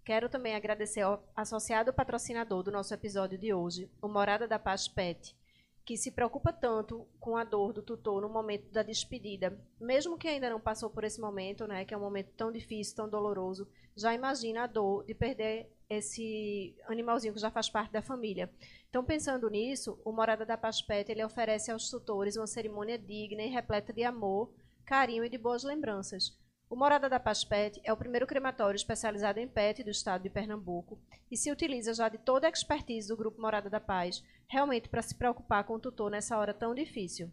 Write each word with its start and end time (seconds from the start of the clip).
Quero 0.04 0.30
também 0.30 0.56
agradecer 0.56 1.02
ao 1.02 1.24
associado 1.36 1.94
patrocinador 1.94 2.62
do 2.62 2.72
nosso 2.72 2.94
episódio 2.94 3.38
de 3.38 3.54
hoje, 3.54 3.90
o 4.02 4.08
Morada 4.08 4.48
da 4.48 4.60
Paz 4.60 4.88
Pet, 4.88 5.36
que 5.84 5.98
se 5.98 6.12
preocupa 6.12 6.52
tanto 6.52 7.08
com 7.20 7.38
a 7.38 7.44
dor 7.44 7.74
do 7.74 7.82
tutor 7.82 8.22
no 8.22 8.30
momento 8.30 8.72
da 8.72 8.84
despedida, 8.84 9.58
mesmo 9.80 10.18
que 10.18 10.28
ainda 10.28 10.50
não 10.50 10.60
passou 10.60 10.90
por 10.90 11.04
esse 11.04 11.22
momento, 11.22 11.68
né, 11.68 11.86
que 11.86 11.94
é 11.94 11.98
um 11.98 12.02
momento 12.02 12.32
tão 12.36 12.52
difícil, 12.52 12.96
tão 12.96 13.10
doloroso, 13.10 13.68
já 13.96 14.14
imagina 14.14 14.64
a 14.64 14.68
dor 14.68 15.06
de 15.06 15.14
perder 15.14 15.72
esse 15.90 16.76
animalzinho 16.88 17.34
que 17.34 17.40
já 17.40 17.52
faz 17.52 17.70
parte 17.70 17.92
da 17.92 18.02
família. 18.02 18.52
Então, 18.90 19.04
pensando 19.04 19.50
nisso, 19.50 20.00
o 20.04 20.12
Morada 20.12 20.46
da 20.46 20.58
Paz 20.58 20.82
Pet 20.82 21.12
ele 21.12 21.24
oferece 21.24 21.72
aos 21.72 21.90
tutores 21.90 22.38
uma 22.38 22.48
cerimônia 22.48 22.98
digna 22.98 23.44
e 23.44 23.50
repleta 23.50 23.94
de 23.94 24.04
amor, 24.04 24.54
carinho 24.86 25.24
e 25.24 25.30
de 25.30 25.38
boas 25.38 25.64
lembranças. 25.64 26.38
O 26.68 26.76
Morada 26.76 27.08
da 27.08 27.20
Paz 27.20 27.44
Pet 27.44 27.80
é 27.84 27.94
o 27.94 27.98
primeiro 27.98 28.26
crematório 28.26 28.76
especializado 28.76 29.40
em 29.40 29.48
PET 29.48 29.84
do 29.84 29.92
estado 29.92 30.24
de 30.24 30.30
Pernambuco 30.30 31.00
e 31.30 31.38
se 31.38 31.52
utiliza 31.52 31.94
já 31.94 32.10
de 32.10 32.18
toda 32.18 32.48
a 32.48 32.50
expertise 32.50 33.08
do 33.08 33.16
Grupo 33.16 33.40
Morada 33.40 33.70
da 33.70 33.80
Paz, 33.80 34.24
realmente 34.48 34.90
para 34.90 35.04
se 35.04 35.14
preocupar 35.14 35.64
com 35.64 35.76
o 35.76 35.80
tutor 35.80 36.10
nessa 36.10 36.38
hora 36.38 36.54
tão 36.54 36.74
difícil. 36.74 37.32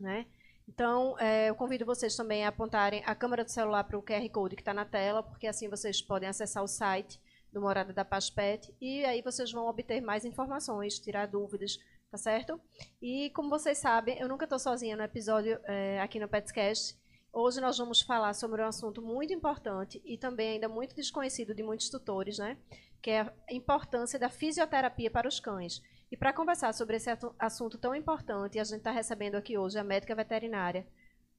Né? 0.00 0.26
Então, 0.66 1.18
é, 1.18 1.50
eu 1.50 1.54
convido 1.54 1.84
vocês 1.84 2.16
também 2.16 2.44
a 2.44 2.48
apontarem 2.48 3.02
a 3.04 3.14
câmera 3.14 3.44
do 3.44 3.50
celular 3.50 3.84
para 3.84 3.98
o 3.98 4.02
QR 4.02 4.28
Code 4.30 4.56
que 4.56 4.62
está 4.62 4.72
na 4.72 4.84
tela, 4.84 5.22
porque 5.22 5.46
assim 5.46 5.68
vocês 5.68 6.00
podem 6.00 6.28
acessar 6.28 6.64
o 6.64 6.68
site 6.68 7.20
do 7.56 7.62
Morada 7.62 7.90
da 7.90 8.04
Paz 8.04 8.28
Pet 8.28 8.70
e 8.78 9.02
aí 9.06 9.22
vocês 9.22 9.50
vão 9.50 9.66
obter 9.66 10.02
mais 10.02 10.26
informações, 10.26 10.98
tirar 10.98 11.24
dúvidas, 11.24 11.78
tá 12.10 12.18
certo? 12.18 12.60
E 13.00 13.30
como 13.30 13.48
vocês 13.48 13.78
sabem, 13.78 14.18
eu 14.18 14.28
nunca 14.28 14.44
estou 14.44 14.58
sozinha 14.58 14.94
no 14.94 15.02
episódio 15.02 15.58
é, 15.64 15.98
aqui 16.02 16.20
no 16.20 16.28
Petscast. 16.28 16.94
Hoje 17.32 17.58
nós 17.58 17.78
vamos 17.78 18.02
falar 18.02 18.34
sobre 18.34 18.60
um 18.60 18.66
assunto 18.66 19.00
muito 19.00 19.32
importante 19.32 20.02
e 20.04 20.18
também 20.18 20.50
ainda 20.50 20.68
muito 20.68 20.94
desconhecido 20.94 21.54
de 21.54 21.62
muitos 21.62 21.88
tutores, 21.88 22.36
né? 22.38 22.58
Que 23.00 23.10
é 23.10 23.20
a 23.20 23.32
importância 23.50 24.18
da 24.18 24.28
fisioterapia 24.28 25.10
para 25.10 25.26
os 25.26 25.40
cães. 25.40 25.80
E 26.12 26.16
para 26.16 26.34
conversar 26.34 26.74
sobre 26.74 26.96
esse 26.96 27.08
assunto 27.38 27.78
tão 27.78 27.94
importante, 27.94 28.58
a 28.58 28.64
gente 28.64 28.78
está 28.78 28.90
recebendo 28.90 29.36
aqui 29.36 29.56
hoje 29.56 29.78
a 29.78 29.84
médica 29.84 30.14
veterinária, 30.14 30.86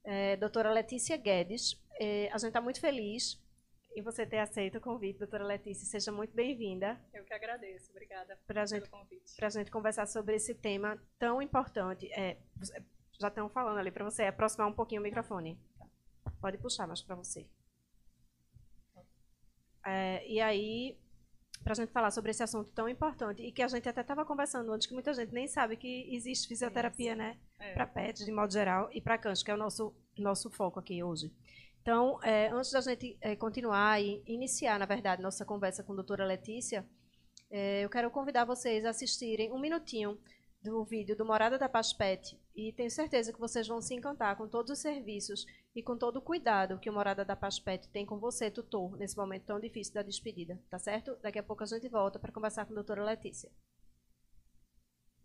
é, 0.02 0.36
doutora 0.36 0.72
Letícia 0.72 1.16
Guedes. 1.16 1.80
É, 2.00 2.28
a 2.32 2.38
gente 2.38 2.48
está 2.48 2.60
muito 2.60 2.80
feliz 2.80 3.40
em 3.98 4.02
você 4.02 4.24
ter 4.24 4.38
aceito 4.38 4.78
o 4.78 4.80
convite, 4.80 5.18
doutora 5.18 5.44
Letícia. 5.44 5.84
Seja 5.84 6.12
muito 6.12 6.34
bem-vinda. 6.34 6.98
Eu 7.12 7.24
que 7.24 7.34
agradeço. 7.34 7.90
Obrigada 7.90 8.38
pra 8.46 8.64
pelo 8.64 8.66
gente, 8.66 8.88
convite. 8.88 9.36
Para 9.36 9.46
a 9.48 9.50
gente 9.50 9.70
conversar 9.70 10.06
sobre 10.06 10.36
esse 10.36 10.54
tema 10.54 11.02
tão 11.18 11.42
importante. 11.42 12.10
É, 12.12 12.38
já 13.18 13.28
estão 13.28 13.48
falando 13.48 13.78
ali 13.78 13.90
para 13.90 14.04
você 14.04 14.24
aproximar 14.24 14.68
um 14.68 14.72
pouquinho 14.72 15.00
o 15.00 15.04
microfone. 15.04 15.58
Pode 16.40 16.58
puxar 16.58 16.86
mais 16.86 17.02
para 17.02 17.16
você. 17.16 17.46
É, 19.84 20.24
e 20.28 20.40
aí, 20.40 20.96
para 21.64 21.72
a 21.72 21.76
gente 21.76 21.90
falar 21.90 22.10
sobre 22.12 22.30
esse 22.30 22.42
assunto 22.42 22.70
tão 22.72 22.88
importante, 22.88 23.42
e 23.42 23.50
que 23.50 23.62
a 23.62 23.68
gente 23.68 23.88
até 23.88 24.02
estava 24.02 24.24
conversando 24.24 24.72
antes, 24.72 24.86
que 24.86 24.94
muita 24.94 25.12
gente 25.12 25.32
nem 25.32 25.48
sabe 25.48 25.76
que 25.76 26.14
existe 26.14 26.46
fisioterapia, 26.46 27.16
né? 27.16 27.36
É. 27.58 27.72
Para 27.72 27.86
pets, 27.86 28.24
de 28.24 28.30
modo 28.30 28.52
geral, 28.52 28.90
e 28.92 29.00
para 29.00 29.18
cães, 29.18 29.42
que 29.42 29.50
é 29.50 29.54
o 29.54 29.56
nosso, 29.56 29.92
nosso 30.16 30.50
foco 30.50 30.78
aqui 30.78 31.02
hoje. 31.02 31.32
Então, 31.88 32.22
é, 32.22 32.50
antes 32.50 32.70
da 32.70 32.82
gente 32.82 33.16
é, 33.18 33.34
continuar 33.34 33.98
e 33.98 34.22
iniciar, 34.26 34.78
na 34.78 34.84
verdade, 34.84 35.22
nossa 35.22 35.42
conversa 35.42 35.82
com 35.82 35.94
a 35.94 35.96
doutora 35.96 36.26
Letícia, 36.26 36.86
é, 37.50 37.82
eu 37.82 37.88
quero 37.88 38.10
convidar 38.10 38.44
vocês 38.44 38.84
a 38.84 38.90
assistirem 38.90 39.50
um 39.50 39.58
minutinho 39.58 40.18
do 40.62 40.84
vídeo 40.84 41.16
do 41.16 41.24
Morada 41.24 41.56
da 41.56 41.66
Paz 41.66 41.94
Pet 41.94 42.38
e 42.54 42.74
tenho 42.74 42.90
certeza 42.90 43.32
que 43.32 43.40
vocês 43.40 43.66
vão 43.66 43.80
se 43.80 43.94
encantar 43.94 44.36
com 44.36 44.46
todos 44.46 44.70
os 44.70 44.80
serviços 44.80 45.46
e 45.74 45.82
com 45.82 45.96
todo 45.96 46.16
o 46.16 46.20
cuidado 46.20 46.78
que 46.78 46.90
o 46.90 46.92
Morada 46.92 47.24
da 47.24 47.34
Paz 47.34 47.58
Pet 47.58 47.88
tem 47.88 48.04
com 48.04 48.18
você, 48.18 48.50
tutor, 48.50 48.94
nesse 48.98 49.16
momento 49.16 49.46
tão 49.46 49.58
difícil 49.58 49.94
da 49.94 50.02
despedida, 50.02 50.62
tá 50.68 50.78
certo? 50.78 51.16
Daqui 51.22 51.38
a 51.38 51.42
pouco 51.42 51.62
a 51.62 51.66
gente 51.66 51.88
volta 51.88 52.18
para 52.18 52.30
conversar 52.30 52.66
com 52.66 52.72
a 52.72 52.74
doutora 52.74 53.02
Letícia. 53.02 53.50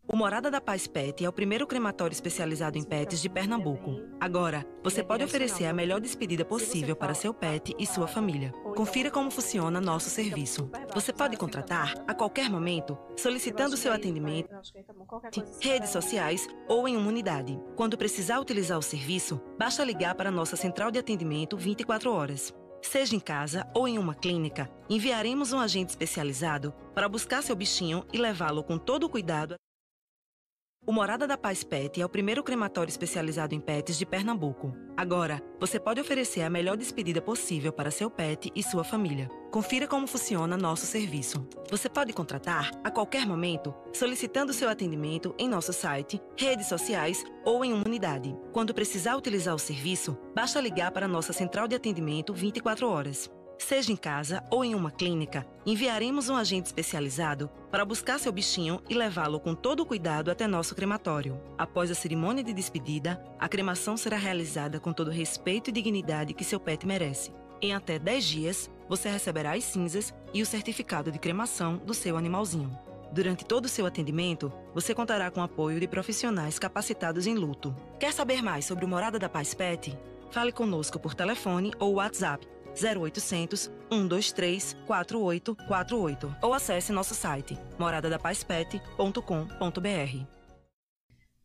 O 0.05 0.15
Morada 0.15 0.51
da 0.51 0.61
Paz 0.61 0.85
Pet 0.85 1.25
é 1.25 1.27
o 1.29 1.33
primeiro 1.33 1.65
crematório 1.65 2.13
especializado 2.13 2.77
em 2.77 2.83
pets 2.83 3.21
de 3.21 3.29
Pernambuco. 3.29 3.99
Agora, 4.19 4.63
você 4.83 5.01
pode 5.01 5.23
oferecer 5.23 5.65
a 5.65 5.73
melhor 5.73 5.99
despedida 5.99 6.45
possível 6.45 6.95
para 6.95 7.13
seu 7.13 7.33
pet 7.33 7.73
e 7.79 7.87
sua 7.87 8.07
família. 8.07 8.51
Confira 8.75 9.09
como 9.09 9.31
funciona 9.31 9.81
nosso 9.81 10.09
serviço. 10.09 10.69
Você 10.93 11.11
pode 11.11 11.35
contratar 11.35 11.95
a 12.05 12.13
qualquer 12.13 12.49
momento, 12.49 12.95
solicitando 13.17 13.75
seu 13.75 13.91
atendimento 13.91 14.53
em 15.35 15.67
redes 15.67 15.89
sociais 15.89 16.47
ou 16.67 16.87
em 16.87 16.95
uma 16.95 17.07
unidade. 17.07 17.59
Quando 17.75 17.97
precisar 17.97 18.39
utilizar 18.39 18.77
o 18.77 18.83
serviço, 18.83 19.41
basta 19.57 19.83
ligar 19.83 20.13
para 20.15 20.29
nossa 20.29 20.55
central 20.55 20.91
de 20.91 20.99
atendimento 20.99 21.57
24 21.57 22.11
horas. 22.11 22.53
Seja 22.83 23.15
em 23.15 23.19
casa 23.19 23.65
ou 23.73 23.87
em 23.87 23.97
uma 23.97 24.13
clínica, 24.13 24.69
enviaremos 24.89 25.53
um 25.53 25.59
agente 25.59 25.91
especializado 25.91 26.71
para 26.93 27.09
buscar 27.09 27.41
seu 27.41 27.55
bichinho 27.55 28.05
e 28.13 28.17
levá-lo 28.17 28.63
com 28.63 28.77
todo 28.77 29.05
o 29.05 29.09
cuidado. 29.09 29.55
O 30.85 30.91
Morada 30.91 31.25
da 31.25 31.37
Paz 31.37 31.63
Pet 31.63 32.01
é 32.01 32.05
o 32.05 32.09
primeiro 32.09 32.43
crematório 32.43 32.89
especializado 32.89 33.55
em 33.55 33.59
pets 33.61 33.97
de 33.97 34.05
Pernambuco. 34.05 34.75
Agora, 34.97 35.41
você 35.57 35.79
pode 35.79 36.01
oferecer 36.01 36.41
a 36.41 36.49
melhor 36.49 36.75
despedida 36.75 37.21
possível 37.21 37.71
para 37.71 37.89
seu 37.89 38.11
pet 38.11 38.51
e 38.53 38.61
sua 38.61 38.83
família. 38.83 39.29
Confira 39.49 39.87
como 39.87 40.05
funciona 40.05 40.57
nosso 40.57 40.85
serviço. 40.85 41.47
Você 41.71 41.87
pode 41.87 42.11
contratar 42.11 42.69
a 42.83 42.91
qualquer 42.91 43.25
momento, 43.25 43.73
solicitando 43.93 44.51
seu 44.51 44.67
atendimento 44.67 45.33
em 45.39 45.47
nosso 45.47 45.71
site, 45.71 46.21
redes 46.37 46.67
sociais 46.67 47.23
ou 47.45 47.63
em 47.63 47.71
uma 47.71 47.87
unidade. 47.87 48.35
Quando 48.51 48.73
precisar 48.73 49.15
utilizar 49.15 49.55
o 49.55 49.59
serviço, 49.59 50.17
basta 50.35 50.59
ligar 50.59 50.91
para 50.91 51.07
nossa 51.07 51.31
central 51.31 51.65
de 51.65 51.77
atendimento 51.77 52.33
24 52.33 52.89
horas. 52.89 53.31
Seja 53.65 53.93
em 53.93 53.95
casa 53.95 54.43
ou 54.51 54.65
em 54.65 54.75
uma 54.75 54.91
clínica, 54.91 55.47
enviaremos 55.65 56.27
um 56.27 56.35
agente 56.35 56.65
especializado 56.65 57.49
para 57.71 57.85
buscar 57.85 58.19
seu 58.19 58.29
bichinho 58.29 58.81
e 58.89 58.93
levá-lo 58.93 59.39
com 59.39 59.55
todo 59.55 59.85
cuidado 59.85 60.29
até 60.29 60.45
nosso 60.45 60.75
crematório. 60.75 61.39
Após 61.57 61.89
a 61.89 61.95
cerimônia 61.95 62.43
de 62.43 62.51
despedida, 62.51 63.23
a 63.39 63.47
cremação 63.47 63.95
será 63.95 64.17
realizada 64.17 64.81
com 64.81 64.91
todo 64.91 65.07
o 65.07 65.11
respeito 65.11 65.69
e 65.69 65.73
dignidade 65.73 66.33
que 66.33 66.43
seu 66.43 66.59
pet 66.59 66.85
merece. 66.85 67.31
Em 67.61 67.73
até 67.73 67.97
10 67.97 68.25
dias, 68.25 68.69
você 68.89 69.07
receberá 69.07 69.53
as 69.53 69.63
cinzas 69.63 70.13
e 70.33 70.41
o 70.41 70.45
certificado 70.45 71.09
de 71.09 71.17
cremação 71.17 71.77
do 71.77 71.93
seu 71.93 72.17
animalzinho. 72.17 72.77
Durante 73.13 73.45
todo 73.45 73.65
o 73.65 73.69
seu 73.69 73.85
atendimento, 73.85 74.51
você 74.73 74.93
contará 74.93 75.31
com 75.31 75.39
o 75.39 75.43
apoio 75.43 75.79
de 75.79 75.87
profissionais 75.87 76.59
capacitados 76.59 77.27
em 77.27 77.35
luto. 77.35 77.73
Quer 77.97 78.11
saber 78.11 78.41
mais 78.41 78.65
sobre 78.65 78.83
o 78.83 78.89
Morada 78.89 79.17
da 79.17 79.29
Paz 79.29 79.53
Pet? 79.53 79.97
Fale 80.31 80.51
conosco 80.51 80.99
por 80.99 81.13
telefone 81.13 81.71
ou 81.79 81.93
WhatsApp 81.93 82.45
0800 82.75 83.71
123 83.89 84.75
4848 84.85 86.35
ou 86.41 86.53
acesse 86.53 86.91
nosso 86.91 87.13
site 87.13 87.57
moradadapazpet.com.br. 87.77 90.43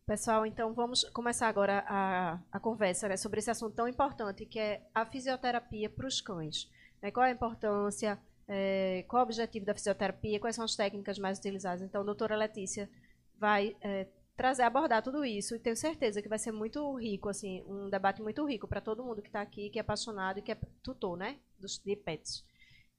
Pessoal, 0.09 0.43
então 0.43 0.73
vamos 0.73 1.03
começar 1.13 1.47
agora 1.47 1.85
a, 1.87 2.39
a 2.51 2.59
conversa 2.59 3.07
né, 3.07 3.15
sobre 3.15 3.39
esse 3.39 3.51
assunto 3.51 3.75
tão 3.75 3.87
importante 3.87 4.43
que 4.43 4.57
é 4.57 4.81
a 4.93 5.05
fisioterapia 5.05 5.87
para 5.87 6.07
os 6.07 6.19
cães. 6.19 6.67
Né, 6.99 7.11
qual 7.11 7.27
a 7.27 7.29
importância, 7.29 8.19
é, 8.47 9.05
qual 9.07 9.21
o 9.21 9.23
objetivo 9.23 9.67
da 9.67 9.73
fisioterapia, 9.75 10.39
quais 10.39 10.55
são 10.55 10.65
as 10.65 10.75
técnicas 10.75 11.19
mais 11.19 11.37
utilizadas. 11.37 11.83
Então, 11.83 12.03
doutora 12.03 12.35
Letícia 12.35 12.89
vai 13.37 13.75
é, 13.81 14.07
trazer, 14.39 14.63
abordar 14.63 15.03
tudo 15.03 15.25
isso 15.25 15.53
e 15.53 15.59
tenho 15.59 15.75
certeza 15.75 16.21
que 16.21 16.29
vai 16.29 16.39
ser 16.39 16.53
muito 16.53 16.95
rico, 16.95 17.27
assim, 17.27 17.61
um 17.67 17.89
debate 17.89 18.21
muito 18.21 18.45
rico 18.45 18.69
para 18.69 18.79
todo 18.79 19.03
mundo 19.03 19.21
que 19.21 19.27
está 19.27 19.41
aqui, 19.41 19.69
que 19.69 19.77
é 19.77 19.81
apaixonado 19.81 20.39
e 20.39 20.41
que 20.41 20.53
é 20.53 20.57
tutor, 20.81 21.17
né, 21.17 21.39
dos, 21.59 21.77
de 21.77 21.93
pets. 21.97 22.45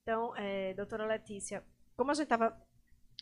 Então, 0.02 0.37
é, 0.37 0.75
doutora 0.75 1.06
Letícia, 1.06 1.64
como 1.96 2.10
a 2.10 2.14
gente 2.14 2.25
estava 2.25 2.54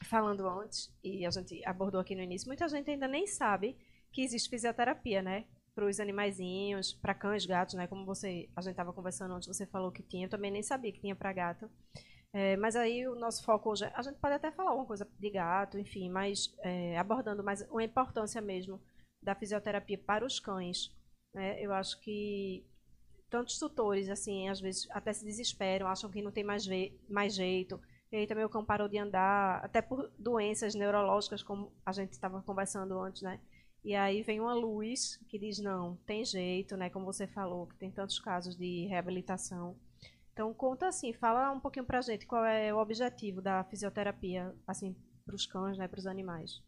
falando 0.03 0.49
antes, 0.49 0.93
e 1.03 1.25
a 1.25 1.31
gente 1.31 1.65
abordou 1.65 2.01
aqui 2.01 2.17
no 2.17 2.21
início, 2.21 2.49
muita 2.49 2.69
gente 2.69 2.91
ainda 2.91 3.07
nem 3.07 3.25
sabe 3.25 3.77
que 4.13 4.23
existe 4.23 4.51
fisioterapia, 4.51 5.23
né? 5.23 5.45
Para 5.73 5.87
os 5.87 6.01
animaizinhos, 6.01 6.93
para 6.93 7.15
cães, 7.15 7.47
gatos, 7.47 7.77
né? 7.77 7.87
Como 7.87 8.05
você, 8.05 8.49
a 8.57 8.61
gente 8.61 8.73
estava 8.73 8.93
conversando 8.93 9.35
antes, 9.35 9.47
você 9.47 9.65
falou 9.65 9.93
que 9.93 10.03
tinha, 10.03 10.27
eu 10.27 10.31
também 10.31 10.51
nem 10.51 10.63
sabia 10.63 10.91
que 10.91 11.01
tinha 11.01 11.15
para 11.15 11.33
gato. 11.33 11.71
É, 12.33 12.57
mas 12.57 12.77
aí 12.77 13.07
o 13.09 13.15
nosso 13.15 13.43
foco 13.45 13.71
hoje, 13.71 13.85
é, 13.85 13.93
a 13.95 14.03
gente 14.03 14.19
pode 14.19 14.35
até 14.35 14.51
falar 14.51 14.75
uma 14.75 14.85
coisa 14.85 15.09
de 15.19 15.31
gato, 15.31 15.79
enfim, 15.79 16.11
mas 16.11 16.55
é, 16.61 16.99
abordando 16.99 17.43
mais 17.43 17.63
uma 17.71 17.83
importância 17.83 18.41
mesmo 18.41 18.81
da 19.23 19.35
fisioterapia 19.35 19.99
para 19.99 20.25
os 20.27 20.39
cães. 20.39 20.95
Né? 21.35 21.61
Eu 21.63 21.73
acho 21.73 22.01
que 22.01 22.67
tantos 23.31 23.59
tutores, 23.59 24.09
assim, 24.09 24.49
às 24.49 24.61
vezes 24.61 24.89
até 24.91 25.13
se 25.13 25.25
desesperam, 25.25 25.87
acham 25.87 26.11
que 26.11 26.23
não 26.23 26.33
tem 26.33 26.45
mais, 26.45 26.67
mais 27.09 27.35
jeito, 27.35 27.81
e 28.11 28.17
aí 28.17 28.27
também 28.27 28.45
o 28.45 28.49
cão 28.49 28.65
parou 28.65 28.89
de 28.89 28.99
andar, 28.99 29.63
até 29.65 29.83
por 29.83 30.11
doenças 30.19 30.75
neurológicas, 30.75 31.43
como 31.43 31.73
a 31.85 31.93
gente 31.93 32.13
estava 32.13 32.43
conversando 32.43 32.99
antes, 32.99 33.23
né? 33.23 33.39
E 33.85 33.95
aí 33.95 34.23
vem 34.23 34.41
uma 34.41 34.55
luz 34.55 35.19
que 35.29 35.39
diz, 35.39 35.59
não, 35.59 35.97
tem 36.07 36.25
jeito, 36.25 36.77
né? 36.77 36.91
Como 36.91 37.05
você 37.05 37.27
falou, 37.27 37.67
que 37.67 37.77
tem 37.77 37.91
tantos 37.91 38.19
casos 38.19 38.57
de 38.57 38.87
reabilitação. 38.87 39.77
Então, 40.39 40.55
conta 40.55 40.87
assim, 40.87 41.13
fala 41.13 41.51
um 41.51 41.59
pouquinho 41.59 41.85
pra 41.85 42.01
gente 42.01 42.25
qual 42.25 42.45
é 42.45 42.73
o 42.73 42.79
objetivo 42.79 43.43
da 43.43 43.65
fisioterapia, 43.65 44.55
assim, 44.69 44.95
para 45.27 45.35
os 45.35 45.45
cães, 45.45 45.77
né, 45.77 45.89
para 45.89 45.99
os 45.99 46.07
animais. 46.07 46.63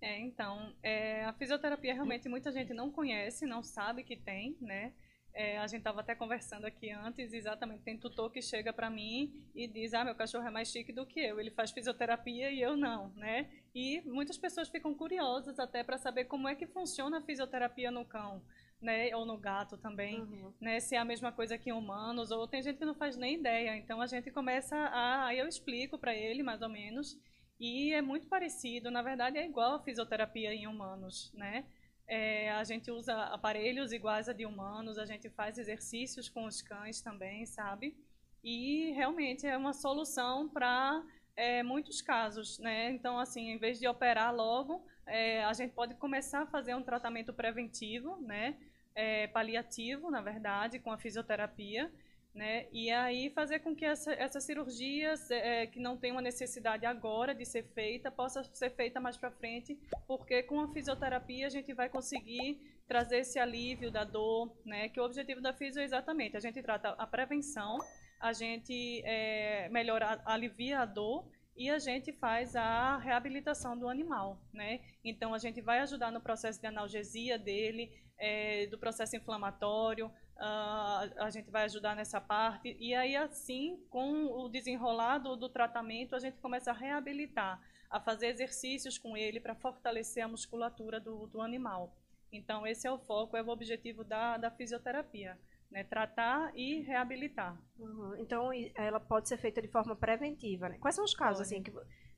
É, 0.00 0.18
então, 0.20 0.74
é, 0.82 1.22
a 1.26 1.34
fisioterapia 1.34 1.92
realmente 1.92 2.30
muita 2.30 2.50
gente 2.50 2.72
não 2.72 2.90
conhece, 2.90 3.44
não 3.44 3.62
sabe 3.62 4.04
que 4.04 4.16
tem, 4.16 4.56
né? 4.58 4.94
É, 5.34 5.58
a 5.58 5.66
gente 5.66 5.80
estava 5.80 6.00
até 6.00 6.14
conversando 6.14 6.64
aqui 6.64 6.90
antes, 6.92 7.34
exatamente, 7.34 7.82
tem 7.82 7.98
tutor 7.98 8.32
que 8.32 8.40
chega 8.40 8.72
para 8.72 8.88
mim 8.88 9.50
e 9.54 9.68
diz, 9.68 9.92
ah, 9.92 10.02
meu 10.02 10.14
cachorro 10.14 10.46
é 10.46 10.50
mais 10.50 10.68
chique 10.68 10.90
do 10.90 11.04
que 11.04 11.20
eu, 11.20 11.38
ele 11.38 11.50
faz 11.50 11.72
fisioterapia 11.72 12.50
e 12.50 12.62
eu 12.62 12.74
não, 12.74 13.10
né? 13.16 13.50
E 13.74 14.00
muitas 14.06 14.38
pessoas 14.38 14.70
ficam 14.70 14.94
curiosas 14.94 15.58
até 15.58 15.84
para 15.84 15.98
saber 15.98 16.24
como 16.24 16.48
é 16.48 16.54
que 16.54 16.66
funciona 16.66 17.18
a 17.18 17.22
fisioterapia 17.22 17.90
no 17.90 18.06
cão, 18.06 18.42
né? 18.84 19.14
Ou 19.16 19.24
no 19.24 19.36
gato 19.36 19.76
também, 19.76 20.20
uhum. 20.20 20.52
né? 20.60 20.78
Se 20.78 20.94
é 20.94 20.98
a 20.98 21.04
mesma 21.04 21.32
coisa 21.32 21.58
que 21.58 21.70
em 21.70 21.72
humanos, 21.72 22.30
ou 22.30 22.46
tem 22.46 22.62
gente 22.62 22.78
que 22.78 22.84
não 22.84 22.94
faz 22.94 23.16
nem 23.16 23.34
ideia. 23.34 23.76
Então 23.76 24.00
a 24.00 24.06
gente 24.06 24.30
começa 24.30 24.76
a, 24.76 25.26
aí 25.26 25.38
eu 25.38 25.48
explico 25.48 25.98
para 25.98 26.14
ele 26.14 26.42
mais 26.42 26.62
ou 26.62 26.68
menos, 26.68 27.18
e 27.58 27.92
é 27.92 28.02
muito 28.02 28.28
parecido, 28.28 28.90
na 28.90 29.02
verdade 29.02 29.38
é 29.38 29.46
igual 29.46 29.74
a 29.74 29.82
fisioterapia 29.82 30.54
em 30.54 30.66
humanos, 30.66 31.32
né? 31.34 31.64
É, 32.06 32.50
a 32.52 32.62
gente 32.64 32.90
usa 32.90 33.14
aparelhos 33.24 33.92
iguais 33.92 34.28
a 34.28 34.32
de 34.32 34.44
humanos, 34.44 34.98
a 34.98 35.06
gente 35.06 35.30
faz 35.30 35.56
exercícios 35.56 36.28
com 36.28 36.44
os 36.44 36.60
cães 36.60 37.00
também, 37.00 37.46
sabe? 37.46 37.96
E 38.42 38.92
realmente 38.92 39.46
é 39.46 39.56
uma 39.56 39.72
solução 39.72 40.48
para 40.48 41.02
é, 41.34 41.62
muitos 41.62 42.02
casos, 42.02 42.58
né? 42.58 42.90
Então, 42.90 43.18
assim, 43.18 43.50
em 43.50 43.58
vez 43.58 43.80
de 43.80 43.88
operar 43.88 44.34
logo, 44.34 44.84
é, 45.06 45.44
a 45.44 45.52
gente 45.52 45.72
pode 45.72 45.94
começar 45.94 46.42
a 46.42 46.46
fazer 46.46 46.74
um 46.74 46.82
tratamento 46.82 47.32
preventivo, 47.32 48.20
né? 48.20 48.56
É, 48.94 49.26
paliativo, 49.28 50.10
na 50.10 50.20
verdade, 50.20 50.78
com 50.78 50.92
a 50.92 50.98
fisioterapia, 50.98 51.90
né? 52.34 52.66
E 52.72 52.90
aí 52.90 53.30
fazer 53.30 53.60
com 53.60 53.74
que 53.74 53.84
essa, 53.84 54.12
essa 54.12 54.40
cirurgia, 54.40 55.14
é, 55.30 55.66
que 55.66 55.78
não 55.78 55.96
tem 55.96 56.10
uma 56.10 56.20
necessidade 56.20 56.84
agora 56.84 57.34
de 57.34 57.44
ser 57.46 57.62
feita, 57.74 58.10
possa 58.10 58.42
ser 58.42 58.70
feita 58.70 59.00
mais 59.00 59.16
para 59.16 59.30
frente, 59.30 59.78
porque 60.06 60.42
com 60.42 60.60
a 60.60 60.68
fisioterapia 60.72 61.46
a 61.46 61.50
gente 61.50 61.72
vai 61.72 61.88
conseguir 61.88 62.60
trazer 62.88 63.18
esse 63.18 63.38
alívio 63.38 63.90
da 63.90 64.04
dor, 64.04 64.52
né? 64.64 64.88
Que 64.88 65.00
o 65.00 65.04
objetivo 65.04 65.40
da 65.40 65.52
fisio 65.52 65.80
é 65.80 65.84
exatamente, 65.84 66.36
a 66.36 66.40
gente 66.40 66.60
trata 66.60 66.90
a 66.90 67.06
prevenção, 67.06 67.78
a 68.20 68.32
gente 68.32 69.00
é, 69.04 69.68
melhora, 69.68 70.20
alivia 70.24 70.80
a 70.80 70.84
dor 70.84 71.24
e 71.56 71.70
a 71.70 71.78
gente 71.78 72.12
faz 72.12 72.56
a 72.56 72.98
reabilitação 72.98 73.78
do 73.78 73.88
animal, 73.88 74.40
né? 74.52 74.80
Então 75.04 75.32
a 75.32 75.38
gente 75.38 75.60
vai 75.60 75.78
ajudar 75.80 76.10
no 76.10 76.20
processo 76.20 76.60
de 76.60 76.66
analgesia 76.66 77.38
dele, 77.38 77.92
é, 78.18 78.66
do 78.66 78.78
processo 78.78 79.16
inflamatório, 79.16 80.10
Uh, 80.36 81.06
a 81.22 81.30
gente 81.30 81.48
vai 81.50 81.64
ajudar 81.64 81.94
nessa 81.94 82.20
parte. 82.20 82.76
E 82.80 82.94
aí, 82.94 83.14
assim, 83.14 83.78
com 83.88 84.26
o 84.26 84.48
desenrolado 84.48 85.36
do 85.36 85.48
tratamento, 85.48 86.16
a 86.16 86.18
gente 86.18 86.38
começa 86.38 86.70
a 86.70 86.74
reabilitar, 86.74 87.60
a 87.88 88.00
fazer 88.00 88.26
exercícios 88.26 88.98
com 88.98 89.16
ele 89.16 89.38
para 89.38 89.54
fortalecer 89.54 90.24
a 90.24 90.28
musculatura 90.28 90.98
do, 90.98 91.26
do 91.28 91.40
animal. 91.40 91.96
Então, 92.32 92.66
esse 92.66 92.86
é 92.86 92.90
o 92.90 92.98
foco, 92.98 93.36
é 93.36 93.42
o 93.42 93.48
objetivo 93.48 94.02
da, 94.02 94.36
da 94.36 94.50
fisioterapia. 94.50 95.38
Né? 95.70 95.84
Tratar 95.84 96.52
e 96.56 96.80
reabilitar. 96.80 97.56
Uhum. 97.78 98.16
Então, 98.18 98.50
ela 98.74 98.98
pode 98.98 99.28
ser 99.28 99.38
feita 99.38 99.62
de 99.62 99.68
forma 99.68 99.94
preventiva. 99.94 100.68
Né? 100.68 100.78
Quais 100.78 100.96
são 100.96 101.04
os 101.04 101.14
casos, 101.14 101.46
pode. 101.48 101.54
assim, 101.54 101.62
que... 101.62 101.72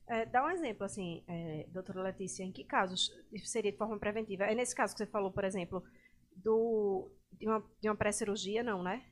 É, 0.07 0.25
dá 0.25 0.45
um 0.45 0.49
exemplo, 0.49 0.85
assim, 0.85 1.23
é, 1.27 1.65
doutora 1.69 2.01
Letícia, 2.01 2.43
em 2.43 2.51
que 2.51 2.63
casos 2.63 3.11
seria 3.43 3.71
de 3.71 3.77
forma 3.77 3.99
preventiva? 3.99 4.45
É 4.45 4.55
nesse 4.55 4.73
caso 4.73 4.93
que 4.93 4.99
você 4.99 5.05
falou, 5.05 5.31
por 5.31 5.43
exemplo, 5.43 5.83
do, 6.35 7.11
de 7.33 7.47
uma, 7.47 7.63
de 7.81 7.89
uma 7.89 7.95
pré-cirurgia, 7.95 8.63
não, 8.63 8.81
né? 8.81 9.03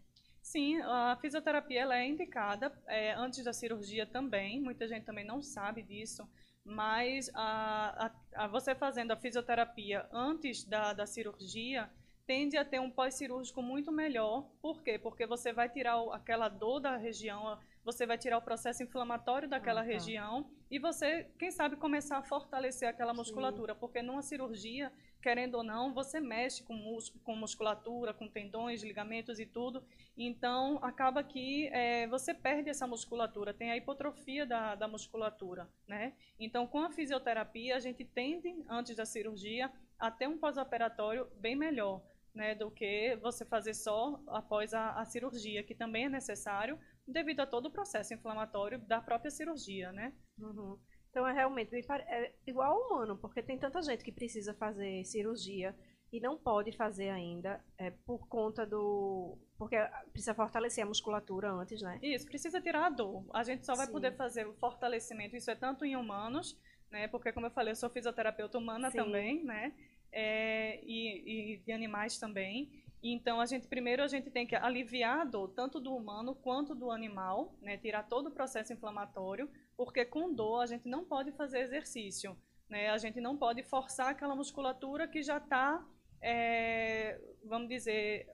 Sim, 0.41 0.79
a 0.81 1.17
fisioterapia 1.19 1.81
ela 1.81 1.97
é 1.97 2.07
indicada 2.07 2.71
é, 2.87 3.13
antes 3.13 3.43
da 3.43 3.51
cirurgia 3.51 4.05
também. 4.05 4.61
Muita 4.61 4.87
gente 4.87 5.03
também 5.03 5.25
não 5.25 5.41
sabe 5.41 5.81
disso, 5.81 6.25
mas 6.63 7.29
a, 7.33 8.05
a, 8.05 8.43
a 8.45 8.47
você 8.47 8.75
fazendo 8.75 9.11
a 9.11 9.17
fisioterapia 9.17 10.07
antes 10.13 10.63
da, 10.63 10.93
da 10.93 11.05
cirurgia 11.05 11.89
tende 12.27 12.57
a 12.57 12.65
ter 12.65 12.79
um 12.79 12.89
pós-cirúrgico 12.89 13.61
muito 13.61 13.91
melhor. 13.91 14.47
Por 14.61 14.81
quê? 14.81 14.97
Porque 14.97 15.25
você 15.25 15.51
vai 15.51 15.67
tirar 15.67 16.01
o, 16.01 16.11
aquela 16.11 16.47
dor 16.47 16.79
da 16.79 16.95
região, 16.95 17.59
você 17.83 18.05
vai 18.05 18.17
tirar 18.17 18.37
o 18.37 18.41
processo 18.41 18.83
inflamatório 18.83 19.49
daquela 19.49 19.81
ah, 19.81 19.83
tá. 19.83 19.89
região 19.91 20.49
e 20.75 20.79
você, 20.79 21.25
quem 21.39 21.51
sabe, 21.51 21.75
começar 21.75 22.17
a 22.17 22.23
fortalecer 22.23 22.89
aquela 22.89 23.13
musculatura, 23.13 23.73
Sim. 23.73 23.79
porque 23.79 24.01
numa 24.01 24.21
cirurgia 24.21 24.91
querendo 25.25 25.55
ou 25.55 25.63
não, 25.63 25.91
você 25.91 26.19
mexe 26.19 26.61
com, 26.61 26.75
músculo, 26.75 27.23
com 27.23 27.35
musculatura, 27.35 28.13
com 28.13 28.27
tendões, 28.27 28.83
ligamentos 28.83 29.39
e 29.39 29.45
tudo. 29.47 29.83
Então, 30.15 30.77
acaba 30.83 31.23
que 31.23 31.67
é, 31.69 32.05
você 32.05 32.31
perde 32.31 32.69
essa 32.69 32.85
musculatura, 32.85 33.51
tem 33.51 33.71
a 33.71 33.75
hipotrofia 33.75 34.45
da, 34.45 34.75
da 34.75 34.87
musculatura, 34.87 35.67
né? 35.87 36.13
Então, 36.39 36.67
com 36.67 36.79
a 36.79 36.91
fisioterapia, 36.91 37.75
a 37.75 37.79
gente 37.79 38.05
tende, 38.05 38.53
antes 38.69 38.95
da 38.95 39.03
cirurgia, 39.03 39.71
a 39.97 40.11
ter 40.11 40.27
um 40.27 40.37
pós-operatório 40.37 41.27
bem 41.39 41.55
melhor, 41.55 42.03
né? 42.31 42.53
Do 42.53 42.69
que 42.69 43.15
você 43.15 43.43
fazer 43.43 43.73
só 43.73 44.21
após 44.27 44.75
a, 44.75 44.91
a 44.91 45.05
cirurgia, 45.05 45.63
que 45.63 45.73
também 45.73 46.05
é 46.05 46.09
necessário, 46.09 46.77
devido 47.07 47.41
a 47.41 47.45
todo 47.45 47.67
o 47.67 47.71
processo 47.71 48.13
inflamatório 48.13 48.79
da 48.79 49.01
própria 49.01 49.31
cirurgia, 49.31 49.91
né? 49.91 50.13
Uhum. 50.39 50.77
Então 51.09 51.25
é 51.25 51.31
realmente 51.31 51.73
é 51.73 52.33
igual 52.45 52.73
ao 52.73 52.87
humano, 52.87 53.17
porque 53.17 53.41
tem 53.41 53.57
tanta 53.57 53.81
gente 53.81 54.03
que 54.03 54.11
precisa 54.11 54.53
fazer 54.53 55.03
cirurgia 55.05 55.75
e 56.11 56.19
não 56.19 56.37
pode 56.37 56.71
fazer 56.71 57.09
ainda 57.09 57.63
é, 57.77 57.91
por 57.91 58.27
conta 58.27 58.65
do. 58.65 59.37
Porque 59.57 59.75
precisa 60.11 60.33
fortalecer 60.33 60.83
a 60.83 60.87
musculatura 60.87 61.51
antes, 61.51 61.81
né? 61.81 61.99
Isso, 62.01 62.25
precisa 62.25 62.61
tirar 62.61 62.85
a 62.85 62.89
dor. 62.89 63.25
A 63.33 63.43
gente 63.43 63.65
só 63.65 63.75
vai 63.75 63.85
Sim. 63.85 63.91
poder 63.91 64.15
fazer 64.15 64.47
o 64.47 64.53
fortalecimento, 64.55 65.35
isso 65.35 65.49
é 65.49 65.55
tanto 65.55 65.85
em 65.85 65.95
humanos, 65.95 66.59
né? 66.91 67.07
Porque, 67.07 67.31
como 67.31 67.47
eu 67.47 67.51
falei, 67.51 67.71
eu 67.71 67.75
sou 67.75 67.89
fisioterapeuta 67.89 68.57
humana 68.57 68.91
Sim. 68.91 68.97
também, 68.97 69.43
né? 69.43 69.73
É, 70.11 70.81
e, 70.83 71.55
e 71.55 71.57
de 71.57 71.71
animais 71.71 72.17
também. 72.17 72.84
Então, 73.07 73.39
a 73.39 73.45
gente 73.45 73.67
primeiro 73.67 74.01
a 74.01 74.07
gente 74.07 74.31
tem 74.31 74.47
que 74.47 74.55
aliviar 74.55 75.19
a 75.19 75.25
dor, 75.25 75.49
tanto 75.49 75.79
do 75.79 75.95
humano 75.95 76.33
quanto 76.33 76.73
do 76.73 76.89
animal, 76.89 77.55
né? 77.61 77.77
tirar 77.77 78.03
todo 78.03 78.27
o 78.29 78.31
processo 78.31 78.73
inflamatório, 78.73 79.47
porque 79.77 80.03
com 80.03 80.33
dor 80.33 80.61
a 80.61 80.65
gente 80.65 80.89
não 80.89 81.05
pode 81.05 81.31
fazer 81.33 81.59
exercício. 81.59 82.35
Né? 82.67 82.89
A 82.89 82.97
gente 82.97 83.21
não 83.21 83.37
pode 83.37 83.61
forçar 83.61 84.09
aquela 84.09 84.35
musculatura 84.35 85.07
que 85.07 85.21
já 85.21 85.37
está, 85.37 85.85
é, 86.19 87.21
vamos 87.43 87.69
dizer, 87.69 88.27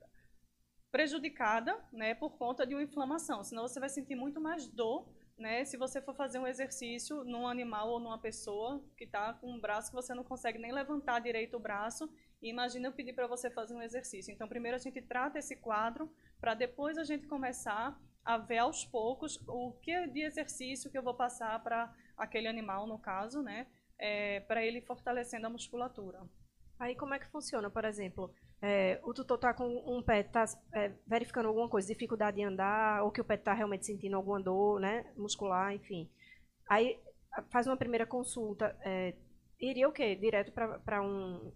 prejudicada 0.89 1.77
né? 1.91 2.15
por 2.15 2.37
conta 2.37 2.65
de 2.65 2.73
uma 2.73 2.83
inflamação. 2.83 3.43
Senão 3.43 3.67
você 3.67 3.77
vai 3.77 3.89
sentir 3.89 4.15
muito 4.15 4.39
mais 4.39 4.67
dor 4.67 5.05
né, 5.37 5.65
se 5.65 5.75
você 5.75 5.99
for 5.99 6.15
fazer 6.15 6.37
um 6.37 6.45
exercício 6.45 7.23
num 7.23 7.47
animal 7.47 7.89
ou 7.89 7.99
numa 7.99 8.19
pessoa 8.19 8.81
que 8.95 9.05
está 9.05 9.33
com 9.33 9.51
um 9.51 9.59
braço 9.59 9.89
que 9.89 9.95
você 9.95 10.13
não 10.13 10.23
consegue 10.23 10.59
nem 10.59 10.71
levantar 10.71 11.19
direito 11.19 11.57
o 11.57 11.59
braço 11.59 12.07
e 12.41 12.49
imagina 12.49 12.87
eu 12.87 12.93
pedir 12.93 13.13
para 13.13 13.27
você 13.27 13.49
fazer 13.49 13.73
um 13.75 13.81
exercício. 13.81 14.33
Então, 14.33 14.47
primeiro 14.47 14.75
a 14.75 14.79
gente 14.79 15.01
trata 15.01 15.39
esse 15.39 15.55
quadro, 15.55 16.11
para 16.39 16.53
depois 16.53 16.97
a 16.97 17.03
gente 17.03 17.27
começar 17.27 17.97
a 18.23 18.37
ver 18.37 18.59
aos 18.59 18.85
poucos 18.85 19.37
o 19.47 19.73
que 19.81 20.07
de 20.07 20.21
exercício 20.21 20.89
que 20.89 20.97
eu 20.97 21.03
vou 21.03 21.13
passar 21.13 21.61
para 21.63 21.93
aquele 22.17 22.47
animal, 22.47 22.87
no 22.87 22.99
caso, 22.99 23.41
né? 23.41 23.67
É, 23.97 24.39
para 24.41 24.65
ele 24.65 24.81
fortalecendo 24.81 25.45
a 25.47 25.49
musculatura. 25.49 26.19
Aí 26.79 26.95
como 26.95 27.13
é 27.13 27.19
que 27.19 27.29
funciona, 27.29 27.69
por 27.69 27.85
exemplo? 27.85 28.33
É, 28.59 28.99
o 29.03 29.13
tutor 29.13 29.37
está 29.37 29.53
com 29.53 29.67
um 29.87 30.01
pé, 30.03 30.21
está 30.21 30.45
é, 30.73 30.91
verificando 31.05 31.47
alguma 31.47 31.69
coisa, 31.69 31.87
dificuldade 31.87 32.37
de 32.37 32.43
andar, 32.43 33.03
ou 33.03 33.11
que 33.11 33.21
o 33.21 33.23
pé 33.23 33.35
está 33.35 33.53
realmente 33.53 33.85
sentindo 33.85 34.15
alguma 34.15 34.39
dor, 34.39 34.79
né, 34.79 35.05
muscular, 35.15 35.73
enfim. 35.73 36.09
Aí 36.67 36.99
faz 37.51 37.67
uma 37.67 37.77
primeira 37.77 38.05
consulta, 38.05 38.75
é, 38.83 39.15
iria 39.59 39.87
o 39.87 39.91
quê? 39.91 40.15
Direto 40.15 40.51
para 40.51 41.01
um, 41.03 41.51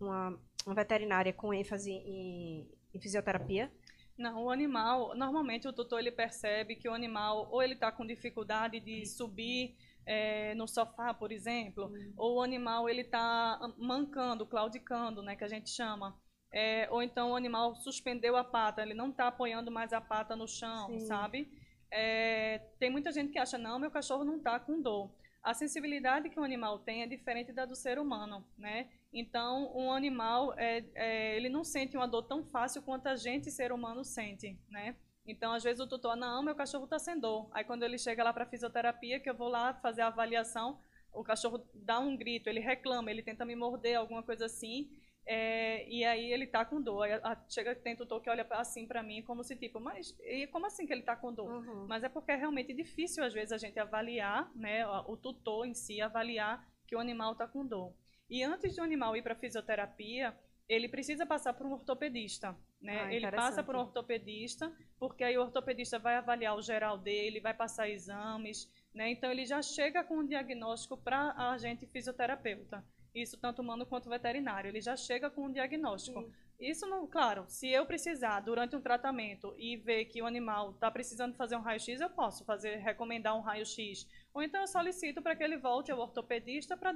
uma, 0.00 0.38
uma 0.66 0.74
veterinária 0.74 1.32
com 1.32 1.52
ênfase 1.52 1.90
em, 1.90 2.68
em 2.92 3.00
fisioterapia? 3.00 3.70
Não, 4.16 4.44
o 4.44 4.50
animal, 4.50 5.14
normalmente 5.16 5.66
o 5.66 5.72
tutor 5.72 5.98
ele 5.98 6.12
percebe 6.12 6.76
que 6.76 6.88
o 6.88 6.94
animal 6.94 7.48
ou 7.50 7.62
ele 7.62 7.74
está 7.74 7.90
com 7.90 8.06
dificuldade 8.06 8.78
de 8.78 9.04
subir 9.06 9.76
é, 10.06 10.54
no 10.54 10.68
sofá, 10.68 11.12
por 11.12 11.32
exemplo, 11.32 11.86
uhum. 11.86 12.12
ou 12.16 12.36
o 12.36 12.42
animal 12.42 12.88
ele 12.88 13.00
está 13.00 13.58
mancando, 13.76 14.46
claudicando, 14.46 15.22
né, 15.22 15.34
que 15.34 15.44
a 15.44 15.48
gente 15.48 15.70
chama. 15.70 16.16
É, 16.52 16.88
ou 16.90 17.02
então 17.02 17.32
o 17.32 17.36
animal 17.36 17.74
suspendeu 17.74 18.36
a 18.36 18.44
pata, 18.44 18.82
ele 18.82 18.94
não 18.94 19.10
está 19.10 19.26
apoiando 19.26 19.72
mais 19.72 19.92
a 19.92 20.00
pata 20.00 20.36
no 20.36 20.46
chão, 20.46 20.86
Sim. 20.90 21.00
sabe? 21.00 21.50
É, 21.90 22.58
tem 22.78 22.90
muita 22.90 23.10
gente 23.10 23.32
que 23.32 23.38
acha, 23.38 23.58
não, 23.58 23.78
meu 23.78 23.90
cachorro 23.90 24.24
não 24.24 24.36
está 24.36 24.60
com 24.60 24.80
dor. 24.80 25.12
A 25.42 25.52
sensibilidade 25.52 26.30
que 26.30 26.38
o 26.38 26.44
animal 26.44 26.78
tem 26.78 27.02
é 27.02 27.06
diferente 27.06 27.52
da 27.52 27.64
do 27.64 27.74
ser 27.74 27.98
humano, 27.98 28.44
né? 28.56 28.88
Então, 29.14 29.70
um 29.76 29.92
animal, 29.92 30.52
é, 30.58 30.84
é, 30.94 31.36
ele 31.36 31.48
não 31.48 31.62
sente 31.62 31.96
uma 31.96 32.08
dor 32.08 32.24
tão 32.24 32.44
fácil 32.44 32.82
quanto 32.82 33.06
a 33.06 33.14
gente, 33.14 33.48
ser 33.48 33.70
humano, 33.70 34.04
sente, 34.04 34.58
né? 34.68 34.96
Então, 35.24 35.52
às 35.52 35.62
vezes 35.62 35.80
o 35.80 35.86
tutor, 35.86 36.16
não, 36.16 36.42
meu 36.42 36.54
cachorro 36.56 36.84
está 36.84 36.98
sem 36.98 37.18
dor. 37.18 37.48
Aí, 37.52 37.62
quando 37.62 37.84
ele 37.84 37.96
chega 37.96 38.24
lá 38.24 38.32
para 38.32 38.44
fisioterapia, 38.44 39.20
que 39.20 39.30
eu 39.30 39.34
vou 39.34 39.48
lá 39.48 39.72
fazer 39.74 40.02
a 40.02 40.08
avaliação, 40.08 40.80
o 41.12 41.22
cachorro 41.22 41.64
dá 41.72 42.00
um 42.00 42.16
grito, 42.16 42.48
ele 42.48 42.58
reclama, 42.58 43.08
ele 43.08 43.22
tenta 43.22 43.44
me 43.44 43.54
morder, 43.54 43.96
alguma 43.96 44.22
coisa 44.22 44.46
assim, 44.46 44.90
é, 45.26 45.88
e 45.88 46.04
aí 46.04 46.32
ele 46.32 46.46
tá 46.46 46.64
com 46.64 46.82
dor. 46.82 47.04
Aí, 47.04 47.12
a, 47.12 47.36
chega, 47.48 47.74
tem 47.74 47.96
tutor 47.96 48.20
que 48.20 48.28
olha 48.28 48.46
assim 48.50 48.86
para 48.86 49.02
mim 49.02 49.22
como 49.22 49.42
se 49.42 49.56
tipo, 49.56 49.80
mas 49.80 50.14
e 50.20 50.46
como 50.48 50.66
assim 50.66 50.86
que 50.86 50.92
ele 50.92 51.02
tá 51.02 51.16
com 51.16 51.32
dor? 51.32 51.50
Uhum. 51.50 51.86
Mas 51.86 52.04
é 52.04 52.08
porque 52.08 52.32
é 52.32 52.36
realmente 52.36 52.74
difícil 52.74 53.24
às 53.24 53.32
vezes 53.32 53.52
a 53.52 53.58
gente 53.58 53.78
avaliar, 53.78 54.50
né, 54.54 54.86
o 55.06 55.16
tutor 55.16 55.66
em 55.66 55.72
si 55.72 56.00
avaliar 56.00 56.66
que 56.86 56.94
o 56.94 56.98
animal 56.98 57.34
tá 57.34 57.46
com 57.46 57.64
dor. 57.64 57.94
E 58.28 58.42
antes 58.42 58.76
do 58.76 58.82
animal 58.82 59.16
ir 59.16 59.22
para 59.22 59.34
fisioterapia, 59.34 60.36
ele 60.68 60.88
precisa 60.88 61.26
passar 61.26 61.52
por 61.52 61.66
um 61.66 61.72
ortopedista, 61.72 62.56
né? 62.80 63.02
Ah, 63.02 63.14
ele 63.14 63.30
passa 63.30 63.62
por 63.62 63.76
um 63.76 63.80
ortopedista, 63.80 64.72
porque 64.98 65.22
aí 65.22 65.36
o 65.36 65.42
ortopedista 65.42 65.98
vai 65.98 66.16
avaliar 66.16 66.56
o 66.56 66.62
geral 66.62 66.96
dele, 66.96 67.40
vai 67.40 67.52
passar 67.52 67.88
exames, 67.88 68.70
né? 68.94 69.10
Então 69.10 69.30
ele 69.30 69.44
já 69.44 69.60
chega 69.60 70.02
com 70.02 70.18
um 70.18 70.26
diagnóstico 70.26 70.96
para 70.96 71.34
a 71.36 71.58
gente 71.58 71.86
fisioterapeuta. 71.86 72.84
Isso 73.14 73.38
tanto 73.38 73.62
humano 73.62 73.86
quanto 73.86 74.08
veterinário, 74.08 74.68
ele 74.68 74.80
já 74.80 74.96
chega 74.96 75.30
com 75.30 75.46
um 75.46 75.52
diagnóstico. 75.52 76.32
Isso 76.58 76.86
não, 76.86 77.06
claro, 77.06 77.44
se 77.46 77.68
eu 77.68 77.84
precisar 77.84 78.40
durante 78.40 78.74
um 78.74 78.80
tratamento 78.80 79.54
e 79.58 79.76
ver 79.76 80.06
que 80.06 80.22
o 80.22 80.26
animal 80.26 80.70
está 80.70 80.90
precisando 80.90 81.36
fazer 81.36 81.56
um 81.56 81.60
raio-x, 81.60 82.00
eu 82.00 82.10
posso 82.10 82.44
fazer 82.44 82.76
recomendar 82.76 83.36
um 83.36 83.40
raio-x. 83.40 84.08
Ou 84.34 84.42
então 84.42 84.60
eu 84.60 84.66
solicito 84.66 85.22
para 85.22 85.36
que 85.36 85.42
ele 85.42 85.56
volte 85.56 85.90
ao 85.90 85.98
ortopedista 85.98 86.76
para 86.76 86.92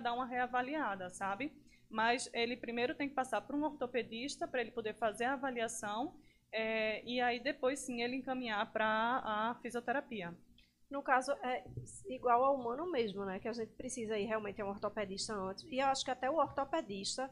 dar 0.00 0.14
uma 0.14 0.24
reavaliada, 0.24 1.10
sabe? 1.10 1.52
mas 1.94 2.28
ele 2.32 2.56
primeiro 2.56 2.92
tem 2.92 3.08
que 3.08 3.14
passar 3.14 3.40
por 3.40 3.54
um 3.54 3.62
ortopedista 3.62 4.48
para 4.48 4.60
ele 4.60 4.72
poder 4.72 4.94
fazer 4.94 5.26
a 5.26 5.34
avaliação 5.34 6.12
é, 6.50 7.00
e 7.04 7.20
aí 7.20 7.38
depois 7.38 7.78
sim 7.78 8.02
ele 8.02 8.16
encaminhar 8.16 8.72
para 8.72 9.22
a 9.24 9.54
fisioterapia. 9.62 10.34
No 10.90 11.02
caso, 11.02 11.32
é 11.42 11.64
igual 12.08 12.44
ao 12.44 12.56
humano 12.56 12.90
mesmo, 12.90 13.24
né? 13.24 13.38
Que 13.38 13.48
a 13.48 13.52
gente 13.52 13.72
precisa 13.72 14.18
ir 14.18 14.26
realmente 14.26 14.60
a 14.60 14.64
um 14.64 14.68
ortopedista 14.68 15.34
antes. 15.34 15.64
E 15.64 15.78
eu 15.78 15.86
acho 15.86 16.04
que 16.04 16.10
até 16.10 16.28
o 16.28 16.36
ortopedista 16.36 17.30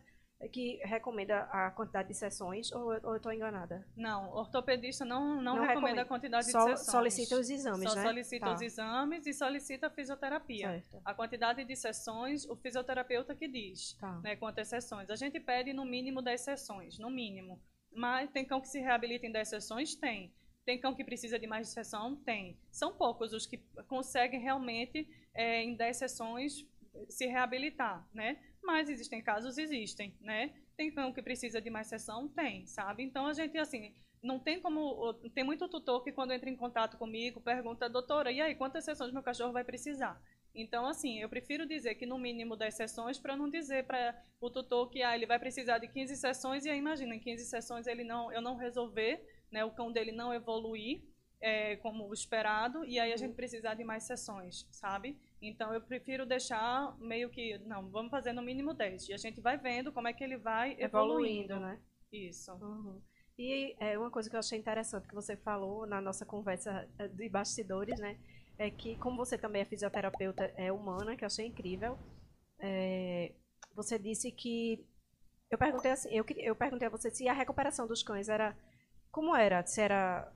que 0.49 0.80
recomenda 0.84 1.42
a 1.44 1.70
quantidade 1.70 2.08
de 2.08 2.14
sessões 2.14 2.72
ou, 2.72 2.87
ou 2.87 2.94
eu 2.94 3.16
estou 3.16 3.32
enganada? 3.32 3.87
Não, 3.96 4.30
ortopedista 4.32 5.04
não, 5.04 5.40
não, 5.40 5.56
não 5.56 5.66
recomenda, 5.66 6.02
a 6.02 6.04
quantidade 6.04 6.50
Só 6.50 6.64
de 6.64 6.70
sessões. 6.70 6.90
solicita 6.90 7.37
os 7.37 7.50
exames, 7.50 7.88
Só 7.88 7.96
né? 7.96 8.02
solicita 8.02 8.46
tá. 8.46 8.54
os 8.54 8.61
exames 8.61 9.26
e 9.26 9.32
solicita 9.32 9.87
a 9.87 9.90
fisioterapia. 9.90 10.68
Certo. 10.68 11.00
A 11.04 11.14
quantidade 11.14 11.64
de 11.64 11.76
sessões, 11.76 12.44
o 12.49 12.56
fisioterapeuta 12.56 13.34
que 13.34 13.49
diz, 13.49 13.94
tá. 13.94 14.20
né, 14.20 14.37
quantas 14.37 14.68
sessões. 14.68 15.11
A 15.11 15.16
gente 15.16 15.38
pede 15.38 15.72
no 15.72 15.84
mínimo 15.84 16.20
10 16.20 16.40
sessões, 16.40 16.99
no 16.99 17.11
mínimo. 17.11 17.61
Mas 17.94 18.30
tem 18.30 18.44
cão 18.44 18.61
que 18.61 18.68
se 18.68 18.80
reabilita 18.80 19.26
em 19.26 19.32
10 19.32 19.49
sessões? 19.49 19.94
Tem. 19.94 20.32
Tem 20.64 20.80
cão 20.80 20.94
que 20.94 21.04
precisa 21.04 21.38
de 21.38 21.46
mais 21.46 21.68
sessão? 21.68 22.16
Tem. 22.16 22.58
São 22.70 22.92
poucos 22.92 23.32
os 23.32 23.46
que 23.46 23.58
conseguem 23.88 24.40
realmente, 24.40 25.08
é, 25.34 25.62
em 25.62 25.75
10 25.75 25.96
sessões, 25.96 26.66
se 27.08 27.26
reabilitar, 27.26 28.06
né? 28.12 28.38
Mas 28.62 28.88
existem 28.88 29.23
casos, 29.23 29.59
existem, 29.59 30.14
né? 30.21 30.52
Tem 30.76 30.90
cão 30.90 31.12
que 31.12 31.23
precisa 31.23 31.61
de 31.61 31.69
mais 31.69 31.88
sessão? 31.88 32.28
Tem, 32.28 32.66
sabe? 32.66 33.02
Então, 33.02 33.26
a 33.26 33.33
gente, 33.33 33.59
assim, 33.59 33.95
não 34.23 34.38
tem 34.38 34.61
como... 34.61 35.12
Tem 35.35 35.45
muito 35.45 35.69
tutor 35.69 36.02
que, 36.04 36.12
quando 36.12 36.33
entra 36.33 36.49
em 36.49 36.57
contato 36.57 36.97
comigo, 36.97 37.40
pergunta, 37.40 37.88
doutora, 37.88 38.31
e 38.31 38.40
aí, 38.40 38.54
quantas 38.54 38.85
sessões 38.85 39.12
meu 39.12 39.23
cachorro 39.23 39.52
vai 39.52 39.64
precisar? 39.64 40.23
Então, 40.54 40.87
assim, 40.87 41.19
eu 41.21 41.28
prefiro 41.28 41.66
dizer 41.66 41.95
que 41.95 42.04
no 42.04 42.19
mínimo 42.19 42.57
10 42.57 42.75
sessões 42.75 43.19
para 43.19 43.37
não 43.37 43.49
dizer 43.49 43.87
para 43.87 44.14
o 44.40 44.50
tutor 44.50 44.90
que 44.90 45.02
ah, 45.02 45.14
ele 45.14 45.26
vai 45.26 45.38
precisar 45.38 45.78
de 45.78 45.88
15 45.88 46.16
sessões 46.16 46.64
e 46.64 46.71
aí, 46.71 46.78
imagina, 46.78 47.14
em 47.14 47.21
15 47.21 47.47
sessões 47.47 47.87
ele 47.87 48.04
não, 48.04 48.31
eu 48.31 48.42
não 48.42 48.57
resolver, 48.57 49.25
né, 49.50 49.64
o 49.64 49.71
cão 49.71 49.90
dele 49.90 50.12
não 50.12 50.33
evoluir 50.33 51.02
é, 51.40 51.76
como 51.76 52.12
esperado 52.12 52.85
e 52.85 52.99
aí 52.99 53.12
a 53.12 53.16
gente 53.16 53.35
precisar 53.35 53.75
de 53.75 53.83
mais 53.83 54.04
sessões, 54.04 54.66
sabe? 54.71 55.19
Então 55.42 55.75
eu 55.75 55.80
prefiro 55.80 56.25
deixar 56.25 56.96
meio 57.00 57.28
que, 57.28 57.58
não, 57.66 57.90
vamos 57.90 58.11
fazer 58.11 58.32
no 58.32 58.40
mínimo 58.40 58.72
10. 58.72 59.08
E 59.08 59.14
a 59.14 59.16
gente 59.16 59.40
vai 59.40 59.58
vendo 59.58 59.92
como 59.92 60.06
é 60.06 60.12
que 60.12 60.22
ele 60.22 60.37
vai 60.37 60.76
evoluindo. 60.78 61.54
evoluindo 61.54 61.61
né? 61.61 61.80
Isso. 62.12 62.52
Uhum. 62.52 63.02
E 63.37 63.75
é 63.80 63.99
uma 63.99 64.11
coisa 64.11 64.30
que 64.30 64.37
eu 64.37 64.40
achei 64.40 64.58
interessante 64.58 65.08
que 65.08 65.14
você 65.14 65.37
falou 65.37 65.84
na 65.84 66.00
nossa 66.00 66.25
conversa 66.25 66.88
eh, 66.99 67.08
de 67.08 67.28
bastidores, 67.28 67.99
né? 67.99 68.18
É 68.56 68.70
que, 68.70 68.96
como 68.99 69.16
você 69.16 69.37
também 69.37 69.62
é 69.62 69.64
fisioterapeuta 69.64 70.44
é 70.56 70.70
humana, 70.70 71.16
que 71.16 71.25
eu 71.25 71.26
achei 71.26 71.46
incrível, 71.46 71.99
é, 72.61 73.32
você 73.75 73.99
disse 73.99 74.30
que. 74.30 74.87
Eu 75.50 75.58
perguntei 75.58 75.90
assim, 75.90 76.08
eu, 76.11 76.25
eu 76.37 76.54
perguntei 76.54 76.87
a 76.87 76.90
você 76.90 77.11
se 77.11 77.28
a 77.28 77.32
recuperação 77.32 77.87
dos 77.87 78.02
cães 78.02 78.28
era. 78.28 78.56
Como 79.11 79.34
era? 79.34 79.66
Se 79.66 79.80
era 79.80 80.32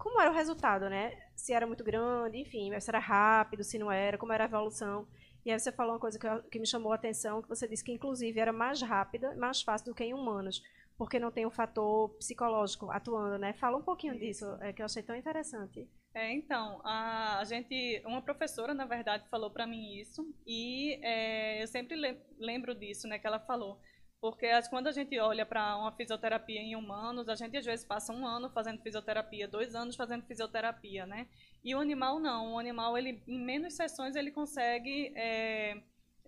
como 0.00 0.20
era 0.20 0.30
o 0.30 0.34
resultado, 0.34 0.88
né? 0.88 1.16
Se 1.36 1.52
era 1.52 1.66
muito 1.66 1.84
grande, 1.84 2.38
enfim, 2.38 2.78
se 2.80 2.90
era 2.90 2.98
rápido, 2.98 3.62
se 3.62 3.78
não 3.78 3.92
era, 3.92 4.16
como 4.16 4.32
era 4.32 4.44
a 4.44 4.48
evolução. 4.48 5.06
E 5.44 5.50
aí 5.52 5.58
você 5.58 5.70
falou 5.70 5.92
uma 5.92 6.00
coisa 6.00 6.18
que, 6.18 6.26
que 6.50 6.58
me 6.58 6.66
chamou 6.66 6.92
a 6.92 6.94
atenção, 6.94 7.42
que 7.42 7.48
você 7.48 7.68
disse 7.68 7.84
que 7.84 7.92
inclusive 7.92 8.40
era 8.40 8.52
mais 8.52 8.80
rápida, 8.80 9.34
mais 9.36 9.62
fácil 9.62 9.86
do 9.86 9.94
que 9.94 10.04
em 10.04 10.14
humanos, 10.14 10.62
porque 10.98 11.18
não 11.18 11.30
tem 11.30 11.44
o 11.44 11.48
um 11.48 11.52
fator 11.52 12.10
psicológico 12.16 12.90
atuando, 12.90 13.38
né? 13.38 13.52
Fala 13.52 13.76
um 13.76 13.82
pouquinho 13.82 14.14
Isso. 14.14 14.44
disso, 14.44 14.58
é, 14.62 14.72
que 14.72 14.82
eu 14.82 14.86
achei 14.86 15.02
tão 15.02 15.14
interessante. 15.14 15.88
É, 16.14 16.32
então, 16.32 16.80
a, 16.82 17.38
a 17.38 17.44
gente, 17.44 18.02
uma 18.04 18.20
professora, 18.20 18.74
na 18.74 18.84
verdade, 18.84 19.28
falou 19.28 19.50
para 19.50 19.66
mim 19.66 19.94
isso, 19.96 20.26
e 20.46 20.98
é, 21.02 21.62
eu 21.62 21.68
sempre 21.68 21.96
lembro 22.38 22.74
disso, 22.74 23.06
né, 23.06 23.18
que 23.18 23.26
ela 23.26 23.38
falou. 23.38 23.80
Porque 24.20 24.46
quando 24.68 24.86
a 24.88 24.92
gente 24.92 25.18
olha 25.18 25.46
para 25.46 25.76
uma 25.76 25.92
fisioterapia 25.92 26.60
em 26.60 26.76
humanos, 26.76 27.28
a 27.28 27.34
gente 27.34 27.56
às 27.56 27.64
vezes 27.64 27.86
passa 27.86 28.12
um 28.12 28.26
ano 28.26 28.50
fazendo 28.50 28.82
fisioterapia, 28.82 29.48
dois 29.48 29.74
anos 29.74 29.96
fazendo 29.96 30.26
fisioterapia, 30.26 31.06
né? 31.06 31.26
E 31.64 31.74
o 31.74 31.80
animal 31.80 32.20
não. 32.20 32.54
O 32.54 32.58
animal, 32.58 32.98
ele, 32.98 33.22
em 33.26 33.38
menos 33.38 33.74
sessões, 33.74 34.14
ele 34.16 34.30
consegue 34.30 35.12
é, 35.16 35.82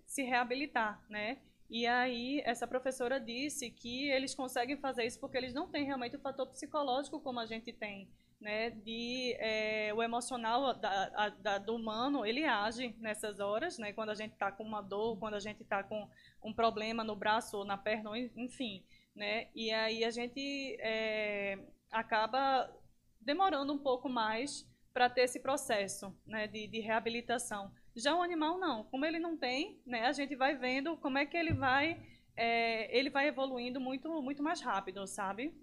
se 0.07 0.23
reabilitar, 0.23 1.03
né? 1.07 1.37
E 1.69 1.85
aí, 1.85 2.41
essa 2.45 2.67
professora 2.67 3.19
disse 3.19 3.69
que 3.69 4.09
eles 4.09 4.33
conseguem 4.33 4.77
fazer 4.77 5.05
isso 5.05 5.19
porque 5.19 5.37
eles 5.37 5.53
não 5.53 5.67
têm 5.67 5.85
realmente 5.85 6.15
o 6.15 6.19
fator 6.19 6.47
psicológico 6.47 7.19
como 7.19 7.39
a 7.39 7.45
gente 7.45 7.71
tem 7.71 8.09
né, 8.43 8.71
de 8.71 9.35
é, 9.39 9.93
o 9.93 10.03
emocional 10.03 10.73
da, 10.73 11.29
da, 11.29 11.57
do 11.57 11.75
humano, 11.75 12.25
ele 12.25 12.43
age 12.43 12.93
nessas 12.99 13.39
horas, 13.39 13.77
né, 13.79 13.93
quando 13.93 14.09
a 14.09 14.15
gente 14.15 14.33
está 14.33 14.51
com 14.51 14.63
uma 14.63 14.81
dor, 14.81 15.17
quando 15.17 15.35
a 15.35 15.39
gente 15.39 15.63
está 15.63 15.81
com 15.81 16.09
um 16.43 16.53
problema 16.53 17.05
no 17.05 17.15
braço 17.15 17.57
ou 17.57 17.63
na 17.63 17.77
perna, 17.77 18.11
enfim, 18.35 18.83
né, 19.15 19.47
e 19.55 19.71
aí 19.71 20.03
a 20.03 20.11
gente 20.11 20.75
é, 20.81 21.57
acaba 21.89 22.69
demorando 23.21 23.71
um 23.71 23.79
pouco 23.79 24.09
mais 24.09 24.69
para 24.93 25.09
ter 25.09 25.21
esse 25.21 25.39
processo, 25.39 26.13
né, 26.27 26.45
de, 26.45 26.67
de 26.67 26.81
reabilitação. 26.81 27.71
Já 27.95 28.13
o 28.13 28.21
animal 28.21 28.59
não, 28.59 28.83
como 28.83 29.05
ele 29.05 29.19
não 29.19 29.37
tem, 29.37 29.81
né, 29.85 30.05
a 30.05 30.11
gente 30.11 30.35
vai 30.35 30.53
vendo 30.57 30.97
como 30.97 31.17
é 31.17 31.25
que 31.25 31.37
ele 31.37 31.53
vai, 31.53 31.97
é, 32.35 32.95
ele 32.95 33.09
vai 33.09 33.29
evoluindo 33.29 33.79
muito, 33.79 34.21
muito 34.21 34.43
mais 34.43 34.59
rápido, 34.59 35.07
sabe? 35.07 35.55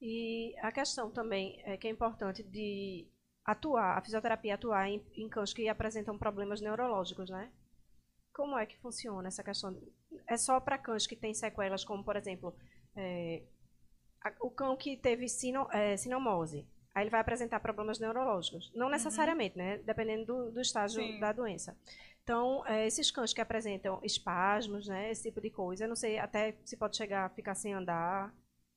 E 0.00 0.54
a 0.60 0.70
questão 0.70 1.10
também 1.10 1.60
é 1.64 1.76
que 1.76 1.86
é 1.86 1.90
importante 1.90 2.42
de 2.42 3.06
atuar, 3.44 3.96
a 3.96 4.02
fisioterapia 4.02 4.54
atuar 4.54 4.88
em, 4.88 5.04
em 5.14 5.28
cães 5.28 5.52
que 5.52 5.68
apresentam 5.68 6.18
problemas 6.18 6.60
neurológicos, 6.60 7.30
né? 7.30 7.50
Como 8.32 8.58
é 8.58 8.66
que 8.66 8.76
funciona 8.78 9.28
essa 9.28 9.42
questão? 9.42 9.80
É 10.26 10.36
só 10.36 10.60
para 10.60 10.76
cães 10.76 11.06
que 11.06 11.16
têm 11.16 11.32
sequelas, 11.32 11.84
como, 11.84 12.04
por 12.04 12.16
exemplo, 12.16 12.54
é, 12.94 13.42
a, 14.22 14.32
o 14.40 14.50
cão 14.50 14.76
que 14.76 14.96
teve 14.96 15.28
sino, 15.28 15.68
é, 15.72 15.96
sinomose. 15.96 16.66
Aí 16.94 17.04
ele 17.04 17.10
vai 17.10 17.20
apresentar 17.20 17.60
problemas 17.60 17.98
neurológicos. 17.98 18.72
Não 18.74 18.86
uhum. 18.86 18.92
necessariamente, 18.92 19.58
uhum. 19.58 19.64
né? 19.64 19.78
Dependendo 19.78 20.26
do, 20.26 20.50
do 20.52 20.60
estágio 20.60 21.02
Sim. 21.02 21.20
da 21.20 21.32
doença. 21.32 21.76
Então, 22.22 22.66
é, 22.66 22.86
esses 22.86 23.10
cães 23.10 23.32
que 23.32 23.40
apresentam 23.40 24.00
espasmos, 24.02 24.88
né? 24.88 25.10
Esse 25.10 25.24
tipo 25.24 25.40
de 25.40 25.48
coisa, 25.48 25.84
eu 25.84 25.88
não 25.88 25.94
sei 25.94 26.18
até 26.18 26.56
se 26.64 26.76
pode 26.76 26.96
chegar 26.96 27.26
a 27.26 27.28
ficar 27.28 27.54
sem 27.54 27.72
andar. 27.72 28.34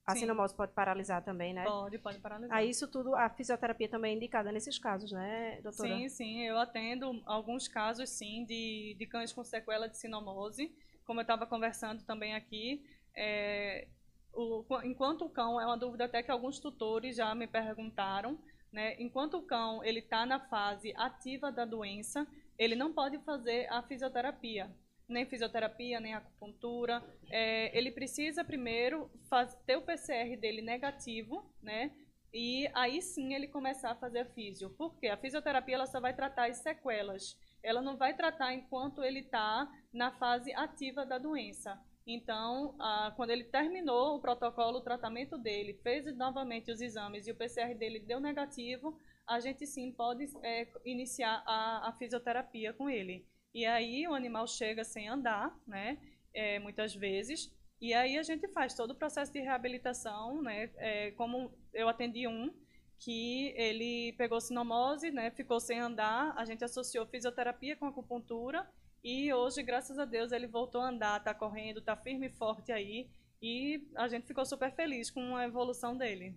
A 0.09 0.13
sim. 0.13 0.21
sinomose 0.21 0.55
pode 0.55 0.73
paralisar 0.73 1.23
também, 1.23 1.53
né? 1.53 1.63
Pode, 1.63 1.99
pode 1.99 2.19
paralisar. 2.19 2.57
Aí 2.57 2.69
isso 2.69 2.87
tudo, 2.87 3.15
a 3.15 3.29
fisioterapia 3.29 3.87
também 3.87 4.13
é 4.13 4.15
indicada 4.15 4.51
nesses 4.51 4.79
casos, 4.79 5.11
né, 5.11 5.59
doutora? 5.61 5.89
Sim, 5.89 6.09
sim. 6.09 6.41
Eu 6.41 6.57
atendo 6.57 7.21
alguns 7.25 7.67
casos, 7.67 8.09
sim, 8.09 8.43
de, 8.45 8.95
de 8.97 9.05
cães 9.05 9.31
com 9.31 9.43
sequela 9.43 9.87
de 9.87 9.97
sinomose. 9.97 10.75
Como 11.05 11.19
eu 11.19 11.23
estava 11.23 11.45
conversando 11.45 12.03
também 12.03 12.35
aqui, 12.35 12.83
é, 13.15 13.87
o, 14.33 14.63
enquanto 14.83 15.25
o 15.25 15.29
cão, 15.29 15.61
é 15.61 15.65
uma 15.65 15.77
dúvida 15.77 16.05
até 16.05 16.23
que 16.23 16.31
alguns 16.31 16.59
tutores 16.59 17.15
já 17.15 17.33
me 17.35 17.45
perguntaram, 17.47 18.39
né? 18.71 18.95
Enquanto 18.99 19.37
o 19.37 19.43
cão 19.43 19.83
ele 19.83 19.99
está 19.99 20.25
na 20.25 20.39
fase 20.39 20.93
ativa 20.95 21.51
da 21.51 21.65
doença, 21.65 22.27
ele 22.57 22.75
não 22.75 22.93
pode 22.93 23.19
fazer 23.19 23.67
a 23.71 23.81
fisioterapia 23.83 24.69
nem 25.09 25.25
fisioterapia, 25.25 25.99
nem 25.99 26.13
acupuntura. 26.13 27.03
É, 27.29 27.75
ele 27.77 27.91
precisa 27.91 28.43
primeiro 28.43 29.09
faz, 29.29 29.53
ter 29.65 29.75
o 29.75 29.81
PCR 29.81 30.37
dele 30.37 30.61
negativo, 30.61 31.51
né? 31.61 31.91
E 32.33 32.69
aí 32.75 33.01
sim 33.01 33.33
ele 33.33 33.47
começar 33.47 33.91
a 33.91 33.95
fazer 33.95 34.19
a 34.19 34.25
físio. 34.25 34.69
Por 34.71 34.99
quê? 34.99 35.07
A 35.07 35.17
fisioterapia 35.17 35.75
ela 35.75 35.87
só 35.87 35.99
vai 35.99 36.15
tratar 36.15 36.49
as 36.49 36.57
sequelas. 36.57 37.35
Ela 37.63 37.81
não 37.81 37.97
vai 37.97 38.15
tratar 38.15 38.53
enquanto 38.53 39.03
ele 39.03 39.21
está 39.21 39.67
na 39.91 40.11
fase 40.11 40.53
ativa 40.53 41.05
da 41.05 41.17
doença. 41.17 41.77
Então, 42.05 42.75
ah, 42.79 43.13
quando 43.15 43.31
ele 43.31 43.43
terminou 43.43 44.15
o 44.15 44.21
protocolo, 44.21 44.77
o 44.77 44.83
tratamento 44.83 45.37
dele, 45.37 45.79
fez 45.83 46.05
novamente 46.15 46.71
os 46.71 46.81
exames 46.81 47.27
e 47.27 47.31
o 47.31 47.35
PCR 47.35 47.75
dele 47.75 47.99
deu 47.99 48.19
negativo, 48.19 48.97
a 49.27 49.39
gente 49.39 49.67
sim 49.67 49.91
pode 49.91 50.25
é, 50.43 50.67
iniciar 50.83 51.43
a, 51.45 51.89
a, 51.89 51.93
fisioterapia 51.93 52.73
com 52.73 52.89
ele. 52.89 53.27
E 53.53 53.65
aí 53.65 54.07
o 54.07 54.13
animal 54.13 54.47
chega 54.47 54.83
sem 54.83 55.07
andar, 55.07 55.55
né? 55.67 55.97
É, 56.33 56.59
muitas 56.59 56.95
vezes. 56.95 57.51
E 57.81 57.93
aí 57.93 58.17
a 58.17 58.23
gente 58.23 58.47
faz 58.49 58.73
todo 58.73 58.91
o 58.91 58.95
processo 58.95 59.31
de 59.31 59.39
reabilitação, 59.39 60.41
né? 60.41 60.69
É, 60.77 61.11
como 61.11 61.51
eu 61.73 61.87
atendi 61.89 62.27
um 62.27 62.53
que 62.99 63.53
ele 63.55 64.13
pegou 64.17 64.41
sinomose, 64.41 65.11
né? 65.11 65.31
Ficou 65.31 65.59
sem 65.59 65.79
andar. 65.79 66.33
A 66.37 66.45
gente 66.45 66.63
associou 66.63 67.05
fisioterapia 67.05 67.75
com 67.75 67.85
acupuntura 67.85 68.67
e 69.03 69.33
hoje, 69.33 69.63
graças 69.63 69.97
a 69.97 70.05
Deus, 70.05 70.31
ele 70.31 70.45
voltou 70.45 70.81
a 70.81 70.89
andar, 70.89 71.17
está 71.17 71.33
correndo, 71.33 71.79
está 71.79 71.95
firme 71.95 72.27
e 72.27 72.31
forte 72.31 72.71
aí. 72.71 73.09
E 73.41 73.87
a 73.95 74.07
gente 74.09 74.27
ficou 74.27 74.45
super 74.45 74.71
feliz 74.73 75.09
com 75.09 75.37
a 75.37 75.45
evolução 75.45 75.97
dele. 75.97 76.35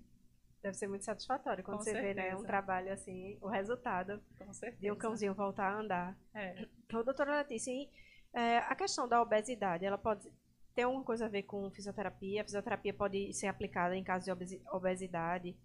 Deve 0.63 0.77
ser 0.77 0.87
muito 0.87 1.05
satisfatório 1.05 1.65
quando 1.65 1.79
com 1.79 1.83
você 1.83 1.91
certeza. 1.91 2.15
vê 2.15 2.29
né, 2.29 2.37
um 2.37 2.45
trabalho 2.45 2.93
assim, 2.93 3.37
o 3.41 3.49
resultado 3.49 4.23
de 4.79 4.93
um 4.93 4.97
cãozinho 4.97 5.35
voltar 5.35 5.73
a 5.73 5.81
andar. 5.81 6.19
É. 6.33 6.67
Então, 6.87 7.03
doutora 7.03 7.39
Letícia, 7.39 7.73
é, 8.33 8.59
a 8.59 8.75
questão 8.77 9.09
da 9.09 9.21
obesidade, 9.21 9.85
ela 9.85 9.99
pode 9.99 10.31
ter 10.75 10.83
alguma 10.83 11.05
coisa 11.05 11.27
a 11.27 11.29
ver 11.29 11.43
com 11.43 11.71
fisioterapia? 11.71 12.43
A 12.43 12.45
fisioterapia 12.45 12.95
pode 12.95 13.33
ser 13.35 13.49
aplicada 13.49 13.97
em 13.97 14.05
caso 14.05 14.25
de 14.25 14.61
obesidade? 14.71 15.57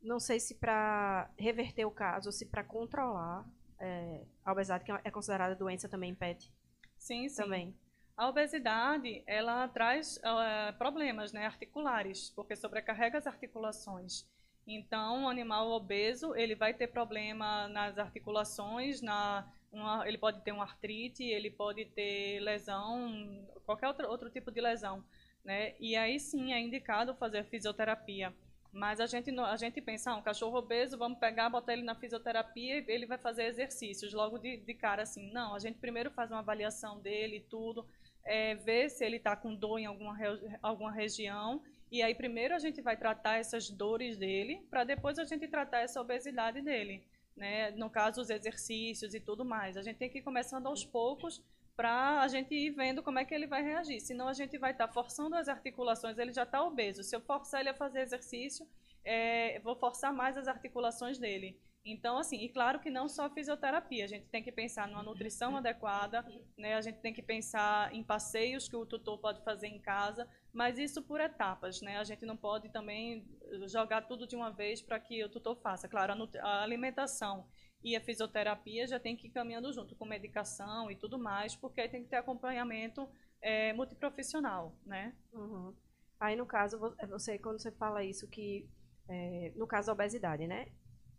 Não 0.00 0.20
sei 0.20 0.38
se 0.38 0.54
para 0.54 1.28
reverter 1.36 1.84
o 1.84 1.90
caso 1.90 2.30
se 2.30 2.46
para 2.46 2.62
controlar 2.62 3.44
é, 3.80 4.24
a 4.44 4.52
obesidade, 4.52 4.84
que 4.84 4.92
é 4.92 5.10
considerada 5.10 5.54
doença 5.54 5.88
também 5.88 6.10
em 6.10 6.14
pet. 6.14 6.52
Sim, 6.96 7.28
sim. 7.28 7.42
Também. 7.42 7.76
A 8.16 8.28
obesidade, 8.28 9.24
ela 9.26 9.66
traz 9.68 10.18
uh, 10.18 10.78
problemas 10.78 11.32
né, 11.32 11.46
articulares, 11.46 12.30
porque 12.30 12.54
sobrecarrega 12.54 13.18
as 13.18 13.26
articulações. 13.26 14.24
Então, 14.66 15.24
o 15.24 15.28
animal 15.28 15.70
obeso, 15.70 16.34
ele 16.34 16.54
vai 16.54 16.72
ter 16.72 16.88
problema 16.88 17.68
nas 17.68 17.98
articulações, 17.98 19.02
na, 19.02 19.46
uma, 19.70 20.08
ele 20.08 20.16
pode 20.16 20.40
ter 20.42 20.52
uma 20.52 20.64
artrite, 20.64 21.22
ele 21.22 21.50
pode 21.50 21.84
ter 21.86 22.40
lesão, 22.40 23.46
qualquer 23.66 23.88
outro, 23.88 24.08
outro 24.08 24.30
tipo 24.30 24.50
de 24.50 24.60
lesão. 24.60 25.04
Né? 25.44 25.74
E 25.78 25.94
aí 25.96 26.18
sim 26.18 26.52
é 26.52 26.60
indicado 26.60 27.14
fazer 27.14 27.44
fisioterapia. 27.44 28.34
Mas 28.72 28.98
a 28.98 29.06
gente, 29.06 29.30
a 29.38 29.56
gente 29.56 29.80
pensa, 29.80 30.10
ah, 30.10 30.16
um 30.16 30.22
cachorro 30.22 30.58
obeso, 30.58 30.98
vamos 30.98 31.18
pegar, 31.18 31.48
botar 31.48 31.74
ele 31.74 31.82
na 31.82 31.94
fisioterapia 31.94 32.78
e 32.80 32.84
ele 32.88 33.06
vai 33.06 33.18
fazer 33.18 33.44
exercícios 33.44 34.12
logo 34.12 34.36
de, 34.36 34.56
de 34.56 34.74
cara 34.74 35.02
assim. 35.02 35.30
Não, 35.32 35.54
a 35.54 35.60
gente 35.60 35.78
primeiro 35.78 36.10
faz 36.10 36.32
uma 36.32 36.40
avaliação 36.40 36.98
dele 37.00 37.36
e 37.36 37.40
tudo, 37.40 37.86
é, 38.24 38.56
ver 38.56 38.90
se 38.90 39.04
ele 39.04 39.18
está 39.18 39.36
com 39.36 39.54
dor 39.54 39.78
em 39.78 39.86
alguma, 39.86 40.18
alguma 40.60 40.90
região. 40.90 41.62
E 41.94 42.02
aí 42.02 42.12
primeiro 42.12 42.52
a 42.52 42.58
gente 42.58 42.82
vai 42.82 42.96
tratar 42.96 43.36
essas 43.36 43.70
dores 43.70 44.16
dele, 44.16 44.66
para 44.68 44.82
depois 44.82 45.16
a 45.16 45.24
gente 45.24 45.46
tratar 45.46 45.78
essa 45.78 46.00
obesidade 46.00 46.60
dele. 46.60 47.06
Né? 47.36 47.70
No 47.70 47.88
caso, 47.88 48.20
os 48.20 48.30
exercícios 48.30 49.14
e 49.14 49.20
tudo 49.20 49.44
mais. 49.44 49.76
A 49.76 49.82
gente 49.82 49.98
tem 49.98 50.10
que 50.10 50.18
ir 50.18 50.22
começando 50.22 50.66
aos 50.66 50.84
poucos 50.84 51.40
para 51.76 52.20
a 52.20 52.26
gente 52.26 52.52
ir 52.52 52.70
vendo 52.70 53.00
como 53.00 53.20
é 53.20 53.24
que 53.24 53.32
ele 53.32 53.46
vai 53.46 53.62
reagir. 53.62 54.00
Senão 54.00 54.26
a 54.26 54.32
gente 54.32 54.58
vai 54.58 54.72
estar 54.72 54.88
tá 54.88 54.92
forçando 54.92 55.36
as 55.36 55.48
articulações, 55.48 56.18
ele 56.18 56.32
já 56.32 56.42
está 56.42 56.64
obeso. 56.64 57.04
Se 57.04 57.14
eu 57.14 57.20
forçar 57.20 57.60
ele 57.60 57.70
a 57.70 57.74
fazer 57.74 58.00
exercício, 58.00 58.66
é, 59.04 59.60
vou 59.60 59.76
forçar 59.76 60.12
mais 60.12 60.36
as 60.36 60.48
articulações 60.48 61.16
dele. 61.16 61.56
Então, 61.84 62.16
assim, 62.16 62.38
e 62.38 62.48
claro 62.48 62.80
que 62.80 62.88
não 62.88 63.08
só 63.08 63.28
fisioterapia, 63.28 64.04
a 64.04 64.08
gente 64.08 64.26
tem 64.28 64.42
que 64.42 64.50
pensar 64.50 64.88
numa 64.88 65.02
nutrição 65.02 65.54
adequada, 65.54 66.24
né? 66.56 66.74
a 66.74 66.80
gente 66.80 67.00
tem 67.00 67.12
que 67.12 67.20
pensar 67.20 67.94
em 67.94 68.02
passeios 68.02 68.66
que 68.66 68.74
o 68.74 68.86
tutor 68.86 69.18
pode 69.18 69.44
fazer 69.44 69.66
em 69.66 69.78
casa, 69.78 70.26
mas 70.50 70.78
isso 70.78 71.02
por 71.02 71.20
etapas, 71.20 71.82
né? 71.82 71.98
A 71.98 72.04
gente 72.04 72.24
não 72.24 72.38
pode 72.38 72.70
também 72.70 73.28
jogar 73.66 74.02
tudo 74.08 74.26
de 74.26 74.34
uma 74.34 74.50
vez 74.50 74.80
para 74.80 74.98
que 74.98 75.22
o 75.24 75.28
tutor 75.28 75.56
faça. 75.56 75.86
Claro, 75.86 76.14
a, 76.14 76.46
a 76.46 76.62
alimentação 76.62 77.46
e 77.82 77.94
a 77.94 78.00
fisioterapia 78.00 78.86
já 78.86 78.98
tem 78.98 79.14
que 79.14 79.26
ir 79.26 79.30
caminhando 79.30 79.70
junto 79.70 79.94
com 79.94 80.06
medicação 80.06 80.90
e 80.90 80.96
tudo 80.96 81.18
mais, 81.18 81.54
porque 81.54 81.82
aí 81.82 81.88
tem 81.88 82.02
que 82.02 82.08
ter 82.08 82.16
acompanhamento 82.16 83.06
é, 83.42 83.74
multiprofissional, 83.74 84.74
né? 84.86 85.14
Uhum. 85.34 85.74
Aí, 86.18 86.34
no 86.34 86.46
caso, 86.46 86.78
você, 87.10 87.38
quando 87.38 87.60
você 87.60 87.70
fala 87.72 88.02
isso, 88.02 88.26
que 88.26 88.66
é, 89.06 89.52
no 89.54 89.66
caso 89.66 89.88
da 89.88 89.92
obesidade, 89.92 90.46
né? 90.46 90.72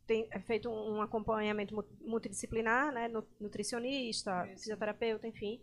Tem 0.06 0.30
feito 0.42 0.70
um 0.70 1.02
acompanhamento 1.02 1.84
multidisciplinar, 2.02 2.92
né? 2.92 3.10
Nutricionista, 3.40 4.48
fisioterapeuta, 4.56 5.28
enfim. 5.28 5.60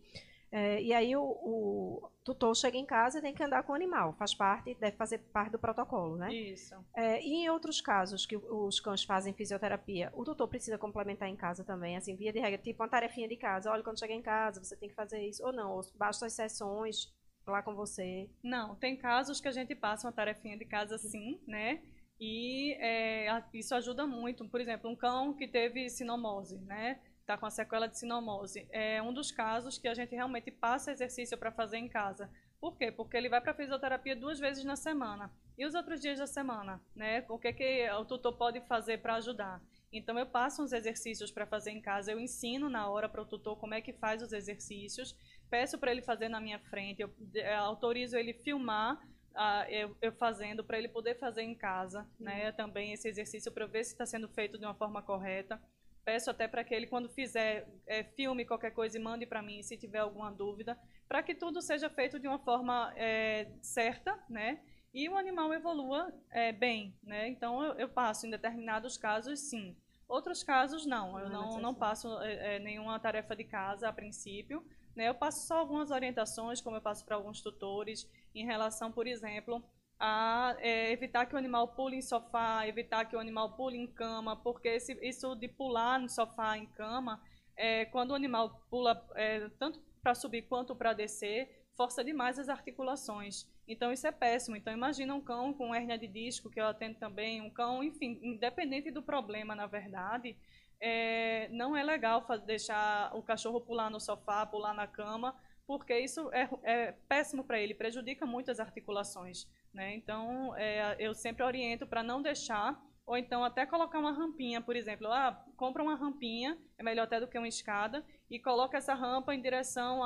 É, 0.53 0.83
e 0.83 0.93
aí 0.93 1.17
o, 1.17 1.23
o, 1.23 2.11
tutor 2.23 2.55
chega 2.55 2.77
em 2.77 2.85
casa 2.85 3.19
e 3.19 3.23
tem 3.23 3.33
que 3.33 3.43
andar 3.43 3.63
com 3.63 3.73
o 3.73 3.75
animal, 3.75 4.13
faz 4.19 4.35
parte, 4.35 4.75
deve 4.75 4.95
fazer 4.99 5.17
parte 5.17 5.51
do 5.51 5.59
protocolo, 5.59 6.15
né? 6.17 6.31
Isso. 6.31 6.75
É, 6.95 7.23
e 7.23 7.45
em 7.45 7.49
outros 7.49 7.81
casos 7.81 8.27
que 8.27 8.37
os 8.37 8.79
cães 8.79 9.03
fazem 9.03 9.33
fisioterapia, 9.33 10.13
o 10.15 10.23
tutor 10.23 10.47
precisa 10.47 10.77
complementar 10.77 11.27
em 11.27 11.37
casa 11.37 11.65
também, 11.65 11.97
assim, 11.97 12.15
via 12.15 12.31
de 12.31 12.39
regra, 12.39 12.59
tipo 12.59 12.83
uma 12.83 12.89
tarefinha 12.89 13.27
de 13.27 13.37
casa, 13.37 13.71
olha, 13.71 13.83
quando 13.83 13.99
chega 13.99 14.13
em 14.13 14.21
casa 14.21 14.63
você 14.63 14.77
tem 14.77 14.91
que 14.91 14.95
fazer 14.95 15.27
isso, 15.27 15.43
ou 15.43 15.55
não, 15.55 15.73
ou 15.73 15.81
basta 15.97 16.27
as 16.27 16.35
sessões 16.35 17.11
lá 17.47 17.63
com 17.63 17.75
você. 17.75 18.29
Não, 18.43 18.75
tem 18.75 18.95
casos 18.95 19.41
que 19.41 19.49
a 19.49 19.53
gente 19.53 19.75
passa 19.75 20.07
uma 20.07 20.13
tarefinha 20.13 20.59
de 20.59 20.67
casa 20.67 20.99
sim, 20.99 21.41
né? 21.47 21.81
E 22.25 22.75
é, 22.75 23.27
isso 23.53 23.75
ajuda 23.75 24.07
muito. 24.07 24.49
Por 24.49 24.61
exemplo, 24.61 24.89
um 24.89 24.95
cão 24.95 25.35
que 25.35 25.49
teve 25.49 25.91
sinomose, 25.91 26.57
né? 26.61 27.01
está 27.19 27.37
com 27.37 27.47
a 27.47 27.51
sequela 27.51 27.89
de 27.89 27.99
sinomose. 27.99 28.65
É 28.71 29.03
um 29.03 29.13
dos 29.13 29.33
casos 29.33 29.77
que 29.77 29.89
a 29.89 29.95
gente 29.95 30.15
realmente 30.15 30.49
passa 30.49 30.93
exercício 30.93 31.37
para 31.37 31.51
fazer 31.51 31.79
em 31.79 31.89
casa. 31.89 32.31
Por 32.61 32.77
quê? 32.77 32.93
Porque 32.93 33.17
ele 33.17 33.29
vai 33.29 33.41
para 33.41 33.55
fisioterapia 33.55 34.15
duas 34.15 34.39
vezes 34.39 34.65
na 34.65 34.77
semana. 34.77 35.33
E 35.59 35.67
os 35.67 35.75
outros 35.75 36.01
dias 36.01 36.21
da 36.21 36.27
semana, 36.29 36.81
né? 36.95 37.25
O 37.29 37.41
que, 37.41 37.53
que 37.53 37.91
o 37.91 38.05
tutor 38.05 38.37
pode 38.37 38.61
fazer 38.69 38.99
para 38.99 39.17
ajudar? 39.17 39.61
Então, 39.93 40.17
eu 40.17 40.27
passo 40.27 40.63
uns 40.63 40.73
exercícios 40.73 41.33
para 41.33 41.45
fazer 41.45 41.73
em 41.73 41.81
casa, 41.81 42.13
eu 42.13 42.21
ensino 42.21 42.71
na 42.71 42.89
hora 42.89 43.09
para 43.09 43.23
o 43.23 43.27
tutor 43.27 43.59
como 43.59 43.75
é 43.75 43.81
que 43.81 43.93
faz 43.93 44.23
os 44.23 44.33
exercícios, 44.33 45.15
peço 45.51 45.77
para 45.77 45.91
ele 45.91 46.03
fazer 46.03 46.29
na 46.29 46.41
minha 46.41 46.59
frente, 46.59 47.03
eu, 47.03 47.11
eu 47.35 47.43
é, 47.43 47.57
autorizo 47.57 48.17
ele 48.17 48.33
filmar 48.33 48.99
uh, 49.37 49.69
eu, 49.69 49.97
eu, 50.01 50.13
fazendo 50.13 50.65
para 50.65 50.79
ele 50.79 50.89
poder 50.89 51.19
fazer 51.19 51.43
em 51.43 51.55
casa, 51.55 52.07
né? 52.19 52.53
Também 52.53 52.93
esse 52.93 53.09
exercício 53.09 53.53
para 53.53 53.67
ver 53.67 53.85
se 53.85 53.93
está 53.93 54.07
sendo 54.07 54.29
feito 54.29 54.59
de 54.59 54.65
uma 54.65 54.75
forma 54.75 55.03
correta. 55.03 55.61
Peço 56.05 56.31
até 56.31 56.49
para 56.49 56.65
que 56.65 56.75
ele, 56.75 56.87
quando 56.87 57.09
fizer, 57.09 57.69
é, 57.87 58.03
filme 58.03 58.45
qualquer 58.45 58.73
coisa 58.73 58.99
e 58.99 59.01
mande 59.01 59.25
para 59.25 59.41
mim, 59.41 59.63
se 59.63 59.77
tiver 59.77 60.01
alguma 60.01 60.33
dúvida, 60.33 60.77
para 61.09 61.23
que 61.23 61.35
tudo 61.35 61.63
seja 61.63 61.89
feito 61.89 62.19
de 62.19 62.27
uma 62.27 62.39
forma 62.39 62.93
é, 62.97 63.49
certa, 63.61 64.19
né? 64.29 64.61
E 64.93 65.09
o 65.09 65.17
animal 65.17 65.55
evolua 65.55 66.13
é, 66.31 66.53
bem, 66.53 66.95
né? 67.03 67.29
Então, 67.29 67.63
eu, 67.63 67.75
eu, 67.75 67.89
passo 67.89 68.27
em 68.27 68.31
determinados 68.31 68.99
casos, 68.99 69.41
sim. 69.41 69.77
Outros 70.09 70.43
casos, 70.43 70.85
não. 70.85 71.19
Eu 71.19 71.31
não, 71.31 71.59
não 71.59 71.75
passo 71.75 72.21
é, 72.21 72.57
é, 72.57 72.59
nenhuma 72.59 72.99
tarefa 73.01 73.35
de 73.35 73.45
casa 73.45 73.89
a 73.89 73.93
princípio. 73.93 74.63
Né? 74.95 75.09
Eu 75.09 75.15
passo 75.15 75.47
só 75.47 75.59
algumas 75.59 75.91
orientações, 75.91 76.61
como 76.61 76.77
eu 76.77 76.83
passo 76.83 77.05
para 77.05 77.17
alguns 77.17 77.41
tutores, 77.41 78.07
em 78.35 78.45
relação, 78.45 78.91
por 78.91 79.07
exemplo, 79.07 79.63
a 79.99 80.57
é, 80.59 80.91
evitar 80.91 81.27
que 81.27 81.35
o 81.35 81.39
animal 81.39 81.69
pule 81.69 81.97
em 81.97 82.03
sofá, 82.03 82.67
evitar 82.67 83.05
que 83.05 83.15
o 83.15 83.21
animal 83.21 83.53
pule 83.57 83.77
em 83.77 83.87
cama, 83.87 84.35
porque 84.35 84.69
esse, 84.69 84.99
isso 85.01 85.35
de 85.37 85.49
pular 85.49 85.99
no 86.01 86.09
sofá, 86.09 86.59
em 86.59 86.67
cama, 86.67 87.23
é, 87.57 87.85
quando 87.87 88.11
o 88.11 88.15
animal 88.15 88.67
pula 88.69 89.07
é, 89.15 89.49
tanto 89.59 89.81
para 90.03 90.15
subir 90.15 90.43
quanto 90.43 90.75
para 90.75 90.93
descer, 90.93 91.67
força 91.77 92.03
demais 92.03 92.39
as 92.39 92.49
articulações. 92.49 93.47
Então 93.67 93.93
isso 93.93 94.07
é 94.07 94.13
péssimo. 94.13 94.57
Então 94.57 94.73
imagina 94.73 95.15
um 95.15 95.21
cão 95.21 95.55
com 95.55 95.75
hernia 95.75 95.97
de 95.97 96.09
disco, 96.09 96.51
que 96.51 96.61
eu 96.61 96.67
atendo 96.67 96.99
também, 96.99 97.41
um 97.41 97.51
cão, 97.51 97.83
enfim, 97.83 98.19
independente 98.23 98.91
do 98.91 99.03
problema, 99.03 99.55
na 99.55 99.67
verdade, 99.67 100.37
é, 100.81 101.49
não 101.51 101.77
é 101.77 101.83
legal 101.85 102.27
deixar 102.45 103.17
o 103.17 103.23
cachorro 103.23 103.61
pular 103.61 103.89
no 103.89 104.01
sofá, 104.01 104.45
pular 104.45 104.75
na 104.75 104.89
cama, 104.89 105.33
porque 105.67 105.99
isso 105.99 106.31
é, 106.33 106.49
é 106.63 106.93
péssimo 107.09 107.45
para 107.45 107.61
ele, 107.61 107.75
prejudica 107.75 108.27
muito 108.27 108.51
as 108.51 108.61
articulações. 108.61 109.47
Né? 109.73 109.95
Então, 109.95 110.55
é, 110.57 110.97
eu 110.99 111.15
sempre 111.15 111.43
oriento 111.43 111.87
para 111.87 112.03
não 112.03 112.21
deixar, 112.21 112.81
ou 113.07 113.17
então 113.17 113.45
até 113.45 113.67
colocar 113.67 113.99
uma 113.99 114.13
rampinha, 114.13 114.61
por 114.61 114.77
exemplo. 114.77 115.09
Ah, 115.09 115.45
compra 115.57 115.83
uma 115.83 115.95
rampinha, 115.95 116.59
é 116.79 116.83
melhor 116.83 117.05
até 117.05 117.19
do 117.19 117.27
que 117.27 117.39
uma 117.39 117.49
escada, 117.49 118.05
e 118.31 118.39
coloca 118.39 118.77
essa 118.77 118.95
rampa 118.95 119.35
em 119.35 119.43
direção 119.43 120.01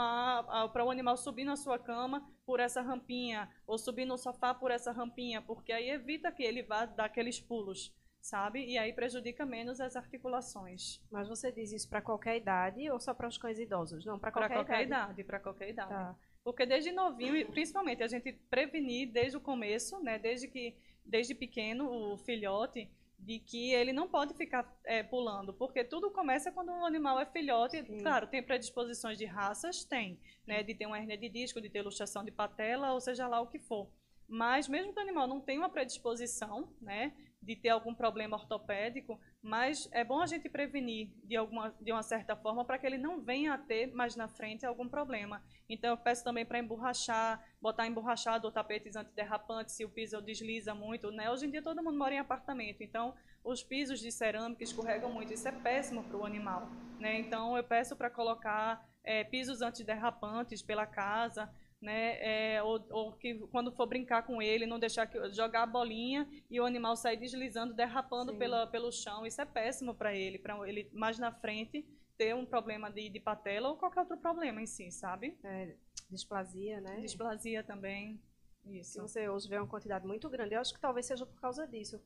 para 0.72 0.84
o 0.84 0.90
animal 0.90 1.16
subir 1.16 1.44
na 1.44 1.56
sua 1.56 1.78
cama 1.78 2.26
por 2.44 2.60
essa 2.60 2.80
rampinha, 2.80 3.48
ou 3.66 3.78
subir 3.78 4.04
no 4.04 4.16
sofá 4.16 4.54
por 4.54 4.70
essa 4.70 4.92
rampinha, 4.92 5.42
porque 5.42 5.72
aí 5.72 5.90
evita 5.90 6.32
que 6.32 6.42
ele 6.42 6.62
vá 6.62 6.86
dar 6.86 7.04
aqueles 7.04 7.40
pulos 7.40 7.94
sabe? 8.26 8.64
E 8.66 8.76
aí 8.76 8.92
prejudica 8.92 9.46
menos 9.46 9.80
as 9.80 9.94
articulações. 9.94 11.00
Mas 11.10 11.28
você 11.28 11.52
diz 11.52 11.72
isso 11.72 11.88
para 11.88 12.02
qualquer 12.02 12.36
idade 12.36 12.90
ou 12.90 12.98
só 12.98 13.14
para 13.14 13.28
os 13.28 13.38
cães 13.38 13.58
idosos? 13.58 14.04
Não, 14.04 14.18
para 14.18 14.32
qualquer, 14.32 14.54
qualquer 14.54 14.82
idade. 14.82 15.24
Para 15.24 15.40
qualquer 15.40 15.70
idade. 15.70 15.90
Tá. 15.90 16.16
Porque 16.42 16.66
desde 16.66 16.92
novinho, 16.92 17.46
principalmente 17.50 18.02
a 18.02 18.08
gente 18.08 18.32
prevenir 18.50 19.10
desde 19.10 19.36
o 19.36 19.40
começo, 19.40 20.00
né, 20.00 20.18
desde 20.18 20.48
que 20.48 20.76
desde 21.04 21.34
pequeno 21.34 21.88
o 21.88 22.18
filhote, 22.18 22.90
de 23.18 23.38
que 23.38 23.72
ele 23.72 23.92
não 23.92 24.08
pode 24.08 24.34
ficar 24.34 24.76
é, 24.84 25.02
pulando, 25.02 25.54
porque 25.54 25.82
tudo 25.82 26.10
começa 26.10 26.52
quando 26.52 26.70
um 26.70 26.84
animal 26.84 27.18
é 27.18 27.26
filhote. 27.26 27.82
Sim. 27.82 27.98
Claro, 27.98 28.26
tem 28.26 28.42
predisposições 28.42 29.16
de 29.16 29.24
raças, 29.24 29.84
tem, 29.84 30.20
né, 30.46 30.62
de 30.62 30.74
ter 30.74 30.86
uma 30.86 30.98
hernia 30.98 31.16
de 31.16 31.28
disco, 31.28 31.60
de 31.60 31.70
ter 31.70 31.82
luxação 31.82 32.24
de 32.24 32.30
patela, 32.30 32.92
ou 32.92 33.00
seja 33.00 33.26
lá 33.26 33.40
o 33.40 33.46
que 33.46 33.58
for. 33.58 33.88
Mas 34.28 34.68
mesmo 34.68 34.92
que 34.92 34.98
o 34.98 35.02
animal 35.02 35.26
não 35.28 35.40
tenha 35.40 35.60
uma 35.60 35.68
predisposição, 35.68 36.68
né, 36.80 37.12
de 37.46 37.54
ter 37.54 37.68
algum 37.68 37.94
problema 37.94 38.36
ortopédico, 38.36 39.20
mas 39.40 39.88
é 39.92 40.02
bom 40.02 40.20
a 40.20 40.26
gente 40.26 40.48
prevenir 40.48 41.10
de, 41.22 41.36
alguma, 41.36 41.72
de 41.80 41.92
uma 41.92 42.02
certa 42.02 42.34
forma 42.34 42.64
para 42.64 42.76
que 42.76 42.86
ele 42.86 42.98
não 42.98 43.20
venha 43.20 43.54
a 43.54 43.58
ter 43.58 43.86
mais 43.94 44.16
na 44.16 44.26
frente 44.26 44.66
algum 44.66 44.88
problema. 44.88 45.40
Então, 45.68 45.90
eu 45.90 45.96
peço 45.96 46.24
também 46.24 46.44
para 46.44 46.58
emborrachar, 46.58 47.40
botar 47.62 47.86
emborrachado 47.86 48.46
ou 48.46 48.52
tapetes 48.52 48.96
antiderrapantes 48.96 49.76
se 49.76 49.84
o 49.84 49.88
piso 49.88 50.20
desliza 50.20 50.74
muito. 50.74 51.12
Né? 51.12 51.30
Hoje 51.30 51.46
em 51.46 51.50
dia, 51.50 51.62
todo 51.62 51.82
mundo 51.82 51.96
mora 51.96 52.14
em 52.14 52.18
apartamento, 52.18 52.82
então 52.82 53.14
os 53.44 53.62
pisos 53.62 54.00
de 54.00 54.10
cerâmica 54.10 54.64
escorregam 54.64 55.12
muito. 55.12 55.32
Isso 55.32 55.46
é 55.46 55.52
péssimo 55.52 56.02
para 56.02 56.16
o 56.16 56.26
animal. 56.26 56.68
Né? 56.98 57.20
Então, 57.20 57.56
eu 57.56 57.62
peço 57.62 57.94
para 57.94 58.10
colocar 58.10 58.84
é, 59.04 59.22
pisos 59.22 59.62
antiderrapantes 59.62 60.62
pela 60.62 60.84
casa, 60.84 61.48
né? 61.80 62.18
É, 62.20 62.62
ou, 62.62 62.84
ou, 62.90 63.12
que 63.12 63.34
quando 63.48 63.72
for 63.72 63.86
brincar 63.86 64.22
com 64.22 64.40
ele, 64.40 64.66
não 64.66 64.78
deixar 64.78 65.06
que, 65.06 65.32
jogar 65.32 65.62
a 65.62 65.66
bolinha 65.66 66.28
e 66.50 66.60
o 66.60 66.64
animal 66.64 66.96
sair 66.96 67.16
deslizando, 67.16 67.74
derrapando 67.74 68.34
pela, 68.36 68.66
pelo 68.66 68.90
chão. 68.90 69.26
Isso 69.26 69.40
é 69.40 69.44
péssimo 69.44 69.94
para 69.94 70.14
ele, 70.14 70.38
para 70.38 70.68
ele 70.68 70.88
mais 70.92 71.18
na 71.18 71.32
frente 71.32 71.86
ter 72.16 72.34
um 72.34 72.46
problema 72.46 72.90
de, 72.90 73.08
de 73.08 73.20
patela 73.20 73.68
ou 73.68 73.76
qualquer 73.76 74.00
outro 74.00 74.16
problema 74.16 74.60
em 74.60 74.66
si, 74.66 74.90
sabe? 74.90 75.38
É, 75.44 75.76
displasia, 76.10 76.80
né? 76.80 77.00
Displasia 77.00 77.62
também. 77.62 78.20
Isso. 78.64 78.92
Se 78.92 79.00
você 79.00 79.28
hoje 79.28 79.48
vê 79.48 79.58
uma 79.58 79.68
quantidade 79.68 80.06
muito 80.06 80.28
grande, 80.28 80.54
eu 80.54 80.60
acho 80.60 80.74
que 80.74 80.80
talvez 80.80 81.06
seja 81.06 81.26
por 81.26 81.40
causa 81.40 81.66
disso. 81.66 82.00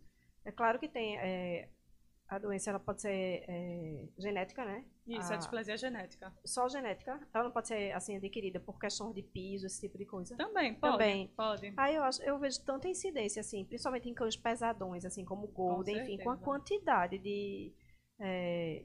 É 0.45 0.51
claro 0.51 0.79
que 0.79 0.89
tem 0.89 1.19
é, 1.19 1.69
a 2.31 2.39
doença 2.39 2.71
ela 2.71 2.79
pode 2.79 3.03
ser 3.03 3.45
é, 3.49 4.09
genética, 4.17 4.65
né? 4.65 4.85
Isso, 5.05 5.33
a, 5.33 5.35
a 5.35 5.37
displasia 5.37 5.77
genética. 5.77 6.33
Só 6.45 6.69
genética? 6.69 7.21
Ela 7.35 7.45
não 7.45 7.51
pode 7.51 7.67
ser 7.67 7.91
assim 7.91 8.17
adquirida 8.17 8.61
por 8.61 8.79
questões 8.79 9.13
de 9.17 9.23
piso, 9.23 9.67
esse 9.67 9.81
tipo 9.81 9.99
de 9.99 10.07
coisa? 10.07 10.37
Também, 10.37 10.75
pode. 10.75 10.93
Também. 10.93 11.29
Pode. 11.37 11.75
Aí 11.77 11.97
eu, 11.97 12.05
acho, 12.05 12.23
eu 12.23 12.39
vejo 12.39 12.65
tanta 12.65 12.89
incidência, 12.89 13.41
assim, 13.41 13.65
principalmente 13.65 14.09
em 14.09 14.15
cães 14.15 14.37
pesadões, 14.37 15.05
assim, 15.05 15.25
como 15.25 15.49
Golden, 15.49 15.97
com 15.97 16.03
enfim, 16.03 16.19
com 16.19 16.31
a 16.31 16.37
quantidade 16.37 17.19
de 17.19 17.75
é, 18.21 18.85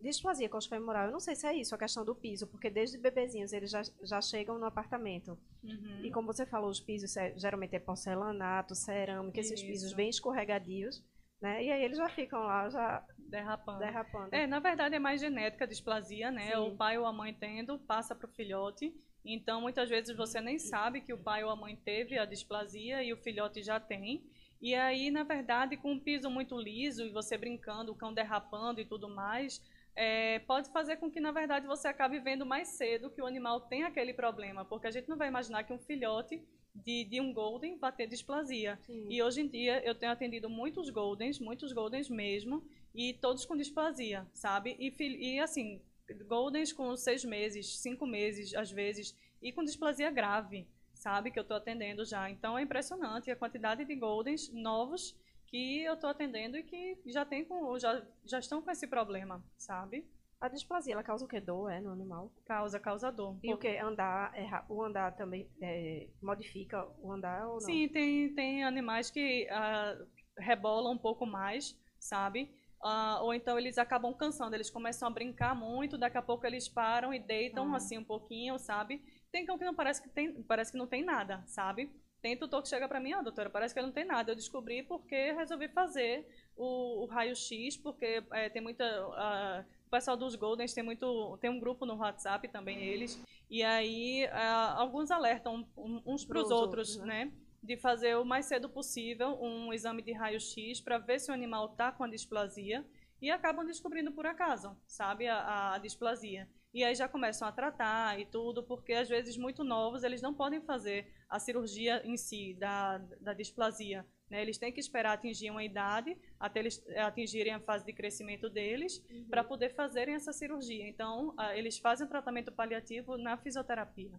displasia 0.00 0.48
coxofemoral. 0.48 1.04
Eu 1.04 1.12
não 1.12 1.20
sei 1.20 1.36
se 1.36 1.46
é 1.46 1.54
isso, 1.54 1.74
a 1.74 1.78
questão 1.78 2.02
do 2.02 2.14
piso, 2.14 2.46
porque 2.46 2.70
desde 2.70 2.96
bebezinhos 2.96 3.52
eles 3.52 3.70
já, 3.70 3.82
já 4.02 4.22
chegam 4.22 4.58
no 4.58 4.64
apartamento. 4.64 5.38
Uhum. 5.62 6.02
E 6.02 6.10
como 6.10 6.32
você 6.32 6.46
falou, 6.46 6.70
os 6.70 6.80
pisos 6.80 7.14
é, 7.18 7.38
geralmente 7.38 7.76
é 7.76 7.78
porcelanato, 7.78 8.74
cerâmica, 8.74 9.38
isso. 9.38 9.52
esses 9.52 9.66
pisos 9.66 9.92
bem 9.92 10.08
escorregadios. 10.08 11.04
Né? 11.40 11.64
E 11.64 11.72
aí 11.72 11.82
eles 11.82 11.96
já 11.96 12.08
ficam 12.08 12.40
lá, 12.40 12.68
já 12.68 13.02
derrapando. 13.18 13.78
derrapando. 13.78 14.34
É, 14.34 14.46
na 14.46 14.58
verdade 14.58 14.94
é 14.94 14.98
mais 14.98 15.20
genética 15.20 15.64
a 15.64 15.68
displasia, 15.68 16.30
né? 16.30 16.50
Sim. 16.50 16.58
O 16.58 16.76
pai 16.76 16.98
ou 16.98 17.06
a 17.06 17.12
mãe 17.12 17.32
tendo, 17.32 17.78
passa 17.78 18.14
para 18.14 18.28
o 18.28 18.32
filhote. 18.32 18.92
Então, 19.24 19.60
muitas 19.60 19.88
vezes 19.88 20.16
você 20.16 20.40
nem 20.40 20.58
sabe 20.58 21.00
que 21.00 21.12
o 21.12 21.18
pai 21.18 21.44
ou 21.44 21.50
a 21.50 21.56
mãe 21.56 21.76
teve 21.76 22.18
a 22.18 22.24
displasia 22.24 23.02
e 23.02 23.12
o 23.12 23.16
filhote 23.16 23.62
já 23.62 23.78
tem. 23.78 24.24
E 24.60 24.74
aí, 24.74 25.10
na 25.10 25.22
verdade, 25.22 25.76
com 25.76 25.92
um 25.92 26.00
piso 26.00 26.28
muito 26.30 26.58
liso 26.58 27.04
e 27.04 27.10
você 27.10 27.36
brincando, 27.38 27.92
o 27.92 27.94
cão 27.94 28.12
derrapando 28.12 28.80
e 28.80 28.84
tudo 28.84 29.08
mais, 29.08 29.62
é, 29.96 30.38
pode 30.40 30.70
fazer 30.70 30.96
com 30.96 31.10
que, 31.10 31.20
na 31.20 31.32
verdade, 31.32 31.66
você 31.66 31.88
acabe 31.88 32.18
vendo 32.20 32.44
mais 32.44 32.68
cedo 32.68 33.10
que 33.10 33.22
o 33.22 33.26
animal 33.26 33.62
tem 33.62 33.84
aquele 33.84 34.12
problema. 34.12 34.64
Porque 34.64 34.86
a 34.86 34.90
gente 34.90 35.08
não 35.08 35.16
vai 35.16 35.28
imaginar 35.28 35.64
que 35.64 35.72
um 35.72 35.78
filhote 35.78 36.42
de, 36.74 37.04
de 37.04 37.20
um 37.20 37.32
Golden 37.32 37.76
vai 37.78 37.92
ter 37.92 38.06
displasia. 38.06 38.78
Sim. 38.86 39.06
E 39.08 39.22
hoje 39.22 39.40
em 39.42 39.48
dia 39.48 39.82
eu 39.84 39.94
tenho 39.94 40.12
atendido 40.12 40.48
muitos 40.48 40.90
Goldens, 40.90 41.38
muitos 41.38 41.72
Goldens 41.72 42.08
mesmo, 42.08 42.62
e 42.94 43.14
todos 43.14 43.44
com 43.44 43.56
displasia, 43.56 44.26
sabe? 44.32 44.76
E, 44.78 44.92
e 44.98 45.40
assim, 45.40 45.80
Goldens 46.26 46.72
com 46.72 46.96
seis 46.96 47.24
meses, 47.24 47.78
cinco 47.78 48.06
meses 48.06 48.54
às 48.54 48.70
vezes, 48.70 49.16
e 49.40 49.52
com 49.52 49.64
displasia 49.64 50.10
grave, 50.10 50.66
sabe? 50.94 51.30
Que 51.30 51.38
eu 51.38 51.42
estou 51.42 51.56
atendendo 51.56 52.04
já. 52.04 52.30
Então 52.30 52.58
é 52.58 52.62
impressionante 52.62 53.30
a 53.30 53.36
quantidade 53.36 53.84
de 53.84 53.94
Goldens 53.94 54.52
novos 54.52 55.16
que 55.46 55.82
eu 55.82 55.94
estou 55.94 56.08
atendendo 56.08 56.56
e 56.56 56.62
que 56.62 56.98
já, 57.06 57.24
tem 57.24 57.44
com, 57.44 57.76
já, 57.78 58.00
já 58.24 58.38
estão 58.38 58.62
com 58.62 58.70
esse 58.70 58.86
problema, 58.86 59.44
sabe? 59.56 60.06
A 60.40 60.48
displasia, 60.48 60.94
ela 60.94 61.02
causa 61.02 61.24
o 61.24 61.28
que? 61.28 61.38
Dor, 61.38 61.70
é, 61.70 61.80
no 61.80 61.90
animal? 61.90 62.32
Causa, 62.46 62.80
causa 62.80 63.12
dor. 63.12 63.38
E 63.42 63.52
o 63.52 63.58
que? 63.58 63.76
Andar, 63.76 64.32
é, 64.34 64.48
o 64.70 64.82
andar 64.82 65.14
também 65.14 65.46
é, 65.60 66.08
modifica 66.22 66.88
o 67.02 67.12
andar 67.12 67.46
ou 67.46 67.54
não? 67.54 67.60
Sim, 67.60 67.86
tem, 67.88 68.34
tem 68.34 68.64
animais 68.64 69.10
que 69.10 69.46
uh, 69.50 70.06
rebolam 70.38 70.94
um 70.94 70.98
pouco 70.98 71.26
mais, 71.26 71.78
sabe? 71.98 72.50
Uh, 72.82 73.22
ou 73.22 73.34
então 73.34 73.58
eles 73.58 73.76
acabam 73.76 74.14
cansando, 74.14 74.56
eles 74.56 74.70
começam 74.70 75.06
a 75.06 75.10
brincar 75.10 75.54
muito, 75.54 75.98
daqui 75.98 76.16
a 76.16 76.22
pouco 76.22 76.46
eles 76.46 76.66
param 76.66 77.12
e 77.12 77.18
deitam 77.18 77.74
ah. 77.74 77.76
assim 77.76 77.98
um 77.98 78.04
pouquinho, 78.04 78.58
sabe? 78.58 79.02
Tem 79.30 79.44
cão 79.44 79.58
que 79.58 79.64
não 79.66 79.74
parece 79.74 80.02
que 80.02 80.08
tem, 80.08 80.42
parece 80.44 80.72
que 80.72 80.78
não 80.78 80.86
tem 80.86 81.04
nada, 81.04 81.44
sabe? 81.46 81.90
Tem 82.22 82.36
tutor 82.36 82.62
que 82.62 82.68
chega 82.68 82.88
para 82.88 83.00
mim, 83.00 83.14
oh, 83.14 83.22
doutora, 83.22 83.50
parece 83.50 83.74
que 83.74 83.80
ele 83.80 83.88
não 83.88 83.94
tem 83.94 84.06
nada. 84.06 84.32
Eu 84.32 84.36
descobri 84.36 84.82
porque 84.82 85.32
resolvi 85.32 85.68
fazer 85.68 86.26
o, 86.56 87.04
o 87.04 87.06
raio-x, 87.06 87.76
porque 87.76 88.22
é, 88.32 88.48
tem 88.48 88.62
muita. 88.62 88.84
Uh, 89.08 89.79
o 89.90 89.96
pessoal 89.98 90.16
dos 90.16 90.36
Goldens 90.36 90.72
tem 90.72 90.84
muito. 90.84 91.36
Tem 91.40 91.50
um 91.50 91.58
grupo 91.58 91.84
no 91.84 91.96
WhatsApp 91.96 92.46
também, 92.46 92.80
eles. 92.80 93.20
E 93.50 93.64
aí 93.64 94.24
uh, 94.26 94.78
alguns 94.78 95.10
alertam 95.10 95.66
uns 95.76 96.24
para 96.24 96.38
os 96.38 96.48
outros, 96.48 96.90
outros, 96.90 97.04
né? 97.04 97.32
De 97.60 97.76
fazer 97.76 98.16
o 98.16 98.24
mais 98.24 98.46
cedo 98.46 98.68
possível 98.68 99.36
um 99.42 99.72
exame 99.72 100.00
de 100.00 100.12
raio-x 100.12 100.80
para 100.80 100.96
ver 100.98 101.18
se 101.18 101.32
o 101.32 101.34
animal 101.34 101.72
está 101.72 101.90
com 101.90 102.04
a 102.04 102.08
displasia 102.08 102.86
e 103.20 103.32
acabam 103.32 103.66
descobrindo 103.66 104.12
por 104.12 104.26
acaso, 104.26 104.76
sabe, 104.86 105.26
a, 105.26 105.74
a, 105.74 105.78
displasia. 105.78 106.48
E 106.72 106.84
aí 106.84 106.94
já 106.94 107.08
começam 107.08 107.46
a 107.46 107.52
tratar 107.52 108.18
e 108.18 108.24
tudo, 108.24 108.62
porque 108.62 108.92
às 108.92 109.08
vezes 109.08 109.36
muito 109.36 109.64
novos 109.64 110.04
eles 110.04 110.22
não 110.22 110.32
podem 110.32 110.60
fazer 110.60 111.12
a 111.28 111.40
cirurgia 111.40 112.00
em 112.06 112.16
si 112.16 112.54
da, 112.54 112.98
da 113.20 113.34
displasia. 113.34 114.06
Né? 114.30 114.40
Eles 114.40 114.56
têm 114.56 114.72
que 114.72 114.78
esperar 114.78 115.14
atingir 115.14 115.50
uma 115.50 115.64
idade, 115.64 116.16
até 116.38 116.60
eles 116.60 116.82
atingirem 116.96 117.52
a 117.52 117.60
fase 117.60 117.84
de 117.84 117.92
crescimento 117.92 118.48
deles, 118.48 119.04
uhum. 119.10 119.26
para 119.28 119.42
poder 119.42 119.74
fazerem 119.74 120.14
essa 120.14 120.32
cirurgia. 120.32 120.86
Então, 120.88 121.34
eles 121.54 121.78
fazem 121.78 122.06
o 122.06 122.08
tratamento 122.08 122.52
paliativo 122.52 123.18
na 123.18 123.36
fisioterapia 123.36 124.12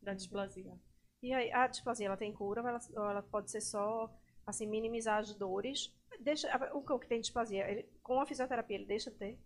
da 0.00 0.14
displasia. 0.14 0.72
E 1.20 1.32
aí, 1.34 1.52
a 1.52 1.66
displasia, 1.66 2.06
ela 2.06 2.16
tem 2.16 2.32
cura 2.32 2.62
ou 2.62 2.68
ela, 2.68 2.78
ela 2.94 3.22
pode 3.22 3.50
ser 3.50 3.60
só, 3.60 4.08
assim, 4.46 4.66
minimizar 4.66 5.18
as 5.18 5.34
dores? 5.34 5.92
Deixa, 6.20 6.48
o 6.72 6.82
cão 6.82 6.98
que 6.98 7.08
tem 7.08 7.20
displasia, 7.20 7.68
ele, 7.68 7.82
com 8.02 8.20
a 8.20 8.26
fisioterapia, 8.26 8.76
ele 8.76 8.86
deixa 8.86 9.10
de 9.10 9.16
ter? 9.16 9.38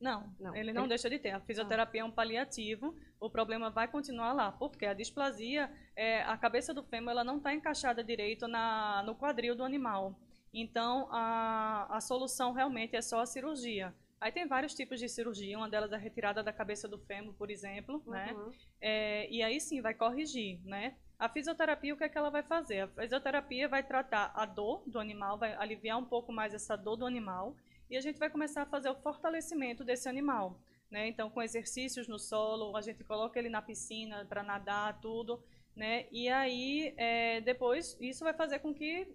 Não, 0.00 0.32
não, 0.38 0.54
ele 0.54 0.72
não 0.72 0.82
ele... 0.82 0.90
deixa 0.90 1.10
de 1.10 1.18
ter. 1.18 1.30
A 1.30 1.40
fisioterapia 1.40 2.02
ah. 2.02 2.04
é 2.04 2.06
um 2.06 2.10
paliativo, 2.10 2.94
o 3.20 3.28
problema 3.28 3.68
vai 3.68 3.88
continuar 3.88 4.32
lá, 4.32 4.52
porque 4.52 4.86
a 4.86 4.94
displasia, 4.94 5.70
é, 5.96 6.22
a 6.22 6.36
cabeça 6.36 6.72
do 6.72 6.84
fêmur 6.84 7.10
ela 7.10 7.24
não 7.24 7.38
está 7.38 7.52
encaixada 7.52 8.02
direito 8.02 8.46
na, 8.46 9.02
no 9.04 9.14
quadril 9.14 9.56
do 9.56 9.64
animal. 9.64 10.14
Então, 10.54 11.08
a, 11.10 11.96
a 11.96 12.00
solução 12.00 12.52
realmente 12.52 12.96
é 12.96 13.02
só 13.02 13.20
a 13.20 13.26
cirurgia. 13.26 13.92
Aí 14.20 14.32
tem 14.32 14.46
vários 14.46 14.74
tipos 14.74 14.98
de 14.98 15.08
cirurgia, 15.08 15.56
uma 15.56 15.68
delas 15.68 15.92
é 15.92 15.94
a 15.94 15.98
retirada 15.98 16.42
da 16.42 16.52
cabeça 16.52 16.88
do 16.88 16.98
fêmur, 16.98 17.34
por 17.34 17.50
exemplo, 17.50 18.02
né? 18.06 18.32
uhum. 18.32 18.46
né? 18.46 18.52
É, 18.80 19.30
e 19.30 19.42
aí 19.42 19.60
sim, 19.60 19.80
vai 19.80 19.94
corrigir, 19.94 20.60
né? 20.64 20.96
A 21.18 21.28
fisioterapia, 21.28 21.94
o 21.94 21.96
que 21.96 22.04
é 22.04 22.08
que 22.08 22.18
ela 22.18 22.30
vai 22.30 22.42
fazer? 22.42 22.80
A 22.80 22.88
fisioterapia 22.88 23.68
vai 23.68 23.82
tratar 23.82 24.32
a 24.34 24.44
dor 24.44 24.82
do 24.86 24.98
animal, 24.98 25.38
vai 25.38 25.54
aliviar 25.54 25.98
um 25.98 26.04
pouco 26.04 26.32
mais 26.32 26.54
essa 26.54 26.76
dor 26.76 26.96
do 26.96 27.06
animal 27.06 27.56
e 27.90 27.96
a 27.96 28.00
gente 28.00 28.18
vai 28.18 28.30
começar 28.30 28.62
a 28.62 28.66
fazer 28.66 28.90
o 28.90 28.94
fortalecimento 28.94 29.84
desse 29.84 30.08
animal. 30.08 30.60
Né? 30.90 31.08
Então, 31.08 31.28
com 31.28 31.42
exercícios 31.42 32.08
no 32.08 32.18
solo, 32.18 32.76
a 32.76 32.80
gente 32.80 33.04
coloca 33.04 33.38
ele 33.38 33.48
na 33.48 33.60
piscina 33.60 34.24
para 34.24 34.42
nadar, 34.42 35.00
tudo. 35.00 35.42
Né? 35.76 36.06
E 36.10 36.28
aí, 36.28 36.92
é, 36.96 37.40
depois, 37.40 37.96
isso 38.00 38.24
vai 38.24 38.34
fazer 38.34 38.58
com 38.58 38.74
que, 38.74 39.06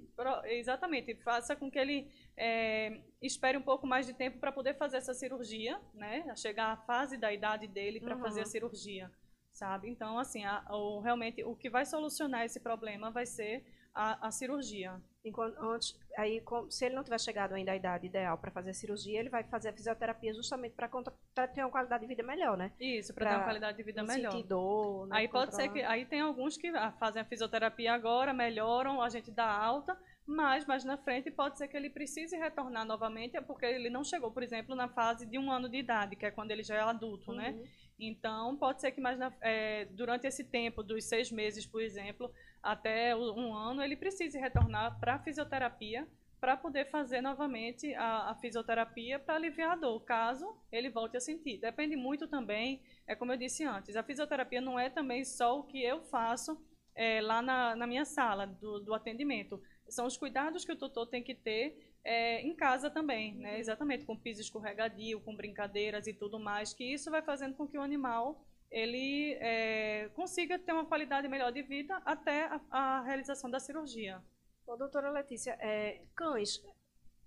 exatamente, 0.45 1.13
faça 1.15 1.55
com 1.55 1.69
que 1.69 1.77
ele 1.77 2.09
é, 2.37 3.01
espere 3.21 3.57
um 3.57 3.61
pouco 3.61 3.85
mais 3.85 4.05
de 4.05 4.13
tempo 4.13 4.39
para 4.39 4.51
poder 4.51 4.75
fazer 4.75 4.97
essa 4.97 5.13
cirurgia, 5.13 5.77
né? 5.93 6.33
Chegar 6.37 6.71
à 6.71 6.77
fase 6.77 7.17
da 7.17 7.33
idade 7.33 7.67
dele 7.67 7.99
para 7.99 8.15
uhum. 8.15 8.21
fazer 8.21 8.41
a 8.41 8.45
cirurgia, 8.45 9.11
sabe? 9.51 9.89
Então, 9.89 10.17
assim, 10.17 10.45
a, 10.45 10.65
o, 10.69 11.01
realmente, 11.01 11.43
o 11.43 11.53
que 11.53 11.69
vai 11.69 11.85
solucionar 11.85 12.45
esse 12.45 12.61
problema 12.61 13.11
vai 13.11 13.25
ser 13.25 13.65
a, 13.93 14.27
a 14.27 14.31
cirurgia. 14.31 15.01
Enquanto, 15.25 15.57
antes, 15.61 15.97
aí, 16.17 16.43
se 16.69 16.85
ele 16.85 16.95
não 16.95 17.03
tiver 17.03 17.19
chegado 17.19 17.53
ainda 17.53 17.71
à 17.71 17.75
idade 17.77 18.07
ideal 18.07 18.37
para 18.37 18.51
fazer 18.51 18.71
a 18.71 18.73
cirurgia, 18.73 19.21
ele 19.21 19.29
vai 19.29 19.41
fazer 19.43 19.69
a 19.69 19.73
fisioterapia 19.73 20.33
justamente 20.33 20.75
para 20.75 21.47
ter 21.47 21.61
uma 21.61 21.69
qualidade 21.69 22.01
de 22.01 22.07
vida 22.07 22.23
melhor, 22.23 22.57
né? 22.57 22.73
Isso, 22.77 23.13
para 23.13 23.29
ter 23.29 23.35
uma 23.35 23.43
qualidade 23.45 23.77
de 23.77 23.83
vida 23.83 24.03
melhor. 24.03 24.31
Sentir 24.33 24.47
dor, 24.47 25.07
né, 25.07 25.17
aí 25.17 25.27
pode 25.29 25.55
ser 25.55 25.69
que 25.69 25.81
aí 25.81 26.05
tem 26.05 26.19
alguns 26.19 26.57
que 26.57 26.67
ah, 26.67 26.91
fazem 26.99 27.21
a 27.21 27.25
fisioterapia 27.25 27.93
agora, 27.93 28.33
melhoram, 28.33 29.01
a 29.01 29.07
gente 29.07 29.31
dá 29.31 29.49
alta, 29.49 29.97
mas 30.25 30.65
mais 30.65 30.83
na 30.83 30.97
frente 30.97 31.31
pode 31.31 31.57
ser 31.57 31.69
que 31.69 31.77
ele 31.77 31.89
precise 31.89 32.35
retornar 32.35 32.85
novamente, 32.85 33.39
porque 33.43 33.65
ele 33.65 33.89
não 33.89 34.03
chegou, 34.03 34.29
por 34.29 34.43
exemplo, 34.43 34.75
na 34.75 34.89
fase 34.89 35.25
de 35.25 35.39
um 35.39 35.49
ano 35.49 35.69
de 35.69 35.77
idade, 35.77 36.17
que 36.17 36.25
é 36.25 36.31
quando 36.31 36.51
ele 36.51 36.63
já 36.63 36.75
é 36.75 36.81
adulto, 36.81 37.31
né? 37.31 37.51
uhum. 37.51 37.61
né? 37.61 37.69
Então, 38.07 38.55
pode 38.57 38.81
ser 38.81 38.91
que 38.91 39.01
mais 39.01 39.17
na, 39.17 39.33
é, 39.41 39.85
durante 39.85 40.27
esse 40.27 40.43
tempo, 40.43 40.83
dos 40.83 41.05
seis 41.05 41.31
meses, 41.31 41.65
por 41.65 41.81
exemplo, 41.81 42.31
até 42.61 43.15
um 43.15 43.53
ano, 43.53 43.81
ele 43.81 43.95
precise 43.95 44.37
retornar 44.37 44.99
para 44.99 45.15
a 45.15 45.19
fisioterapia 45.19 46.07
para 46.43 46.57
poder 46.57 46.89
fazer 46.89 47.21
novamente 47.21 47.93
a, 47.95 48.31
a 48.31 48.35
fisioterapia 48.35 49.17
para 49.17 49.35
aliviar 49.35 49.71
a 49.71 49.75
dor, 49.77 50.01
caso 50.01 50.53
ele 50.69 50.89
volte 50.89 51.15
a 51.15 51.21
sentir. 51.21 51.57
Depende 51.57 51.95
muito 51.95 52.27
também, 52.27 52.81
é 53.07 53.15
como 53.15 53.31
eu 53.31 53.37
disse 53.37 53.63
antes, 53.63 53.95
a 53.95 54.03
fisioterapia 54.03 54.59
não 54.59 54.77
é 54.77 54.89
também 54.89 55.23
só 55.23 55.57
o 55.57 55.63
que 55.63 55.81
eu 55.81 56.01
faço 56.01 56.61
é, 56.95 57.21
lá 57.21 57.41
na, 57.41 57.77
na, 57.77 57.87
minha 57.87 58.03
sala 58.03 58.45
do, 58.45 58.79
do, 58.79 58.93
atendimento. 58.93 59.61
São 59.87 60.05
os 60.05 60.17
cuidados 60.17 60.65
que 60.65 60.71
o 60.73 60.75
tutor 60.75 61.07
tem 61.07 61.23
que 61.23 61.33
ter 61.33 61.92
é, 62.03 62.41
em 62.41 62.55
casa 62.55 62.89
também, 62.89 63.35
né? 63.35 63.53
Uhum. 63.53 63.57
exatamente, 63.57 64.05
com 64.05 64.17
piso 64.17 64.41
escorregadio, 64.41 65.21
com 65.21 65.35
brincadeiras 65.35 66.07
e 66.07 66.13
tudo 66.13 66.39
mais, 66.39 66.73
que 66.73 66.83
isso 66.83 67.09
vai 67.09 67.21
fazendo 67.21 67.55
com 67.55 67.67
que 67.67 67.77
o 67.77 67.81
animal 67.81 68.45
ele 68.69 69.33
é, 69.39 70.09
consiga 70.15 70.57
ter 70.57 70.73
uma 70.73 70.85
qualidade 70.85 71.27
melhor 71.27 71.51
de 71.51 71.61
vida 71.61 71.95
até 72.05 72.45
a, 72.45 72.61
a 72.71 73.01
realização 73.03 73.49
da 73.49 73.59
cirurgia. 73.59 74.21
Bom, 74.65 74.77
doutora 74.77 75.11
Letícia, 75.11 75.55
é, 75.59 76.01
cães, 76.15 76.61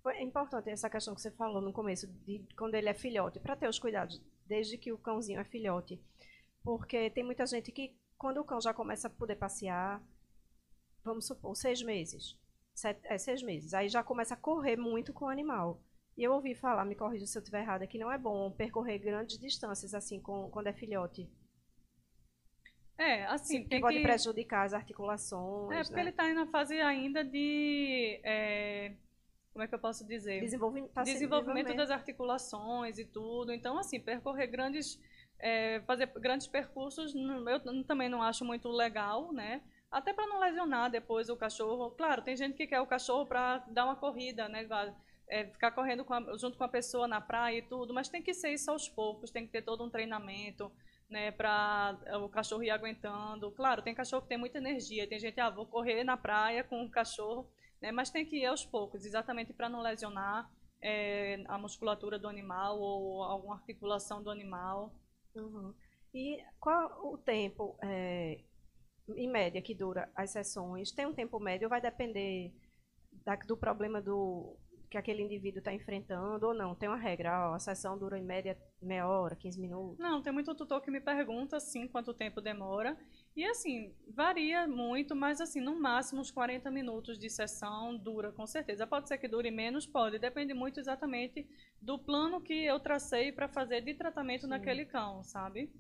é 0.09 0.23
importante 0.23 0.71
essa 0.71 0.91
questão 0.91 1.15
que 1.15 1.21
você 1.21 1.31
falou 1.31 1.61
no 1.61 1.73
começo, 1.73 2.07
de 2.25 2.47
quando 2.57 2.75
ele 2.75 2.89
é 2.89 2.95
filhote, 2.95 3.41
para 3.41 3.57
ter 3.57 3.69
os 3.69 3.79
cuidados 3.79 4.21
desde 4.47 4.79
que 4.79 4.93
o 4.93 4.99
cãozinho 4.99 5.41
é 5.41 5.45
filhote. 5.45 6.01
Porque 6.62 7.11
tem 7.11 7.25
muita 7.25 7.47
gente 7.47 7.71
que, 7.71 7.97
quando 8.19 8.39
o 8.39 8.45
cão 8.45 8.61
já 8.61 8.75
começa 8.75 9.07
a 9.09 9.11
poder 9.11 9.37
passear, 9.37 10.03
vamos 11.05 11.27
supor, 11.27 11.55
seis 11.55 11.83
meses, 11.83 12.37
sete, 12.77 13.01
é, 13.05 13.17
seis 13.17 13.43
meses, 13.43 13.73
aí 13.73 13.89
já 13.89 14.03
começa 14.03 14.35
a 14.35 14.37
correr 14.37 14.77
muito 14.77 15.12
com 15.12 15.25
o 15.25 15.29
animal. 15.29 15.83
E 16.17 16.23
eu 16.23 16.33
ouvi 16.33 16.55
falar, 16.55 16.85
me 16.85 16.95
corrija 16.95 17.27
se 17.27 17.37
eu 17.37 17.41
estiver 17.41 17.62
errada, 17.62 17.87
que 17.87 17.99
não 17.99 18.12
é 18.12 18.17
bom 18.17 18.51
percorrer 18.51 18.99
grandes 18.99 19.39
distâncias 19.39 19.95
assim 19.95 20.21
com, 20.21 20.51
quando 20.51 20.69
é 20.69 20.73
filhote. 20.73 21.29
É, 22.99 23.27
assim, 23.27 23.65
que 23.65 23.81
pode 23.81 23.99
que... 23.99 24.03
prejudicar 24.03 24.65
as 24.65 24.73
articulações. 24.73 25.77
É, 25.77 25.83
porque 25.83 25.97
né? 25.97 26.01
ele 26.03 26.11
está 26.11 26.33
na 26.33 26.47
fase 26.47 26.81
ainda 26.81 27.23
de. 27.23 28.21
É... 28.25 28.95
Como 29.53 29.62
é 29.62 29.69
que 29.69 29.75
eu 29.75 29.79
posso 29.79 30.07
dizer? 30.07 30.41
Desenvolvimento, 30.41 30.93
tá 30.93 31.03
desenvolvimento 31.03 31.75
das 31.75 31.91
articulações 31.91 32.99
e 32.99 33.05
tudo. 33.05 33.53
Então, 33.53 33.79
assim, 33.79 34.01
percorrer 34.01 34.47
grandes. 34.47 34.99
É, 35.39 35.83
fazer 35.83 36.07
grandes 36.19 36.47
percursos, 36.47 37.15
eu 37.15 37.85
também 37.85 38.09
não 38.09 38.23
acho 38.23 38.43
muito 38.43 38.71
legal, 38.71 39.31
né? 39.35 39.62
Até 39.96 40.12
para 40.12 40.26
não 40.26 40.38
lesionar 40.38 40.90
depois 40.90 41.30
o 41.30 41.37
cachorro. 41.38 41.90
Claro, 41.92 42.20
tem 42.20 42.37
gente 42.37 42.54
que 42.54 42.66
quer 42.66 42.82
o 42.82 42.87
cachorro 42.87 43.24
para 43.24 43.64
dar 43.68 43.87
uma 43.87 43.96
corrida, 43.96 44.46
né? 44.46 44.68
É, 45.26 45.46
ficar 45.46 45.70
correndo 45.70 46.04
com 46.04 46.12
a, 46.12 46.37
junto 46.37 46.59
com 46.59 46.64
a 46.64 46.68
pessoa 46.68 47.09
na 47.09 47.18
praia 47.18 47.61
e 47.61 47.62
tudo, 47.62 47.94
mas 47.94 48.11
tem 48.11 48.22
que 48.22 48.35
ser 48.35 48.50
isso 48.50 48.70
aos 48.70 48.90
poucos, 48.90 49.30
tem 49.30 49.46
que 49.46 49.52
ter 49.52 49.62
todo 49.62 49.82
um 49.82 49.88
treinamento 49.88 50.70
né, 51.09 51.30
para 51.30 51.98
o 52.22 52.28
cachorro 52.28 52.62
ir 52.62 52.68
aguentando. 52.68 53.50
Claro, 53.52 53.80
tem 53.80 53.94
cachorro 53.94 54.20
que 54.20 54.28
tem 54.28 54.37
muita 54.37 54.59
energia, 54.59 55.09
tem 55.09 55.18
gente, 55.18 55.40
ah, 55.40 55.48
vou 55.48 55.64
correr 55.64 56.04
na 56.04 56.16
praia 56.18 56.62
com 56.62 56.85
o 56.85 56.90
cachorro, 56.90 57.50
né, 57.80 57.90
mas 57.90 58.11
tem 58.11 58.26
que 58.26 58.37
ir 58.37 58.44
aos 58.44 58.66
poucos, 58.66 59.06
exatamente 59.06 59.54
para 59.54 59.70
não 59.70 59.80
lesionar 59.80 60.46
é, 60.82 61.42
a 61.48 61.56
musculatura 61.56 62.18
do 62.18 62.28
animal 62.28 62.78
ou 62.78 63.22
alguma 63.22 63.54
articulação 63.54 64.22
do 64.22 64.30
animal. 64.30 64.94
Uhum. 65.35 65.74
E 66.12 66.44
qual 66.61 67.00
o 67.02 67.16
tempo, 67.16 67.78
é, 67.82 68.44
em 69.09 69.29
média, 69.29 69.62
que 69.62 69.75
dura 69.75 70.11
as 70.14 70.31
sessões? 70.31 70.90
Tem 70.90 71.07
um 71.07 71.14
tempo 71.14 71.38
médio 71.38 71.69
vai 71.69 71.81
depender 71.81 72.53
da, 73.25 73.37
do 73.37 73.57
problema 73.57 74.01
do, 74.01 74.57
que 74.90 74.97
aquele 74.97 75.23
indivíduo 75.23 75.59
está 75.59 75.73
enfrentando 75.73 76.47
ou 76.47 76.55
não? 76.55 76.75
Tem 76.75 76.88
uma 76.88 76.97
regra, 76.97 77.51
ó, 77.51 77.55
a 77.55 77.59
sessão 77.59 77.99
dura 77.99 78.19
em 78.19 78.25
média 78.25 78.57
meia 78.81 79.07
hora, 79.07 79.35
15 79.37 79.61
minutos? 79.61 79.99
Não, 79.99 80.23
tem 80.23 80.33
muito 80.33 80.55
tutor 80.55 80.81
que 80.81 80.90
me 80.90 81.01
pergunta, 81.01 81.57
assim, 81.57 81.88
quanto 81.88 82.14
tempo 82.14 82.40
demora. 82.40 82.97
E, 83.35 83.45
assim, 83.45 83.95
varia 84.14 84.66
muito, 84.66 85.14
mas, 85.14 85.40
assim, 85.40 85.61
no 85.61 85.79
máximo 85.79 86.21
uns 86.21 86.31
40 86.31 86.71
minutos 86.71 87.19
de 87.19 87.29
sessão 87.29 87.97
dura, 87.97 88.33
com 88.33 88.47
certeza. 88.47 88.87
Pode 88.87 89.09
ser 89.09 89.19
que 89.19 89.29
dure 89.29 89.51
menos, 89.51 89.87
pode. 89.87 90.19
Depende 90.19 90.55
muito 90.55 90.81
exatamente 90.81 91.47
do 91.81 91.99
plano 91.99 92.40
que 92.40 92.64
eu 92.64 92.79
tracei 92.81 93.33
para 93.33 93.49
fazer 93.49 93.83
de 93.83 93.95
tratamento 93.95 94.42
Sim. 94.42 94.49
naquele 94.49 94.87
cão, 94.87 95.23
sabe? 95.23 95.71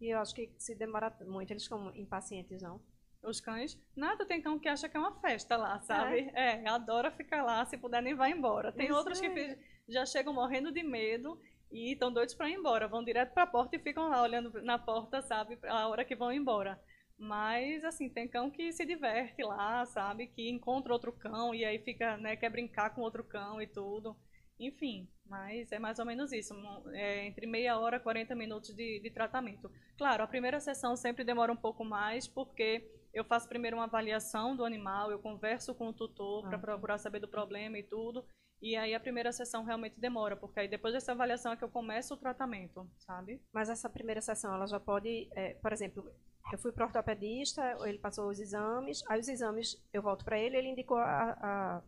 E 0.00 0.10
eu 0.10 0.18
acho 0.18 0.34
que 0.34 0.52
se 0.58 0.74
demora 0.74 1.14
muito, 1.26 1.50
eles 1.50 1.64
ficam 1.64 1.94
impacientes, 1.94 2.62
não? 2.62 2.80
os 3.22 3.40
cães. 3.40 3.80
Nada 3.96 4.24
tem 4.24 4.40
cão 4.40 4.58
que 4.58 4.68
acha 4.68 4.88
que 4.88 4.96
é 4.96 5.00
uma 5.00 5.18
festa 5.20 5.56
lá, 5.56 5.80
sabe? 5.80 6.30
É, 6.34 6.62
é 6.62 6.68
adora 6.68 7.10
ficar 7.10 7.42
lá, 7.42 7.64
se 7.64 7.76
puder 7.76 8.02
nem 8.02 8.14
vai 8.14 8.30
embora. 8.30 8.72
Tem 8.72 8.86
Isso 8.86 8.96
outros 8.96 9.20
é. 9.20 9.28
que 9.28 9.58
já 9.88 10.06
chegam 10.06 10.32
morrendo 10.32 10.72
de 10.72 10.82
medo 10.82 11.40
e 11.70 11.92
estão 11.92 12.12
doidos 12.12 12.34
para 12.34 12.48
ir 12.48 12.54
embora. 12.54 12.88
Vão 12.88 13.04
direto 13.04 13.32
para 13.32 13.42
a 13.44 13.46
porta 13.46 13.76
e 13.76 13.80
ficam 13.80 14.08
lá 14.08 14.22
olhando 14.22 14.62
na 14.62 14.78
porta, 14.78 15.20
sabe? 15.22 15.58
A 15.64 15.88
hora 15.88 16.04
que 16.04 16.16
vão 16.16 16.32
embora. 16.32 16.80
Mas, 17.18 17.84
assim, 17.84 18.08
tem 18.08 18.28
cão 18.28 18.48
que 18.50 18.72
se 18.72 18.86
diverte 18.86 19.42
lá, 19.42 19.84
sabe? 19.86 20.28
Que 20.28 20.48
encontra 20.48 20.92
outro 20.92 21.12
cão 21.12 21.52
e 21.52 21.64
aí 21.64 21.80
fica, 21.80 22.16
né, 22.16 22.36
quer 22.36 22.48
brincar 22.48 22.94
com 22.94 23.00
outro 23.00 23.24
cão 23.24 23.60
e 23.60 23.66
tudo. 23.66 24.16
Enfim, 24.58 25.08
mas 25.26 25.70
é 25.70 25.78
mais 25.78 25.98
ou 25.98 26.04
menos 26.04 26.32
isso. 26.32 26.54
É 26.92 27.26
entre 27.26 27.46
meia 27.46 27.78
hora 27.78 27.96
e 27.96 28.00
40 28.00 28.34
minutos 28.34 28.74
de, 28.74 29.00
de 29.00 29.10
tratamento. 29.10 29.70
Claro, 29.96 30.22
a 30.22 30.26
primeira 30.26 30.58
sessão 30.58 30.96
sempre 30.96 31.24
demora 31.24 31.52
um 31.52 31.56
pouco 31.56 31.84
mais, 31.84 32.26
porque 32.26 32.90
eu 33.12 33.24
faço 33.24 33.48
primeiro 33.48 33.76
uma 33.76 33.84
avaliação 33.84 34.56
do 34.56 34.64
animal, 34.64 35.10
eu 35.10 35.18
converso 35.18 35.74
com 35.74 35.88
o 35.88 35.92
tutor 35.92 36.44
ah. 36.46 36.48
para 36.48 36.58
procurar 36.58 36.98
saber 36.98 37.20
do 37.20 37.28
problema 37.28 37.78
e 37.78 37.82
tudo. 37.82 38.24
E 38.60 38.74
aí 38.74 38.92
a 38.92 39.00
primeira 39.00 39.30
sessão 39.32 39.62
realmente 39.64 40.00
demora, 40.00 40.36
porque 40.36 40.58
aí 40.58 40.68
depois 40.68 40.92
dessa 40.92 41.12
avaliação 41.12 41.52
é 41.52 41.56
que 41.56 41.62
eu 41.62 41.68
começo 41.68 42.14
o 42.14 42.16
tratamento, 42.16 42.90
sabe? 42.98 43.40
Mas 43.52 43.70
essa 43.70 43.88
primeira 43.88 44.20
sessão, 44.20 44.52
ela 44.52 44.66
já 44.66 44.80
pode, 44.80 45.28
é, 45.36 45.54
por 45.54 45.72
exemplo, 45.72 46.04
eu 46.52 46.58
fui 46.58 46.72
para 46.72 46.84
o 46.84 46.86
ortopedista, 46.86 47.76
ele 47.86 47.98
passou 47.98 48.28
os 48.28 48.40
exames, 48.40 49.04
aí 49.08 49.20
os 49.20 49.28
exames 49.28 49.80
eu 49.92 50.02
volto 50.02 50.24
para 50.24 50.38
ele, 50.38 50.56
ele 50.56 50.68
indicou 50.70 50.96
a, 50.96 51.38
a, 51.40 51.82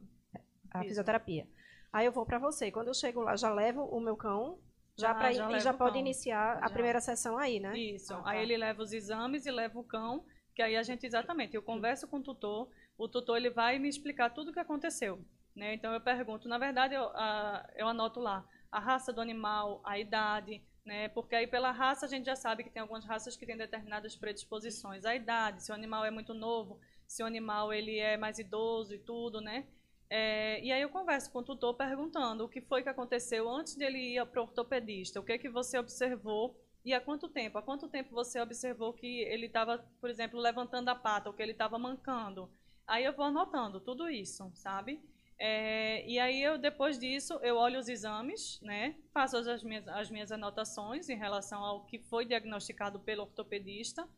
a 0.70 0.80
fisioterapia. 0.84 1.48
Aí 1.92 2.06
eu 2.06 2.12
vou 2.12 2.24
para 2.24 2.38
você. 2.38 2.70
Quando 2.70 2.88
eu 2.88 2.94
chego 2.94 3.20
lá, 3.20 3.36
já 3.36 3.52
levo 3.52 3.84
o 3.84 4.00
meu 4.00 4.16
cão 4.16 4.58
já, 4.96 5.16
ah, 5.16 5.32
já 5.32 5.50
e 5.50 5.60
já 5.60 5.72
pode 5.72 5.98
iniciar 5.98 6.58
a 6.58 6.68
já. 6.68 6.70
primeira 6.70 7.00
sessão 7.00 7.38
aí, 7.38 7.58
né? 7.58 7.76
Isso. 7.78 8.12
Ah, 8.12 8.22
tá. 8.22 8.30
Aí 8.30 8.42
ele 8.42 8.56
leva 8.56 8.82
os 8.82 8.92
exames 8.92 9.46
e 9.46 9.50
leva 9.50 9.78
o 9.78 9.84
cão 9.84 10.24
que 10.54 10.62
aí 10.62 10.76
a 10.76 10.82
gente 10.82 11.06
exatamente, 11.06 11.54
eu 11.54 11.62
converso 11.62 12.06
com 12.06 12.18
o 12.18 12.22
tutor, 12.22 12.68
o 12.98 13.08
tutor 13.08 13.36
ele 13.36 13.50
vai 13.50 13.78
me 13.78 13.88
explicar 13.88 14.30
tudo 14.30 14.50
o 14.50 14.52
que 14.52 14.60
aconteceu, 14.60 15.24
né? 15.54 15.72
Então 15.72 15.92
eu 15.94 16.00
pergunto, 16.00 16.48
na 16.48 16.58
verdade 16.58 16.94
eu, 16.94 17.04
a, 17.14 17.66
eu 17.76 17.88
anoto 17.88 18.20
lá 18.20 18.44
a 18.70 18.78
raça 18.78 19.12
do 19.12 19.20
animal, 19.20 19.80
a 19.84 19.98
idade, 19.98 20.62
né? 20.84 21.08
Porque 21.08 21.34
aí 21.34 21.46
pela 21.46 21.70
raça 21.70 22.04
a 22.04 22.08
gente 22.08 22.26
já 22.26 22.36
sabe 22.36 22.62
que 22.62 22.70
tem 22.70 22.82
algumas 22.82 23.06
raças 23.06 23.36
que 23.36 23.46
têm 23.46 23.56
determinadas 23.56 24.14
predisposições, 24.16 25.06
a 25.06 25.14
idade, 25.14 25.64
se 25.64 25.72
o 25.72 25.74
animal 25.74 26.04
é 26.04 26.10
muito 26.10 26.34
novo, 26.34 26.78
se 27.06 27.22
o 27.22 27.26
animal 27.26 27.72
ele 27.72 27.98
é 27.98 28.16
mais 28.16 28.38
idoso 28.38 28.94
e 28.94 28.98
tudo, 28.98 29.40
né? 29.40 29.66
É, 30.10 30.60
e 30.60 30.72
aí 30.72 30.82
eu 30.82 30.88
converso 30.88 31.30
com 31.30 31.38
o 31.38 31.44
tutor 31.44 31.74
perguntando 31.74 32.44
o 32.44 32.48
que 32.48 32.60
foi 32.60 32.82
que 32.82 32.88
aconteceu 32.88 33.48
antes 33.48 33.76
dele 33.76 34.16
ir 34.16 34.26
para 34.26 34.40
o 34.40 34.44
ortopedista, 34.44 35.20
o 35.20 35.22
que 35.22 35.32
é 35.32 35.38
que 35.38 35.48
você 35.48 35.78
observou 35.78 36.60
e 36.84 36.92
há 36.92 37.00
quanto 37.00 37.28
tempo? 37.28 37.58
Há 37.58 37.62
quanto 37.62 37.88
tempo 37.88 38.10
você 38.10 38.40
observou 38.40 38.92
que 38.92 39.20
ele 39.20 39.46
estava, 39.46 39.78
por 40.00 40.10
exemplo, 40.10 40.40
levantando 40.40 40.88
a 40.88 40.94
pata 40.96 41.28
ou 41.28 41.34
que 41.34 41.42
ele 41.42 41.52
estava 41.52 41.78
mancando? 41.78 42.50
Aí 42.86 43.04
eu 43.04 43.12
vou 43.12 43.26
anotando 43.26 43.80
tudo 43.80 44.10
isso, 44.10 44.50
sabe? 44.54 45.00
É, 45.38 46.04
e 46.06 46.18
aí 46.18 46.42
eu 46.42 46.58
depois 46.58 46.98
disso 46.98 47.38
eu 47.42 47.56
olho 47.56 47.78
os 47.78 47.88
exames, 47.88 48.60
né? 48.60 48.96
Faço 49.12 49.36
as 49.36 49.62
minhas, 49.62 49.86
as 49.88 50.10
minhas 50.10 50.32
anotações 50.32 51.08
em 51.08 51.16
relação 51.16 51.62
ao 51.62 51.84
que 51.86 51.98
foi 51.98 52.24
diagnosticado 52.24 52.98
pelo 52.98 53.22
ortopedista. 53.22 54.08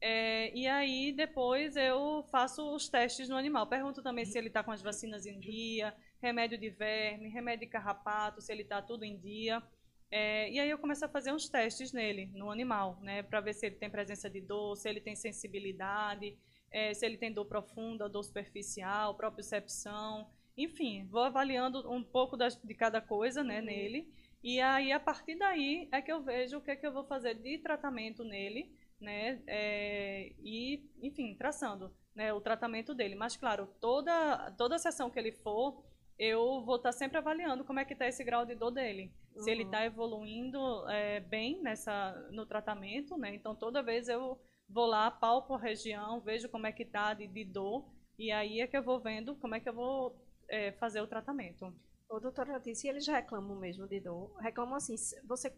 É, 0.00 0.54
e 0.54 0.66
aí 0.66 1.12
depois 1.12 1.76
eu 1.76 2.22
faço 2.30 2.74
os 2.74 2.88
testes 2.88 3.28
no 3.28 3.36
animal. 3.36 3.66
Pergunto 3.66 4.02
também 4.02 4.24
se 4.24 4.36
ele 4.36 4.48
está 4.48 4.62
com 4.62 4.70
as 4.70 4.82
vacinas 4.82 5.26
em 5.26 5.38
dia, 5.38 5.94
remédio 6.20 6.58
de 6.58 6.70
verme, 6.70 7.28
remédio 7.28 7.66
de 7.66 7.72
carrapato, 7.72 8.40
se 8.40 8.52
ele 8.52 8.62
está 8.62 8.82
tudo 8.82 9.04
em 9.04 9.16
dia. 9.18 9.62
É, 10.10 10.50
e 10.50 10.60
aí 10.60 10.70
eu 10.70 10.78
começo 10.78 11.04
a 11.04 11.08
fazer 11.08 11.32
uns 11.32 11.48
testes 11.48 11.92
nele, 11.92 12.30
no 12.34 12.50
animal, 12.50 12.98
né, 13.02 13.22
para 13.22 13.40
ver 13.40 13.54
se 13.54 13.66
ele 13.66 13.74
tem 13.74 13.90
presença 13.90 14.30
de 14.30 14.40
dor, 14.40 14.76
se 14.76 14.88
ele 14.88 15.00
tem 15.00 15.16
sensibilidade, 15.16 16.38
é, 16.70 16.94
se 16.94 17.04
ele 17.04 17.16
tem 17.16 17.32
dor 17.32 17.46
profunda, 17.46 18.08
dor 18.08 18.22
superficial, 18.22 19.16
propriocepção, 19.16 20.30
enfim, 20.56 21.06
vou 21.10 21.22
avaliando 21.22 21.90
um 21.90 22.02
pouco 22.02 22.36
das, 22.36 22.56
de 22.56 22.74
cada 22.74 23.00
coisa, 23.00 23.42
né, 23.42 23.58
uhum. 23.58 23.66
nele. 23.66 24.08
E 24.42 24.60
aí 24.60 24.92
a 24.92 25.00
partir 25.00 25.36
daí 25.36 25.88
é 25.90 26.00
que 26.00 26.12
eu 26.12 26.22
vejo 26.22 26.58
o 26.58 26.60
que 26.60 26.70
é 26.70 26.76
que 26.76 26.86
eu 26.86 26.92
vou 26.92 27.04
fazer 27.04 27.34
de 27.34 27.58
tratamento 27.58 28.22
nele, 28.22 28.70
né, 29.00 29.42
é, 29.46 30.32
e 30.40 30.88
enfim, 31.02 31.34
traçando, 31.34 31.94
né, 32.14 32.32
o 32.32 32.40
tratamento 32.40 32.94
dele. 32.94 33.14
Mas 33.14 33.36
claro, 33.36 33.68
toda 33.80 34.50
toda 34.52 34.78
sessão 34.78 35.10
que 35.10 35.18
ele 35.18 35.32
for, 35.32 35.84
eu 36.18 36.64
vou 36.64 36.76
estar 36.76 36.90
tá 36.90 36.92
sempre 36.92 37.18
avaliando 37.18 37.64
como 37.64 37.78
é 37.80 37.84
que 37.84 37.92
está 37.92 38.06
esse 38.06 38.24
grau 38.24 38.46
de 38.46 38.54
dor 38.54 38.70
dele 38.70 39.12
uhum. 39.36 39.42
se 39.42 39.50
ele 39.50 39.62
está 39.62 39.84
evoluindo 39.84 40.58
é, 40.88 41.20
bem 41.20 41.60
nessa 41.62 42.12
no 42.32 42.46
tratamento, 42.46 43.16
né? 43.16 43.34
Então 43.34 43.54
toda 43.54 43.82
vez 43.82 44.08
eu 44.08 44.40
vou 44.68 44.86
lá, 44.86 45.10
palpo 45.10 45.54
a 45.54 45.58
região, 45.58 46.20
vejo 46.20 46.48
como 46.48 46.66
é 46.66 46.72
que 46.72 46.82
está 46.82 47.14
de, 47.14 47.26
de, 47.26 47.44
dor 47.44 47.88
e 48.18 48.32
aí 48.32 48.60
é 48.60 48.66
que 48.66 48.76
eu 48.76 48.82
vou 48.82 49.00
vendo 49.00 49.36
como 49.36 49.54
é 49.54 49.60
que 49.60 49.68
eu 49.68 49.74
vou 49.74 50.16
é, 50.48 50.72
fazer 50.72 51.00
o 51.00 51.06
tratamento. 51.06 51.72
O 52.08 52.20
doutor 52.20 52.48
Letícia, 52.48 52.88
eles 52.88 53.06
reclamam 53.06 53.58
mesmo 53.58 53.86
de 53.86 54.00
dor? 54.00 54.34
Reclamam 54.38 54.76
assim, 54.76 54.94
você 55.24 55.52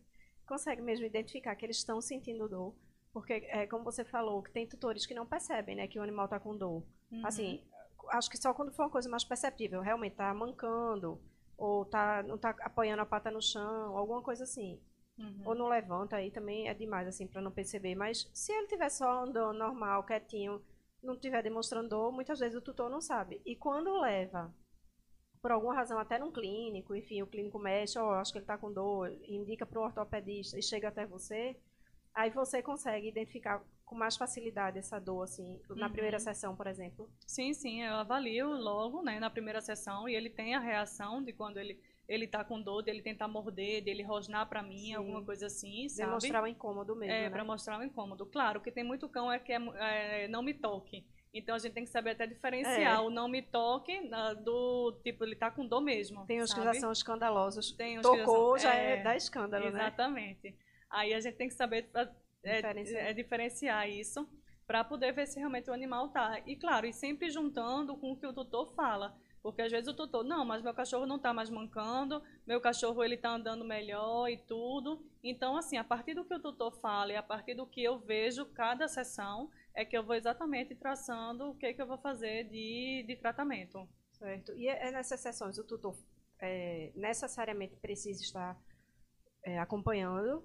consegue 0.47 0.81
mesmo 0.81 1.05
identificar 1.05 1.55
que 1.55 1.65
eles 1.65 1.77
estão 1.77 2.01
sentindo 2.01 2.49
dor? 2.49 2.75
Porque, 3.21 3.35
é, 3.49 3.67
como 3.67 3.85
você 3.85 4.05
falou, 4.05 4.43
que 4.43 4.51
tem 4.51 4.67
tutores 4.67 5.07
que 5.07 5.15
não 5.15 5.27
percebem, 5.27 5.77
né, 5.77 5.87
que 5.87 5.99
o 5.99 6.03
animal 6.03 6.27
está 6.27 6.39
com 6.39 6.57
dor. 6.57 6.83
Uhum. 7.11 7.27
Assim, 7.27 7.63
acho 8.11 8.31
que 8.31 8.37
só 8.37 8.55
quando 8.55 8.73
for 8.73 8.85
uma 8.85 8.91
coisa 8.91 9.09
mais 9.09 9.25
perceptível, 9.25 9.81
realmente 9.81 10.17
tá 10.17 10.33
mancando, 10.33 11.21
ou 11.57 11.85
tá, 11.85 12.23
não 12.23 12.39
tá 12.39 12.55
apoiando 12.61 13.03
a 13.03 13.07
pata 13.07 13.31
no 13.31 13.43
chão, 13.43 13.97
alguma 13.97 14.23
coisa 14.23 14.45
assim. 14.45 14.81
Uhum. 15.19 15.43
Ou 15.45 15.55
não 15.55 15.69
levanta, 15.69 16.17
aí 16.17 16.31
também 16.31 16.69
é 16.69 16.75
demais, 16.75 17.09
assim, 17.09 17.27
para 17.27 17.43
não 17.43 17.51
perceber. 17.51 17.95
Mas 17.95 18.31
se 18.33 18.53
ele 18.53 18.69
tiver 18.69 18.89
só 18.89 19.25
andando 19.25 19.59
normal, 19.59 20.05
quietinho, 20.05 20.63
não 21.03 21.15
estiver 21.15 21.43
demonstrando 21.43 21.89
dor, 21.89 22.13
muitas 22.13 22.39
vezes 22.39 22.57
o 22.57 22.63
tutor 22.63 22.89
não 22.89 23.01
sabe. 23.01 23.43
E 23.45 23.57
quando 23.57 24.01
leva, 24.01 24.55
por 25.43 25.51
alguma 25.51 25.75
razão, 25.75 25.99
até 25.99 26.19
num 26.19 26.33
clínico, 26.33 26.95
enfim, 26.95 27.23
o 27.23 27.27
clínico 27.27 27.59
mexe, 27.59 27.99
ó, 27.99 28.11
oh, 28.11 28.15
acho 28.15 28.33
que 28.33 28.39
ele 28.39 28.45
está 28.45 28.57
com 28.57 28.73
dor, 28.73 29.11
indica 29.29 29.67
para 29.67 29.81
o 29.81 29.85
ortopedista 29.85 30.59
e 30.59 30.63
chega 30.63 30.89
até 30.89 31.05
você, 31.07 31.57
aí 32.15 32.31
você 32.31 32.63
consegue 32.63 33.09
identificar 33.09 33.63
com 33.85 33.97
mais 33.97 34.17
facilidade 34.17 34.79
essa 34.79 34.99
dor, 34.99 35.23
assim, 35.23 35.61
na 35.71 35.87
uhum. 35.87 35.93
primeira 35.93 36.19
sessão, 36.19 36.55
por 36.55 36.67
exemplo? 36.67 37.09
Sim, 37.27 37.55
sim, 37.55 37.83
eu 37.83 37.95
avalio 37.95 38.49
logo, 38.49 39.03
né, 39.03 39.19
na 39.19 39.31
primeira 39.31 39.61
sessão, 39.61 40.09
e 40.09 40.15
ele 40.15 40.29
tem 40.29 40.55
a 40.55 40.61
reação 40.61 41.23
de 41.23 41.33
quando 41.33 41.59
ele 41.59 41.81
ele 42.09 42.27
tá 42.27 42.43
com 42.43 42.61
dor, 42.61 42.83
dele 42.83 43.03
tentar 43.03 43.29
morder, 43.29 43.85
dele 43.85 44.03
rosnar 44.03 44.49
para 44.49 44.63
mim, 44.63 44.87
Sim. 44.87 44.95
alguma 44.95 45.23
coisa 45.23 45.47
assim, 45.47 45.89
sabe? 45.91 46.07
Demonstrar 46.09 46.43
o 46.43 46.47
incômodo 46.47 46.97
mesmo, 46.97 47.13
É, 47.13 47.25
né? 47.25 47.31
para 47.31 47.45
mostrar 47.45 47.79
o 47.79 47.83
incômodo. 47.83 48.25
Claro, 48.25 48.63
que 48.63 48.73
tem 48.73 48.83
muito 48.83 49.09
cão 49.11 49.31
é 49.31 49.39
que 49.39 49.53
é, 49.53 50.25
é, 50.25 50.29
não 50.29 50.43
me 50.43 50.55
toque. 50.55 51.05
Então 51.35 51.55
a 51.55 51.59
gente 51.59 51.75
tem 51.75 51.85
que 51.85 51.91
saber 51.91 52.13
até 52.13 52.27
diferenciar 52.27 52.97
é. 52.97 53.01
o 53.01 53.11
não 53.11 53.29
me 53.29 53.43
toque 53.43 54.01
do 54.43 54.99
tipo, 55.05 55.23
ele 55.23 55.37
tá 55.37 55.51
com 55.51 55.67
dor 55.67 55.83
mesmo. 55.83 56.25
Tem 56.25 56.41
os 56.41 56.51
sabe? 56.51 56.63
que 56.63 56.67
já 56.67 56.81
são 56.81 56.91
escandalosos. 56.91 57.73
Tem 57.73 57.99
os 57.99 58.03
Tocou, 58.03 58.55
que 58.55 58.63
já, 58.63 58.71
são, 58.71 58.79
já 58.79 58.83
é, 58.83 58.93
é, 58.95 59.03
da 59.03 59.15
escândalo, 59.15 59.67
exatamente. 59.67 59.75
né? 59.75 60.49
Exatamente. 60.49 60.68
Aí 60.91 61.13
a 61.15 61.21
gente 61.21 61.37
tem 61.37 61.49
que 61.49 61.55
saber 61.55 61.89
é, 62.43 62.57
diferenciar, 62.57 63.05
é, 63.05 63.13
diferenciar 63.13 63.89
isso 63.89 64.29
para 64.67 64.85
poder 64.85 65.13
ver 65.13 65.27
se 65.27 65.39
realmente 65.39 65.71
o 65.71 65.73
animal 65.73 66.11
tá. 66.11 66.41
E 66.47 66.57
claro, 66.57 66.87
e 66.87 66.93
sempre 66.93 67.31
juntando 67.31 67.97
com 67.97 68.13
o 68.13 68.17
que 68.17 68.27
o 68.27 68.33
tutor 68.33 68.75
fala. 68.75 69.17
Porque 69.43 69.63
às 69.63 69.71
vezes 69.71 69.89
o 69.89 69.95
tutor, 69.95 70.25
não, 70.25 70.45
mas 70.45 70.63
meu 70.63 70.75
cachorro 70.75 71.07
não 71.07 71.17
está 71.17 71.33
mais 71.33 71.49
mancando, 71.49 72.23
meu 72.47 72.61
cachorro 72.61 73.03
ele 73.03 73.15
está 73.15 73.31
andando 73.31 73.65
melhor 73.65 74.29
e 74.29 74.37
tudo. 74.37 75.03
Então, 75.23 75.57
assim, 75.57 75.77
a 75.77 75.85
partir 75.85 76.13
do 76.13 76.25
que 76.25 76.35
o 76.35 76.43
tutor 76.43 76.73
fala 76.81 77.13
e 77.13 77.17
a 77.17 77.23
partir 77.23 77.55
do 77.55 77.67
que 77.67 77.83
eu 77.83 77.99
vejo 77.99 78.45
cada 78.47 78.89
sessão, 78.89 79.49
é 79.75 79.85
que 79.85 79.97
eu 79.97 80.03
vou 80.03 80.17
exatamente 80.17 80.75
traçando 80.75 81.51
o 81.51 81.55
que, 81.55 81.73
que 81.73 81.81
eu 81.81 81.87
vou 81.87 81.99
fazer 81.99 82.45
de, 82.45 83.05
de 83.07 83.17
tratamento. 83.17 83.89
Certo. 84.13 84.53
E 84.57 84.69
é, 84.69 84.89
é 84.89 84.91
nessas 84.91 85.21
sessões 85.21 85.57
o 85.57 85.65
tutor 85.65 85.97
é, 86.41 86.93
necessariamente 86.95 87.77
precisa 87.77 88.21
estar 88.21 88.61
é, 89.45 89.59
acompanhando 89.59 90.45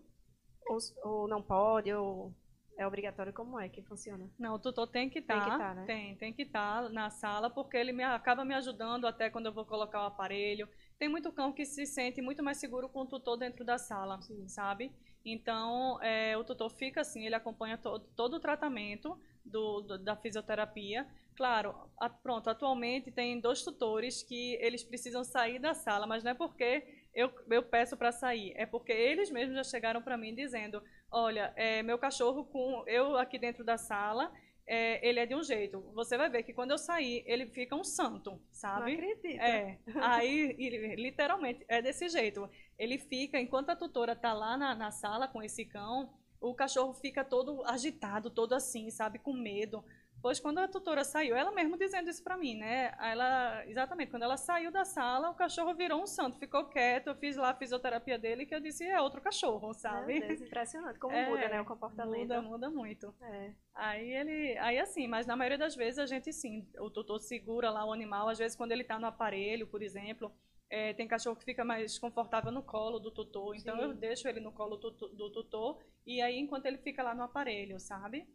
ou, 0.68 0.78
ou 1.04 1.28
não 1.28 1.42
pode, 1.42 1.94
ou 1.94 2.34
é 2.78 2.88
obrigatório 2.88 3.32
como 3.32 3.60
é 3.60 3.70
que 3.70 3.82
funciona? 3.84 4.30
Não, 4.38 4.56
o 4.56 4.60
tutor 4.60 4.88
tem 4.88 5.10
que 5.10 5.20
estar, 5.20 5.46
tá, 5.46 5.58
tá, 5.58 5.74
né? 5.76 5.86
tem, 5.86 6.16
tem 6.16 6.34
que 6.34 6.44
estar 6.44 6.84
tá 6.84 6.90
na 6.90 7.10
sala, 7.10 7.50
porque 7.50 7.78
ele 7.78 7.92
me, 7.92 8.04
acaba 8.04 8.44
me 8.44 8.56
ajudando 8.56 9.06
até 9.06 9.30
quando 9.30 9.46
eu 9.46 9.54
vou 9.54 9.66
colocar 9.66 10.02
o 10.02 10.08
aparelho. 10.08 10.68
Tem 10.98 11.08
muito 11.08 11.32
cão 11.32 11.54
que 11.54 11.66
se 11.66 11.86
sente 11.86 12.22
muito 12.22 12.44
mais 12.44 12.58
seguro 12.58 12.90
com 12.90 13.02
o 13.02 13.08
tutor 13.08 13.38
dentro 13.38 13.64
da 13.64 13.78
sala, 13.78 14.22
Sim. 14.22 14.48
sabe? 14.48 14.92
Então, 15.26 16.02
é, 16.02 16.36
o 16.36 16.44
tutor 16.44 16.70
fica 16.70 17.02
assim, 17.02 17.26
ele 17.26 17.36
acompanha 17.36 17.78
todo, 17.78 18.06
todo 18.16 18.36
o 18.36 18.40
tratamento 18.40 19.18
do, 19.46 19.82
do, 19.82 19.98
da 19.98 20.16
fisioterapia. 20.16 21.08
Claro, 21.36 21.76
a, 22.00 22.10
pronto, 22.10 22.50
atualmente 22.50 23.12
tem 23.12 23.40
dois 23.40 23.64
tutores 23.64 24.24
que 24.24 24.56
eles 24.62 24.84
precisam 24.84 25.24
sair 25.24 25.60
da 25.60 25.74
sala, 25.74 26.06
mas 26.06 26.24
não 26.24 26.32
é 26.32 26.34
porque 26.34 27.03
eu, 27.14 27.32
eu 27.50 27.64
peço 27.64 27.96
para 27.96 28.12
sair. 28.12 28.54
É 28.56 28.66
porque 28.66 28.92
eles 28.92 29.30
mesmos 29.30 29.56
já 29.56 29.64
chegaram 29.64 30.02
para 30.02 30.18
mim 30.18 30.34
dizendo: 30.34 30.82
olha, 31.12 31.54
é, 31.56 31.84
meu 31.84 31.98
cachorro 31.98 32.46
com 32.46 32.84
eu 32.88 33.18
aqui 33.18 33.38
dentro 33.38 33.64
da 33.64 33.78
sala, 33.78 34.32
é, 34.66 35.06
ele 35.08 35.20
é 35.20 35.26
de 35.26 35.36
um 35.36 35.44
jeito. 35.44 35.82
Você 35.94 36.18
vai 36.18 36.30
ver 36.30 36.44
que 36.44 36.54
quando 36.54 36.72
eu 36.72 36.78
sair, 36.78 37.24
ele 37.28 37.48
fica 37.48 37.76
um 37.76 37.84
santo, 37.84 38.42
sabe? 38.52 38.98
Não 38.98 39.06
acredito. 39.06 39.42
É. 39.42 39.78
Aí, 40.02 40.56
ele, 40.58 40.96
literalmente, 40.96 41.64
é 41.68 41.82
desse 41.82 42.08
jeito. 42.10 42.50
Ele 42.78 42.98
fica, 42.98 43.40
enquanto 43.40 43.70
a 43.70 43.76
tutora 43.76 44.16
tá 44.16 44.34
lá 44.34 44.58
na, 44.58 44.74
na 44.74 44.92
sala 44.92 45.28
com 45.28 45.44
esse 45.44 45.66
cão, 45.66 46.14
o 46.40 46.54
cachorro 46.54 46.94
fica 46.94 47.24
todo 47.24 47.64
agitado, 47.66 48.30
todo 48.30 48.54
assim, 48.54 48.90
sabe? 48.90 49.20
Com 49.20 49.34
medo. 49.34 49.84
Pois 50.24 50.40
quando 50.40 50.60
a 50.60 50.70
tutora 50.70 51.04
saiu, 51.04 51.36
ela 51.36 51.52
mesmo 51.52 51.78
dizendo 51.78 52.10
isso 52.10 52.24
para 52.24 52.38
mim, 52.38 52.56
né? 52.56 52.96
Ela, 52.98 53.68
exatamente, 53.68 54.10
quando 54.10 54.24
ela 54.24 54.38
saiu 54.38 54.72
da 54.72 54.86
sala, 54.86 55.30
o 55.30 55.36
cachorro 55.36 55.74
virou 55.74 56.02
um 56.02 56.08
santo, 56.08 56.40
ficou 56.40 56.64
quieto, 56.70 57.08
eu 57.08 57.16
fiz 57.16 57.36
lá 57.36 57.50
a 57.50 57.54
fisioterapia 57.54 58.18
dele, 58.18 58.46
que 58.46 58.56
eu 58.56 58.62
disse, 58.62 58.86
é 58.86 59.02
outro 59.02 59.20
cachorro, 59.20 59.74
sabe? 59.74 60.22
Deus, 60.22 60.40
impressionante, 60.40 60.98
como 60.98 61.12
é, 61.14 61.30
muda, 61.30 61.50
né, 61.50 61.60
o 61.60 61.66
comportamento. 61.66 62.22
Muda, 62.22 62.42
muda 62.42 62.70
muito. 62.70 63.14
É. 63.22 63.52
Aí 63.76 64.14
ele, 64.14 64.58
aí 64.60 64.80
assim, 64.80 65.10
mas 65.10 65.28
na 65.28 65.36
maioria 65.36 65.58
das 65.58 65.76
vezes 65.76 66.00
a 66.00 66.06
gente 66.06 66.32
sim, 66.32 66.66
o 66.80 66.90
tutor 66.90 67.20
segura 67.20 67.70
lá 67.70 67.84
o 67.84 67.92
animal, 67.92 68.30
às 68.30 68.40
vezes 68.40 68.56
quando 68.56 68.72
ele 68.72 68.84
está 68.84 68.98
no 68.98 69.08
aparelho, 69.08 69.68
por 69.68 69.84
exemplo, 69.84 70.32
é, 70.70 70.94
tem 70.94 71.06
cachorro 71.06 71.36
que 71.36 71.44
fica 71.44 71.66
mais 71.66 72.00
confortável 72.00 72.50
no 72.50 72.64
colo 72.64 72.98
do 72.98 73.12
tutor, 73.12 73.58
então 73.58 73.76
sim. 73.76 73.82
eu 73.82 73.94
deixo 73.94 74.26
ele 74.30 74.40
no 74.40 74.54
colo 74.54 74.78
do, 74.78 74.90
do 74.90 75.30
tutor, 75.34 75.84
e 76.08 76.22
aí 76.22 76.40
enquanto 76.40 76.66
ele 76.66 76.78
fica 76.78 77.04
lá 77.04 77.14
no 77.14 77.24
aparelho, 77.24 77.78
sabe? 77.78 78.26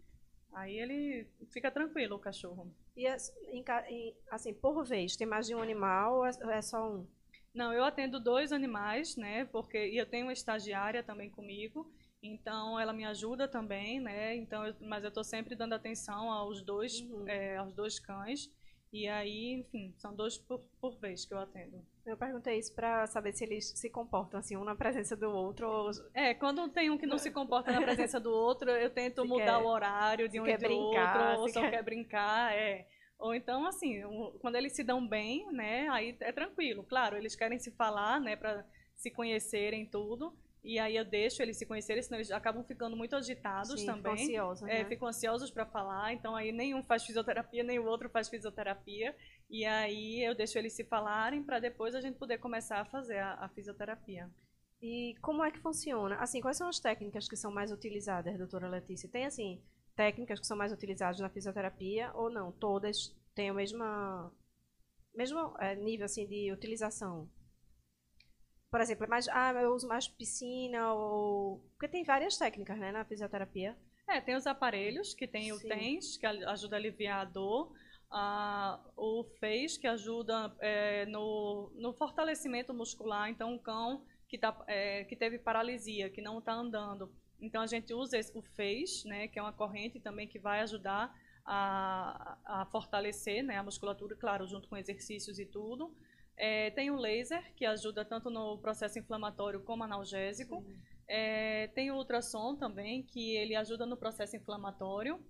Aí 0.52 0.78
ele 0.78 1.28
fica 1.52 1.70
tranquilo, 1.70 2.16
o 2.16 2.20
cachorro. 2.20 2.72
E 2.96 3.06
assim, 4.30 4.54
por 4.54 4.84
vez, 4.84 5.16
tem 5.16 5.26
mais 5.26 5.46
de 5.46 5.54
um 5.54 5.62
animal 5.62 6.18
ou 6.18 6.26
é, 6.26 6.30
é 6.58 6.62
só 6.62 6.90
um? 6.90 7.06
Não, 7.54 7.72
eu 7.72 7.84
atendo 7.84 8.20
dois 8.20 8.52
animais, 8.52 9.16
né? 9.16 9.44
Porque 9.46 9.88
e 9.88 9.96
eu 9.96 10.06
tenho 10.06 10.26
uma 10.26 10.32
estagiária 10.32 11.02
também 11.02 11.30
comigo, 11.30 11.90
então 12.22 12.78
ela 12.78 12.92
me 12.92 13.04
ajuda 13.04 13.48
também, 13.48 14.00
né? 14.00 14.36
Então, 14.36 14.66
eu, 14.66 14.74
mas 14.80 15.02
eu 15.02 15.08
estou 15.08 15.24
sempre 15.24 15.54
dando 15.54 15.74
atenção 15.74 16.30
aos 16.30 16.62
dois, 16.62 17.00
uhum. 17.00 17.28
é, 17.28 17.56
aos 17.56 17.72
dois 17.72 17.98
cães. 17.98 18.50
E 18.92 19.06
aí, 19.06 19.52
enfim, 19.52 19.94
são 19.98 20.14
dois 20.14 20.38
por, 20.38 20.60
por 20.80 20.98
vez 20.98 21.24
que 21.24 21.34
eu 21.34 21.38
atendo. 21.38 21.84
Eu 22.08 22.16
perguntei 22.16 22.58
isso 22.58 22.74
para 22.74 23.06
saber 23.06 23.32
se 23.32 23.44
eles 23.44 23.66
se 23.76 23.90
comportam 23.90 24.40
assim, 24.40 24.56
um 24.56 24.64
na 24.64 24.74
presença 24.74 25.14
do 25.14 25.30
outro. 25.30 25.68
Ou... 25.68 25.90
É, 26.14 26.32
quando 26.32 26.68
tem 26.70 26.90
um 26.90 26.96
que 26.96 27.06
não 27.06 27.18
se 27.18 27.30
comporta 27.30 27.70
na 27.70 27.82
presença 27.82 28.18
do 28.18 28.30
outro, 28.30 28.70
eu 28.70 28.88
tento 28.88 29.20
se 29.22 29.28
mudar 29.28 29.58
quer, 29.58 29.64
o 29.64 29.66
horário 29.66 30.28
de 30.28 30.40
um 30.40 30.46
e 30.46 30.56
do 30.56 30.58
brincar, 30.58 31.36
outro, 31.36 31.42
ou 31.42 31.48
só 31.50 31.60
quer... 31.60 31.70
quer 31.70 31.82
brincar, 31.82 32.54
é. 32.54 32.86
Ou 33.18 33.34
então, 33.34 33.66
assim, 33.66 34.00
quando 34.40 34.54
eles 34.54 34.72
se 34.72 34.82
dão 34.82 35.06
bem, 35.06 35.52
né, 35.52 35.88
aí 35.90 36.16
é 36.20 36.32
tranquilo. 36.32 36.84
Claro, 36.84 37.16
eles 37.16 37.34
querem 37.34 37.58
se 37.58 37.70
falar, 37.72 38.20
né, 38.20 38.36
para 38.36 38.64
se 38.94 39.10
conhecerem 39.10 39.84
tudo. 39.84 40.32
E 40.68 40.78
aí 40.78 40.96
eu 40.96 41.04
deixo 41.06 41.40
eles 41.40 41.56
se 41.56 41.64
conhecerem, 41.64 42.02
senão 42.02 42.18
eles 42.18 42.30
acabam 42.30 42.62
ficando 42.62 42.94
muito 42.94 43.16
agitados 43.16 43.80
Sim, 43.80 43.86
também. 43.86 44.18
Ficam 44.18 44.26
ansiosos, 44.26 44.68
é, 44.68 44.82
né? 44.82 44.84
ficam 44.84 45.08
ansiosos 45.08 45.50
para 45.50 45.64
falar, 45.64 46.12
então 46.12 46.36
aí 46.36 46.52
nenhum 46.52 46.82
faz 46.82 47.06
fisioterapia, 47.06 47.62
nem 47.62 47.78
o 47.78 47.86
outro 47.86 48.10
faz 48.10 48.28
fisioterapia. 48.28 49.16
E 49.48 49.64
aí 49.64 50.22
eu 50.22 50.34
deixo 50.34 50.58
eles 50.58 50.74
se 50.74 50.84
falarem 50.84 51.42
para 51.42 51.58
depois 51.58 51.94
a 51.94 52.02
gente 52.02 52.18
poder 52.18 52.36
começar 52.36 52.82
a 52.82 52.84
fazer 52.84 53.16
a, 53.16 53.46
a, 53.46 53.48
fisioterapia. 53.48 54.30
E 54.82 55.14
como 55.22 55.42
é 55.42 55.50
que 55.50 55.58
funciona? 55.58 56.16
Assim, 56.16 56.42
quais 56.42 56.58
são 56.58 56.68
as 56.68 56.78
técnicas 56.78 57.26
que 57.26 57.34
são 57.34 57.50
mais 57.50 57.72
utilizadas, 57.72 58.36
doutora 58.36 58.68
Letícia? 58.68 59.08
Tem, 59.08 59.24
assim, 59.24 59.62
técnicas 59.96 60.38
que 60.38 60.46
são 60.46 60.56
mais 60.58 60.70
utilizadas 60.70 61.18
na 61.18 61.30
fisioterapia 61.30 62.10
ou 62.12 62.28
não? 62.28 62.52
Todas 62.52 63.16
têm 63.34 63.50
o 63.50 63.54
mesmo, 63.54 63.82
mesmo 65.14 65.56
é, 65.60 65.74
nível, 65.74 66.04
assim, 66.04 66.26
de 66.26 66.52
utilização? 66.52 67.26
Por 68.70 68.80
exemplo, 68.80 69.04
é 69.04 69.08
mais, 69.08 69.28
ah, 69.28 69.52
eu 69.54 69.74
uso 69.74 69.88
mais 69.88 70.06
piscina 70.06 70.92
ou... 70.92 71.60
Porque 71.70 71.88
tem 71.88 72.04
várias 72.04 72.36
técnicas, 72.36 72.78
né, 72.78 72.92
na 72.92 73.04
fisioterapia. 73.04 73.76
É, 74.08 74.20
tem 74.20 74.36
os 74.36 74.46
aparelhos, 74.46 75.14
que 75.14 75.26
tem 75.26 75.44
Sim. 75.44 75.52
o 75.52 75.60
TENS, 75.60 76.16
que 76.16 76.26
ajuda 76.26 76.76
a 76.76 76.78
aliviar 76.78 77.20
a 77.20 77.24
dor. 77.24 77.72
Ah, 78.10 78.80
o 78.96 79.24
FEIS, 79.38 79.76
que 79.76 79.86
ajuda 79.86 80.54
é, 80.60 81.04
no, 81.06 81.70
no 81.76 81.92
fortalecimento 81.92 82.72
muscular. 82.72 83.28
Então, 83.28 83.52
um 83.52 83.58
cão 83.58 84.04
que, 84.28 84.38
tá, 84.38 84.56
é, 84.66 85.04
que 85.04 85.16
teve 85.16 85.38
paralisia, 85.38 86.10
que 86.10 86.22
não 86.22 86.38
está 86.38 86.52
andando. 86.52 87.12
Então, 87.40 87.62
a 87.62 87.66
gente 87.66 87.92
usa 87.94 88.18
esse, 88.18 88.36
o 88.36 88.42
FEIS, 88.42 89.04
né, 89.04 89.28
que 89.28 89.38
é 89.38 89.42
uma 89.42 89.52
corrente 89.52 90.00
também 90.00 90.26
que 90.26 90.38
vai 90.38 90.60
ajudar 90.60 91.14
a, 91.44 92.38
a 92.44 92.66
fortalecer 92.66 93.42
né, 93.42 93.56
a 93.56 93.62
musculatura, 93.62 94.16
claro, 94.16 94.46
junto 94.46 94.68
com 94.68 94.76
exercícios 94.76 95.38
e 95.38 95.46
tudo. 95.46 95.94
É, 96.38 96.70
tem 96.70 96.88
o 96.90 96.96
laser, 96.96 97.52
que 97.54 97.66
ajuda 97.66 98.04
tanto 98.04 98.30
no 98.30 98.58
processo 98.58 98.98
inflamatório 98.98 99.60
como 99.64 99.82
analgésico. 99.82 100.64
É, 101.08 101.66
tem 101.68 101.90
o 101.90 101.96
ultrassom 101.96 102.54
também, 102.54 103.02
que 103.02 103.34
ele 103.36 103.56
ajuda 103.56 103.84
no 103.84 103.96
processo 103.96 104.36
inflamatório. 104.36 105.20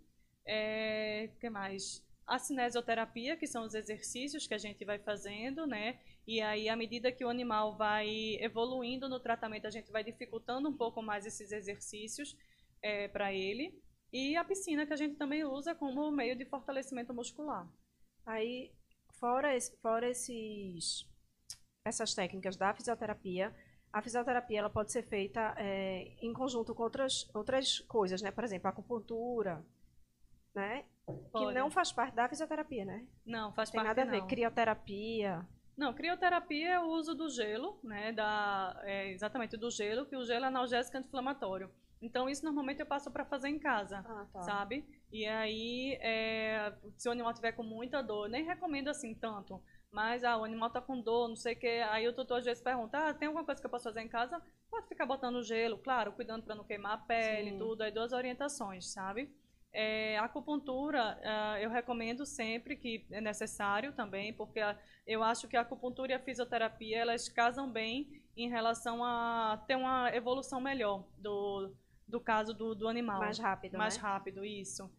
É, 0.45 1.31
que 1.41 1.49
mais? 1.49 2.07
A 2.27 2.39
cinesioterapia, 2.39 3.39
que 3.39 3.47
são 3.47 3.65
os 3.65 3.75
exercícios 3.75 4.47
que 4.47 4.53
a 4.53 4.59
gente 4.59 4.85
vai 4.85 4.99
fazendo, 4.99 5.67
né? 5.67 5.99
E 6.27 6.43
aí, 6.43 6.69
à 6.69 6.77
medida 6.77 7.11
que 7.11 7.25
o 7.25 7.31
animal 7.31 7.75
vai 7.75 8.37
evoluindo 8.41 9.09
no 9.09 9.19
tratamento, 9.19 9.67
a 9.67 9.71
gente 9.71 9.91
vai 9.91 10.05
dificultando 10.05 10.69
um 10.69 10.77
pouco 10.77 11.01
mais 11.01 11.25
esses 11.25 11.51
exercícios 11.53 12.37
é, 12.83 13.09
para 13.09 13.33
ele. 13.33 13.83
E 14.13 14.37
a 14.37 14.45
piscina, 14.45 14.87
que 14.87 14.93
a 14.93 14.97
gente 14.97 15.17
também 15.17 15.43
usa 15.43 15.75
como 15.75 16.11
meio 16.11 16.37
de 16.37 16.45
fortalecimento 16.45 17.15
muscular. 17.15 17.67
Aí, 18.27 18.73
fora, 19.19 19.55
esse, 19.55 19.77
fora 19.81 20.09
esses, 20.09 21.07
essas 21.85 22.15
técnicas 22.15 22.57
da 22.57 22.73
fisioterapia, 22.75 23.55
a 23.93 24.03
fisioterapia 24.03 24.59
ela 24.59 24.71
pode 24.71 24.93
ser 24.93 25.03
feita 25.03 25.55
é, 25.57 26.15
em 26.21 26.33
conjunto 26.33 26.75
com 26.75 26.83
outras, 26.83 27.29
outras 27.35 27.81
coisas, 27.81 28.21
né? 28.23 28.31
Por 28.31 28.45
exemplo, 28.45 28.69
acupuntura, 28.69 29.65
né? 30.55 30.85
Pode. 31.33 31.47
Que 31.47 31.55
não 31.59 31.71
faz 31.71 31.91
parte 31.93 32.15
da 32.15 32.29
fisioterapia, 32.29 32.85
né? 32.85 33.07
Não, 33.25 33.53
faz 33.55 33.71
Tem 33.71 33.79
parte 33.83 33.89
nada 33.97 34.03
a 34.03 34.13
ver. 34.13 34.21
não. 34.21 34.27
Crioterapia. 34.29 35.47
Não, 35.77 35.95
crioterapia 35.95 36.71
é 36.75 36.81
o 36.81 36.89
uso 36.89 37.15
do 37.15 37.31
gelo, 37.31 37.79
né? 37.83 38.13
Da, 38.13 38.79
é, 38.85 39.11
exatamente 39.11 39.57
do 39.57 39.71
gelo, 39.71 40.05
que 40.07 40.17
o 40.17 40.25
gelo 40.25 40.45
é 40.45 40.49
analgésico 40.49 40.97
anti-inflamatório. 40.99 41.71
Então, 42.03 42.29
isso 42.29 42.45
normalmente 42.45 42.81
eu 42.81 42.87
passo 42.87 43.11
para 43.11 43.25
fazer 43.25 43.49
em 43.49 43.59
casa, 43.59 44.05
Ah, 44.07 44.27
tá. 44.33 44.43
sabe? 44.43 44.85
E 45.11 45.27
aí, 45.27 45.99
é, 46.01 46.73
se 46.97 47.09
o 47.09 47.13
animal 47.13 47.33
tiver 47.33 47.53
com 47.53 47.63
muita 47.63 48.03
dor, 48.03 48.29
nem 48.29 48.45
recomendo 48.45 48.89
assim 48.89 49.15
tanto. 49.15 49.61
Mas, 49.91 50.23
ah, 50.23 50.37
o 50.37 50.45
animal 50.45 50.69
tá 50.71 50.83
com 50.83 51.01
dor, 51.01 51.29
não 51.29 51.37
sei 51.37 51.55
o 51.55 51.59
que. 51.59 51.67
Aí 51.91 52.07
o 52.07 52.13
tutor 52.13 52.39
às 52.39 52.45
vezes 52.45 52.63
pergunta, 52.63 52.99
ah, 53.09 53.15
tem 53.15 53.27
alguma 53.27 53.45
coisa 53.45 53.61
que 53.61 53.67
eu 53.67 53.71
posso 53.71 53.85
fazer 53.85 54.03
em 54.03 54.09
casa? 54.09 54.41
Pode 54.71 54.87
ficar 54.87 55.07
botando 55.07 55.43
gelo, 55.43 55.79
claro, 55.79 56.13
cuidando 56.13 56.43
para 56.45 56.55
não 56.55 56.65
queimar 56.65 56.93
a 56.93 56.99
pele, 56.99 57.53
Sim. 57.53 57.59
tudo. 57.59 57.83
Aí 57.83 57.91
duas 57.91 58.13
orientações, 58.13 58.87
sabe? 58.93 59.31
É, 59.73 60.19
acupuntura, 60.19 61.19
ah, 61.25 61.59
eu 61.61 61.71
recomendo 61.71 62.27
sempre 62.27 62.77
que 62.77 63.07
é 63.11 63.21
necessário 63.21 63.93
também, 63.95 64.33
porque 64.35 64.61
a- 64.61 64.79
eu 65.07 65.23
acho 65.23 65.49
que 65.49 65.57
a 65.57 65.63
acupuntura 65.63 66.13
e 66.13 66.15
a 66.15 66.21
fisioterapia, 66.21 66.99
elas 66.99 67.29
casam 67.29 67.71
bem 67.71 68.23
em 68.37 68.49
relação 68.49 69.03
a 69.05 69.63
ter 69.67 69.77
uma 69.77 70.11
evolução 70.15 70.61
melhor 70.61 71.07
do, 71.19 71.73
do 72.07 72.21
caso 72.21 72.53
do, 72.55 72.75
do 72.75 72.89
animal. 72.89 73.21
Mais 73.21 73.39
rápido, 73.39 73.77
Mais 73.79 73.97
né? 73.97 74.03
rápido, 74.03 74.45
isso. 74.45 74.91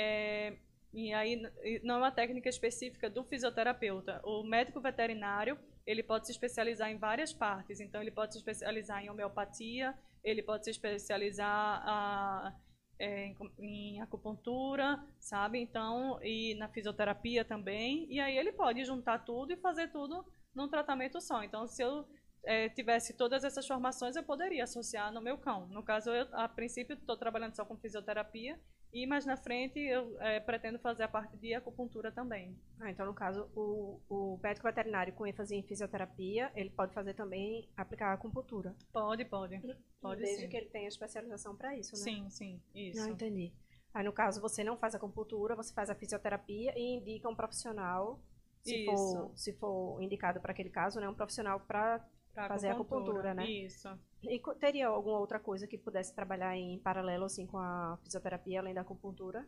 É, 0.00 0.56
e 0.94 1.12
aí, 1.12 1.42
não 1.82 1.96
é 1.96 1.98
uma 1.98 2.12
técnica 2.12 2.48
específica 2.48 3.10
do 3.10 3.24
fisioterapeuta. 3.24 4.20
O 4.24 4.44
médico 4.44 4.80
veterinário, 4.80 5.58
ele 5.84 6.04
pode 6.04 6.26
se 6.26 6.32
especializar 6.32 6.88
em 6.88 6.96
várias 6.96 7.32
partes. 7.32 7.80
Então, 7.80 8.00
ele 8.00 8.12
pode 8.12 8.32
se 8.32 8.38
especializar 8.38 9.02
em 9.02 9.10
homeopatia, 9.10 9.92
ele 10.22 10.40
pode 10.40 10.64
se 10.64 10.70
especializar 10.70 11.82
ah, 11.84 12.54
é, 12.96 13.34
em, 13.58 14.00
acupuntura, 14.00 15.04
sabe? 15.18 15.58
Então, 15.58 16.20
e 16.22 16.54
na 16.54 16.68
fisioterapia 16.68 17.44
também. 17.44 18.06
E 18.08 18.20
aí, 18.20 18.38
ele 18.38 18.52
pode 18.52 18.84
juntar 18.84 19.24
tudo 19.24 19.52
e 19.52 19.56
fazer 19.56 19.88
tudo 19.88 20.24
num 20.54 20.68
tratamento 20.68 21.20
só. 21.20 21.42
Então, 21.42 21.66
se 21.66 21.82
eu 21.82 22.06
eh, 22.44 22.68
tivesse 22.68 23.16
todas 23.16 23.42
essas 23.42 23.66
formações, 23.66 24.14
eu 24.14 24.22
poderia 24.22 24.62
associar 24.62 25.12
no 25.12 25.20
meu 25.20 25.38
cão. 25.38 25.66
No 25.68 25.82
caso, 25.82 26.10
eu, 26.10 26.28
a 26.32 26.48
princípio, 26.48 26.94
estou 26.94 27.16
trabalhando 27.16 27.56
só 27.56 27.64
com 27.64 27.76
fisioterapia 27.76 28.56
e 28.92 29.06
mais 29.06 29.26
na 29.26 29.36
frente 29.36 29.78
eu 29.78 30.16
eh, 30.20 30.40
pretendo 30.40 30.78
fazer 30.78 31.02
a 31.02 31.08
parte 31.08 31.36
de 31.36 31.54
acupuntura 31.54 32.10
também. 32.10 32.58
Ah, 32.80 32.90
então, 32.90 33.04
no 33.06 33.14
caso, 33.14 33.50
o, 33.54 34.00
o 34.08 34.40
médico 34.42 34.66
veterinário 34.66 35.12
com 35.12 35.26
ênfase 35.26 35.54
em 35.54 35.62
fisioterapia, 35.62 36.50
ele 36.54 36.70
pode 36.70 36.94
fazer 36.94 37.14
também, 37.14 37.68
aplicar 37.76 38.12
acupuntura. 38.12 38.74
Pode, 38.92 39.24
pode. 39.24 39.60
Pode 40.00 40.22
Desde 40.22 40.42
sim. 40.42 40.48
que 40.48 40.56
ele 40.56 40.68
tenha 40.70 40.88
especialização 40.88 41.56
para 41.56 41.76
isso, 41.76 41.92
né? 41.96 42.02
Sim, 42.02 42.30
sim, 42.30 42.62
isso. 42.74 43.02
Ah, 43.02 43.10
entendi. 43.10 43.52
Aí, 43.92 44.04
no 44.04 44.12
caso, 44.12 44.40
você 44.40 44.62
não 44.64 44.76
faz 44.76 44.94
acupuntura, 44.94 45.56
você 45.56 45.72
faz 45.72 45.90
a 45.90 45.94
fisioterapia 45.94 46.72
e 46.76 46.96
indica 46.96 47.28
um 47.28 47.34
profissional, 47.34 48.20
se, 48.62 48.84
for, 48.84 49.32
se 49.34 49.52
for 49.54 50.02
indicado 50.02 50.40
para 50.40 50.52
aquele 50.52 50.70
caso, 50.70 51.00
né? 51.00 51.08
Um 51.08 51.14
profissional 51.14 51.60
para... 51.60 52.06
Fazer 52.46 52.68
acupuntura, 52.68 53.34
né? 53.34 53.44
Isso. 53.50 53.88
E 54.22 54.40
teria 54.58 54.88
alguma 54.88 55.18
outra 55.18 55.38
coisa 55.38 55.66
que 55.66 55.78
pudesse 55.78 56.14
trabalhar 56.14 56.56
em 56.56 56.78
paralelo, 56.80 57.24
assim, 57.24 57.46
com 57.46 57.58
a 57.58 57.98
fisioterapia, 58.02 58.60
além 58.60 58.74
da 58.74 58.80
acupuntura? 58.80 59.46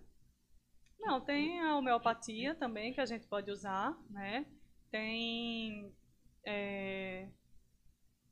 Não, 0.98 1.20
tem 1.20 1.60
a 1.60 1.76
homeopatia 1.76 2.54
também 2.54 2.92
que 2.92 3.00
a 3.00 3.06
gente 3.06 3.26
pode 3.26 3.50
usar, 3.50 3.98
né? 4.10 4.46
Tem. 4.90 5.92
É, 6.46 7.28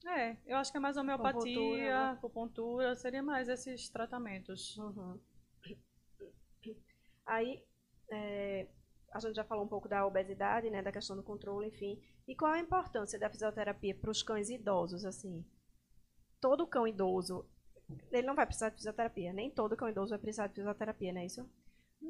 é, 0.07 0.37
eu 0.47 0.57
acho 0.57 0.71
que 0.71 0.79
é 0.79 0.81
mais 0.81 0.97
Acupuntura, 0.97 1.33
homeopatia, 1.33 2.05
né? 2.05 2.11
acupuntura, 2.11 2.97
seria 2.97 3.23
mais 3.23 3.49
esses 3.49 3.89
tratamentos. 3.89 4.77
Uhum. 4.77 5.21
Aí, 7.27 7.63
é, 8.11 8.69
a 9.13 9.21
gente 9.21 9.35
já 9.35 9.45
falou 9.45 9.65
um 9.65 9.69
pouco 9.69 9.89
da 9.89 10.07
obesidade, 10.07 10.71
né, 10.71 10.83
da 10.83 10.93
questão 10.93 11.17
do 11.17 11.23
controle, 11.23 11.69
enfim. 11.69 12.01
E 12.27 12.35
qual 12.35 12.53
a 12.53 12.61
importância 12.61 13.19
da 13.19 13.29
fisioterapia 13.29 13.95
para 13.95 14.11
os 14.11 14.23
cães 14.23 14.49
idosos, 14.49 15.05
assim? 15.05 15.45
Todo 16.41 16.67
cão 16.67 16.87
idoso, 16.87 17.45
ele 18.13 18.27
não 18.27 18.35
vai 18.35 18.47
precisar 18.47 18.71
de 18.71 18.77
fisioterapia. 18.77 19.33
Nem 19.33 19.51
todo 19.51 19.77
cão 19.77 19.89
idoso 19.89 20.11
vai 20.11 20.19
precisar 20.19 20.47
de 20.47 20.55
fisioterapia, 20.55 21.13
não 21.13 21.21
é 21.21 21.27
isso? 21.27 21.49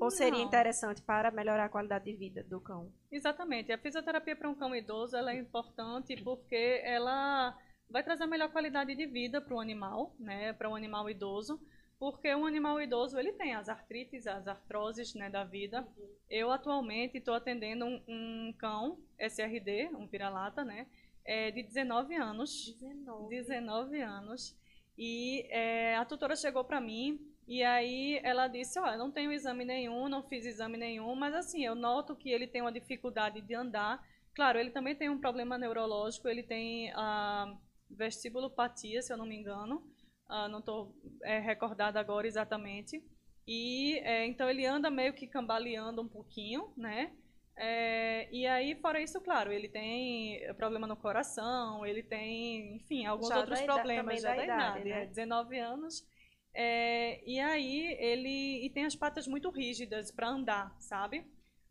Ou 0.00 0.10
seria 0.10 0.42
interessante 0.42 1.02
para 1.02 1.30
melhorar 1.30 1.64
a 1.64 1.68
qualidade 1.68 2.04
de 2.04 2.16
vida 2.16 2.44
do 2.44 2.60
cão? 2.60 2.92
Exatamente. 3.10 3.72
A 3.72 3.78
fisioterapia 3.78 4.36
para 4.36 4.48
um 4.48 4.54
cão 4.54 4.74
idoso 4.74 5.16
ela 5.16 5.32
é 5.32 5.38
importante 5.38 6.16
porque 6.22 6.80
ela 6.84 7.56
vai 7.90 8.02
trazer 8.02 8.24
a 8.24 8.26
melhor 8.26 8.50
qualidade 8.52 8.94
de 8.94 9.06
vida 9.06 9.40
para 9.40 9.54
o 9.54 9.60
animal, 9.60 10.14
né, 10.18 10.52
para 10.52 10.68
o 10.68 10.74
animal 10.74 11.08
idoso, 11.08 11.58
porque 11.98 12.32
um 12.34 12.46
animal 12.46 12.80
idoso 12.80 13.18
ele 13.18 13.32
tem 13.32 13.54
as 13.54 13.68
artrites, 13.68 14.26
as 14.26 14.46
artroses, 14.46 15.14
né, 15.14 15.30
da 15.30 15.42
vida. 15.42 15.86
Eu 16.28 16.52
atualmente 16.52 17.18
estou 17.18 17.34
atendendo 17.34 17.86
um, 17.86 18.02
um 18.06 18.54
cão 18.58 19.00
SRD, 19.18 19.88
um 19.96 20.06
vira-lata, 20.06 20.64
né, 20.64 20.86
é, 21.28 21.50
de 21.50 21.62
19 21.62 22.14
anos. 22.16 22.74
19. 22.80 23.28
19 23.28 24.00
anos. 24.00 24.56
E 24.96 25.46
é, 25.50 25.94
a 25.96 26.04
tutora 26.04 26.34
chegou 26.34 26.64
para 26.64 26.80
mim 26.80 27.20
e 27.46 27.62
aí 27.62 28.18
ela 28.24 28.48
disse, 28.48 28.80
ó, 28.80 28.88
eu 28.88 28.98
não 28.98 29.12
tenho 29.12 29.30
exame 29.30 29.64
nenhum, 29.64 30.08
não 30.08 30.22
fiz 30.22 30.44
exame 30.46 30.78
nenhum, 30.78 31.14
mas 31.14 31.34
assim, 31.34 31.64
eu 31.64 31.74
noto 31.74 32.16
que 32.16 32.30
ele 32.30 32.46
tem 32.46 32.62
uma 32.62 32.72
dificuldade 32.72 33.42
de 33.42 33.54
andar. 33.54 34.02
Claro, 34.34 34.58
ele 34.58 34.70
também 34.70 34.96
tem 34.96 35.10
um 35.10 35.20
problema 35.20 35.58
neurológico, 35.58 36.28
ele 36.28 36.42
tem 36.42 36.90
a 36.94 37.54
vestibulopatia, 37.90 39.02
se 39.02 39.12
eu 39.12 39.16
não 39.16 39.26
me 39.26 39.36
engano. 39.36 39.82
Ah, 40.26 40.48
não 40.48 40.60
estou 40.60 40.94
recordada 41.22 42.00
agora 42.00 42.26
exatamente. 42.26 43.02
E 43.46 43.98
é, 43.98 44.26
então 44.26 44.48
ele 44.48 44.66
anda 44.66 44.90
meio 44.90 45.12
que 45.14 45.26
cambaleando 45.26 46.02
um 46.02 46.08
pouquinho, 46.08 46.72
né? 46.76 47.12
É, 47.61 48.28
e 48.32 48.46
aí, 48.46 48.76
fora 48.76 49.00
isso, 49.00 49.20
claro, 49.20 49.52
ele 49.52 49.68
tem 49.68 50.40
problema 50.54 50.86
no 50.86 50.96
coração, 50.96 51.84
ele 51.84 52.04
tem, 52.04 52.76
enfim, 52.76 53.04
alguns 53.04 53.30
Já 53.30 53.38
outros 53.38 53.61
problemas 53.62 54.22
já 54.22 54.28
da 54.30 54.36
da 54.36 54.44
idade, 54.44 54.78
idade, 54.78 54.88
né? 54.90 55.02
é 55.02 55.06
19 55.06 55.59
anos. 55.59 56.06
É, 56.54 57.20
e 57.28 57.38
aí 57.40 57.96
ele 57.98 58.64
e 58.64 58.70
tem 58.70 58.84
as 58.84 58.94
patas 58.94 59.26
muito 59.26 59.50
rígidas 59.50 60.11
para 60.12 60.28
andar, 60.28 60.74
sabe? 60.80 61.24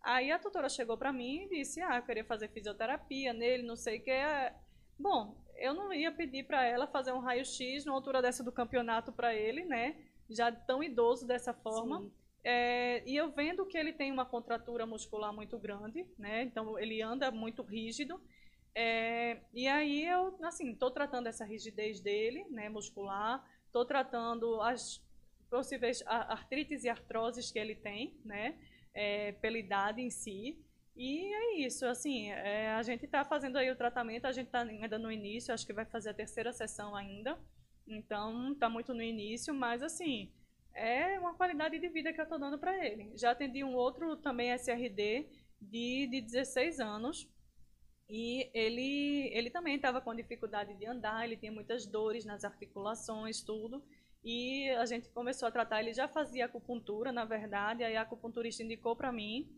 Aí 0.03 0.29
a 0.31 0.39
tutora 0.39 0.69
chegou 0.69 0.97
para 0.97 1.13
mim 1.13 1.43
e 1.45 1.49
disse: 1.49 1.81
"Ah, 1.81 1.97
eu 1.97 2.03
queria 2.03 2.25
fazer 2.25 2.49
fisioterapia 2.49 3.31
nele, 3.33 3.63
não 3.63 3.75
sei 3.77 3.99
o 3.99 4.03
que". 4.03 4.11
Bom, 4.99 5.35
eu 5.57 5.73
não 5.73 5.93
ia 5.93 6.11
pedir 6.11 6.43
para 6.45 6.63
ela 6.65 6.87
fazer 6.87 7.11
um 7.13 7.19
raio-x 7.19 7.85
na 7.85 7.93
altura 7.93 8.21
dessa 8.21 8.43
do 8.43 8.51
campeonato 8.51 9.11
para 9.11 9.33
ele, 9.33 9.63
né? 9.65 9.95
Já 10.29 10.51
tão 10.51 10.83
idoso 10.83 11.25
dessa 11.25 11.53
forma. 11.53 12.01
Sim. 12.01 12.11
É, 12.49 13.03
e 13.05 13.13
eu 13.13 13.29
vendo 13.29 13.65
que 13.65 13.77
ele 13.77 13.91
tem 13.91 14.09
uma 14.09 14.25
contratura 14.25 14.85
muscular 14.85 15.33
muito 15.33 15.59
grande, 15.59 16.05
né? 16.17 16.43
Então 16.43 16.79
ele 16.79 17.01
anda 17.01 17.29
muito 17.29 17.61
rígido. 17.61 18.21
É, 18.73 19.41
e 19.53 19.67
aí 19.67 20.05
eu, 20.05 20.33
assim, 20.45 20.71
estou 20.71 20.89
tratando 20.89 21.27
essa 21.27 21.43
rigidez 21.43 21.99
dele, 21.99 22.45
né, 22.49 22.69
muscular. 22.69 23.45
Estou 23.65 23.83
tratando 23.85 24.61
as 24.61 25.05
possíveis 25.49 26.01
artrites 26.07 26.85
e 26.85 26.89
artroses 26.89 27.51
que 27.51 27.59
ele 27.59 27.75
tem, 27.75 28.17
né, 28.23 28.57
é, 28.93 29.33
pela 29.33 29.57
idade 29.57 30.01
em 30.01 30.09
si. 30.09 30.57
E 30.95 31.33
é 31.33 31.59
isso, 31.65 31.85
assim, 31.85 32.31
é, 32.31 32.69
a 32.69 32.81
gente 32.81 33.03
está 33.03 33.25
fazendo 33.25 33.57
aí 33.57 33.69
o 33.69 33.75
tratamento, 33.75 34.25
a 34.25 34.31
gente 34.31 34.47
está 34.47 34.61
ainda 34.61 34.97
no 34.97 35.11
início, 35.11 35.53
acho 35.53 35.67
que 35.67 35.73
vai 35.73 35.85
fazer 35.85 36.11
a 36.11 36.13
terceira 36.13 36.53
sessão 36.53 36.95
ainda. 36.95 37.37
Então, 37.85 38.53
está 38.53 38.69
muito 38.69 38.93
no 38.93 39.01
início, 39.01 39.53
mas 39.53 39.83
assim, 39.83 40.31
é 40.77 41.19
uma 41.19 41.33
qualidade 41.35 41.79
de 41.79 41.89
vida 41.89 42.13
que 42.13 42.19
eu 42.19 42.23
estou 42.23 42.39
dando 42.39 42.59
para 42.59 42.85
ele. 42.85 43.11
Já 43.17 43.31
atendi 43.31 43.63
um 43.63 43.75
outro 43.75 44.15
também 44.17 44.51
SRD 44.51 45.27
de, 45.61 46.07
de 46.07 46.21
16 46.21 46.79
anos 46.79 47.27
e 48.09 48.49
ele, 48.53 49.29
ele 49.33 49.49
também 49.49 49.75
estava 49.75 49.99
com 50.01 50.15
dificuldade 50.15 50.73
de 50.75 50.85
andar, 50.85 51.25
ele 51.25 51.35
tinha 51.37 51.51
muitas 51.51 51.85
dores 51.85 52.25
nas 52.25 52.43
articulações, 52.45 53.41
tudo. 53.41 53.83
E 54.23 54.69
a 54.71 54.85
gente 54.85 55.09
começou 55.09 55.47
a 55.47 55.51
tratar, 55.51 55.81
ele 55.81 55.93
já 55.93 56.07
fazia 56.07 56.45
acupuntura, 56.45 57.11
na 57.11 57.25
verdade, 57.25 57.83
aí 57.83 57.95
a 57.95 58.01
acupunturista 58.01 58.63
indicou 58.63 58.95
para 58.95 59.11
mim 59.11 59.49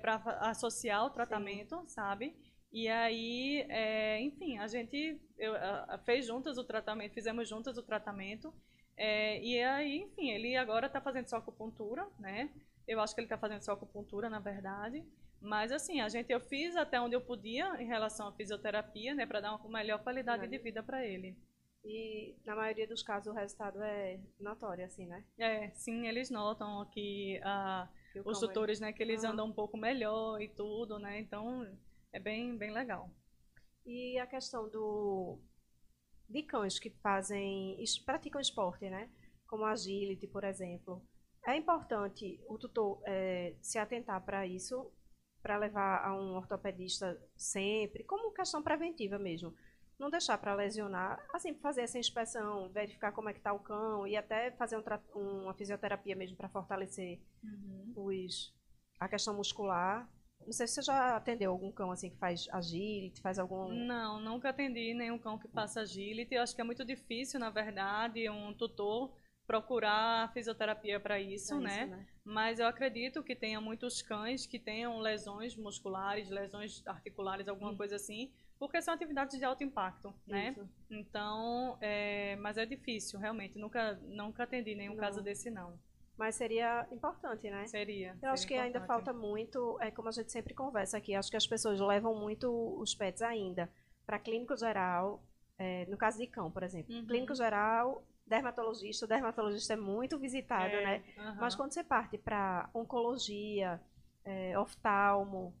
para 0.00 0.16
associar 0.50 1.04
o 1.06 1.10
tratamento, 1.10 1.82
sabe? 1.86 2.34
E 2.72 2.88
aí, 2.88 3.64
é, 3.68 4.20
enfim, 4.20 4.58
a 4.58 4.66
gente 4.66 5.20
eu, 5.38 5.54
a- 5.54 5.98
fez 6.04 6.26
juntas 6.26 6.58
o 6.58 6.64
tratamento, 6.64 7.12
fizemos 7.14 7.48
juntas 7.48 7.76
o 7.78 7.82
tratamento. 7.82 8.52
É, 9.04 9.42
e 9.42 9.60
aí, 9.60 9.96
enfim, 10.02 10.30
ele 10.30 10.54
agora 10.56 10.86
está 10.86 11.00
fazendo 11.00 11.26
só 11.26 11.36
acupuntura, 11.38 12.06
né? 12.20 12.48
Eu 12.86 13.00
acho 13.00 13.12
que 13.12 13.20
ele 13.20 13.26
está 13.26 13.36
fazendo 13.36 13.60
só 13.62 13.72
acupuntura, 13.72 14.30
na 14.30 14.38
verdade. 14.38 15.04
Mas 15.40 15.72
assim, 15.72 16.00
a 16.00 16.08
gente 16.08 16.30
eu 16.32 16.38
fiz 16.40 16.76
até 16.76 17.00
onde 17.00 17.16
eu 17.16 17.20
podia 17.20 17.82
em 17.82 17.86
relação 17.86 18.28
à 18.28 18.32
fisioterapia, 18.32 19.12
né, 19.12 19.26
para 19.26 19.40
dar 19.40 19.56
uma 19.56 19.68
melhor 19.78 19.98
qualidade 20.04 20.46
de 20.46 20.56
vida 20.56 20.84
para 20.84 21.04
ele. 21.04 21.36
E, 21.84 22.36
na 22.46 22.54
maioria 22.54 22.86
dos 22.86 23.02
casos, 23.02 23.26
o 23.26 23.36
resultado 23.36 23.82
é 23.82 24.20
notório, 24.38 24.84
assim, 24.84 25.04
né? 25.04 25.24
É, 25.36 25.70
sim, 25.70 26.06
eles 26.06 26.30
notam 26.30 26.86
que 26.92 27.40
ah, 27.42 27.88
Que 28.12 28.20
os 28.24 28.40
é- 28.40 28.46
tutores, 28.46 28.78
né, 28.78 28.92
que 28.92 29.02
eles 29.02 29.24
Ah. 29.24 29.30
andam 29.30 29.46
um 29.46 29.52
pouco 29.52 29.76
melhor 29.76 30.40
e 30.40 30.48
tudo, 30.48 31.00
né? 31.00 31.18
Então, 31.18 31.66
é 32.12 32.20
bem 32.20 32.56
bem 32.56 32.70
legal. 32.70 33.10
E 33.84 34.16
a 34.20 34.28
questão 34.28 34.68
do 34.68 35.40
de 36.32 36.42
cães 36.42 36.78
que 36.78 36.90
fazem, 37.02 37.76
praticam 38.04 38.40
esporte, 38.40 38.88
né? 38.88 39.10
Como 39.46 39.64
agility, 39.64 40.26
por 40.26 40.44
exemplo. 40.44 41.02
É 41.46 41.56
importante 41.56 42.40
o 42.48 42.56
tutor 42.56 43.02
é, 43.04 43.54
se 43.60 43.78
atentar 43.78 44.24
para 44.24 44.46
isso, 44.46 44.90
para 45.42 45.58
levar 45.58 46.04
a 46.04 46.14
um 46.14 46.36
ortopedista 46.36 47.20
sempre, 47.36 48.04
como 48.04 48.32
questão 48.32 48.62
preventiva 48.62 49.18
mesmo. 49.18 49.54
Não 49.98 50.08
deixar 50.08 50.38
para 50.38 50.54
lesionar, 50.54 51.24
assim, 51.32 51.54
fazer 51.54 51.82
essa 51.82 51.98
inspeção, 51.98 52.70
verificar 52.70 53.12
como 53.12 53.28
é 53.28 53.32
que 53.32 53.40
está 53.40 53.52
o 53.52 53.60
cão 53.60 54.06
e 54.06 54.16
até 54.16 54.50
fazer 54.52 54.76
um, 54.76 55.42
uma 55.42 55.54
fisioterapia 55.54 56.16
mesmo 56.16 56.36
para 56.36 56.48
fortalecer 56.48 57.20
uhum. 57.42 57.92
os, 57.96 58.54
a 58.98 59.08
questão 59.08 59.34
muscular. 59.34 60.08
Não 60.44 60.52
sei 60.52 60.66
se 60.66 60.74
você 60.74 60.82
já 60.82 61.16
atendeu 61.16 61.50
algum 61.50 61.70
cão 61.70 61.90
assim 61.90 62.10
que 62.10 62.16
faz 62.16 62.48
agility, 62.50 63.20
faz 63.20 63.38
algum. 63.38 63.68
Não, 63.68 64.20
nunca 64.20 64.50
atendi 64.50 64.94
nenhum 64.94 65.18
cão 65.18 65.38
que 65.38 65.48
faça 65.48 65.80
agility. 65.80 66.34
Eu 66.34 66.42
acho 66.42 66.54
que 66.54 66.60
é 66.60 66.64
muito 66.64 66.84
difícil, 66.84 67.38
na 67.40 67.50
verdade, 67.50 68.28
um 68.28 68.52
tutor 68.54 69.12
procurar 69.46 70.32
fisioterapia 70.32 71.00
para 71.00 71.20
isso, 71.20 71.54
é 71.54 71.58
né? 71.58 71.86
né? 71.86 72.06
Mas 72.24 72.58
eu 72.58 72.66
acredito 72.66 73.22
que 73.22 73.34
tenha 73.34 73.60
muitos 73.60 74.00
cães 74.00 74.46
que 74.46 74.58
tenham 74.58 74.98
lesões 75.00 75.56
musculares, 75.56 76.30
lesões 76.30 76.82
articulares, 76.86 77.48
alguma 77.48 77.76
coisa 77.76 77.96
assim, 77.96 78.32
porque 78.58 78.80
são 78.80 78.94
atividades 78.94 79.36
de 79.36 79.44
alto 79.44 79.64
impacto, 79.64 80.14
né? 80.26 80.50
Isso. 80.50 80.68
Então, 80.88 81.76
é, 81.80 82.36
mas 82.36 82.56
é 82.56 82.64
difícil, 82.64 83.18
realmente. 83.18 83.58
Nunca, 83.58 83.94
nunca 84.04 84.44
atendi 84.44 84.74
nenhum 84.74 84.94
não. 84.94 85.00
caso 85.00 85.20
desse, 85.20 85.50
não. 85.50 85.76
Mas 86.16 86.34
seria 86.34 86.86
importante, 86.90 87.50
né? 87.50 87.66
Seria. 87.66 88.08
Eu 88.08 88.14
seria 88.14 88.32
acho 88.32 88.46
que 88.46 88.54
importante. 88.54 88.76
ainda 88.76 88.86
falta 88.86 89.12
muito, 89.12 89.78
é 89.80 89.90
como 89.90 90.08
a 90.08 90.12
gente 90.12 90.30
sempre 90.30 90.54
conversa 90.54 90.98
aqui, 90.98 91.14
acho 91.14 91.30
que 91.30 91.36
as 91.36 91.46
pessoas 91.46 91.80
levam 91.80 92.14
muito 92.14 92.50
os 92.78 92.94
pets 92.94 93.22
ainda 93.22 93.70
para 94.06 94.18
clínico 94.18 94.56
geral, 94.56 95.22
é, 95.58 95.86
no 95.86 95.96
caso 95.96 96.18
de 96.18 96.26
cão, 96.26 96.50
por 96.50 96.62
exemplo. 96.62 96.94
Uhum. 96.94 97.06
Clínico 97.06 97.34
geral, 97.34 98.04
dermatologista, 98.26 99.04
o 99.04 99.08
dermatologista 99.08 99.72
é 99.72 99.76
muito 99.76 100.18
visitado, 100.18 100.74
é, 100.74 100.84
né? 100.84 101.04
Uhum. 101.16 101.36
Mas 101.36 101.54
quando 101.54 101.72
você 101.72 101.82
parte 101.82 102.18
para 102.18 102.68
oncologia, 102.74 103.80
é, 104.24 104.58
oftalmo, 104.58 105.54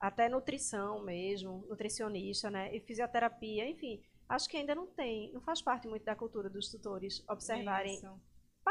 até 0.00 0.28
nutrição 0.28 1.02
mesmo, 1.02 1.64
nutricionista, 1.68 2.50
né? 2.50 2.74
E 2.74 2.80
fisioterapia, 2.80 3.68
enfim, 3.68 4.02
acho 4.28 4.48
que 4.48 4.56
ainda 4.56 4.74
não 4.74 4.86
tem, 4.86 5.32
não 5.32 5.40
faz 5.40 5.62
parte 5.62 5.86
muito 5.86 6.04
da 6.04 6.16
cultura 6.16 6.50
dos 6.50 6.68
tutores 6.68 7.24
observarem, 7.28 7.94
isso. 7.94 8.20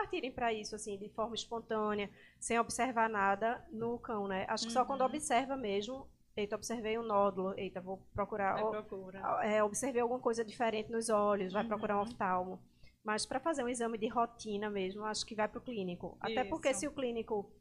Partirem 0.01 0.31
para 0.31 0.51
isso, 0.51 0.75
assim, 0.75 0.97
de 0.97 1.09
forma 1.09 1.35
espontânea, 1.35 2.09
sem 2.39 2.59
observar 2.59 3.09
nada 3.09 3.63
no 3.71 3.99
cão, 3.99 4.27
né? 4.27 4.45
Acho 4.47 4.63
que 4.63 4.69
uhum. 4.69 4.73
só 4.73 4.85
quando 4.85 5.01
uhum. 5.01 5.07
observa 5.07 5.55
mesmo, 5.55 6.07
eita, 6.35 6.55
observei 6.55 6.97
um 6.97 7.03
nódulo, 7.03 7.53
eita, 7.57 7.79
vou 7.79 7.97
procurar, 8.13 8.55
procura. 8.55 9.19
é, 9.43 9.63
observei 9.63 10.01
alguma 10.01 10.19
coisa 10.19 10.43
diferente 10.43 10.91
nos 10.91 11.09
olhos, 11.09 11.53
vai 11.53 11.61
uhum. 11.63 11.69
procurar 11.69 11.97
um 11.97 12.01
oftalmo. 12.01 12.59
Mas 13.03 13.25
para 13.25 13.39
fazer 13.39 13.63
um 13.63 13.69
exame 13.69 13.97
de 13.97 14.07
rotina 14.07 14.69
mesmo, 14.69 15.03
acho 15.05 15.25
que 15.25 15.35
vai 15.35 15.47
para 15.47 15.57
o 15.57 15.61
clínico. 15.61 16.17
Até 16.19 16.41
Isso. 16.41 16.49
porque 16.49 16.73
se 16.73 16.87
o 16.87 16.91
clínico 16.91 17.51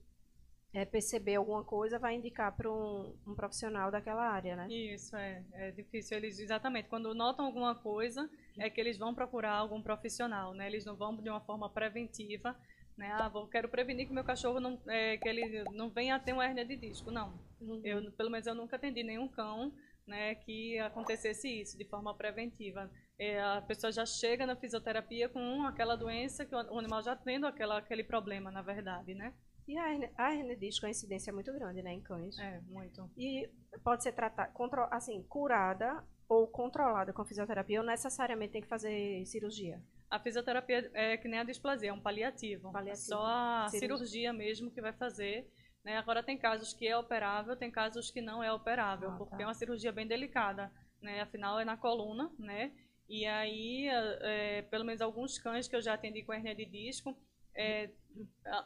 é, 0.72 0.84
perceber 0.84 1.36
alguma 1.36 1.64
coisa, 1.64 1.98
vai 1.98 2.14
indicar 2.14 2.54
para 2.56 2.70
um, 2.70 3.14
um, 3.26 3.34
profissional 3.34 3.90
daquela 3.90 4.22
área, 4.22 4.54
né? 4.54 4.68
Isso, 4.68 5.16
é. 5.16 5.42
É 5.52 5.70
difícil. 5.70 6.16
Eles, 6.16 6.38
exatamente, 6.38 6.88
quando 6.88 7.12
notam 7.14 7.46
alguma 7.46 7.74
coisa, 7.74 8.30
é 8.60 8.68
que 8.68 8.80
eles 8.80 8.98
vão 8.98 9.14
procurar 9.14 9.52
algum 9.52 9.82
profissional, 9.82 10.52
né? 10.52 10.66
Eles 10.66 10.84
não 10.84 10.94
vão 10.94 11.16
de 11.16 11.30
uma 11.30 11.40
forma 11.40 11.68
preventiva, 11.70 12.54
né? 12.96 13.10
Ah, 13.12 13.28
vou, 13.28 13.48
quero 13.48 13.70
prevenir 13.70 14.06
que 14.06 14.12
meu 14.12 14.22
cachorro 14.22 14.60
não, 14.60 14.78
é, 14.86 15.16
que 15.16 15.26
ele 15.26 15.64
não 15.72 15.88
venha 15.88 16.16
a 16.16 16.20
ter 16.20 16.34
uma 16.34 16.44
hérnia 16.44 16.64
de 16.64 16.76
disco. 16.76 17.10
Não. 17.10 17.32
Uhum. 17.58 17.80
Eu, 17.82 18.12
pelo 18.12 18.30
menos 18.30 18.46
eu 18.46 18.54
nunca 18.54 18.76
atendi 18.76 19.02
nenhum 19.02 19.26
cão 19.28 19.72
né, 20.06 20.34
que 20.34 20.78
acontecesse 20.80 21.48
isso 21.48 21.78
de 21.78 21.86
forma 21.86 22.14
preventiva. 22.14 22.90
É, 23.18 23.40
a 23.40 23.62
pessoa 23.62 23.90
já 23.90 24.04
chega 24.04 24.44
na 24.44 24.56
fisioterapia 24.56 25.28
com 25.28 25.62
aquela 25.62 25.96
doença 25.96 26.44
que 26.44 26.54
o 26.54 26.78
animal 26.78 27.02
já 27.02 27.16
tendo 27.16 27.46
aquela, 27.46 27.78
aquele 27.78 28.04
problema, 28.04 28.50
na 28.50 28.60
verdade, 28.60 29.14
né? 29.14 29.32
E 29.66 29.78
a 29.78 29.90
hernia, 29.90 30.10
a 30.16 30.34
hernia 30.34 30.56
disco, 30.56 30.84
a 30.84 30.90
incidência 30.90 31.30
é 31.30 31.32
muito 31.32 31.52
grande, 31.52 31.80
né, 31.80 31.92
em 31.94 32.00
cães. 32.00 32.38
É, 32.38 32.60
muito. 32.62 33.08
E 33.16 33.48
pode 33.82 34.02
ser 34.02 34.12
tratada, 34.12 34.52
assim, 34.90 35.22
curada 35.22 36.04
ou 36.30 36.46
controlada 36.46 37.12
com 37.12 37.24
fisioterapia 37.24 37.80
ou 37.80 37.86
necessariamente 37.86 38.52
tem 38.52 38.62
que 38.62 38.68
fazer 38.68 39.26
cirurgia? 39.26 39.82
A 40.08 40.18
fisioterapia 40.18 40.90
é 40.94 41.16
que 41.16 41.28
nem 41.28 41.40
a 41.40 41.44
displasia, 41.44 41.90
é 41.90 41.92
um 41.92 42.00
paliativo. 42.00 42.72
paliativo. 42.72 43.06
Só 43.06 43.22
a 43.24 43.68
cirurgia. 43.68 43.96
cirurgia 43.96 44.32
mesmo 44.32 44.70
que 44.70 44.80
vai 44.80 44.92
fazer 44.92 45.46
né? 45.84 45.96
Agora 45.96 46.22
tem 46.22 46.36
casos 46.36 46.72
que 46.72 46.86
é 46.86 46.96
operável, 46.96 47.56
tem 47.56 47.70
casos 47.70 48.10
que 48.10 48.20
não 48.20 48.42
é 48.42 48.52
operável, 48.52 49.10
ah, 49.10 49.16
porque 49.16 49.36
tá. 49.36 49.42
é 49.42 49.46
uma 49.46 49.54
cirurgia 49.54 49.92
bem 49.92 50.06
delicada, 50.06 50.70
né? 51.00 51.20
Afinal 51.20 51.58
é 51.58 51.64
na 51.64 51.76
coluna, 51.76 52.30
né? 52.38 52.72
E 53.08 53.26
aí, 53.26 53.88
é, 53.88 54.62
pelo 54.62 54.84
menos 54.84 55.00
alguns 55.00 55.38
cães 55.38 55.66
que 55.66 55.74
eu 55.74 55.82
já 55.82 55.94
atendi 55.94 56.22
com 56.22 56.32
hernia 56.32 56.54
de 56.54 56.64
disco, 56.64 57.16
é, 57.56 57.90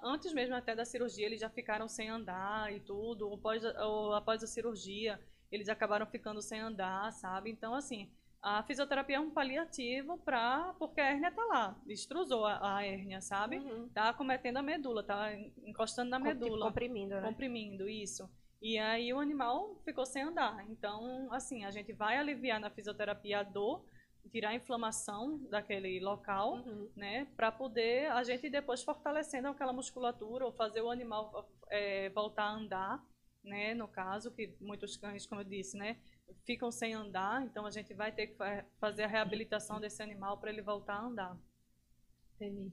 antes 0.03 0.33
mesmo 0.35 0.55
até 0.55 0.75
da 0.75 0.85
cirurgia, 0.85 1.25
eles 1.25 1.41
já 1.41 1.49
ficaram 1.49 1.89
sem 1.89 2.11
andar 2.11 2.71
e 2.73 2.81
tudo, 2.81 3.29
ou 3.29 3.37
após, 3.37 3.65
ou 3.65 4.13
após 4.13 4.43
a 4.43 4.47
cirurgia, 4.47 5.19
eles 5.55 5.69
acabaram 5.69 6.07
ficando 6.07 6.43
sem 6.43 6.61
andar, 6.61 7.13
sabe? 7.13 7.51
Então, 7.51 7.75
assim, 7.75 8.11
a 8.43 8.63
fisioterapia 8.63 9.17
é 9.17 9.21
um 9.21 9.31
paliativo 9.31 10.19
para 10.19 10.75
porque 10.79 11.01
a 11.01 11.07
hérnia 11.07 11.31
tá 11.31 11.45
lá, 11.47 11.77
extrusou 11.87 12.45
a, 12.45 12.77
a 12.77 12.85
hérnia, 12.85 13.21
sabe? 13.21 13.59
Uhum. 13.59 13.89
Tá 13.89 14.13
cometendo 14.13 14.59
a 14.59 14.63
medula, 14.63 15.03
tá 15.03 15.33
encostando 15.65 16.11
na 16.11 16.19
medula, 16.19 16.51
tipo, 16.51 16.65
comprimindo, 16.65 17.15
né? 17.15 17.23
Comprimindo 17.23 17.89
isso. 17.89 18.29
E 18.61 18.79
aí 18.79 19.13
o 19.13 19.19
animal 19.19 19.81
ficou 19.85 20.05
sem 20.05 20.23
andar. 20.23 20.65
Então, 20.69 21.29
assim, 21.31 21.65
a 21.65 21.71
gente 21.71 21.93
vai 21.93 22.17
aliviar 22.17 22.59
na 22.59 22.71
fisioterapia 22.71 23.41
a 23.41 23.43
dor, 23.43 23.85
tirar 24.31 24.51
a 24.51 24.55
inflamação 24.55 25.39
daquele 25.51 26.01
local, 26.01 26.55
uhum. 26.55 26.89
né, 26.97 27.27
para 27.37 27.53
poder 27.53 28.11
a 28.11 28.25
gente 28.25 28.49
depois 28.51 28.83
fortalecendo 28.83 29.49
aquela 29.49 29.73
musculatura 29.73 30.47
ou 30.47 30.53
fazer 30.53 30.81
o 30.81 30.91
animal 30.91 31.49
é, 31.71 32.09
voltar 32.11 32.45
a 32.45 32.55
andar, 32.55 33.05
né, 33.45 33.75
no 33.75 33.87
caso 33.87 34.31
que 34.31 34.57
muitos 34.61 34.97
cães, 34.97 35.27
como 35.27 35.41
eu 35.43 35.45
disse, 35.45 35.77
né, 35.77 35.99
ficam 36.45 36.71
sem 36.71 36.95
andar, 36.95 37.43
então 37.45 37.67
a 37.67 37.71
gente 37.71 37.93
vai 37.95 38.11
ter 38.11 38.29
que 38.29 38.37
fazer 38.79 39.05
a 39.05 39.09
reabilitação 39.09 39.81
desse 39.81 40.03
animal 40.03 40.39
para 40.39 40.51
ele 40.51 40.63
voltar 40.63 40.95
a 40.95 41.05
andar. 41.05 41.39
Entendi. 42.35 42.73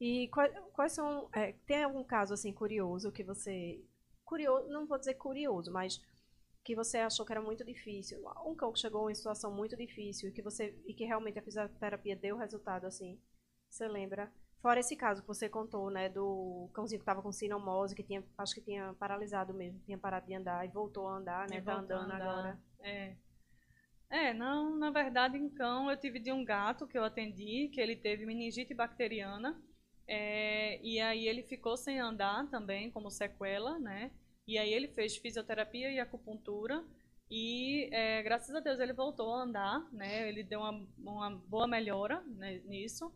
E 0.00 0.28
quais, 0.28 0.52
quais 0.72 0.92
são. 0.92 1.28
É, 1.32 1.52
tem 1.66 1.82
algum 1.82 2.04
caso 2.04 2.34
assim 2.34 2.52
curioso 2.52 3.10
que 3.10 3.24
você. 3.24 3.82
Curioso, 4.24 4.68
não 4.68 4.86
vou 4.86 4.98
dizer 4.98 5.14
curioso, 5.14 5.72
mas 5.72 6.00
que 6.62 6.74
você 6.74 6.98
achou 6.98 7.24
que 7.24 7.32
era 7.32 7.40
muito 7.40 7.64
difícil. 7.64 8.22
Um 8.44 8.54
cão 8.54 8.72
que 8.72 8.78
chegou 8.78 9.10
em 9.10 9.14
situação 9.14 9.50
muito 9.50 9.76
difícil 9.76 10.28
e 10.28 10.32
que, 10.32 10.42
você, 10.42 10.78
e 10.86 10.92
que 10.92 11.04
realmente 11.04 11.38
a 11.38 11.42
fisioterapia 11.42 12.14
deu 12.14 12.36
resultado 12.36 12.86
assim. 12.86 13.18
Você 13.70 13.88
lembra? 13.88 14.30
Fora 14.60 14.80
esse 14.80 14.96
caso 14.96 15.22
que 15.22 15.28
você 15.28 15.48
contou, 15.48 15.88
né, 15.88 16.08
do 16.08 16.68
cãozinho 16.74 16.98
que 16.98 17.02
estava 17.02 17.22
com 17.22 17.30
sinomose, 17.30 17.94
que 17.94 18.02
tinha, 18.02 18.24
acho 18.36 18.54
que 18.54 18.60
tinha 18.60 18.92
paralisado 18.94 19.54
mesmo, 19.54 19.80
tinha 19.84 19.96
parado 19.96 20.26
de 20.26 20.34
andar 20.34 20.64
e 20.66 20.68
voltou 20.68 21.06
a 21.06 21.16
andar, 21.16 21.48
né, 21.48 21.58
e 21.58 21.62
tá 21.62 21.76
andando 21.76 22.12
agora. 22.12 22.58
É. 22.80 23.16
É, 24.10 24.32
não, 24.32 24.76
na 24.76 24.90
verdade, 24.90 25.36
em 25.36 25.48
cão 25.50 25.90
eu 25.90 25.96
tive 25.96 26.18
de 26.18 26.32
um 26.32 26.44
gato 26.44 26.86
que 26.88 26.98
eu 26.98 27.04
atendi, 27.04 27.68
que 27.68 27.80
ele 27.80 27.94
teve 27.94 28.24
meningite 28.26 28.74
bacteriana, 28.74 29.60
é, 30.08 30.80
e 30.82 30.98
aí 30.98 31.28
ele 31.28 31.42
ficou 31.42 31.76
sem 31.76 32.00
andar 32.00 32.48
também, 32.48 32.90
como 32.90 33.10
sequela, 33.10 33.78
né? 33.78 34.10
E 34.46 34.56
aí 34.56 34.72
ele 34.72 34.88
fez 34.88 35.18
fisioterapia 35.18 35.90
e 35.90 36.00
acupuntura, 36.00 36.82
e 37.30 37.90
é, 37.92 38.22
graças 38.22 38.54
a 38.54 38.60
Deus 38.60 38.80
ele 38.80 38.94
voltou 38.94 39.34
a 39.34 39.42
andar, 39.42 39.86
né? 39.92 40.26
Ele 40.28 40.42
deu 40.42 40.60
uma, 40.60 40.86
uma 40.98 41.30
boa 41.46 41.68
melhora 41.68 42.22
né, 42.22 42.60
nisso. 42.64 43.12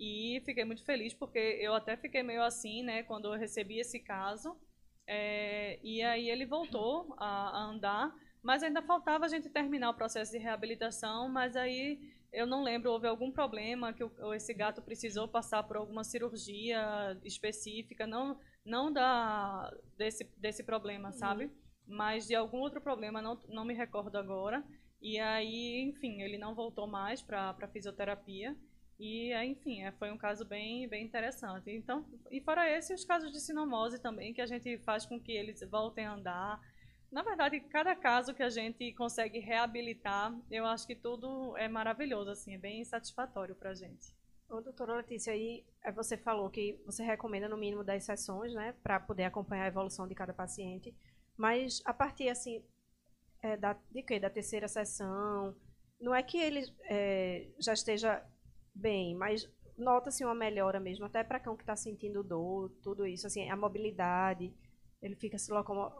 E 0.00 0.40
fiquei 0.46 0.64
muito 0.64 0.82
feliz 0.82 1.12
porque 1.12 1.38
eu 1.38 1.74
até 1.74 1.94
fiquei 1.94 2.22
meio 2.22 2.42
assim, 2.42 2.82
né, 2.82 3.02
quando 3.02 3.26
eu 3.26 3.38
recebi 3.38 3.78
esse 3.78 4.00
caso. 4.00 4.56
É, 5.06 5.78
e 5.82 6.02
aí 6.02 6.30
ele 6.30 6.46
voltou 6.46 7.14
a, 7.18 7.26
a, 7.26 7.64
andar, 7.64 8.10
mas 8.42 8.62
ainda 8.62 8.80
faltava 8.80 9.26
a 9.26 9.28
gente 9.28 9.50
terminar 9.50 9.90
o 9.90 9.94
processo 9.94 10.32
de 10.32 10.38
reabilitação. 10.38 11.28
Mas 11.28 11.54
aí 11.54 12.00
eu 12.32 12.46
não 12.46 12.62
lembro, 12.62 12.90
houve 12.90 13.06
algum 13.06 13.30
problema 13.30 13.92
que 13.92 14.02
o, 14.02 14.32
esse 14.32 14.54
gato 14.54 14.80
precisou 14.80 15.28
passar 15.28 15.64
por 15.64 15.76
alguma 15.76 16.02
cirurgia 16.02 16.80
específica, 17.22 18.06
não, 18.06 18.40
não 18.64 18.90
da, 18.90 19.70
desse, 19.98 20.24
desse 20.38 20.62
problema, 20.62 21.12
sabe? 21.12 21.44
Uhum. 21.44 21.50
Mas 21.86 22.26
de 22.26 22.34
algum 22.34 22.60
outro 22.60 22.80
problema, 22.80 23.20
não, 23.20 23.38
não 23.50 23.66
me 23.66 23.74
recordo 23.74 24.16
agora. 24.16 24.64
E 25.02 25.18
aí, 25.18 25.82
enfim, 25.82 26.22
ele 26.22 26.38
não 26.38 26.54
voltou 26.54 26.86
mais 26.86 27.20
para 27.20 27.50
a 27.50 27.68
fisioterapia. 27.68 28.56
E, 29.00 29.32
enfim, 29.46 29.82
é, 29.82 29.92
foi 29.92 30.12
um 30.12 30.18
caso 30.18 30.44
bem, 30.44 30.86
bem 30.86 31.06
interessante. 31.06 31.70
Então, 31.70 32.04
e 32.30 32.38
fora 32.38 32.68
esse, 32.70 32.92
os 32.92 33.02
casos 33.02 33.32
de 33.32 33.40
sinomose 33.40 33.98
também, 33.98 34.34
que 34.34 34.42
a 34.42 34.46
gente 34.46 34.76
faz 34.80 35.06
com 35.06 35.18
que 35.18 35.32
eles 35.32 35.62
voltem 35.70 36.04
a 36.04 36.12
andar. 36.12 36.60
Na 37.10 37.22
verdade, 37.22 37.58
cada 37.60 37.96
caso 37.96 38.34
que 38.34 38.42
a 38.42 38.50
gente 38.50 38.92
consegue 38.92 39.38
reabilitar, 39.38 40.38
eu 40.50 40.66
acho 40.66 40.86
que 40.86 40.94
tudo 40.94 41.56
é 41.56 41.66
maravilhoso, 41.66 42.30
assim, 42.30 42.54
é 42.54 42.58
bem 42.58 42.84
satisfatório 42.84 43.54
para 43.54 43.70
a 43.70 43.74
gente. 43.74 44.14
Ô, 44.50 44.60
doutora 44.60 44.96
Letícia, 44.96 45.32
aí 45.32 45.64
é, 45.82 45.90
você 45.90 46.18
falou 46.18 46.50
que 46.50 46.78
você 46.84 47.02
recomenda 47.02 47.48
no 47.48 47.56
mínimo 47.56 47.82
10 47.82 48.04
sessões, 48.04 48.52
né, 48.52 48.74
para 48.82 49.00
poder 49.00 49.24
acompanhar 49.24 49.64
a 49.64 49.68
evolução 49.68 50.06
de 50.06 50.14
cada 50.14 50.34
paciente. 50.34 50.94
Mas 51.38 51.80
a 51.86 51.94
partir, 51.94 52.28
assim, 52.28 52.62
é, 53.42 53.56
da, 53.56 53.78
de 53.90 54.02
quê? 54.02 54.20
Da 54.20 54.28
terceira 54.28 54.68
sessão, 54.68 55.56
não 55.98 56.14
é 56.14 56.22
que 56.22 56.36
ele 56.36 56.70
é, 56.84 57.48
já 57.58 57.72
esteja 57.72 58.22
bem, 58.74 59.14
mas 59.14 59.48
nota-se 59.76 60.24
uma 60.24 60.34
melhora 60.34 60.78
mesmo, 60.78 61.06
até 61.06 61.24
para 61.24 61.40
cão 61.40 61.56
que 61.56 61.62
está 61.62 61.74
sentindo 61.74 62.22
dor, 62.22 62.70
tudo 62.82 63.06
isso, 63.06 63.26
assim, 63.26 63.48
a 63.48 63.56
mobilidade, 63.56 64.52
ele 65.02 65.14
fica 65.16 65.38
se 65.38 65.50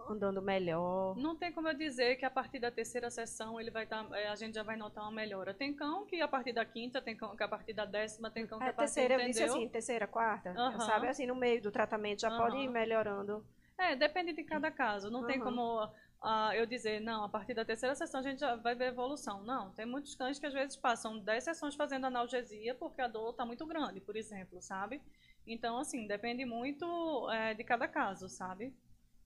andando 0.08 0.42
melhor. 0.42 1.16
Não 1.16 1.34
tem 1.34 1.50
como 1.50 1.68
eu 1.68 1.74
dizer 1.74 2.16
que 2.16 2.24
a 2.24 2.30
partir 2.30 2.58
da 2.58 2.70
terceira 2.70 3.10
sessão 3.10 3.58
ele 3.58 3.70
vai 3.70 3.84
estar, 3.84 4.04
tá, 4.04 4.18
é, 4.18 4.28
a 4.28 4.34
gente 4.36 4.54
já 4.54 4.62
vai 4.62 4.76
notar 4.76 5.04
uma 5.04 5.12
melhora. 5.12 5.54
Tem 5.54 5.74
cão 5.74 6.04
que 6.04 6.20
a 6.20 6.28
partir 6.28 6.52
da 6.52 6.64
quinta, 6.66 7.00
tem 7.00 7.16
cão 7.16 7.34
que 7.34 7.42
a 7.42 7.48
partir 7.48 7.72
da 7.72 7.86
décima, 7.86 8.30
tem 8.30 8.46
cão 8.46 8.58
que 8.58 8.64
é, 8.64 8.68
a 8.68 8.72
partir 8.74 8.94
terceira, 8.94 9.16
da 9.16 9.22
eu 9.22 9.26
disse 9.28 9.42
assim, 9.42 9.68
terceira, 9.68 10.06
quarta, 10.06 10.50
uhum. 10.50 10.80
sabe? 10.80 11.08
Assim, 11.08 11.26
no 11.26 11.34
meio 11.34 11.62
do 11.62 11.70
tratamento 11.70 12.20
já 12.20 12.30
uhum. 12.30 12.38
pode 12.38 12.56
ir 12.58 12.68
melhorando. 12.68 13.42
É, 13.78 13.96
depende 13.96 14.34
de 14.34 14.44
cada 14.44 14.70
caso. 14.70 15.10
Não 15.10 15.20
uhum. 15.20 15.26
tem 15.26 15.40
como 15.40 15.90
uh, 16.22 16.52
eu 16.54 16.66
dizer, 16.66 17.00
não, 17.00 17.24
a 17.24 17.28
partir 17.28 17.54
da 17.54 17.64
terceira 17.64 17.94
sessão 17.94 18.20
a 18.20 18.22
gente 18.22 18.40
já 18.40 18.56
vai 18.56 18.74
ver 18.74 18.88
evolução. 18.88 19.42
Não, 19.42 19.72
tem 19.72 19.86
muitos 19.86 20.14
cães 20.14 20.38
que 20.38 20.46
às 20.46 20.54
vezes 20.54 20.76
passam 20.76 21.18
10 21.18 21.44
sessões 21.44 21.74
fazendo 21.74 22.06
analgesia 22.06 22.74
porque 22.74 23.00
a 23.00 23.08
dor 23.08 23.30
está 23.30 23.44
muito 23.44 23.66
grande, 23.66 24.00
por 24.00 24.16
exemplo, 24.16 24.60
sabe? 24.60 25.00
Então, 25.46 25.78
assim, 25.78 26.06
depende 26.06 26.44
muito 26.44 27.28
é, 27.30 27.54
de 27.54 27.64
cada 27.64 27.88
caso, 27.88 28.28
sabe? 28.28 28.74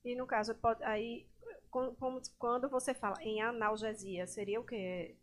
E 0.03 0.15
no 0.15 0.25
caso, 0.25 0.55
pode, 0.55 0.83
aí, 0.83 1.27
como, 1.69 2.21
quando 2.37 2.69
você 2.69 2.93
fala 2.93 3.21
em 3.21 3.41
analgesia, 3.41 4.27
seria 4.27 4.59
o 4.59 4.65
que? 4.65 5.15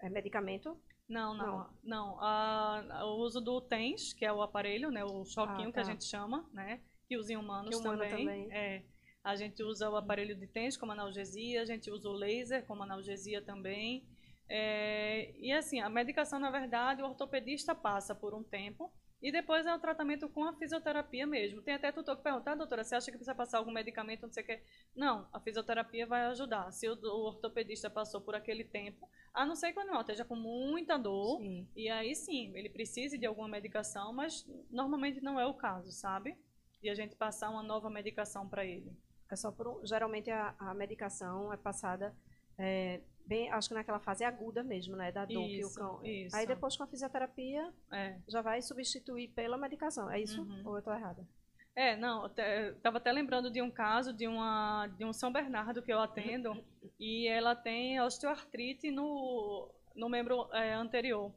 É 0.00 0.08
medicamento? 0.08 0.76
Não, 1.08 1.34
não, 1.34 1.70
não. 1.84 2.16
não. 2.16 3.06
o 3.06 3.20
uso 3.20 3.40
do 3.40 3.60
TENS, 3.60 4.12
que 4.12 4.24
é 4.24 4.32
o 4.32 4.42
aparelho, 4.42 4.90
né, 4.90 5.04
o 5.04 5.24
choquinho 5.24 5.68
ah, 5.68 5.72
tá. 5.72 5.72
que 5.72 5.80
a 5.80 5.84
tá. 5.84 5.90
gente 5.90 6.04
chama, 6.04 6.48
né, 6.52 6.80
que 7.06 7.16
usa 7.16 7.34
em 7.34 7.36
humanos 7.36 7.76
humano 7.76 7.98
também. 7.98 8.26
também. 8.26 8.52
É, 8.52 8.82
a 9.24 9.36
gente 9.36 9.62
usa 9.62 9.88
o 9.88 9.96
aparelho 9.96 10.34
de 10.34 10.46
TENS 10.46 10.76
como 10.76 10.92
analgesia, 10.92 11.62
a 11.62 11.64
gente 11.64 11.90
usa 11.90 12.08
o 12.08 12.12
laser 12.12 12.64
como 12.66 12.82
analgesia 12.82 13.40
também. 13.40 14.04
É, 14.48 15.32
e 15.38 15.52
assim, 15.52 15.80
a 15.80 15.88
medicação, 15.88 16.38
na 16.38 16.50
verdade, 16.50 17.02
o 17.02 17.06
ortopedista 17.06 17.74
passa 17.74 18.14
por 18.14 18.34
um 18.34 18.42
tempo 18.42 18.92
e 19.22 19.30
depois 19.30 19.64
é 19.64 19.72
o 19.72 19.78
tratamento 19.78 20.28
com 20.28 20.42
a 20.44 20.52
fisioterapia 20.52 21.24
mesmo. 21.24 21.62
Tem 21.62 21.74
até 21.74 21.92
tutor 21.92 22.16
que 22.16 22.24
pergunta, 22.24 22.50
ah, 22.50 22.54
doutora, 22.56 22.82
você 22.82 22.96
acha 22.96 23.06
que 23.06 23.16
precisa 23.16 23.36
passar 23.36 23.58
algum 23.58 23.70
medicamento, 23.70 24.22
não 24.22 24.32
sei 24.32 24.42
o 24.42 24.46
que? 24.46 24.60
Não, 24.96 25.28
a 25.32 25.38
fisioterapia 25.38 26.04
vai 26.04 26.26
ajudar. 26.26 26.72
Se 26.72 26.88
o, 26.88 26.94
o, 26.94 27.26
ortopedista 27.26 27.88
passou 27.88 28.20
por 28.20 28.34
aquele 28.34 28.64
tempo, 28.64 29.08
a 29.32 29.46
não 29.46 29.54
ser 29.54 29.72
que 29.72 29.78
o 29.78 29.82
animal 29.82 30.00
esteja 30.00 30.24
com 30.24 30.34
muita 30.34 30.98
dor, 30.98 31.38
sim. 31.38 31.68
e 31.76 31.88
aí 31.88 32.16
sim, 32.16 32.52
ele 32.56 32.68
precise 32.68 33.16
de 33.16 33.24
alguma 33.24 33.46
medicação, 33.46 34.12
mas 34.12 34.44
normalmente 34.68 35.20
não 35.20 35.38
é 35.38 35.46
o 35.46 35.54
caso, 35.54 35.92
sabe? 35.92 36.36
E 36.82 36.90
a 36.90 36.94
gente 36.96 37.14
passar 37.14 37.48
uma 37.48 37.62
nova 37.62 37.88
medicação 37.88 38.48
para 38.48 38.66
ele. 38.66 38.92
É 39.32 39.36
só 39.36 39.50
por, 39.50 39.80
geralmente 39.84 40.30
a, 40.30 40.54
a 40.58 40.74
medicação 40.74 41.52
é 41.52 41.56
passada 41.56 42.14
é, 42.58 43.00
bem, 43.26 43.50
acho 43.50 43.68
que 43.68 43.74
naquela 43.74 43.98
fase 43.98 44.24
aguda 44.24 44.62
mesmo, 44.62 44.94
né, 44.94 45.10
da 45.10 45.24
dor 45.24 45.48
isso, 45.48 45.74
que 45.74 45.80
o 45.80 45.84
cão. 45.84 46.04
Isso. 46.04 46.36
Aí 46.36 46.46
depois 46.46 46.76
com 46.76 46.82
a 46.82 46.86
fisioterapia 46.86 47.72
é. 47.90 48.18
já 48.28 48.42
vai 48.42 48.60
substituir 48.60 49.28
pela 49.28 49.56
medicação. 49.56 50.10
É 50.10 50.20
isso 50.20 50.42
uhum. 50.42 50.62
ou 50.66 50.74
eu 50.74 50.78
estou 50.80 50.92
errada? 50.92 51.26
É, 51.74 51.96
não, 51.96 52.26
estava 52.26 52.98
até 52.98 53.10
lembrando 53.10 53.50
de 53.50 53.62
um 53.62 53.70
caso 53.70 54.12
de 54.12 54.28
uma 54.28 54.86
de 54.98 55.04
um 55.06 55.12
São 55.12 55.32
Bernardo 55.32 55.82
que 55.82 55.90
eu 55.90 56.00
atendo 56.00 56.62
e 57.00 57.26
ela 57.26 57.56
tem 57.56 57.98
osteoartrite 58.00 58.90
no 58.90 59.70
no 59.96 60.08
membro 60.08 60.48
é, 60.52 60.74
anterior. 60.74 61.32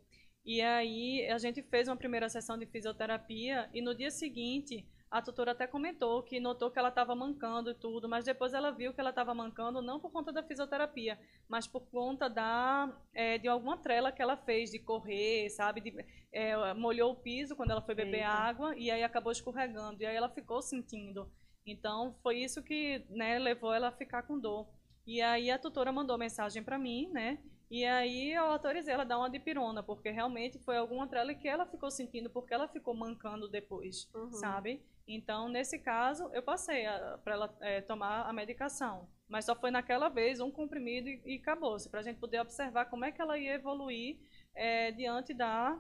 E 0.46 0.62
aí 0.62 1.26
a 1.30 1.38
gente 1.38 1.64
fez 1.64 1.88
uma 1.88 1.96
primeira 1.96 2.28
sessão 2.28 2.58
de 2.58 2.66
fisioterapia 2.66 3.70
e 3.74 3.82
no 3.82 3.96
dia 3.96 4.12
seguinte 4.12 4.86
a 5.16 5.22
tutora 5.22 5.54
até 5.54 5.66
comentou 5.66 6.22
que 6.24 6.42
notou 6.42 6.70
que 6.70 6.78
ela 6.78 6.90
estava 6.90 7.16
mancando 7.16 7.70
e 7.70 7.74
tudo, 7.74 8.10
mas 8.10 8.26
depois 8.26 8.54
ela 8.54 8.70
viu 8.70 8.94
que 8.94 9.00
ela 9.00 9.12
estava 9.12 9.34
mancando 9.34 9.82
não 9.82 9.98
por 9.98 10.12
conta 10.12 10.30
da 10.30 10.44
fisioterapia, 10.44 11.18
mas 11.48 11.66
por 11.66 11.90
conta 11.90 12.30
da 12.30 12.94
é, 13.14 13.38
de 13.38 13.48
alguma 13.48 13.78
trela 13.78 14.12
que 14.12 14.22
ela 14.22 14.36
fez 14.36 14.72
de 14.72 14.78
correr, 14.78 15.50
sabe? 15.52 15.80
De, 15.80 16.06
é, 16.34 16.74
molhou 16.74 17.14
o 17.14 17.16
piso 17.16 17.56
quando 17.56 17.72
ela 17.72 17.82
foi 17.82 17.96
beber 17.96 18.18
Eita. 18.18 18.28
água 18.28 18.76
e 18.76 18.92
aí 18.92 19.04
acabou 19.04 19.32
escorregando 19.32 20.04
e 20.04 20.06
aí 20.06 20.18
ela 20.18 20.28
ficou 20.28 20.62
sentindo. 20.62 21.32
Então 21.66 22.14
foi 22.22 22.40
isso 22.40 22.62
que 22.62 23.06
né, 23.10 23.40
levou 23.40 23.74
ela 23.74 23.88
a 23.88 23.94
ficar 23.94 24.24
com 24.24 24.38
dor. 24.38 24.68
E 25.08 25.22
aí 25.22 25.50
a 25.50 25.58
tutora 25.58 25.94
mandou 25.94 26.18
mensagem 26.18 26.62
para 26.62 26.78
mim, 26.78 27.10
né? 27.14 27.40
E 27.70 27.84
aí 27.84 28.32
eu 28.32 28.46
autorizei 28.46 28.94
ela 28.94 29.04
a 29.04 29.06
dar 29.06 29.18
uma 29.18 29.30
dipirona, 29.30 29.82
porque 29.82 30.10
realmente 30.12 30.60
foi 30.60 30.78
alguma 30.78 31.08
trela 31.08 31.34
que 31.34 31.48
ela 31.48 31.66
ficou 31.66 31.90
sentindo, 31.90 32.30
porque 32.30 32.54
ela 32.54 32.68
ficou 32.68 32.94
mancando 32.94 33.50
depois, 33.50 34.10
uhum. 34.14 34.32
sabe? 34.32 34.84
Então, 35.08 35.50
nesse 35.50 35.80
caso, 35.80 36.30
eu 36.34 36.42
passei 36.42 36.86
para 37.24 37.34
ela 37.34 37.58
é, 37.62 37.82
tomar 37.82 38.24
a 38.24 38.34
medicação. 38.34 39.08
Mas 39.28 39.46
só 39.46 39.56
foi 39.56 39.72
naquela 39.72 40.10
vez 40.10 40.40
um 40.40 40.52
comprimido 40.52 41.08
e, 41.08 41.22
e 41.26 41.38
acabou-se, 41.38 41.90
para 41.90 42.00
a 42.00 42.04
gente 42.04 42.20
poder 42.20 42.40
observar 42.40 42.86
como 42.86 43.06
é 43.06 43.12
que 43.12 43.22
ela 43.22 43.38
ia 43.38 43.54
evoluir 43.54 44.18
é, 44.56 44.92
diante 44.92 45.34
da. 45.34 45.80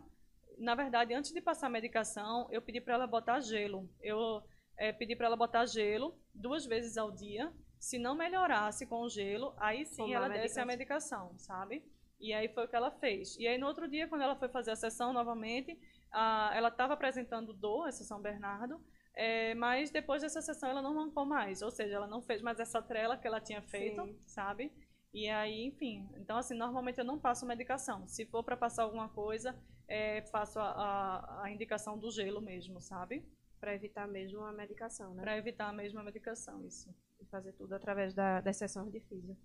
Na 0.57 0.73
verdade, 0.73 1.13
antes 1.13 1.31
de 1.31 1.41
passar 1.41 1.67
a 1.67 1.71
medicação, 1.71 2.47
eu 2.51 2.61
pedi 2.61 2.79
para 2.79 2.93
ela 2.93 3.07
botar 3.07 3.39
gelo. 3.41 3.89
Eu 4.01 4.41
é, 4.77 4.91
pedi 4.91 5.15
para 5.15 5.27
ela 5.27 5.35
botar 5.35 5.65
gelo 5.65 6.17
duas 6.33 6.65
vezes 6.65 6.97
ao 6.97 7.11
dia. 7.11 7.51
Se 7.79 7.97
não 7.97 8.15
melhorasse 8.15 8.85
com 8.85 9.01
o 9.01 9.09
gelo, 9.09 9.53
aí 9.57 9.85
sim 9.85 10.03
Tomar 10.03 10.15
ela 10.15 10.27
desce 10.29 10.59
a 10.59 10.65
medicação, 10.65 11.37
sabe? 11.37 11.83
E 12.19 12.33
aí 12.33 12.47
foi 12.47 12.65
o 12.65 12.67
que 12.67 12.75
ela 12.75 12.91
fez. 12.91 13.37
E 13.37 13.47
aí 13.47 13.57
no 13.57 13.67
outro 13.67 13.87
dia, 13.87 14.07
quando 14.07 14.21
ela 14.21 14.35
foi 14.35 14.49
fazer 14.49 14.71
a 14.71 14.75
sessão 14.75 15.13
novamente, 15.13 15.77
a, 16.11 16.51
ela 16.53 16.69
estava 16.69 16.93
apresentando 16.93 17.53
dor, 17.53 17.87
essa 17.87 18.03
São 18.03 18.21
Bernardo, 18.21 18.81
é, 19.13 19.53
mas 19.55 19.91
depois 19.91 20.21
dessa 20.21 20.41
sessão 20.41 20.69
ela 20.69 20.81
não 20.81 20.93
mancou 20.93 21.25
mais, 21.25 21.61
ou 21.61 21.71
seja, 21.71 21.95
ela 21.95 22.07
não 22.07 22.21
fez 22.21 22.41
mais 22.41 22.59
essa 22.59 22.81
trela 22.81 23.17
que 23.17 23.25
ela 23.25 23.39
tinha 23.39 23.61
feito, 23.61 24.03
Sim. 24.03 24.19
sabe? 24.25 24.71
E 25.13 25.29
aí, 25.29 25.65
enfim, 25.65 26.09
então 26.17 26.37
assim, 26.37 26.53
normalmente 26.53 26.97
eu 26.97 27.05
não 27.05 27.17
passo 27.17 27.45
medicação. 27.45 28.05
Se 28.05 28.25
for 28.25 28.43
para 28.43 28.57
passar 28.57 28.83
alguma 28.83 29.07
coisa, 29.07 29.55
é, 29.87 30.21
faço 30.23 30.59
a, 30.59 30.65
a, 30.65 31.43
a, 31.43 31.51
indicação 31.51 31.97
do 31.97 32.11
gelo 32.11 32.41
mesmo, 32.41 32.81
sabe? 32.81 33.23
Para 33.57 33.73
evitar 33.73 34.05
mesmo 34.07 34.41
a 34.41 34.51
medicação, 34.51 35.13
né? 35.13 35.23
Para 35.23 35.37
evitar 35.37 35.71
mesmo 35.71 35.99
a 35.99 36.03
medicação, 36.03 36.65
isso. 36.65 36.93
E 37.25 37.29
fazer 37.29 37.53
tudo 37.53 37.73
através 37.73 38.13
da, 38.13 38.41
das 38.41 38.57
sessões 38.57 38.91
de 38.91 38.99
físio. 38.99 39.35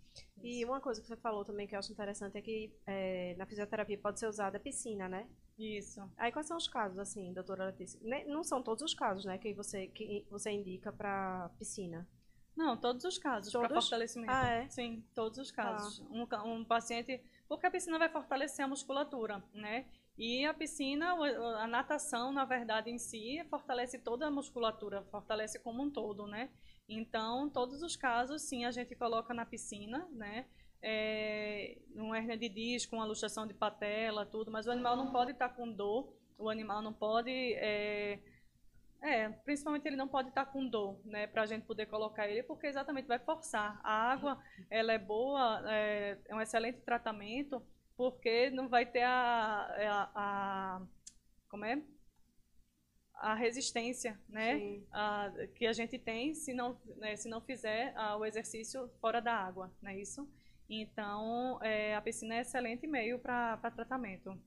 E 0.43 0.65
uma 0.65 0.81
coisa 0.81 1.01
que 1.01 1.07
você 1.07 1.17
falou 1.17 1.45
também 1.45 1.67
que 1.67 1.75
eu 1.75 1.79
acho 1.79 1.93
interessante 1.93 2.37
é 2.37 2.43
que 2.43 2.73
é, 2.87 3.35
na 3.37 3.47
fisioterapia 3.47 3.99
pode 3.99 4.21
ser 4.21 4.27
usada 4.27 4.57
a 4.59 4.61
piscina, 4.61 5.09
né? 5.09 5.29
Isso. 5.59 6.01
Aí 6.17 6.33
quais 6.33 6.47
são 6.47 6.57
os 6.57 6.69
casos, 6.69 6.99
assim, 6.99 7.33
doutora 7.33 7.67
Letícia? 7.67 8.01
Não 8.27 8.43
são 8.43 8.63
todos 8.63 8.83
os 8.83 8.95
casos, 8.95 9.25
né, 9.25 9.37
que 9.37 9.53
você, 9.53 9.89
que 9.89 10.27
você 10.31 10.51
indica 10.51 10.93
para 10.93 11.51
piscina? 11.59 12.09
Não, 12.57 12.77
todos 12.77 13.05
os 13.05 13.19
casos 13.19 13.53
para 13.53 13.69
fortalecimento. 13.69 14.33
Ah, 14.33 14.49
é? 14.49 14.69
Sim, 14.69 15.05
todos 15.15 15.39
os 15.39 15.51
casos. 15.51 16.01
Ah. 16.01 16.45
Um, 16.47 16.55
um 16.55 16.65
paciente, 16.65 17.23
porque 17.49 17.67
a 17.67 17.71
piscina 17.71 17.99
vai 17.99 18.09
fortalecer 18.09 18.65
a 18.65 18.69
musculatura, 18.69 19.43
né? 19.55 19.87
E 20.19 20.45
a 20.45 20.53
piscina, 20.53 21.15
a 21.15 21.67
natação, 21.67 22.31
na 22.33 22.45
verdade, 22.45 22.91
em 22.91 22.99
si, 22.99 23.43
fortalece 23.49 23.99
toda 23.99 24.27
a 24.27 24.31
musculatura, 24.31 25.03
fortalece 25.05 25.59
como 25.59 25.83
um 25.83 25.91
todo, 25.91 26.27
né? 26.27 26.51
Então, 26.93 27.49
todos 27.49 27.83
os 27.83 27.97
casos, 27.97 28.43
sim, 28.43 28.65
a 28.65 28.71
gente 28.71 28.95
coloca 28.95 29.33
na 29.33 29.47
piscina, 29.47 30.09
né? 30.13 30.47
é, 30.83 31.79
uma 31.95 32.19
hernia 32.19 32.37
de 32.37 32.49
disco, 32.49 32.97
uma 32.97 33.05
luxação 33.05 33.47
de 33.47 33.55
patela, 33.55 34.25
tudo, 34.25 34.51
mas 34.51 34.67
o 34.67 34.71
animal 34.71 34.97
não 34.97 35.13
pode 35.13 35.33
estar 35.33 35.51
com 35.51 35.71
dor, 35.71 36.13
o 36.39 36.49
animal 36.49 36.81
não 36.83 36.93
pode. 36.93 37.31
É, 37.31 38.19
é, 39.03 39.29
principalmente 39.29 39.87
ele 39.87 39.97
não 39.97 40.09
pode 40.09 40.29
estar 40.29 40.47
com 40.47 40.67
dor, 40.67 41.01
né, 41.05 41.27
para 41.27 41.43
a 41.43 41.47
gente 41.47 41.65
poder 41.67 41.87
colocar 41.87 42.29
ele, 42.29 42.43
porque 42.43 42.67
exatamente 42.67 43.07
vai 43.07 43.19
forçar. 43.19 43.81
A 43.83 44.13
água, 44.13 44.39
ela 44.71 44.93
é 44.93 44.99
boa, 44.99 45.63
é, 45.71 46.19
é 46.29 46.35
um 46.35 46.41
excelente 46.41 46.81
tratamento, 46.81 47.63
porque 47.97 48.51
não 48.51 48.69
vai 48.69 48.87
ter 48.87 49.03
a, 49.03 49.11
a, 49.15 50.11
a 50.15 50.83
como 51.49 51.65
é? 51.65 51.83
A 53.21 53.35
resistência, 53.35 54.19
né, 54.29 54.81
a, 54.91 55.31
que 55.55 55.67
a 55.67 55.73
gente 55.75 55.99
tem 55.99 56.35
se 56.35 56.55
não, 56.55 56.81
né, 56.97 57.15
se 57.17 57.29
não 57.29 57.41
fizer 57.41 57.93
a, 57.95 58.17
o 58.17 58.25
exercício 58.25 58.91
fora 58.99 59.21
da 59.21 59.35
água, 59.35 59.71
não 59.83 59.91
é 59.91 59.99
isso? 59.99 60.27
Então, 60.69 61.63
é, 61.63 61.95
a 61.95 62.01
piscina 62.01 62.37
é 62.37 62.41
excelente 62.41 62.87
meio 62.87 63.19
para 63.19 63.59
tratamento. 63.75 64.41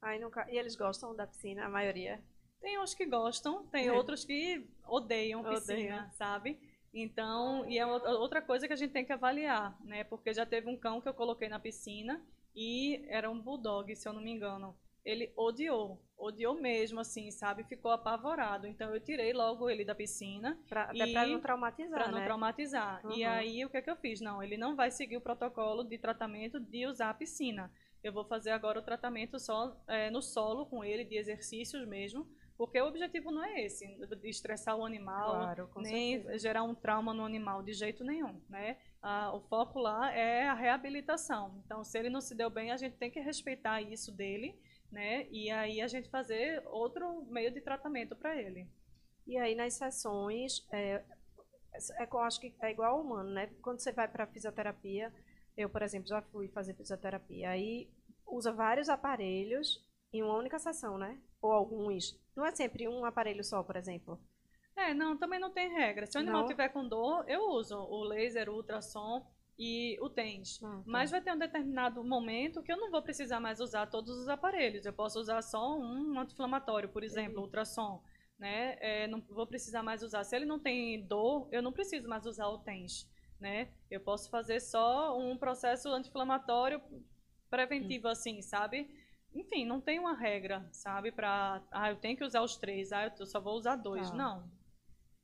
Aí 0.00 0.20
nunca... 0.20 0.46
E 0.50 0.56
eles 0.56 0.76
gostam 0.76 1.14
da 1.14 1.26
piscina, 1.26 1.64
a 1.64 1.68
maioria? 1.68 2.22
Tem 2.60 2.78
uns 2.78 2.94
que 2.94 3.04
gostam, 3.04 3.66
tem 3.66 3.88
é. 3.88 3.92
outros 3.92 4.24
que 4.24 4.64
odeiam 4.86 5.42
piscina, 5.42 6.08
sabe? 6.12 6.58
Então, 6.94 7.68
e 7.68 7.78
é 7.78 7.86
outra 7.86 8.42
coisa 8.42 8.66
que 8.66 8.72
a 8.72 8.76
gente 8.76 8.92
tem 8.92 9.04
que 9.04 9.12
avaliar, 9.12 9.76
né? 9.82 10.04
Porque 10.04 10.32
já 10.32 10.46
teve 10.46 10.68
um 10.68 10.76
cão 10.76 11.00
que 11.00 11.08
eu 11.08 11.14
coloquei 11.14 11.48
na 11.48 11.58
piscina 11.58 12.22
e 12.54 13.02
era 13.08 13.30
um 13.30 13.40
bulldog, 13.40 13.94
se 13.96 14.06
eu 14.06 14.12
não 14.12 14.20
me 14.20 14.30
engano 14.30 14.76
ele 15.04 15.32
odiou, 15.36 16.02
odiou 16.16 16.54
mesmo, 16.54 17.00
assim, 17.00 17.30
sabe? 17.30 17.64
Ficou 17.64 17.90
apavorado. 17.90 18.66
Então 18.66 18.94
eu 18.94 19.00
tirei 19.00 19.32
logo 19.32 19.68
ele 19.68 19.84
da 19.84 19.94
piscina. 19.94 20.58
Pra, 20.68 20.84
até 20.84 21.12
para 21.12 21.26
não 21.26 21.40
traumatizar. 21.40 21.98
Para 21.98 22.10
não 22.10 22.18
né? 22.18 22.24
traumatizar. 22.24 23.06
Uhum. 23.06 23.12
E 23.12 23.24
aí 23.24 23.64
o 23.64 23.70
que 23.70 23.78
é 23.78 23.82
que 23.82 23.90
eu 23.90 23.96
fiz? 23.96 24.20
Não, 24.20 24.42
ele 24.42 24.56
não 24.56 24.76
vai 24.76 24.90
seguir 24.90 25.16
o 25.16 25.20
protocolo 25.20 25.84
de 25.84 25.98
tratamento 25.98 26.60
de 26.60 26.86
usar 26.86 27.10
a 27.10 27.14
piscina. 27.14 27.72
Eu 28.02 28.12
vou 28.12 28.24
fazer 28.24 28.50
agora 28.50 28.78
o 28.78 28.82
tratamento 28.82 29.38
só 29.38 29.76
é, 29.86 30.10
no 30.10 30.22
solo 30.22 30.66
com 30.66 30.82
ele, 30.82 31.04
de 31.04 31.16
exercícios 31.16 31.86
mesmo. 31.86 32.26
Porque 32.56 32.78
o 32.78 32.86
objetivo 32.86 33.30
não 33.30 33.42
é 33.42 33.64
esse, 33.64 33.86
de 33.86 34.28
estressar 34.28 34.76
o 34.76 34.84
animal, 34.84 35.30
claro, 35.30 35.70
nem 35.76 36.16
certeza. 36.16 36.38
gerar 36.38 36.62
um 36.62 36.74
trauma 36.74 37.14
no 37.14 37.24
animal 37.24 37.62
de 37.62 37.72
jeito 37.72 38.04
nenhum, 38.04 38.38
né? 38.50 38.76
Ah, 39.00 39.34
o 39.34 39.40
foco 39.40 39.78
lá 39.78 40.12
é 40.12 40.46
a 40.46 40.52
reabilitação. 40.52 41.58
Então, 41.64 41.82
se 41.82 41.98
ele 41.98 42.10
não 42.10 42.20
se 42.20 42.34
deu 42.34 42.50
bem, 42.50 42.70
a 42.70 42.76
gente 42.76 42.98
tem 42.98 43.10
que 43.10 43.18
respeitar 43.18 43.80
isso 43.80 44.12
dele 44.12 44.60
né? 44.90 45.26
E 45.30 45.50
aí 45.50 45.80
a 45.80 45.88
gente 45.88 46.08
fazer 46.10 46.62
outro 46.66 47.24
meio 47.30 47.52
de 47.52 47.60
tratamento 47.60 48.16
para 48.16 48.36
ele. 48.36 48.68
E 49.26 49.36
aí 49.36 49.54
nas 49.54 49.74
sessões, 49.74 50.66
é, 50.72 51.04
é, 51.98 52.08
eu 52.10 52.18
acho 52.18 52.40
que 52.40 52.54
é 52.60 52.70
igual 52.70 52.94
ao 52.94 53.00
humano, 53.02 53.30
né? 53.30 53.46
Quando 53.62 53.80
você 53.80 53.92
vai 53.92 54.08
para 54.08 54.26
fisioterapia, 54.26 55.12
eu, 55.56 55.68
por 55.68 55.82
exemplo, 55.82 56.08
já 56.08 56.20
fui 56.22 56.48
fazer 56.48 56.74
fisioterapia, 56.74 57.50
aí 57.50 57.88
usa 58.26 58.52
vários 58.52 58.88
aparelhos 58.88 59.84
em 60.12 60.22
uma 60.22 60.36
única 60.36 60.58
sessão, 60.58 60.98
né? 60.98 61.20
Ou 61.40 61.52
alguns. 61.52 62.18
Não 62.36 62.44
é 62.44 62.54
sempre 62.54 62.88
um 62.88 63.04
aparelho 63.04 63.44
só, 63.44 63.62
por 63.62 63.76
exemplo. 63.76 64.18
É, 64.76 64.94
não, 64.94 65.16
também 65.16 65.38
não 65.38 65.50
tem 65.50 65.68
regra. 65.68 66.06
Se 66.06 66.16
o 66.16 66.20
animal 66.20 66.46
tiver 66.46 66.68
com 66.70 66.86
dor, 66.86 67.28
eu 67.28 67.50
uso 67.50 67.76
o 67.76 68.02
laser, 68.04 68.48
o 68.48 68.54
ultrassom 68.54 69.26
e 69.62 69.98
o 70.00 70.08
TENS. 70.08 70.58
Ah, 70.64 70.68
tá. 70.68 70.82
Mas 70.86 71.10
vai 71.10 71.20
ter 71.20 71.34
um 71.34 71.38
determinado 71.38 72.02
momento 72.02 72.62
que 72.62 72.72
eu 72.72 72.78
não 72.78 72.90
vou 72.90 73.02
precisar 73.02 73.40
mais 73.40 73.60
usar 73.60 73.86
todos 73.88 74.16
os 74.16 74.26
aparelhos. 74.26 74.86
Eu 74.86 74.92
posso 74.94 75.20
usar 75.20 75.42
só 75.42 75.78
um 75.78 76.18
anti-inflamatório, 76.18 76.88
por 76.88 77.04
exemplo, 77.04 77.42
ultrassom. 77.42 78.02
Né? 78.38 78.78
É, 78.80 79.06
não 79.06 79.20
vou 79.20 79.46
precisar 79.46 79.82
mais 79.82 80.02
usar. 80.02 80.24
Se 80.24 80.34
ele 80.34 80.46
não 80.46 80.58
tem 80.58 81.06
dor, 81.06 81.46
eu 81.52 81.60
não 81.60 81.74
preciso 81.74 82.08
mais 82.08 82.24
usar 82.24 82.48
o 82.48 82.60
TENS. 82.60 83.06
Né? 83.38 83.70
Eu 83.90 84.00
posso 84.00 84.30
fazer 84.30 84.60
só 84.60 85.18
um 85.18 85.36
processo 85.36 85.90
anti-inflamatório 85.90 86.80
preventivo, 87.50 88.06
uhum. 88.06 88.12
assim, 88.12 88.40
sabe? 88.40 88.88
Enfim, 89.34 89.66
não 89.66 89.78
tem 89.78 89.98
uma 89.98 90.16
regra, 90.16 90.66
sabe? 90.72 91.12
Para, 91.12 91.62
ah, 91.70 91.90
eu 91.90 91.96
tenho 91.96 92.16
que 92.16 92.24
usar 92.24 92.40
os 92.40 92.56
três, 92.56 92.92
ah, 92.92 93.12
eu 93.18 93.26
só 93.26 93.38
vou 93.38 93.56
usar 93.56 93.76
dois. 93.76 94.10
Tá. 94.10 94.16
Não. 94.16 94.50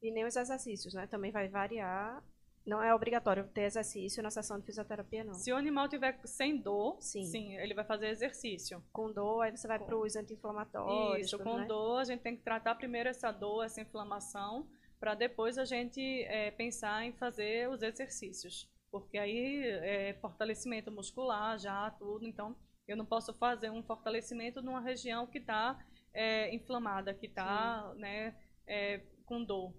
E 0.02 0.12
nem 0.12 0.26
os 0.26 0.36
exercícios, 0.36 0.92
né? 0.92 1.06
Também 1.06 1.32
vai 1.32 1.48
variar. 1.48 2.22
Não 2.66 2.82
é 2.82 2.92
obrigatório 2.92 3.46
ter 3.46 3.62
exercício 3.62 4.20
na 4.22 4.30
sessão 4.30 4.58
de 4.58 4.66
fisioterapia, 4.66 5.22
não. 5.22 5.34
Se 5.34 5.52
o 5.52 5.56
animal 5.56 5.88
tiver 5.88 6.18
sem 6.24 6.56
dor, 6.56 6.96
sim, 7.00 7.24
sim 7.24 7.56
ele 7.56 7.74
vai 7.74 7.84
fazer 7.84 8.08
exercício. 8.08 8.82
Com 8.92 9.12
dor, 9.12 9.42
aí 9.42 9.56
você 9.56 9.68
vai 9.68 9.78
para 9.78 9.96
os 9.96 10.16
anti-inflamatórios. 10.16 11.28
Isso, 11.28 11.38
com 11.38 11.58
né? 11.58 11.66
dor, 11.66 12.00
a 12.00 12.04
gente 12.04 12.22
tem 12.22 12.36
que 12.36 12.42
tratar 12.42 12.74
primeiro 12.74 13.08
essa 13.08 13.30
dor, 13.30 13.64
essa 13.64 13.80
inflamação, 13.80 14.66
para 14.98 15.14
depois 15.14 15.58
a 15.58 15.64
gente 15.64 16.00
é, 16.24 16.50
pensar 16.50 17.04
em 17.04 17.12
fazer 17.12 17.70
os 17.70 17.82
exercícios. 17.82 18.68
Porque 18.90 19.16
aí 19.16 19.62
é 19.64 20.14
fortalecimento 20.20 20.90
muscular 20.90 21.56
já, 21.58 21.88
tudo. 21.92 22.26
Então, 22.26 22.56
eu 22.88 22.96
não 22.96 23.06
posso 23.06 23.32
fazer 23.34 23.70
um 23.70 23.82
fortalecimento 23.82 24.60
numa 24.60 24.80
região 24.80 25.26
que 25.26 25.38
está 25.38 25.78
é, 26.12 26.52
inflamada, 26.52 27.14
que 27.14 27.26
está 27.26 27.92
né, 27.96 28.34
é, 28.66 29.02
com 29.24 29.44
dor. 29.44 29.72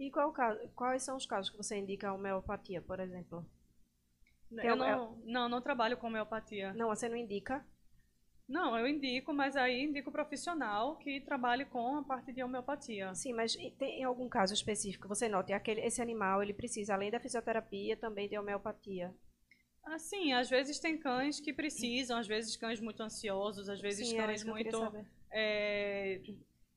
E 0.00 0.10
qual 0.10 0.32
caso, 0.32 0.58
quais 0.74 1.02
são 1.02 1.14
os 1.14 1.26
casos 1.26 1.50
que 1.50 1.58
você 1.58 1.76
indica 1.76 2.08
a 2.08 2.14
homeopatia, 2.14 2.80
por 2.80 2.98
exemplo? 2.98 3.44
Eu 4.50 4.74
não, 4.74 4.86
é... 4.86 5.10
não, 5.26 5.48
não 5.48 5.60
trabalho 5.60 5.98
com 5.98 6.06
homeopatia. 6.06 6.72
Não, 6.72 6.88
você 6.88 7.06
não 7.06 7.16
indica? 7.16 7.62
Não, 8.48 8.76
eu 8.76 8.88
indico, 8.88 9.32
mas 9.34 9.54
aí 9.56 9.84
indico 9.84 10.10
profissional 10.10 10.96
que 10.96 11.20
trabalhe 11.20 11.66
com 11.66 11.98
a 11.98 12.02
parte 12.02 12.32
de 12.32 12.42
homeopatia. 12.42 13.14
Sim, 13.14 13.34
mas 13.34 13.54
tem 13.78 14.02
algum 14.02 14.26
caso 14.26 14.54
específico 14.54 15.06
você 15.06 15.28
nota, 15.28 15.54
aquele, 15.54 15.82
esse 15.82 16.00
animal 16.00 16.42
ele 16.42 16.54
precisa, 16.54 16.94
além 16.94 17.10
da 17.10 17.20
fisioterapia, 17.20 17.94
também 17.94 18.26
de 18.26 18.38
homeopatia? 18.38 19.14
Assim, 19.84 20.32
às 20.32 20.48
vezes 20.48 20.80
tem 20.80 20.98
cães 20.98 21.40
que 21.40 21.52
precisam, 21.52 22.18
às 22.18 22.26
vezes 22.26 22.56
cães 22.56 22.80
muito 22.80 23.02
ansiosos, 23.02 23.68
às 23.68 23.80
vezes 23.80 24.08
Sim, 24.08 24.16
cães 24.16 24.42
muito 24.42 24.76
é, 25.30 26.20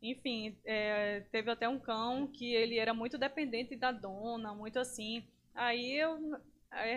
enfim, 0.03 0.57
é, 0.65 1.21
teve 1.31 1.49
até 1.49 1.67
um 1.67 1.79
cão 1.79 2.27
que 2.27 2.53
ele 2.53 2.77
era 2.77 2.93
muito 2.93 3.17
dependente 3.17 3.75
da 3.75 3.91
dona, 3.91 4.53
muito 4.53 4.77
assim. 4.77 5.25
Aí 5.55 5.97
eu, 5.97 6.19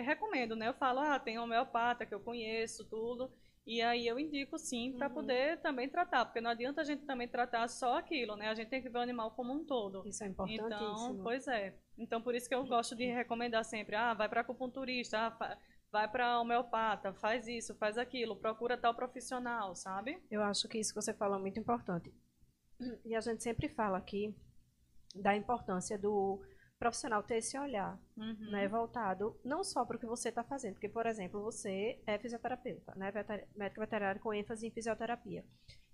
recomendo, 0.03 0.55
né? 0.55 0.67
Eu 0.67 0.73
falo, 0.73 0.99
ah, 0.99 1.19
tem 1.19 1.39
homeopata 1.39 2.05
que 2.05 2.13
eu 2.13 2.19
conheço, 2.19 2.85
tudo. 2.85 3.31
E 3.65 3.81
aí 3.81 4.07
eu 4.07 4.17
indico 4.17 4.57
sim 4.57 4.93
para 4.97 5.09
uhum. 5.09 5.13
poder 5.13 5.57
também 5.59 5.89
tratar, 5.89 6.23
porque 6.23 6.39
não 6.39 6.51
adianta 6.51 6.79
a 6.79 6.83
gente 6.85 7.05
também 7.05 7.27
tratar 7.27 7.67
só 7.67 7.97
aquilo, 7.97 8.37
né? 8.37 8.47
A 8.47 8.55
gente 8.55 8.69
tem 8.69 8.81
que 8.81 8.87
ver 8.87 8.97
o 8.97 9.01
animal 9.01 9.31
como 9.31 9.53
um 9.53 9.65
todo. 9.65 10.07
Isso 10.07 10.23
é 10.23 10.27
importantíssimo. 10.27 11.11
Então, 11.11 11.19
pois 11.21 11.47
é. 11.49 11.75
Então 11.97 12.21
por 12.21 12.33
isso 12.33 12.47
que 12.47 12.55
eu 12.55 12.65
gosto 12.65 12.95
de 12.95 13.05
recomendar 13.05 13.65
sempre, 13.65 13.97
ah, 13.97 14.13
vai 14.13 14.29
para 14.29 14.39
acupunturista, 14.39 15.17
ah, 15.19 15.57
vai 15.91 16.07
para 16.09 16.39
homeopata, 16.39 17.13
faz 17.13 17.45
isso, 17.45 17.75
faz 17.75 17.97
aquilo, 17.97 18.37
procura 18.37 18.77
tal 18.77 18.93
profissional, 18.93 19.75
sabe? 19.75 20.17
Eu 20.31 20.41
acho 20.43 20.65
que 20.69 20.77
isso 20.77 20.93
que 20.93 21.01
você 21.01 21.13
fala 21.13 21.35
é 21.35 21.39
muito 21.39 21.59
importante. 21.59 22.13
E 23.05 23.15
a 23.15 23.21
gente 23.21 23.43
sempre 23.43 23.69
fala 23.69 23.97
aqui 23.97 24.35
da 25.15 25.35
importância 25.35 25.97
do 25.97 26.41
profissional 26.77 27.23
ter 27.23 27.37
esse 27.37 27.57
olhar, 27.57 27.99
uhum. 28.15 28.51
né, 28.51 28.67
voltado 28.67 29.35
não 29.43 29.63
só 29.63 29.83
para 29.83 29.97
o 29.97 29.99
que 29.99 30.05
você 30.05 30.29
está 30.29 30.43
fazendo, 30.43 30.73
porque, 30.73 30.89
por 30.89 31.07
exemplo, 31.07 31.41
você 31.41 31.99
é 32.05 32.19
fisioterapeuta, 32.19 32.93
né, 32.95 33.11
médico 33.55 33.81
veterinário 33.81 34.21
com 34.21 34.33
ênfase 34.33 34.67
em 34.67 34.71
fisioterapia. 34.71 35.43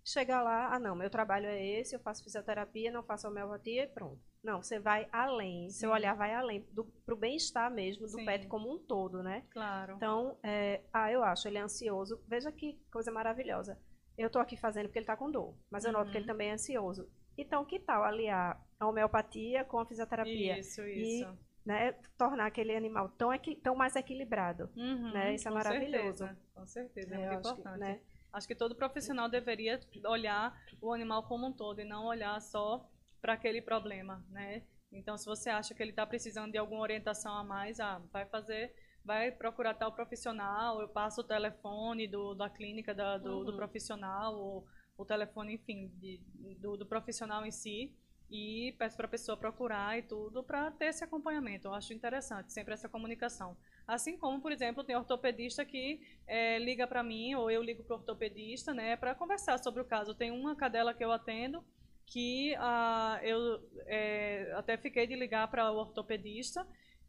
Chega 0.06 0.42
lá, 0.42 0.76
ah, 0.76 0.80
não, 0.80 0.98
meu 0.98 1.10
trabalho 1.10 1.46
é 1.46 1.66
esse, 1.66 1.96
eu 1.96 2.00
faço 2.02 2.26
fisioterapia, 2.26 2.92
não 2.92 3.02
faço 3.02 3.26
homeopatia 3.26 3.84
e 3.84 3.88
pronto. 3.88 4.20
Não, 4.44 4.62
você 4.62 4.78
vai 4.78 5.08
além, 5.10 5.70
Sim. 5.70 5.80
seu 5.80 5.92
olhar 5.92 6.14
vai 6.18 6.34
além, 6.34 6.68
para 7.06 7.16
o 7.16 7.18
bem-estar 7.18 7.72
mesmo 7.72 8.02
do 8.06 8.18
Sim. 8.18 8.26
pet 8.26 8.48
como 8.48 8.70
um 8.70 8.78
todo, 8.78 9.24
né? 9.24 9.46
Claro. 9.52 9.94
Então, 9.96 10.38
é, 10.44 10.82
ah, 10.92 11.10
eu 11.10 11.24
acho, 11.24 11.48
ele 11.48 11.58
é 11.58 11.62
ansioso, 11.62 12.22
veja 12.28 12.52
que 12.52 12.78
coisa 12.92 13.10
maravilhosa 13.10 13.80
eu 14.18 14.28
estou 14.28 14.42
aqui 14.42 14.56
fazendo 14.56 14.86
porque 14.86 15.00
ele 15.00 15.04
está 15.04 15.18
com 15.18 15.32
dor, 15.32 15.56
mas 15.70 15.86
eu 15.86 15.92
noto 15.92 16.12
que 16.12 16.18
ele 16.18 16.26
uhum. 16.26 16.32
também 16.32 16.50
é 16.50 16.54
ansioso. 16.54 17.10
Então, 17.38 17.66
que 17.66 17.80
tal 17.80 18.04
aliar 18.04 18.64
a 18.80 18.88
homeopatia 18.88 19.64
com 19.64 19.80
a 19.80 19.86
fisioterapia? 19.86 20.60
Isso, 20.60 20.86
isso. 20.86 21.26
E, 21.26 21.68
né, 21.68 21.94
tornar 22.18 22.46
aquele 22.46 22.76
animal 22.76 23.10
tão, 23.10 23.30
tão 23.64 23.76
mais 23.76 23.96
equilibrado. 23.96 24.70
Uhum, 24.76 25.12
né? 25.12 25.34
Isso 25.34 25.48
é 25.48 25.52
maravilhoso. 25.52 26.26
Certeza, 26.26 26.42
com 26.54 26.66
certeza, 26.68 27.16
é, 27.16 27.18
muito 27.18 27.40
importante. 27.40 27.74
Que, 27.74 27.80
né? 27.80 28.02
Acho 28.32 28.48
que 28.48 28.56
todo 28.56 28.76
profissional 28.76 29.30
deveria 29.30 29.80
olhar 30.06 30.56
o 30.82 30.92
animal 30.92 31.24
como 31.28 31.48
um 31.48 31.54
todo 31.54 31.82
e 31.82 31.86
não 31.86 32.06
olhar 32.06 32.40
só 32.42 32.88
para 33.22 33.34
aquele 33.34 33.62
problema, 33.62 34.24
né? 34.30 34.64
Então, 34.92 35.18
se 35.18 35.26
você 35.26 35.50
acha 35.50 35.74
que 35.74 35.82
ele 35.82 35.92
está 35.92 36.06
precisando 36.06 36.52
de 36.52 36.58
alguma 36.58 36.82
orientação 36.82 37.34
a 37.34 37.44
mais, 37.44 37.80
ah, 37.80 38.02
vai 38.12 38.26
fazer 38.28 38.76
vai 39.04 39.32
procurar 39.32 39.74
tal 39.74 39.92
profissional, 39.92 40.80
eu 40.82 40.88
passo 40.88 41.22
o 41.22 41.24
telefone 41.24 42.08
do, 42.08 42.34
da 42.34 42.50
clínica 42.50 42.94
da, 42.94 43.18
do, 43.18 43.40
uhum. 43.40 43.46
do, 43.46 43.56
profissional, 43.56 44.36
ou 44.36 44.66
o 44.98 45.06
telefone, 45.06 45.56
enfim, 45.56 45.92
de, 46.00 46.22
do, 46.60 46.78
do, 46.78 46.86
profissional 46.86 47.46
em 47.46 47.52
si, 47.52 47.94
e 48.32 48.74
peço 48.80 48.96
para 48.96 49.06
a 49.06 49.10
pessoa 49.10 49.38
procurar 49.38 49.98
e 49.98 50.04
tudo 50.04 50.44
para 50.44 50.72
ter 50.72 50.86
esse 50.86 51.04
acompanhamento. 51.04 51.68
Eu 51.68 51.74
acho 51.74 51.94
interessante 51.94 52.54
sempre 52.54 52.74
essa 52.74 52.88
comunicação. 52.88 53.58
Assim 53.86 54.18
como, 54.18 54.42
por 54.42 54.52
exemplo, 54.52 54.84
tem 54.84 54.96
ortopedista 54.96 55.66
que 55.66 56.02
é, 56.26 56.58
liga 56.58 56.88
para 56.88 57.04
mim, 57.04 57.36
ou 57.36 57.52
eu 57.52 57.62
ligo 57.62 57.84
para 57.84 57.96
o 57.96 58.00
ortopedista, 58.00 58.74
né, 58.74 58.96
para 58.96 59.14
conversar 59.14 59.60
sobre 59.60 59.82
o 59.82 59.86
caso. 59.86 60.16
Tem 60.16 60.32
uma 60.32 60.56
cadela 60.56 60.94
que 60.94 61.04
eu 61.04 61.12
atendo 61.12 61.64
que 62.06 62.56
ah, 62.58 63.20
eu 63.24 63.62
é, 63.86 64.54
até 64.56 64.78
fiquei 64.78 65.08
de 65.08 65.16
ligar 65.16 65.50
para 65.50 65.72
o 65.72 65.78
ortopedista 65.78 66.66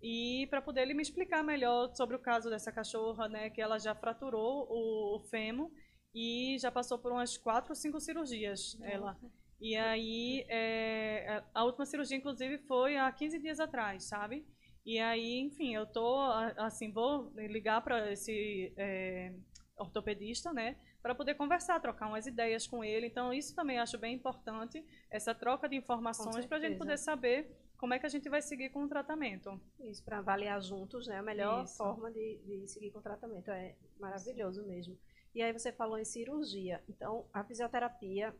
e 0.06 0.46
para 0.48 0.60
poder 0.60 0.82
ele 0.82 0.92
me 0.92 1.00
explicar 1.00 1.42
melhor 1.42 1.94
sobre 1.94 2.14
o 2.14 2.18
caso 2.18 2.50
dessa 2.50 2.70
cachorra, 2.70 3.26
né, 3.26 3.48
que 3.48 3.58
ela 3.58 3.78
já 3.78 3.94
fraturou 3.94 4.66
o, 4.68 5.16
o 5.16 5.20
fêmur 5.30 5.70
e 6.14 6.58
já 6.60 6.70
passou 6.70 6.98
por 6.98 7.10
umas 7.10 7.38
quatro 7.38 7.70
ou 7.70 7.74
cinco 7.74 7.98
cirurgias, 7.98 8.76
Nossa. 8.78 8.92
ela. 8.92 9.18
E 9.58 9.74
aí, 9.74 10.44
é, 10.50 11.42
a 11.54 11.64
última 11.64 11.86
cirurgia, 11.86 12.18
inclusive, 12.18 12.58
foi 12.66 12.98
há 12.98 13.10
15 13.10 13.38
dias 13.38 13.58
atrás, 13.58 14.04
sabe? 14.04 14.46
E 14.84 14.98
aí, 14.98 15.38
enfim, 15.40 15.74
eu 15.74 15.86
tô, 15.86 16.18
assim, 16.58 16.92
vou 16.92 17.32
ligar 17.36 17.82
para 17.82 18.12
esse 18.12 18.74
é, 18.76 19.34
ortopedista, 19.78 20.52
né, 20.52 20.76
para 21.00 21.14
poder 21.14 21.34
conversar, 21.34 21.80
trocar 21.80 22.08
umas 22.08 22.26
ideias 22.26 22.66
com 22.66 22.84
ele. 22.84 23.06
Então, 23.06 23.32
isso 23.32 23.56
também 23.56 23.78
acho 23.78 23.96
bem 23.96 24.14
importante, 24.14 24.84
essa 25.10 25.34
troca 25.34 25.66
de 25.66 25.76
informações 25.76 26.44
para 26.44 26.58
a 26.58 26.60
gente 26.60 26.76
poder 26.76 26.98
saber 26.98 27.63
como 27.84 27.92
é 27.92 27.98
que 27.98 28.06
a 28.06 28.08
gente 28.08 28.30
vai 28.30 28.40
seguir 28.40 28.70
com 28.70 28.84
o 28.84 28.88
tratamento. 28.88 29.60
Isso, 29.78 30.02
para 30.02 30.16
avaliar 30.16 30.58
juntos, 30.62 31.06
né? 31.06 31.18
A 31.18 31.22
melhor 31.22 31.64
Isso. 31.64 31.76
forma 31.76 32.10
de, 32.10 32.38
de, 32.38 32.66
seguir 32.66 32.90
com 32.90 32.98
o 32.98 33.02
tratamento. 33.02 33.50
É 33.50 33.76
maravilhoso 34.00 34.62
Isso. 34.62 34.70
mesmo. 34.70 34.98
E 35.34 35.42
aí 35.42 35.52
você 35.52 35.70
falou 35.70 35.98
em 35.98 36.04
cirurgia. 36.06 36.82
Então, 36.88 37.28
a 37.30 37.44
fisioterapia 37.44 38.34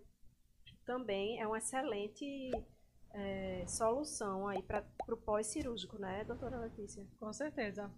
também 0.87 1.43
é 1.43 1.47
uma 1.47 1.59
excelente 1.59 2.53
é, 3.13 3.67
solução 3.67 4.49
aí 4.49 4.63
para 4.63 4.83
o 5.11 5.17
pós-cirúrgico, 5.19 5.99
né, 5.99 6.25
doutora 6.25 6.57
Letícia? 6.61 7.07
Com 7.21 7.31
certeza. 7.31 7.93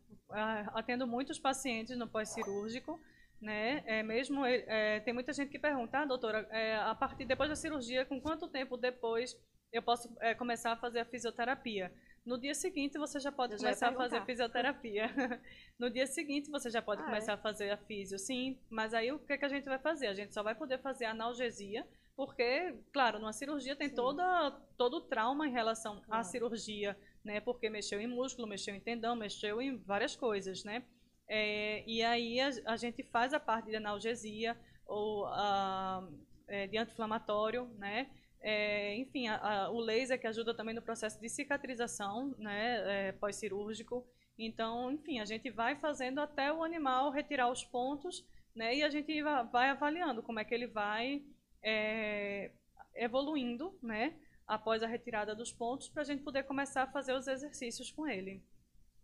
Atendo 0.75 1.07
muitos 1.07 1.39
pacientes 1.39 1.97
no 1.97 2.09
pós-cirúrgico, 2.09 2.99
né? 3.41 3.85
É 3.87 4.03
mesmo 4.03 4.45
é, 4.45 4.99
tem 4.99 5.15
muita 5.15 5.33
gente 5.33 5.51
que 5.51 5.61
pergunta, 5.61 6.01
ah, 6.01 6.05
doutora, 6.05 6.41
é, 6.51 6.75
a 6.75 6.95
partir 6.97 7.25
depois 7.25 7.49
da 7.49 7.55
cirurgia, 7.55 8.05
com 8.05 8.21
quanto 8.21 8.49
tempo 8.49 8.77
depois 8.77 9.37
eu 9.73 9.83
posso 9.83 10.15
é, 10.21 10.35
começar 10.35 10.73
a 10.73 10.77
fazer 10.77 11.01
a 11.01 11.05
fisioterapia. 11.05 11.93
No 12.25 12.39
dia 12.39 12.55
seguinte, 12.55 12.99
você 12.99 13.21
já 13.21 13.31
pode 13.31 13.53
eu 13.53 13.59
começar 13.59 13.87
já 13.87 13.93
a 13.93 13.97
fazer 13.97 14.17
a 14.17 14.25
fisioterapia. 14.25 15.07
no 15.79 15.89
dia 15.89 16.07
seguinte, 16.07 16.51
você 16.51 16.71
já 16.71 16.83
pode 16.83 17.03
ah, 17.03 17.05
começar 17.05 17.33
é? 17.33 17.35
a 17.37 17.39
fazer 17.39 17.71
a 17.71 17.77
fisio, 17.77 18.19
sim. 18.19 18.59
Mas 18.69 18.95
aí, 18.95 19.13
o 19.13 19.19
que, 19.19 19.39
que 19.39 19.45
a 19.45 19.49
gente 19.49 19.67
vai 19.67 19.79
fazer? 19.79 20.09
A 20.09 20.15
gente 20.15 20.35
só 20.35 20.43
vai 20.43 20.55
poder 20.55 20.79
fazer 20.79 21.05
a 21.05 21.13
analgesia, 21.13 21.87
porque, 22.17 22.75
claro, 22.93 23.19
numa 23.19 23.33
cirurgia 23.33 23.77
tem 23.77 23.89
toda, 23.89 24.51
todo 24.77 24.97
o 24.97 25.01
trauma 25.03 25.47
em 25.47 25.53
relação 25.53 26.03
à 26.11 26.25
cirurgia, 26.25 26.99
né? 27.25 27.41
Porque 27.41 27.71
mexeu 27.71 28.01
em 28.01 28.09
músculo, 28.09 28.49
mexeu 28.49 28.75
em 28.75 28.81
tendão, 28.81 29.15
mexeu 29.15 29.63
em 29.63 29.77
várias 29.77 30.17
coisas, 30.17 30.65
né? 30.65 30.83
É, 31.29 31.85
e 31.87 32.03
aí, 32.03 32.41
a, 32.41 32.51
a 32.67 32.77
gente 32.77 33.05
faz 33.05 33.33
a 33.33 33.39
parte 33.39 33.71
de 33.71 33.77
analgesia, 33.77 34.57
ou 34.87 35.27
uh, 35.27 36.09
é, 36.49 36.67
de 36.67 36.79
anti-inflamatório, 36.79 37.67
né? 37.79 38.09
É, 38.41 38.97
enfim, 38.97 39.27
a, 39.29 39.37
a, 39.37 39.71
o 39.71 39.81
laser 39.81 40.21
que 40.21 40.27
ajuda 40.27 40.55
também 40.55 40.75
no 40.75 40.83
processo 40.83 41.21
de 41.21 41.29
cicatrização, 41.29 42.35
né, 42.39 43.09
é, 43.09 43.13
pós-cirúrgico. 43.13 44.07
Então, 44.39 44.91
enfim, 44.93 45.19
a 45.19 45.25
gente 45.25 45.51
vai 45.51 45.77
fazendo 45.77 46.21
até 46.21 46.53
o 46.53 46.63
animal 46.63 47.11
retirar 47.11 47.51
os 47.51 47.65
pontos, 47.65 48.25
né, 48.55 48.77
e 48.77 48.83
a 48.83 48.89
gente 48.89 49.23
vai 49.23 49.71
avaliando 49.71 50.23
como 50.23 50.39
é 50.39 50.45
que 50.45 50.55
ele 50.55 50.67
vai 50.67 51.25
é, 51.63 52.53
evoluindo, 52.95 53.77
né, 53.83 54.15
após 54.47 54.83
a 54.83 54.87
retirada 54.87 55.35
dos 55.35 55.53
pontos, 55.53 55.89
para 55.89 56.03
a 56.03 56.05
gente 56.05 56.23
poder 56.23 56.45
começar 56.45 56.85
a 56.85 56.93
fazer 56.93 57.15
os 57.15 57.27
exercícios 57.27 57.91
com 57.91 58.07
ele. 58.07 58.43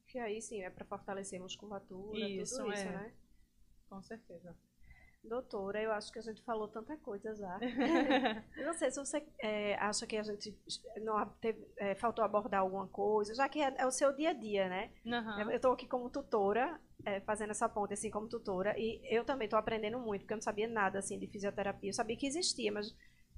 Que 0.07 0.19
aí 0.19 0.41
sim 0.41 0.63
é 0.63 0.71
para 0.71 0.85
fortalecer 0.85 1.41
a 1.41 1.43
musculatura, 1.43 2.19
isso, 2.19 2.59
tudo 2.59 2.73
isso, 2.73 2.83
é. 2.83 2.93
né? 2.93 3.13
Com 3.89 4.03
certeza. 4.03 4.57
Doutora, 5.25 5.81
eu 5.81 5.93
acho 5.93 6.13
que 6.13 6.19
a 6.19 6.23
gente 6.23 6.43
falou 6.43 6.67
tanta 6.67 6.97
coisa 6.97 7.35
já. 7.35 7.59
eu 8.57 8.67
não 8.67 8.75
sei 8.75 8.91
se 8.91 8.99
você 8.99 9.25
é, 9.41 9.75
acha 9.77 10.07
que 10.07 10.17
a 10.17 10.23
gente 10.23 10.57
não 11.01 11.25
teve, 11.41 11.65
é, 11.77 11.95
faltou 11.95 12.25
abordar 12.25 12.61
alguma 12.61 12.89
coisa, 12.89 13.35
já 13.35 13.49
que 13.49 13.61
é, 13.61 13.73
é, 13.79 13.87
o 13.87 13.91
seu 13.91 14.13
dia 14.15 14.31
a 14.31 14.33
dia, 14.33 14.69
né? 14.69 14.91
Uhum. 15.07 15.41
Eu 15.43 15.57
estou 15.57 15.73
aqui 15.73 15.87
como 15.87 16.11
tutora, 16.11 16.81
é, 17.05 17.21
fazendo 17.21 17.51
essa 17.51 17.69
ponte 17.69 17.95
assim 17.95 18.11
como 18.11 18.29
tutora, 18.29 18.75
e 18.77 19.01
eu 19.05 19.25
também 19.25 19.47
estou 19.47 19.59
aprendendo 19.59 19.99
muito, 19.99 20.23
porque 20.23 20.35
eu 20.35 20.39
não 20.39 20.43
sabia 20.43 20.67
nada 20.67 20.99
assim 20.99 21.19
de 21.19 21.29
fisioterapia. 21.29 21.91
Eu 21.91 21.95
sabia 21.95 22.17
que 22.17 22.27
existia, 22.27 22.73
mas 22.73 22.93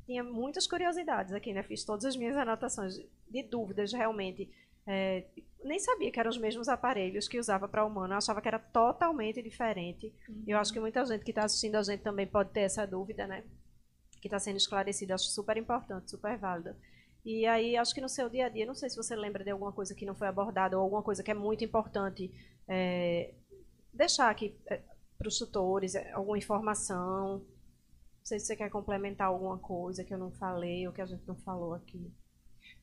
tinha 0.06 0.24
muitas 0.24 0.66
curiosidades 0.66 1.32
aqui, 1.32 1.52
né? 1.52 1.62
Fiz 1.62 1.84
todas 1.84 2.04
as 2.06 2.16
minhas 2.16 2.36
anotações 2.36 2.94
de 3.28 3.42
dúvidas 3.42 3.92
realmente. 3.92 4.50
É, 4.86 5.26
nem 5.64 5.78
sabia 5.78 6.10
que 6.10 6.20
eram 6.20 6.30
os 6.30 6.38
mesmos 6.38 6.68
aparelhos 6.68 7.26
que 7.26 7.38
usava 7.38 7.66
para 7.66 7.84
humano, 7.84 8.12
eu 8.12 8.18
achava 8.18 8.40
que 8.40 8.48
era 8.48 8.58
totalmente 8.58 9.42
diferente. 9.42 10.14
Uhum. 10.28 10.44
Eu 10.46 10.58
acho 10.58 10.72
que 10.72 10.80
muita 10.80 11.04
gente 11.06 11.24
que 11.24 11.30
está 11.30 11.44
assistindo 11.44 11.76
a 11.76 11.82
gente 11.82 12.02
também 12.02 12.26
pode 12.26 12.50
ter 12.50 12.60
essa 12.60 12.86
dúvida, 12.86 13.26
né? 13.26 13.44
Que 14.20 14.28
está 14.28 14.38
sendo 14.38 14.56
esclarecida, 14.56 15.14
acho 15.14 15.26
super 15.26 15.56
importante, 15.56 16.10
super 16.10 16.36
válida. 16.38 16.76
E 17.24 17.46
aí, 17.46 17.76
acho 17.76 17.94
que 17.94 18.02
no 18.02 18.08
seu 18.08 18.28
dia 18.28 18.46
a 18.46 18.48
dia, 18.50 18.66
não 18.66 18.74
sei 18.74 18.90
se 18.90 18.96
você 18.96 19.16
lembra 19.16 19.42
de 19.42 19.50
alguma 19.50 19.72
coisa 19.72 19.94
que 19.94 20.04
não 20.04 20.14
foi 20.14 20.28
abordada 20.28 20.76
ou 20.76 20.82
alguma 20.82 21.02
coisa 21.02 21.22
que 21.22 21.30
é 21.30 21.34
muito 21.34 21.64
importante 21.64 22.30
é, 22.68 23.32
deixar 23.90 24.28
aqui 24.28 24.54
é, 24.68 24.82
para 25.16 25.28
os 25.28 25.38
tutores, 25.38 25.94
é, 25.94 26.12
alguma 26.12 26.36
informação. 26.36 27.38
Não 27.38 28.24
sei 28.26 28.38
se 28.38 28.46
você 28.46 28.56
quer 28.56 28.68
complementar 28.68 29.28
alguma 29.28 29.58
coisa 29.58 30.04
que 30.04 30.12
eu 30.12 30.18
não 30.18 30.30
falei 30.32 30.86
ou 30.86 30.92
que 30.92 31.00
a 31.00 31.06
gente 31.06 31.26
não 31.26 31.36
falou 31.36 31.72
aqui. 31.72 32.12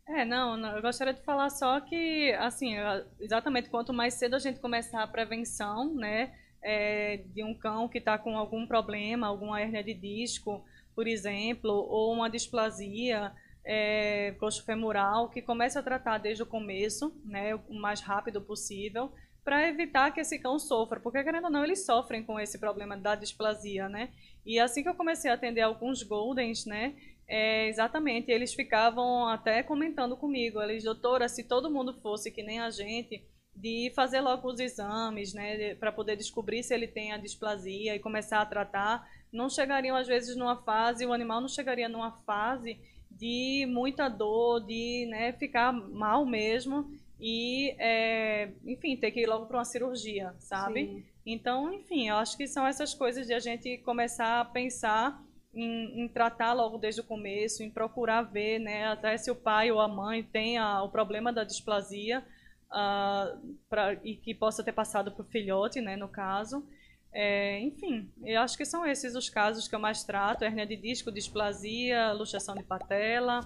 É, 0.07 0.25
não, 0.25 0.57
não, 0.57 0.75
eu 0.75 0.81
gostaria 0.81 1.13
de 1.13 1.21
falar 1.23 1.49
só 1.49 1.79
que, 1.79 2.33
assim, 2.33 2.75
exatamente 3.19 3.69
quanto 3.69 3.93
mais 3.93 4.15
cedo 4.15 4.35
a 4.35 4.39
gente 4.39 4.59
começar 4.59 5.01
a 5.01 5.07
prevenção, 5.07 5.93
né, 5.95 6.33
é, 6.61 7.17
de 7.33 7.43
um 7.43 7.53
cão 7.53 7.87
que 7.87 7.97
está 7.97 8.17
com 8.17 8.37
algum 8.37 8.67
problema, 8.67 9.27
alguma 9.27 9.61
hernia 9.61 9.83
de 9.83 9.93
disco, 9.93 10.65
por 10.93 11.07
exemplo, 11.07 11.71
ou 11.71 12.13
uma 12.13 12.29
displasia 12.29 13.31
é, 13.63 14.35
coxo-femoral, 14.39 15.29
que 15.29 15.41
comece 15.41 15.77
a 15.77 15.83
tratar 15.83 16.17
desde 16.17 16.43
o 16.43 16.47
começo, 16.47 17.15
né, 17.23 17.55
o 17.55 17.73
mais 17.73 18.01
rápido 18.01 18.41
possível, 18.41 19.11
para 19.43 19.67
evitar 19.67 20.11
que 20.11 20.19
esse 20.19 20.37
cão 20.37 20.59
sofra, 20.59 20.99
porque 20.99 21.23
querendo 21.23 21.45
ou 21.45 21.49
não, 21.49 21.63
eles 21.63 21.85
sofrem 21.85 22.23
com 22.23 22.39
esse 22.39 22.59
problema 22.59 22.95
da 22.95 23.15
displasia, 23.15 23.89
né? 23.89 24.09
E 24.45 24.59
assim 24.59 24.83
que 24.83 24.89
eu 24.89 24.93
comecei 24.93 25.31
a 25.31 25.33
atender 25.33 25.61
alguns 25.61 26.03
Goldens, 26.03 26.65
né, 26.65 26.95
é, 27.31 27.69
exatamente, 27.69 28.29
eles 28.29 28.53
ficavam 28.53 29.25
até 29.25 29.63
comentando 29.63 30.17
comigo, 30.17 30.61
eles, 30.61 30.83
doutora, 30.83 31.29
se 31.29 31.45
todo 31.45 31.71
mundo 31.71 31.93
fosse 32.01 32.29
que 32.29 32.43
nem 32.43 32.59
a 32.59 32.69
gente, 32.69 33.23
de 33.55 33.89
fazer 33.95 34.19
logo 34.19 34.45
os 34.49 34.59
exames, 34.59 35.33
né, 35.33 35.73
para 35.75 35.93
poder 35.93 36.17
descobrir 36.17 36.61
se 36.61 36.73
ele 36.73 36.87
tem 36.87 37.13
a 37.13 37.17
displasia 37.17 37.95
e 37.95 37.99
começar 37.99 38.41
a 38.41 38.45
tratar, 38.45 39.07
não 39.31 39.49
chegariam 39.49 39.95
às 39.95 40.07
vezes 40.07 40.35
numa 40.35 40.57
fase, 40.57 41.05
o 41.05 41.13
animal 41.13 41.39
não 41.39 41.47
chegaria 41.47 41.87
numa 41.87 42.11
fase 42.25 42.77
de 43.09 43.65
muita 43.69 44.09
dor, 44.09 44.59
de 44.65 45.07
né, 45.09 45.31
ficar 45.31 45.71
mal 45.71 46.25
mesmo 46.25 46.91
e, 47.17 47.73
é, 47.79 48.51
enfim, 48.65 48.97
ter 48.97 49.11
que 49.11 49.21
ir 49.21 49.27
logo 49.27 49.45
para 49.45 49.59
uma 49.59 49.63
cirurgia, 49.63 50.35
sabe? 50.37 50.85
Sim. 50.85 51.03
Então, 51.25 51.73
enfim, 51.73 52.09
eu 52.09 52.17
acho 52.17 52.35
que 52.35 52.45
são 52.45 52.67
essas 52.67 52.93
coisas 52.93 53.25
de 53.25 53.33
a 53.33 53.39
gente 53.39 53.77
começar 53.77 54.41
a 54.41 54.45
pensar 54.45 55.17
em, 55.53 56.03
em, 56.03 56.07
tratar 56.07 56.53
logo 56.53 56.77
desde 56.77 57.01
o 57.01 57.03
começo, 57.03 57.63
em 57.63 57.69
procurar 57.69 58.23
ver, 58.23 58.59
né, 58.59 58.87
até 58.87 59.17
se 59.17 59.29
o 59.29 59.35
pai 59.35 59.71
ou 59.71 59.79
a 59.79 59.87
mãe 59.87 60.23
tem 60.23 60.57
a, 60.57 60.81
o 60.81 60.89
problema 60.89 61.31
da 61.33 61.43
displasia 61.43 62.23
uh, 62.71 63.57
pra, 63.69 63.93
e 64.03 64.15
que 64.15 64.33
possa 64.33 64.63
ter 64.63 64.71
passado 64.71 65.11
para 65.11 65.21
o 65.21 65.25
filhote, 65.25 65.81
né, 65.81 65.95
no 65.95 66.07
caso. 66.07 66.65
É, 67.13 67.59
enfim, 67.59 68.09
eu 68.23 68.39
acho 68.39 68.57
que 68.57 68.63
são 68.63 68.85
esses 68.85 69.15
os 69.15 69.29
casos 69.29 69.67
que 69.67 69.75
eu 69.75 69.79
mais 69.79 70.01
trato: 70.01 70.45
hernia 70.45 70.65
de 70.65 70.77
disco, 70.77 71.11
displasia, 71.11 72.13
luxação 72.13 72.55
de 72.55 72.63
patela. 72.63 73.41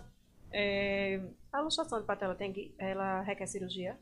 É... 0.51 1.19
A 1.51 1.61
luxação 1.61 1.99
de 1.99 2.05
patela 2.05 2.35
tem 2.35 2.53
que, 2.53 2.75
ela 2.77 3.21
requer 3.21 3.47
cirurgia? 3.47 3.97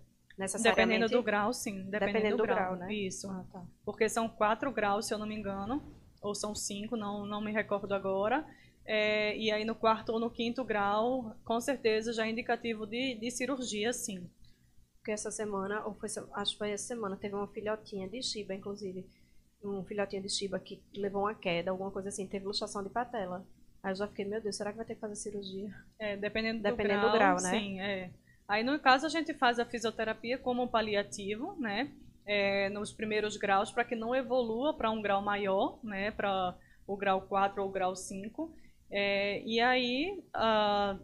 Dependendo 0.61 1.07
do 1.07 1.23
grau, 1.23 1.53
sim. 1.53 1.83
Dependendo, 1.83 1.99
dependendo 1.99 2.37
do, 2.37 2.43
do, 2.43 2.47
grau, 2.47 2.75
né? 2.75 2.93
Isso. 2.93 3.29
Ah, 3.29 3.45
tá. 3.53 3.63
Porque 3.85 4.09
são 4.09 4.27
quatro 4.27 4.69
graus, 4.69 5.05
se 5.05 5.13
eu 5.13 5.17
não 5.17 5.27
me 5.27 5.35
engano 5.35 5.81
ou 6.23 6.33
são 6.33 6.55
cinco, 6.55 6.95
não, 6.95 7.25
não 7.25 7.41
me 7.41 7.51
recordo 7.51 7.93
agora. 7.93 8.45
É, 8.85 9.37
e 9.37 9.51
aí 9.51 9.63
no 9.63 9.75
quarto 9.75 10.13
ou 10.13 10.19
no 10.19 10.29
quinto 10.29 10.63
grau, 10.63 11.35
com 11.45 11.59
certeza 11.59 12.11
já 12.11 12.25
é 12.25 12.31
indicativo 12.31 12.85
de, 12.85 13.15
de 13.15 13.29
cirurgia, 13.31 13.93
sim. 13.93 14.29
Porque 14.97 15.11
essa 15.11 15.31
semana, 15.31 15.85
ou 15.85 15.93
foi, 15.93 16.09
acho 16.33 16.51
que 16.53 16.57
foi 16.57 16.71
essa 16.71 16.87
semana, 16.87 17.17
teve 17.17 17.35
uma 17.35 17.47
filhotinha 17.47 18.07
de 18.07 18.21
Shiba, 18.21 18.53
inclusive, 18.53 19.05
um 19.63 19.83
filhotinho 19.83 20.21
de 20.21 20.29
Shiba 20.29 20.59
que 20.59 20.81
levou 20.95 21.23
uma 21.23 21.35
queda, 21.35 21.71
alguma 21.71 21.91
coisa 21.91 22.09
assim, 22.09 22.25
teve 22.25 22.45
luxação 22.45 22.83
de 22.83 22.89
patela. 22.89 23.45
Aí 23.81 23.91
eu 23.91 23.95
já 23.95 24.07
fiquei, 24.07 24.23
meu 24.23 24.41
Deus, 24.41 24.55
será 24.55 24.71
que 24.71 24.77
vai 24.77 24.85
ter 24.85 24.95
que 24.95 25.01
fazer 25.01 25.15
cirurgia? 25.15 25.73
É, 25.99 26.15
dependendo, 26.15 26.63
dependendo 26.63 27.01
do, 27.01 27.11
grau, 27.11 27.35
do 27.35 27.41
grau, 27.41 27.51
né? 27.51 27.59
Sim, 27.59 27.81
é. 27.81 28.11
Aí 28.47 28.63
no 28.63 28.79
caso 28.79 29.05
a 29.05 29.09
gente 29.09 29.33
faz 29.33 29.59
a 29.59 29.65
fisioterapia 29.65 30.37
como 30.37 30.63
um 30.63 30.67
paliativo, 30.67 31.55
né? 31.59 31.91
É, 32.25 32.69
nos 32.69 32.93
primeiros 32.93 33.37
graus 33.37 33.71
para 33.71 33.83
que 33.83 33.95
não 33.95 34.15
evolua 34.15 34.75
para 34.75 34.91
um 34.91 35.01
grau 35.01 35.21
maior, 35.21 35.79
né, 35.83 36.11
para 36.11 36.57
o 36.87 36.97
grau 36.97 37.21
4 37.21 37.61
ou 37.61 37.69
o 37.69 37.71
grau 37.71 37.95
5. 37.95 38.53
É, 38.91 39.41
e 39.43 39.59
aí 39.59 40.23
uh, 40.35 40.99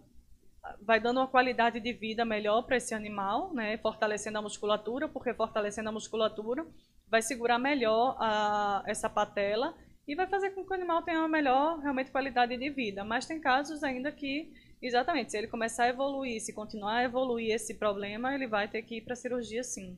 vai 0.82 0.99
dando 0.99 1.20
uma 1.20 1.28
qualidade 1.28 1.80
de 1.80 1.93
vida 1.93 2.24
melhor 2.24 2.63
para 2.63 2.78
esse 2.78 2.93
animal, 2.93 3.53
né, 3.53 3.78
fortalecendo 3.78 4.38
a 4.38 4.41
musculatura, 4.41 5.07
porque 5.07 5.34
fortalecendo 5.34 5.89
a 5.89 5.91
musculatura 5.91 6.65
vai 7.07 7.22
segurar 7.22 7.57
melhor 7.57 8.15
a, 8.20 8.84
essa 8.86 9.09
patela 9.09 9.74
e 10.07 10.15
vai 10.15 10.28
fazer 10.28 10.51
com 10.51 10.63
que 10.63 10.72
o 10.72 10.76
animal 10.76 11.01
tenha 11.03 11.20
uma 11.20 11.28
melhor 11.28 11.80
realmente 11.80 12.11
qualidade 12.11 12.55
de 12.57 12.70
vida. 12.70 13.03
Mas 13.03 13.26
tem 13.26 13.39
casos 13.39 13.84
ainda 13.84 14.11
que, 14.11 14.51
exatamente, 14.82 15.32
se 15.32 15.38
ele 15.38 15.47
começar 15.47 15.84
a 15.84 15.89
evoluir, 15.89 16.41
se 16.41 16.53
continuar 16.53 16.97
a 16.97 17.03
evoluir 17.03 17.53
esse 17.53 17.78
problema, 17.78 18.34
ele 18.34 18.47
vai 18.47 18.67
ter 18.67 18.82
que 18.84 18.97
ir 18.97 19.01
para 19.01 19.15
cirurgia 19.15 19.63
sim. 19.63 19.97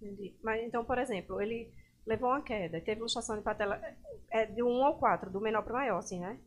Entendi. 0.00 0.34
Mas 0.42 0.62
então, 0.62 0.84
por 0.84 0.98
exemplo, 0.98 1.40
ele 1.40 1.70
levou 2.06 2.30
uma 2.30 2.42
queda, 2.42 2.80
teve 2.80 3.00
luxação 3.00 3.36
de 3.36 3.42
patela 3.42 3.80
é 4.30 4.46
de 4.46 4.62
1 4.62 4.84
ao 4.84 4.98
4, 4.98 5.30
do 5.30 5.40
menor 5.40 5.62
para 5.62 5.72
o 5.72 5.76
maior, 5.76 5.98
assim, 5.98 6.20
né? 6.20 6.38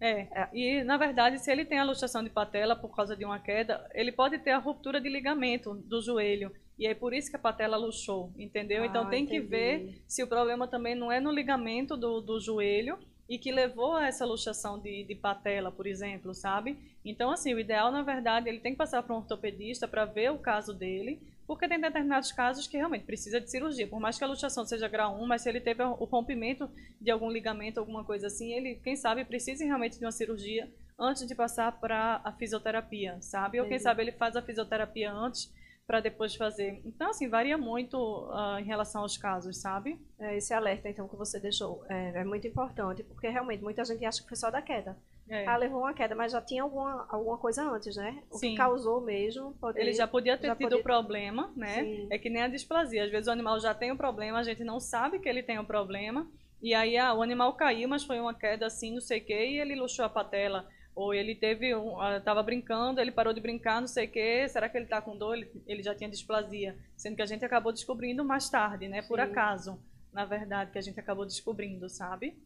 É. 0.00 0.20
é. 0.20 0.48
E, 0.52 0.84
na 0.84 0.96
verdade, 0.96 1.38
se 1.38 1.50
ele 1.50 1.64
tem 1.64 1.78
a 1.78 1.84
luxação 1.84 2.22
de 2.22 2.30
patela 2.30 2.76
por 2.76 2.94
causa 2.94 3.16
de 3.16 3.24
uma 3.24 3.38
queda, 3.38 3.88
ele 3.94 4.12
pode 4.12 4.38
ter 4.38 4.50
a 4.50 4.58
ruptura 4.58 5.00
de 5.00 5.08
ligamento 5.08 5.74
do 5.74 6.00
joelho. 6.00 6.52
E 6.78 6.86
é 6.86 6.94
por 6.94 7.12
isso 7.12 7.30
que 7.30 7.36
a 7.36 7.40
patela 7.40 7.76
luxou, 7.76 8.32
entendeu? 8.38 8.84
Então, 8.84 9.02
ah, 9.02 9.04
então 9.04 9.10
tem 9.10 9.24
entendi. 9.24 9.40
que 9.40 9.46
ver 9.46 10.02
se 10.06 10.22
o 10.22 10.28
problema 10.28 10.68
também 10.68 10.94
não 10.94 11.10
é 11.10 11.18
no 11.18 11.32
ligamento 11.32 11.96
do, 11.96 12.20
do 12.20 12.40
joelho 12.40 12.98
e 13.28 13.36
que 13.36 13.50
levou 13.50 13.94
a 13.94 14.06
essa 14.06 14.24
luxação 14.24 14.78
de, 14.78 15.04
de 15.04 15.14
patela, 15.14 15.72
por 15.72 15.86
exemplo, 15.86 16.32
sabe? 16.32 16.78
Então, 17.04 17.30
assim, 17.30 17.52
o 17.52 17.58
ideal, 17.58 17.90
na 17.90 18.02
verdade, 18.02 18.48
ele 18.48 18.60
tem 18.60 18.72
que 18.72 18.78
passar 18.78 19.02
para 19.02 19.14
um 19.14 19.18
ortopedista 19.18 19.88
para 19.88 20.04
ver 20.04 20.30
o 20.30 20.38
caso 20.38 20.72
dele, 20.72 21.20
porque 21.48 21.66
tem 21.66 21.80
determinados 21.80 22.30
casos 22.30 22.66
que 22.66 22.76
realmente 22.76 23.06
precisa 23.06 23.40
de 23.40 23.50
cirurgia. 23.50 23.88
Por 23.88 23.98
mais 23.98 24.18
que 24.18 24.22
a 24.22 24.26
luxação 24.26 24.66
seja 24.66 24.86
grau 24.86 25.18
1, 25.18 25.26
mas 25.26 25.40
se 25.40 25.48
ele 25.48 25.62
teve 25.62 25.82
o 25.82 26.04
rompimento 26.04 26.70
de 27.00 27.10
algum 27.10 27.30
ligamento, 27.30 27.80
alguma 27.80 28.04
coisa 28.04 28.26
assim, 28.26 28.52
ele, 28.52 28.74
quem 28.84 28.94
sabe, 28.94 29.24
precisa 29.24 29.64
realmente 29.64 29.98
de 29.98 30.04
uma 30.04 30.12
cirurgia 30.12 30.70
antes 30.98 31.26
de 31.26 31.34
passar 31.34 31.72
para 31.80 32.20
a 32.22 32.32
fisioterapia, 32.32 33.16
sabe? 33.22 33.58
Ou 33.58 33.66
quem 33.66 33.78
sabe 33.78 34.02
ele 34.02 34.12
faz 34.12 34.36
a 34.36 34.42
fisioterapia 34.42 35.10
antes 35.10 35.50
para 35.86 36.00
depois 36.00 36.34
fazer. 36.34 36.82
Então, 36.84 37.08
assim, 37.08 37.30
varia 37.30 37.56
muito 37.56 37.96
uh, 37.96 38.58
em 38.58 38.64
relação 38.64 39.00
aos 39.00 39.16
casos, 39.16 39.56
sabe? 39.56 39.98
É, 40.18 40.36
esse 40.36 40.52
alerta, 40.52 40.90
então, 40.90 41.08
que 41.08 41.16
você 41.16 41.40
deixou 41.40 41.82
é, 41.88 42.20
é 42.20 42.24
muito 42.24 42.46
importante, 42.46 43.02
porque 43.04 43.26
realmente 43.26 43.62
muita 43.62 43.82
gente 43.86 44.04
acha 44.04 44.20
que 44.20 44.28
foi 44.28 44.36
só 44.36 44.50
da 44.50 44.60
queda. 44.60 44.94
É. 45.28 45.46
Ah, 45.46 45.56
levou 45.56 45.80
uma 45.80 45.92
queda, 45.92 46.14
mas 46.14 46.32
já 46.32 46.40
tinha 46.40 46.62
alguma, 46.62 47.06
alguma 47.10 47.36
coisa 47.36 47.62
antes, 47.62 47.96
né? 47.96 48.22
O 48.30 48.38
Sim. 48.38 48.50
que 48.50 48.56
causou 48.56 49.00
mesmo. 49.00 49.52
Poder, 49.60 49.80
Ele 49.80 49.92
já 49.92 50.06
podia 50.06 50.38
ter 50.38 50.46
já 50.46 50.56
tido 50.56 50.70
podia... 50.70 50.82
problema, 50.82 51.52
né? 51.54 51.84
Sim. 51.84 52.06
É 52.10 52.18
que 52.18 52.30
nem 52.30 52.42
a 52.42 52.48
displasia. 52.48 53.04
Às 53.04 53.10
vezes 53.10 53.28
o 53.28 53.30
animal 53.30 53.60
já 53.60 53.74
tem 53.74 53.90
o 53.90 53.94
um 53.94 53.96
problema, 53.96 54.38
a 54.38 54.42
gente 54.42 54.64
não 54.64 54.80
sabe 54.80 55.18
que 55.18 55.28
ele 55.28 55.42
tem 55.42 55.58
o 55.58 55.62
um 55.62 55.66
problema. 55.66 56.26
E 56.62 56.74
aí 56.74 56.96
ah, 56.96 57.14
o 57.14 57.22
animal 57.22 57.52
caiu, 57.54 57.88
mas 57.88 58.04
foi 58.04 58.18
uma 58.18 58.34
queda 58.34 58.66
assim, 58.66 58.92
não 58.92 59.00
sei 59.00 59.20
o 59.20 59.24
quê, 59.24 59.46
e 59.50 59.60
ele 59.60 59.76
luxou 59.76 60.04
a 60.04 60.08
patela. 60.08 60.66
Ou 60.94 61.14
ele 61.14 61.34
teve 61.34 61.72
um. 61.76 61.94
Estava 62.16 62.40
ah, 62.40 62.42
brincando, 62.42 63.00
ele 63.00 63.12
parou 63.12 63.32
de 63.32 63.40
brincar, 63.40 63.80
não 63.80 63.86
sei 63.86 64.06
o 64.06 64.10
quê. 64.10 64.48
Será 64.48 64.68
que 64.68 64.76
ele 64.76 64.86
está 64.86 65.00
com 65.00 65.16
dor? 65.16 65.36
Ele, 65.36 65.48
ele, 65.64 65.82
já 65.82 65.94
tinha 65.94 66.10
displasia. 66.10 66.76
Sendo 66.96 67.14
que 67.14 67.22
a 67.22 67.26
gente 67.26 67.44
acabou 67.44 67.72
descobrindo 67.72 68.24
mais 68.24 68.50
tarde, 68.50 68.88
né? 68.88 69.02
Por 69.02 69.20
Sim. 69.20 69.26
acaso, 69.26 69.78
na 70.12 70.24
verdade, 70.24 70.72
que 70.72 70.78
a 70.78 70.80
gente 70.80 70.98
acabou 70.98 71.24
descobrindo, 71.24 71.88
sabe? 71.88 72.36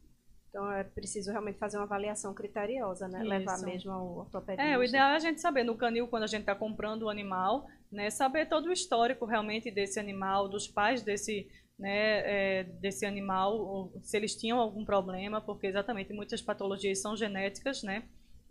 Então 0.52 0.70
é 0.70 0.84
preciso 0.84 1.30
realmente 1.30 1.58
fazer 1.58 1.78
uma 1.78 1.84
avaliação 1.84 2.34
criteriosa, 2.34 3.08
né? 3.08 3.20
Isso. 3.20 3.28
Levar 3.28 3.58
mesmo 3.62 3.90
ao 3.90 4.18
ortopedista. 4.18 4.62
É, 4.62 4.76
o 4.76 4.84
ideal 4.84 5.12
é 5.12 5.16
a 5.16 5.18
gente 5.18 5.40
saber 5.40 5.64
no 5.64 5.78
canil, 5.78 6.06
quando 6.06 6.24
a 6.24 6.26
gente 6.26 6.42
está 6.42 6.54
comprando 6.54 7.04
o 7.04 7.08
animal, 7.08 7.66
né? 7.90 8.10
Saber 8.10 8.46
todo 8.46 8.66
o 8.66 8.72
histórico 8.72 9.24
realmente 9.24 9.70
desse 9.70 9.98
animal, 9.98 10.50
dos 10.50 10.68
pais 10.68 11.00
desse, 11.00 11.48
né, 11.78 12.58
é, 12.60 12.64
desse 12.64 13.06
animal, 13.06 13.90
se 14.02 14.14
eles 14.14 14.36
tinham 14.36 14.60
algum 14.60 14.84
problema, 14.84 15.40
porque 15.40 15.68
exatamente 15.68 16.12
muitas 16.12 16.42
patologias 16.42 17.00
são 17.00 17.16
genéticas, 17.16 17.82
né? 17.82 18.02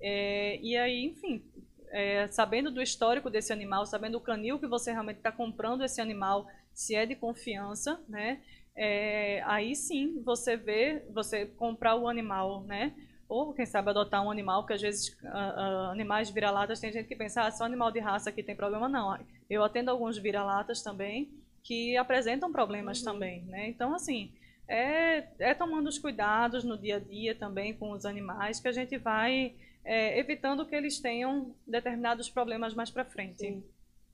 É, 0.01 0.59
e 0.59 0.75
aí, 0.75 1.05
enfim, 1.05 1.45
é, 1.91 2.27
sabendo 2.29 2.71
do 2.71 2.81
histórico 2.81 3.29
desse 3.29 3.53
animal, 3.53 3.85
sabendo 3.85 4.17
o 4.17 4.21
canil 4.21 4.57
que 4.57 4.65
você 4.65 4.91
realmente 4.91 5.17
está 5.17 5.31
comprando 5.31 5.83
esse 5.83 6.01
animal, 6.01 6.47
se 6.73 6.95
é 6.95 7.05
de 7.05 7.15
confiança, 7.15 8.03
né? 8.09 8.41
É, 8.75 9.41
aí 9.45 9.75
sim 9.75 10.21
você 10.23 10.55
vê, 10.55 11.05
você 11.11 11.45
comprar 11.45 11.95
o 11.95 12.07
animal, 12.07 12.63
né? 12.63 12.95
Ou 13.27 13.53
quem 13.53 13.65
sabe 13.65 13.89
adotar 13.89 14.25
um 14.25 14.31
animal, 14.31 14.65
que 14.65 14.73
às 14.73 14.81
vezes 14.81 15.09
uh, 15.23 15.27
uh, 15.27 15.91
animais 15.91 16.29
vira-latas 16.29 16.79
tem 16.79 16.91
gente 16.91 17.07
que 17.07 17.15
pensa, 17.15 17.43
ah, 17.43 17.51
só 17.51 17.63
animal 17.63 17.91
de 17.91 17.99
raça 17.99 18.31
que 18.31 18.43
tem 18.43 18.55
problema, 18.55 18.89
não. 18.89 19.17
Eu 19.49 19.63
atendo 19.63 19.91
alguns 19.91 20.17
vira-latas 20.17 20.81
também 20.81 21.31
que 21.63 21.95
apresentam 21.95 22.51
problemas 22.51 22.99
uhum. 22.99 23.05
também, 23.05 23.43
né? 23.43 23.69
Então 23.69 23.93
assim 23.93 24.33
é, 24.67 25.27
é 25.39 25.53
tomando 25.53 25.87
os 25.87 25.99
cuidados 25.99 26.63
no 26.63 26.77
dia 26.77 26.95
a 26.95 26.99
dia 26.99 27.35
também 27.35 27.73
com 27.73 27.91
os 27.91 28.05
animais 28.05 28.59
que 28.59 28.67
a 28.67 28.71
gente 28.71 28.97
vai 28.97 29.53
é, 29.83 30.17
evitando 30.19 30.65
que 30.65 30.75
eles 30.75 30.99
tenham 30.99 31.53
determinados 31.67 32.29
problemas 32.29 32.73
mais 32.73 32.89
para 32.89 33.05
frente. 33.05 33.39
Sim, 33.39 33.63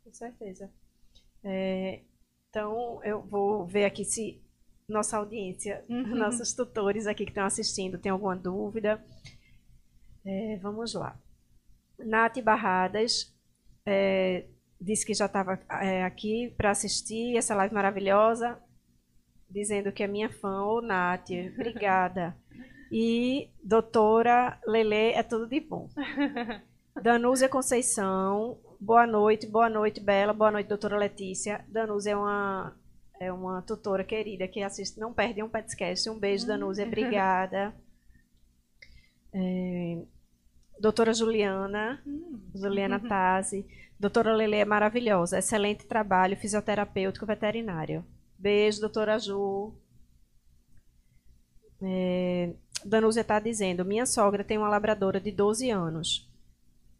com 0.03 0.13
certeza. 0.13 0.71
É, 1.43 2.01
então, 2.49 3.03
eu 3.03 3.21
vou 3.21 3.65
ver 3.65 3.85
aqui 3.85 4.03
se 4.03 4.41
nossa 4.87 5.17
audiência, 5.17 5.83
uhum. 5.89 6.15
nossos 6.15 6.53
tutores 6.53 7.07
aqui 7.07 7.25
que 7.25 7.31
estão 7.31 7.45
assistindo, 7.45 7.97
tem 7.97 8.11
alguma 8.11 8.35
dúvida. 8.35 9.03
É, 10.25 10.57
vamos 10.61 10.93
lá. 10.93 11.19
Nath 11.99 12.41
Barradas 12.41 13.35
é, 13.85 14.45
disse 14.79 15.05
que 15.05 15.13
já 15.13 15.25
estava 15.25 15.59
é, 15.81 16.03
aqui 16.03 16.53
para 16.57 16.71
assistir 16.71 17.35
essa 17.35 17.55
live 17.55 17.73
maravilhosa, 17.73 18.57
dizendo 19.49 19.91
que 19.91 20.03
é 20.03 20.07
minha 20.07 20.29
fã. 20.29 20.63
Ô, 20.63 20.81
Nath, 20.81 21.29
obrigada. 21.53 22.35
E 22.89 23.49
doutora 23.61 24.57
Lele, 24.65 25.11
é 25.11 25.21
tudo 25.21 25.45
de 25.45 25.59
bom. 25.59 25.89
Danúzia 27.03 27.49
Conceição, 27.49 28.57
boa 28.79 29.05
noite, 29.05 29.45
boa 29.45 29.69
noite, 29.69 29.99
Bela, 29.99 30.31
boa 30.31 30.51
noite, 30.51 30.67
doutora 30.67 30.95
Letícia. 30.95 31.65
Danúzia 31.67 32.11
é 32.11 32.15
uma, 32.15 32.73
é 33.19 33.31
uma 33.31 33.61
tutora 33.61 34.03
querida 34.03 34.47
que 34.47 34.61
assiste, 34.61 34.99
não 34.99 35.13
perde 35.13 35.41
um 35.41 35.49
podcast. 35.49 36.09
Um 36.09 36.17
beijo, 36.17 36.47
Danúzia, 36.47 36.83
hum. 36.85 36.87
obrigada. 36.87 37.73
É, 39.33 40.03
doutora 40.79 41.13
Juliana, 41.13 42.01
hum. 42.05 42.39
Juliana 42.55 42.99
Tazzi. 43.07 43.65
Doutora 43.99 44.33
Lele 44.33 44.57
é 44.57 44.65
maravilhosa, 44.65 45.39
excelente 45.39 45.87
trabalho 45.87 46.37
fisioterapêutico 46.37 47.25
veterinário. 47.25 48.05
Beijo, 48.37 48.79
doutora 48.79 49.17
Ju. 49.17 49.73
É, 51.81 52.53
Danúzia 52.85 53.21
está 53.21 53.39
dizendo: 53.39 53.83
minha 53.83 54.05
sogra 54.05 54.43
tem 54.43 54.57
uma 54.57 54.69
labradora 54.69 55.19
de 55.19 55.31
12 55.31 55.71
anos. 55.71 56.31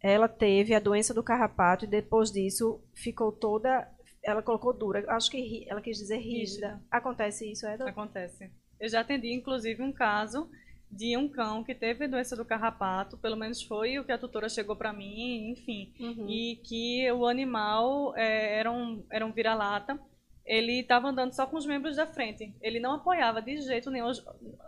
Ela 0.00 0.28
teve 0.28 0.74
a 0.74 0.80
doença 0.80 1.12
do 1.12 1.22
carrapato 1.22 1.84
e 1.84 1.88
depois 1.88 2.30
disso 2.30 2.80
ficou 2.94 3.30
toda. 3.32 3.88
Ela 4.28 4.42
colocou 4.42 4.72
dura. 4.72 5.04
Acho 5.08 5.30
que 5.30 5.66
ela 5.68 5.80
quis 5.80 5.98
dizer 5.98 6.16
rígida. 6.16 6.68
rígida. 6.68 6.82
Acontece 6.90 7.50
isso, 7.50 7.66
é? 7.66 7.74
Acontece. 7.74 8.50
Eu 8.80 8.88
já 8.88 9.00
atendi, 9.00 9.32
inclusive, 9.32 9.82
um 9.82 9.92
caso 9.92 10.50
de 10.90 11.16
um 11.16 11.28
cão 11.28 11.62
que 11.62 11.74
teve 11.74 12.08
doença 12.08 12.34
do 12.34 12.44
carrapato, 12.44 13.18
pelo 13.18 13.36
menos 13.36 13.62
foi 13.62 13.98
o 13.98 14.04
que 14.04 14.12
a 14.12 14.18
tutora 14.18 14.48
chegou 14.48 14.74
para 14.74 14.92
mim, 14.92 15.50
enfim, 15.50 15.92
uhum. 16.00 16.26
e 16.28 16.56
que 16.64 17.10
o 17.12 17.26
animal 17.26 18.16
é, 18.16 18.58
era 18.58 18.72
um, 18.72 19.04
era 19.10 19.26
um 19.26 19.32
vira-lata 19.32 20.00
ele 20.48 20.80
estava 20.80 21.08
andando 21.08 21.34
só 21.34 21.46
com 21.46 21.58
os 21.58 21.66
membros 21.66 21.96
da 21.96 22.06
frente. 22.06 22.56
Ele 22.62 22.80
não 22.80 22.94
apoiava 22.94 23.42
de 23.42 23.60
jeito 23.60 23.90
nenhum. 23.90 24.10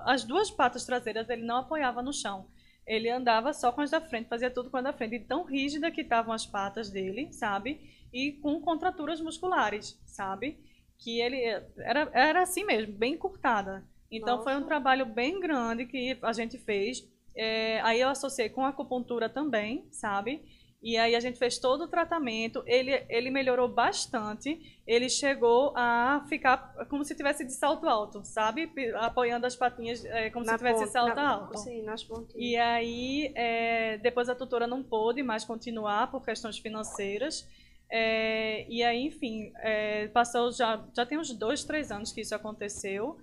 As 0.01 0.25
duas 0.25 0.51
patas 0.51 0.85
traseiras 0.85 1.29
ele 1.31 1.43
não 1.43 1.57
apoiava 1.57 2.03
no 2.03 2.13
chão. 2.13 2.47
Ele 2.87 3.09
andava 3.09 3.53
só 3.55 3.73
com 3.73 3.81
as 3.81 3.91
da 3.91 4.01
frente, 4.01 4.29
fazia 4.29 4.51
tudo 4.51 4.71
com 4.71 4.77
as 4.77 4.85
da 4.85 4.93
frente. 4.93 5.17
E 5.17 5.21
tão 5.21 5.43
rígida 5.43 5.91
que 5.91 6.03
estavam 6.03 6.35
as 6.35 6.45
patas 6.45 6.91
dele, 6.91 7.33
sabe? 7.33 7.81
E 8.13 8.33
com 8.33 8.61
contraturas 8.61 9.21
musculares, 9.21 10.01
sabe? 10.05 10.59
Que 10.99 11.21
ele 11.21 11.41
era, 11.79 12.11
era 12.13 12.43
assim 12.43 12.65
mesmo, 12.65 12.93
bem 12.93 13.15
encurtada. 13.15 13.85
Então 14.11 14.39
Nossa. 14.39 14.51
foi 14.51 14.61
um 14.61 14.67
trabalho 14.67 15.07
bem 15.07 15.39
grande 15.39 15.87
que 15.87 16.19
a 16.23 16.33
gente 16.33 16.59
fez. 16.59 17.09
É, 17.35 17.81
aí 17.83 18.01
eu 18.01 18.09
associei 18.09 18.49
com 18.49 18.65
acupuntura 18.65 19.29
também, 19.29 19.87
sabe? 19.93 20.43
E 20.83 20.97
aí 20.97 21.15
a 21.15 21.21
gente 21.21 21.39
fez 21.39 21.59
todo 21.59 21.85
o 21.85 21.89
tratamento, 21.89 22.63
ele, 22.67 23.05
ele 23.11 23.31
melhorou 23.31 23.69
bastante, 23.69 24.81
ele 24.87 25.11
chegou 25.11 25.75
a 25.77 26.25
ficar 26.27 26.75
como 26.89 27.05
se 27.05 27.15
tivesse 27.15 27.45
de 27.45 27.53
salto 27.53 27.87
alto, 27.87 28.25
sabe? 28.25 28.73
Apoiando 28.97 29.47
as 29.47 29.55
patinhas 29.55 30.03
é, 30.07 30.31
como 30.31 30.47
na 30.47 30.53
se 30.53 30.59
tivesse 30.59 30.85
de 30.87 30.91
salto 30.91 31.17
na, 31.17 31.31
alto. 31.33 31.59
Sim, 31.59 31.83
nas 31.83 32.03
pontinhas. 32.03 32.35
E 32.35 32.57
aí, 32.57 33.31
é, 33.35 33.99
depois 33.99 34.31
a 34.31 34.35
tutora 34.35 34.67
não 34.67 34.83
pôde 34.83 35.23
mais 35.23 35.45
continuar 35.45 36.11
por 36.11 36.25
questões 36.25 36.59
financeiras. 36.59 37.47
É, 37.91 38.65
e 38.69 38.83
aí, 38.83 39.07
enfim, 39.07 39.53
é, 39.57 40.09
passou 40.09 40.53
já, 40.53 40.85
já 40.95 41.05
tem 41.05 41.19
uns 41.19 41.33
dois, 41.33 41.65
três 41.65 41.91
anos 41.91 42.13
que 42.13 42.21
isso 42.21 42.35
aconteceu. 42.35 43.19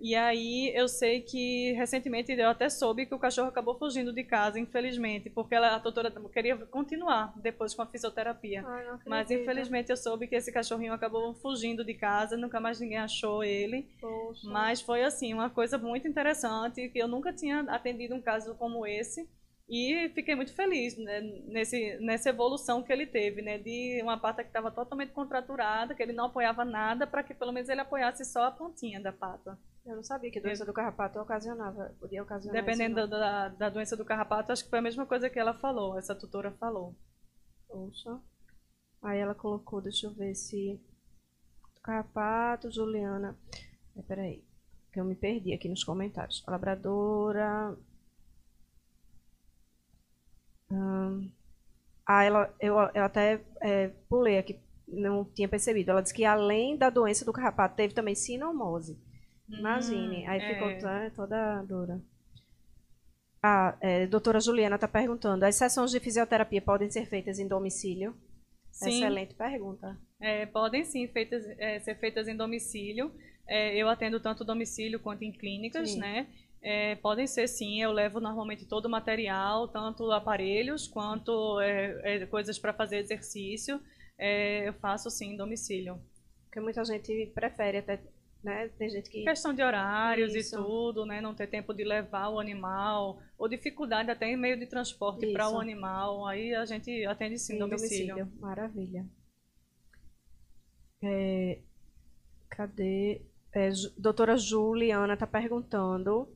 E 0.00 0.14
aí 0.14 0.72
eu 0.76 0.86
sei 0.86 1.20
que 1.20 1.72
recentemente 1.72 2.30
eu 2.32 2.48
até 2.48 2.68
soube 2.68 3.04
que 3.04 3.14
o 3.14 3.18
cachorro 3.18 3.48
acabou 3.48 3.76
fugindo 3.76 4.12
de 4.12 4.22
casa, 4.22 4.58
infelizmente, 4.58 5.28
porque 5.28 5.56
ela, 5.56 5.74
a 5.74 5.78
doutora 5.78 6.12
queria 6.32 6.56
continuar 6.56 7.32
depois 7.36 7.74
com 7.74 7.82
a 7.82 7.86
fisioterapia. 7.86 8.64
Ai, 8.64 8.86
Mas 9.04 9.30
infelizmente 9.30 9.90
eu 9.90 9.96
soube 9.96 10.28
que 10.28 10.36
esse 10.36 10.52
cachorrinho 10.52 10.92
acabou 10.92 11.34
fugindo 11.34 11.84
de 11.84 11.94
casa, 11.94 12.36
nunca 12.36 12.60
mais 12.60 12.78
ninguém 12.78 12.98
achou 12.98 13.42
ele. 13.42 13.88
Poxa. 14.00 14.48
Mas 14.48 14.80
foi 14.80 15.02
assim, 15.02 15.34
uma 15.34 15.50
coisa 15.50 15.76
muito 15.76 16.06
interessante, 16.06 16.88
que 16.90 16.98
eu 16.98 17.08
nunca 17.08 17.32
tinha 17.32 17.60
atendido 17.62 18.14
um 18.14 18.22
caso 18.22 18.54
como 18.54 18.86
esse. 18.86 19.28
E 19.68 20.08
fiquei 20.14 20.34
muito 20.34 20.54
feliz 20.54 20.96
né, 20.96 21.20
nesse, 21.46 21.98
nessa 21.98 22.30
evolução 22.30 22.82
que 22.82 22.90
ele 22.90 23.06
teve, 23.06 23.42
né, 23.42 23.58
de 23.58 24.00
uma 24.02 24.18
pata 24.18 24.42
que 24.42 24.48
estava 24.48 24.70
totalmente 24.70 25.12
contraturada, 25.12 25.94
que 25.94 26.02
ele 26.02 26.14
não 26.14 26.26
apoiava 26.26 26.64
nada, 26.64 27.06
para 27.06 27.22
que 27.22 27.34
pelo 27.34 27.52
menos 27.52 27.68
ele 27.68 27.82
apoiasse 27.82 28.24
só 28.24 28.44
a 28.44 28.50
pontinha 28.50 28.98
da 28.98 29.12
pata. 29.12 29.58
Eu 29.84 29.96
não 29.96 30.02
sabia 30.02 30.30
que 30.30 30.40
doença 30.40 30.66
do 30.66 30.72
carrapato 30.72 31.18
ocasionava, 31.18 31.94
podia 31.98 32.22
ocasionar 32.22 32.62
Dependendo 32.62 33.00
isso, 33.00 33.08
da, 33.08 33.48
da 33.48 33.68
doença 33.70 33.96
do 33.96 34.04
carrapato, 34.04 34.52
acho 34.52 34.64
que 34.64 34.70
foi 34.70 34.78
a 34.78 34.82
mesma 34.82 35.06
coisa 35.06 35.30
que 35.30 35.38
ela 35.38 35.54
falou, 35.54 35.98
essa 35.98 36.14
tutora 36.14 36.50
falou. 36.52 36.94
Poxa. 37.66 38.20
Aí 39.02 39.18
ela 39.18 39.34
colocou, 39.34 39.80
deixa 39.80 40.06
eu 40.06 40.14
ver 40.14 40.34
se... 40.34 40.80
Carrapato, 41.82 42.70
Juliana... 42.70 43.38
É, 43.96 44.02
peraí, 44.02 44.44
que 44.92 45.00
eu 45.00 45.04
me 45.04 45.14
perdi 45.14 45.52
aqui 45.52 45.68
nos 45.68 45.84
comentários. 45.84 46.44
Labradora... 46.46 47.76
Hum... 50.70 51.30
Ah, 52.08 52.24
ela, 52.24 52.54
eu, 52.58 52.74
eu 52.94 53.04
até 53.04 53.38
é, 53.60 53.88
pulei 54.08 54.38
aqui, 54.38 54.58
não 54.88 55.26
tinha 55.26 55.46
percebido. 55.46 55.90
Ela 55.90 56.00
disse 56.00 56.14
que 56.14 56.24
além 56.24 56.74
da 56.74 56.88
doença 56.88 57.22
do 57.22 57.34
carrapato, 57.34 57.76
teve 57.76 57.92
também 57.92 58.14
sinomose. 58.14 58.98
Imagine. 59.46 60.24
Hum, 60.24 60.30
Aí 60.30 60.40
é. 60.40 60.54
ficou 60.54 60.74
toda, 60.78 61.10
toda 61.10 61.62
dura. 61.64 62.00
A 63.42 63.76
é, 63.82 64.06
doutora 64.06 64.40
Juliana 64.40 64.76
está 64.76 64.88
perguntando: 64.88 65.44
as 65.44 65.54
sessões 65.54 65.90
de 65.90 66.00
fisioterapia 66.00 66.62
podem 66.62 66.90
ser 66.90 67.06
feitas 67.06 67.38
em 67.38 67.46
domicílio? 67.46 68.16
Sim. 68.72 68.88
Excelente 68.88 69.34
pergunta. 69.34 69.98
É, 70.18 70.46
podem 70.46 70.86
sim 70.86 71.06
feitas, 71.08 71.44
é, 71.58 71.78
ser 71.80 71.96
feitas 71.96 72.26
em 72.26 72.36
domicílio. 72.36 73.12
É, 73.46 73.76
eu 73.76 73.88
atendo 73.88 74.18
tanto 74.18 74.44
domicílio 74.44 75.00
quanto 75.00 75.24
em 75.24 75.32
clínicas, 75.32 75.90
sim. 75.90 75.98
né? 75.98 76.26
É, 76.60 76.96
podem 76.96 77.26
ser 77.26 77.46
sim, 77.48 77.82
eu 77.82 77.92
levo 77.92 78.20
normalmente 78.20 78.66
todo 78.66 78.86
o 78.86 78.90
material, 78.90 79.68
tanto 79.68 80.10
aparelhos 80.10 80.88
quanto 80.88 81.60
é, 81.60 82.26
coisas 82.26 82.58
para 82.58 82.72
fazer 82.72 82.98
exercício. 82.98 83.80
eu 84.18 84.72
faço 84.74 85.10
sim 85.10 85.32
em 85.32 85.36
domicílio. 85.36 86.00
Porque 86.44 86.60
muita 86.60 86.84
gente 86.84 87.30
prefere 87.34 87.78
até 87.78 88.00
né? 88.42 88.68
Tem 88.78 88.88
gente 88.88 89.10
que. 89.10 89.24
Questão 89.24 89.52
de 89.52 89.62
horários 89.62 90.34
Isso. 90.34 90.54
e 90.54 90.58
tudo, 90.58 91.04
né? 91.04 91.20
Não 91.20 91.34
ter 91.34 91.48
tempo 91.48 91.74
de 91.74 91.84
levar 91.84 92.28
o 92.28 92.38
animal, 92.38 93.20
ou 93.36 93.48
dificuldade 93.48 94.10
até 94.10 94.26
em 94.26 94.36
meio 94.36 94.58
de 94.58 94.66
transporte 94.66 95.32
para 95.32 95.50
o 95.50 95.60
animal. 95.60 96.26
Aí 96.26 96.54
a 96.54 96.64
gente 96.64 97.04
atende 97.04 97.38
sim, 97.38 97.54
sim 97.54 97.58
domicílio. 97.58 98.14
domicílio. 98.14 98.40
Maravilha. 98.40 99.06
É, 101.02 101.58
cadê? 102.48 103.22
É, 103.52 103.70
doutora 103.96 104.36
Juliana 104.36 105.14
está 105.14 105.26
perguntando. 105.26 106.28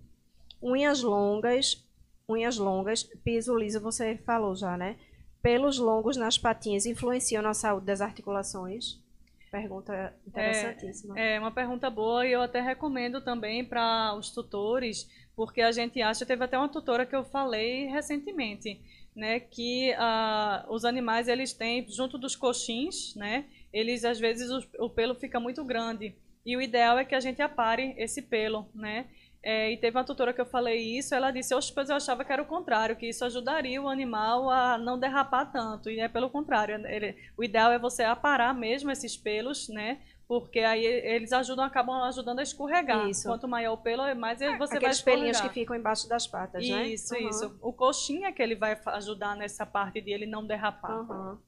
Unhas 0.62 1.02
longas, 1.02 1.84
unhas 2.28 2.56
longas, 2.56 3.02
piso 3.24 3.56
liso, 3.56 3.80
você 3.80 4.16
falou 4.18 4.54
já, 4.54 4.76
né? 4.76 4.96
Pelos 5.42 5.78
longos 5.78 6.16
nas 6.16 6.38
patinhas 6.38 6.86
influenciam 6.86 7.42
na 7.42 7.52
saúde 7.52 7.86
das 7.86 8.00
articulações? 8.00 9.02
Pergunta 9.50 10.14
interessantíssima. 10.26 11.18
É, 11.18 11.34
é 11.34 11.40
uma 11.40 11.50
pergunta 11.50 11.90
boa 11.90 12.26
e 12.26 12.32
eu 12.32 12.40
até 12.40 12.60
recomendo 12.60 13.20
também 13.20 13.62
para 13.64 14.14
os 14.14 14.30
tutores, 14.30 15.06
porque 15.36 15.60
a 15.60 15.70
gente 15.70 16.00
acha, 16.00 16.24
teve 16.24 16.42
até 16.42 16.56
uma 16.56 16.70
tutora 16.70 17.04
que 17.04 17.14
eu 17.14 17.22
falei 17.24 17.86
recentemente, 17.86 18.80
né, 19.14 19.40
que 19.40 19.92
uh, 19.92 20.72
os 20.72 20.86
animais 20.86 21.28
eles 21.28 21.52
têm 21.52 21.86
junto 21.86 22.16
dos 22.16 22.34
coxins, 22.34 23.14
né, 23.14 23.44
eles 23.70 24.06
às 24.06 24.18
vezes 24.18 24.48
o, 24.50 24.86
o, 24.86 24.88
pelo 24.88 25.14
fica 25.14 25.38
muito 25.38 25.62
grande 25.62 26.14
e 26.46 26.56
o 26.56 26.62
ideal 26.62 26.98
é 26.98 27.04
que 27.04 27.14
a 27.14 27.20
gente 27.20 27.40
apare 27.42 27.94
esse 27.96 28.22
pelo, 28.22 28.66
né? 28.74 29.06
É, 29.45 29.72
e 29.72 29.76
teve 29.76 29.97
uma 29.97 30.05
tutora 30.05 30.32
que 30.32 30.40
eu 30.40 30.47
falei 30.47 30.97
isso, 30.97 31.14
ela 31.14 31.32
disse, 31.32 31.53
pois 31.74 31.90
eu 31.90 31.97
achava 31.97 32.24
que 32.24 32.32
era 32.32 32.40
o 32.43 32.47
contrário, 32.47 32.95
que 32.95 33.09
isso 33.09 33.24
ajudaria 33.24 33.82
o 33.82 33.88
animal 33.88 34.49
a 34.49 34.78
não 34.78 34.97
derrapar 34.97 35.51
tanto, 35.51 35.90
e 35.90 35.99
é 35.99 36.09
pelo 36.09 36.30
contrário, 36.30 36.74
ele, 36.86 37.16
o 37.36 37.43
ideal 37.43 37.72
é 37.72 37.78
você 37.78 38.05
aparar 38.05 38.55
mesmo 38.55 38.88
esses 38.93 39.16
pelos, 39.16 39.68
né, 39.68 40.01
porque 40.28 40.61
aí 40.61 40.84
eles 40.86 41.32
ajudam, 41.32 41.64
acabam 41.64 42.05
ajudando 42.05 42.38
a 42.38 42.43
escorregar. 42.43 43.07
Isso. 43.07 43.28
Quanto 43.28 43.47
maior 43.47 43.74
o 43.74 43.78
pelo, 43.78 44.03
mais 44.14 44.40
é, 44.40 44.57
você 44.57 44.80
vai 44.80 44.90
escorregar. 44.90 45.20
pelinhos 45.20 45.40
que 45.43 45.49
ficam 45.51 45.76
embaixo 45.76 46.09
das 46.09 46.26
patas, 46.26 46.62
isso, 46.62 46.72
né? 46.72 46.88
Isso, 46.88 47.14
uhum. 47.14 47.28
isso. 47.28 47.59
O 47.61 47.70
coxinha 47.70 48.28
é 48.28 48.32
que 48.32 48.43
ele 48.43 48.55
vai 48.55 48.80
ajudar 48.86 49.36
nessa 49.36 49.66
parte 49.66 50.01
de 50.01 50.11
ele 50.11 50.24
não 50.24 50.47
derrapar. 50.47 51.01
Uhum. 51.01 51.38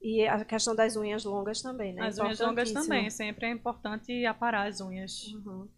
E 0.00 0.26
a 0.26 0.42
questão 0.42 0.74
das 0.74 0.96
unhas 0.96 1.24
longas 1.24 1.60
também, 1.60 1.92
né? 1.92 2.06
As 2.06 2.18
unhas 2.18 2.40
longas 2.40 2.72
também, 2.72 3.10
sempre 3.10 3.46
é 3.46 3.50
importante 3.50 4.24
aparar 4.24 4.66
as 4.66 4.80
unhas. 4.80 5.26
Uhum. 5.34 5.68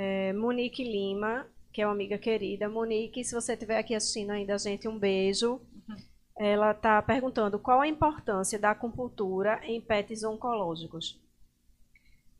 É, 0.00 0.32
Monique 0.32 0.84
Lima, 0.84 1.44
que 1.72 1.82
é 1.82 1.86
uma 1.86 1.92
amiga 1.92 2.16
querida. 2.16 2.68
Monique, 2.68 3.24
se 3.24 3.34
você 3.34 3.54
estiver 3.54 3.78
aqui 3.78 3.96
assistindo 3.96 4.30
ainda 4.30 4.54
a 4.54 4.58
gente, 4.58 4.86
um 4.86 4.96
beijo. 4.96 5.60
Uhum. 5.88 5.96
Ela 6.38 6.70
está 6.70 7.02
perguntando 7.02 7.58
qual 7.58 7.80
a 7.80 7.88
importância 7.88 8.60
da 8.60 8.70
acupuntura 8.70 9.60
em 9.64 9.80
pets 9.80 10.22
oncológicos. 10.22 11.20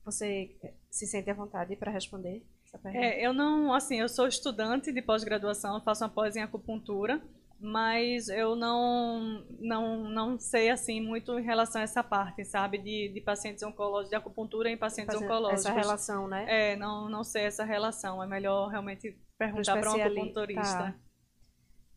Você 0.05 0.57
se 0.89 1.05
sente 1.05 1.29
à 1.31 1.35
vontade 1.35 1.75
para 1.75 1.91
responder 1.91 2.47
essa 2.65 2.79
pergunta? 2.79 3.05
É, 3.05 3.27
eu 3.27 3.33
não, 3.33 3.75
assim, 3.75 3.99
eu 3.99 4.09
sou 4.09 4.29
estudante 4.29 4.93
de 4.93 5.03
pós-graduação, 5.03 5.81
faço 5.81 6.05
uma 6.05 6.11
pós 6.11 6.37
em 6.37 6.43
acupuntura 6.43 7.21
mas 7.61 8.29
eu 8.29 8.55
não, 8.55 9.45
não, 9.59 10.05
não 10.05 10.39
sei 10.39 10.71
assim 10.71 11.01
muito 11.01 11.37
em 11.39 11.43
relação 11.43 11.81
a 11.81 11.85
essa 11.85 12.05
parte, 12.05 12.45
sabe, 12.45 12.79
de, 12.79 13.13
de 13.13 13.21
pacientes 13.21 13.63
oncológicos, 13.63 14.11
de 14.11 14.17
acupuntura 14.17 14.71
em 14.71 14.77
pacientes 14.77 15.17
oncológicos. 15.17 15.67
Essa 15.67 15.75
relação, 15.75 16.29
né? 16.29 16.47
É, 16.49 16.77
não, 16.77 17.09
não 17.09 17.25
sei 17.25 17.45
essa 17.45 17.65
relação. 17.65 18.23
É 18.23 18.27
melhor 18.27 18.69
realmente 18.69 19.19
perguntar 19.37 19.81
para 19.81 19.93
um 19.93 20.03
acupunturista. 20.03 20.63
Tá. 20.63 20.95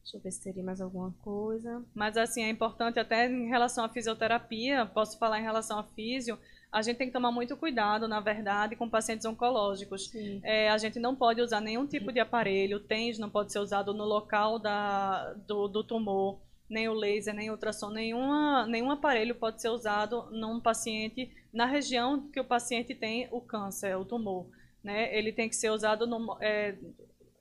Deixa 0.04 0.18
eu 0.18 0.22
ver 0.22 0.32
se 0.32 0.44
teria 0.44 0.64
mais 0.64 0.82
alguma 0.82 1.12
coisa. 1.22 1.86
Mas 1.94 2.18
assim, 2.18 2.44
é 2.44 2.50
importante 2.50 3.00
até 3.00 3.28
em 3.30 3.48
relação 3.48 3.86
à 3.86 3.90
fisioterapia, 3.90 4.86
posso 4.88 5.20
falar 5.20 5.40
em 5.40 5.44
relação 5.44 5.78
à 5.78 5.84
físio, 5.84 6.40
a 6.72 6.82
gente 6.82 6.98
tem 6.98 7.08
que 7.08 7.14
tomar 7.14 7.32
muito 7.32 7.58
cuidado, 7.58 8.08
na 8.08 8.20
verdade, 8.20 8.76
com 8.76 8.90
pacientes 8.90 9.26
oncológicos. 9.26 10.12
É, 10.42 10.70
a 10.70 10.78
gente 10.78 11.00
não 11.00 11.16
pode 11.16 11.42
usar 11.42 11.60
nenhum 11.60 11.86
tipo 11.86 12.12
de 12.12 12.20
aparelho, 12.20 12.78
o 12.78 12.80
TENS 12.80 13.20
não 13.20 13.30
pode 13.30 13.52
ser 13.52 13.60
usado 13.60 13.94
no 13.94 14.06
local 14.06 14.58
da, 14.58 15.34
do, 15.46 15.68
do 15.68 15.84
tumor, 15.84 16.40
nem 16.70 16.88
o 16.88 16.94
laser, 16.94 17.34
nem 17.34 17.50
o 17.50 17.54
ultrassom, 17.54 17.90
nenhuma, 17.90 18.66
nenhum 18.68 18.90
aparelho 18.90 19.36
pode 19.36 19.62
ser 19.62 19.68
usado 19.68 20.30
num 20.32 20.62
paciente 20.62 21.30
na 21.52 21.66
região 21.66 22.30
que 22.30 22.40
o 22.40 22.46
paciente 22.46 22.96
tem 22.96 23.28
o 23.32 23.42
câncer, 23.42 23.98
o 23.98 24.06
tumor. 24.06 24.48
Né? 24.82 25.14
Ele 25.16 25.34
tem 25.34 25.50
que 25.50 25.56
ser 25.56 25.70
usado 25.70 26.08
no, 26.08 26.38
é, 26.40 26.78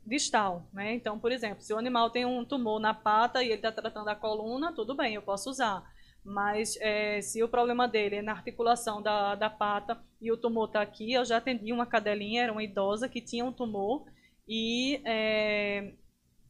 distal, 0.05 0.67
né? 0.73 0.93
Então, 0.95 1.19
por 1.19 1.31
exemplo, 1.31 1.63
se 1.63 1.73
o 1.73 1.79
animal 1.79 2.11
tem 2.11 2.27
um 2.27 2.45
tumor 2.45 2.81
na 2.81 2.93
pata 2.93 3.43
e 3.43 3.47
ele 3.47 3.55
está 3.55 3.71
tratando 3.71 4.09
a 4.09 4.17
coluna, 4.17 4.73
tudo 4.73 4.95
bem, 4.95 5.15
eu 5.15 5.23
posso 5.23 5.49
usar. 5.49 5.89
Mas 6.25 6.77
é, 6.81 7.21
se 7.23 7.43
o 7.43 7.49
problema 7.49 7.89
dele 7.89 8.17
é 8.17 8.23
na 8.23 8.33
articulação 8.33 9.03
da, 9.03 9.35
da 9.35 9.49
pata 9.49 9.99
e 10.21 10.31
o 10.31 10.37
tumor 10.37 10.67
está 10.67 10.83
aqui, 10.83 11.13
eu 11.13 11.25
já 11.25 11.39
atendi 11.39 11.73
uma 11.73 11.87
cadelinha, 11.87 12.43
era 12.43 12.53
uma 12.53 12.63
idosa 12.63 13.09
que 13.09 13.21
tinha 13.21 13.45
um 13.45 13.53
tumor 13.53 14.05
e 14.47 15.01
é, 15.05 15.95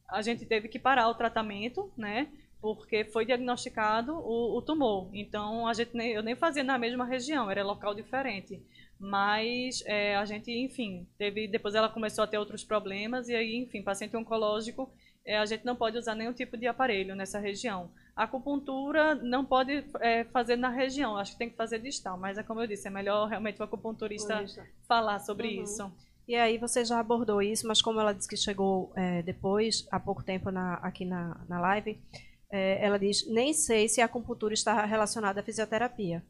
a 0.09 0.21
gente 0.21 0.45
teve 0.45 0.67
que 0.67 0.79
parar 0.79 1.07
o 1.07 1.15
tratamento, 1.15 1.91
né? 1.97 2.27
Porque 2.59 3.05
foi 3.05 3.25
diagnosticado 3.25 4.13
o, 4.13 4.57
o 4.57 4.61
tumor. 4.61 5.09
Então, 5.13 5.67
a 5.67 5.73
gente 5.73 5.95
nem, 5.95 6.11
eu 6.11 6.21
nem 6.21 6.35
fazia 6.35 6.63
na 6.63 6.77
mesma 6.77 7.05
região, 7.05 7.49
era 7.49 7.63
local 7.63 7.95
diferente. 7.95 8.61
Mas 8.99 9.83
é, 9.85 10.15
a 10.15 10.25
gente, 10.25 10.51
enfim, 10.51 11.07
teve. 11.17 11.47
Depois 11.47 11.73
ela 11.73 11.89
começou 11.89 12.23
a 12.23 12.27
ter 12.27 12.37
outros 12.37 12.63
problemas 12.63 13.29
e 13.29 13.35
aí, 13.35 13.55
enfim, 13.55 13.81
paciente 13.81 14.15
oncológico, 14.15 14.91
é, 15.25 15.37
a 15.37 15.45
gente 15.45 15.65
não 15.65 15.75
pode 15.75 15.97
usar 15.97 16.13
nenhum 16.13 16.33
tipo 16.33 16.57
de 16.57 16.67
aparelho 16.67 17.15
nessa 17.15 17.39
região. 17.39 17.91
A 18.15 18.23
acupuntura 18.23 19.15
não 19.15 19.45
pode 19.45 19.85
é, 19.99 20.25
fazer 20.25 20.55
na 20.55 20.69
região, 20.69 21.17
acho 21.17 21.33
que 21.33 21.37
tem 21.37 21.49
que 21.49 21.55
fazer 21.55 21.79
distal, 21.79 22.17
mas 22.17 22.37
é 22.37 22.43
como 22.43 22.61
eu 22.61 22.67
disse, 22.67 22.87
é 22.87 22.91
melhor 22.91 23.27
realmente 23.27 23.59
o 23.61 23.63
acupunturista 23.63 24.45
falar 24.87 25.19
sobre 25.19 25.57
uhum. 25.57 25.63
isso. 25.63 25.91
E 26.27 26.35
aí 26.35 26.57
você 26.57 26.85
já 26.85 26.99
abordou 26.99 27.41
isso, 27.41 27.67
mas 27.67 27.81
como 27.81 27.99
ela 27.99 28.13
disse 28.13 28.27
que 28.27 28.37
chegou 28.37 28.91
é, 28.95 29.21
depois, 29.21 29.87
há 29.91 29.99
pouco 29.99 30.23
tempo 30.23 30.51
na, 30.51 30.75
aqui 30.75 31.03
na, 31.03 31.43
na 31.47 31.59
live, 31.59 32.01
é, 32.49 32.85
ela 32.85 32.99
diz, 32.99 33.27
nem 33.27 33.53
sei 33.53 33.87
se 33.87 34.01
a 34.01 34.05
acupuntura 34.05 34.53
está 34.53 34.85
relacionada 34.85 35.39
à 35.39 35.43
fisioterapia. 35.43 36.23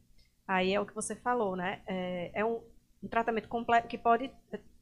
Aí 0.48 0.74
é 0.74 0.80
o 0.80 0.86
que 0.86 0.96
você 0.96 1.16
falou, 1.16 1.56
né? 1.56 1.82
É, 1.88 2.32
é 2.42 2.46
um, 2.46 2.62
um 3.04 3.08
tratamento 3.08 3.48
completo 3.48 3.88
que 3.88 3.98
pode 3.98 4.32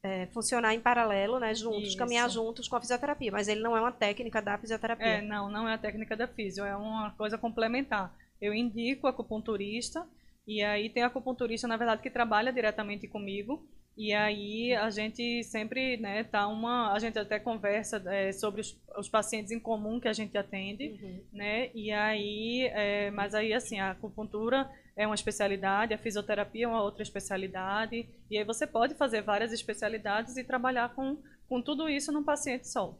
é, 0.02 0.26
funcionar 0.26 0.74
em 0.74 0.80
paralelo, 0.80 1.38
né, 1.38 1.54
juntos, 1.54 1.88
Isso. 1.88 1.96
caminhar 1.96 2.28
juntos 2.30 2.68
com 2.68 2.76
a 2.76 2.80
fisioterapia, 2.80 3.30
mas 3.30 3.48
ele 3.48 3.60
não 3.60 3.76
é 3.76 3.80
uma 3.80 3.92
técnica 3.92 4.40
da 4.40 4.56
fisioterapia. 4.56 5.06
É, 5.06 5.22
não, 5.22 5.50
não 5.50 5.68
é 5.68 5.74
a 5.74 5.78
técnica 5.78 6.16
da 6.16 6.26
fisio, 6.26 6.64
é 6.64 6.74
uma 6.74 7.10
coisa 7.12 7.36
complementar. 7.36 8.14
Eu 8.40 8.54
indico 8.54 9.06
acupunturista, 9.06 10.06
e 10.46 10.62
aí 10.62 10.88
tem 10.88 11.02
acupunturista, 11.02 11.68
na 11.68 11.76
verdade, 11.76 12.02
que 12.02 12.10
trabalha 12.10 12.52
diretamente 12.52 13.06
comigo, 13.06 13.66
e 14.00 14.14
aí 14.14 14.74
a 14.74 14.88
gente 14.88 15.44
sempre, 15.44 15.98
né, 15.98 16.24
tá 16.24 16.48
uma, 16.48 16.94
a 16.94 16.98
gente 16.98 17.18
até 17.18 17.38
conversa 17.38 18.02
é, 18.06 18.32
sobre 18.32 18.62
os, 18.62 18.80
os, 18.96 19.10
pacientes 19.10 19.52
em 19.52 19.60
comum 19.60 20.00
que 20.00 20.08
a 20.08 20.12
gente 20.14 20.38
atende, 20.38 20.98
uhum. 21.02 21.24
né, 21.34 21.70
e 21.74 21.92
aí, 21.92 22.70
é, 22.72 23.10
mas 23.10 23.34
aí 23.34 23.52
assim, 23.52 23.78
a 23.78 23.90
acupuntura 23.90 24.70
é 24.96 25.04
uma 25.04 25.14
especialidade, 25.14 25.92
a 25.92 25.98
fisioterapia 25.98 26.64
é 26.64 26.68
uma 26.68 26.82
outra 26.82 27.02
especialidade, 27.02 28.08
e 28.30 28.38
aí 28.38 28.44
você 28.44 28.66
pode 28.66 28.94
fazer 28.94 29.20
várias 29.20 29.52
especialidades 29.52 30.34
e 30.38 30.44
trabalhar 30.44 30.94
com, 30.94 31.20
com 31.46 31.60
tudo 31.60 31.86
isso 31.86 32.10
num 32.10 32.24
paciente 32.24 32.68
só. 32.68 32.98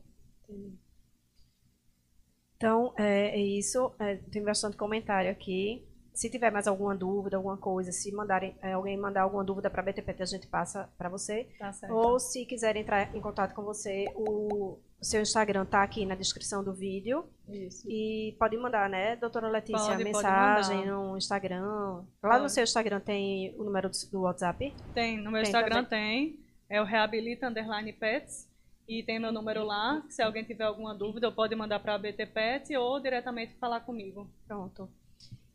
Então, 2.57 2.93
é, 2.99 3.29
é 3.29 3.41
isso. 3.41 3.91
É, 3.99 4.17
tem 4.17 4.45
bastante 4.45 4.77
comentário 4.77 5.31
aqui. 5.31 5.83
Se 6.13 6.29
tiver 6.29 6.51
mais 6.51 6.67
alguma 6.67 6.95
dúvida, 6.95 7.37
alguma 7.37 7.57
coisa, 7.57 7.93
se 7.93 8.13
mandarem, 8.13 8.57
é, 8.63 8.73
alguém 8.73 8.97
mandar 8.97 9.23
alguma 9.23 9.45
dúvida 9.45 9.71
para 9.71 9.81
a 9.81 9.85
BTPT, 9.85 10.23
a 10.23 10.27
gente 10.27 10.47
passa 10.47 10.89
para 10.99 11.09
você. 11.09 11.49
Tá 11.59 11.73
certo. 11.73 11.95
Ou 11.95 12.19
se 12.19 12.45
quiser 12.45 12.77
entrar 12.77 13.15
em 13.15 13.21
contato 13.21 13.55
com 13.55 13.63
você, 13.63 14.07
o 14.15 14.79
seu 15.01 15.23
Instagram 15.23 15.63
está 15.63 15.83
aqui 15.83 16.05
na 16.05 16.15
descrição 16.15 16.63
do 16.63 16.73
vídeo. 16.73 17.25
Isso. 17.49 17.89
E 17.91 18.37
pode 18.39 18.57
mandar, 18.57 18.89
né, 18.89 19.17
doutora 19.17 19.49
Letícia, 19.49 19.93
pode, 19.93 20.05
mensagem 20.05 20.87
no 20.87 21.17
Instagram. 21.17 22.05
Lá 22.23 22.31
pode. 22.31 22.43
no 22.43 22.49
seu 22.49 22.65
Instagram 22.65 23.01
tem 23.01 23.55
o 23.59 23.65
número 23.65 23.91
do 24.11 24.21
WhatsApp? 24.23 24.75
Tem, 24.95 25.17
no 25.17 25.31
meu 25.31 25.43
tem 25.43 25.51
Instagram 25.51 25.85
também. 25.85 26.33
tem. 26.33 26.41
É 26.69 26.81
o 26.81 26.85
Reabilita 26.85 27.49
Underline 27.49 27.93
Pets. 27.93 28.49
E 28.87 29.05
tem 29.05 29.21
meu 29.21 29.31
número 29.31 29.65
lá. 29.65 30.03
Se 30.09 30.21
alguém 30.21 30.43
tiver 30.43 30.65
alguma 30.65 30.93
dúvida, 30.93 31.31
pode 31.31 31.55
mandar 31.55 31.79
para 31.79 31.95
a 31.95 31.99
BT 31.99 32.27
Pet 32.27 32.77
ou 32.77 32.99
diretamente 33.01 33.55
falar 33.55 33.81
comigo. 33.81 34.29
Pronto. 34.49 34.91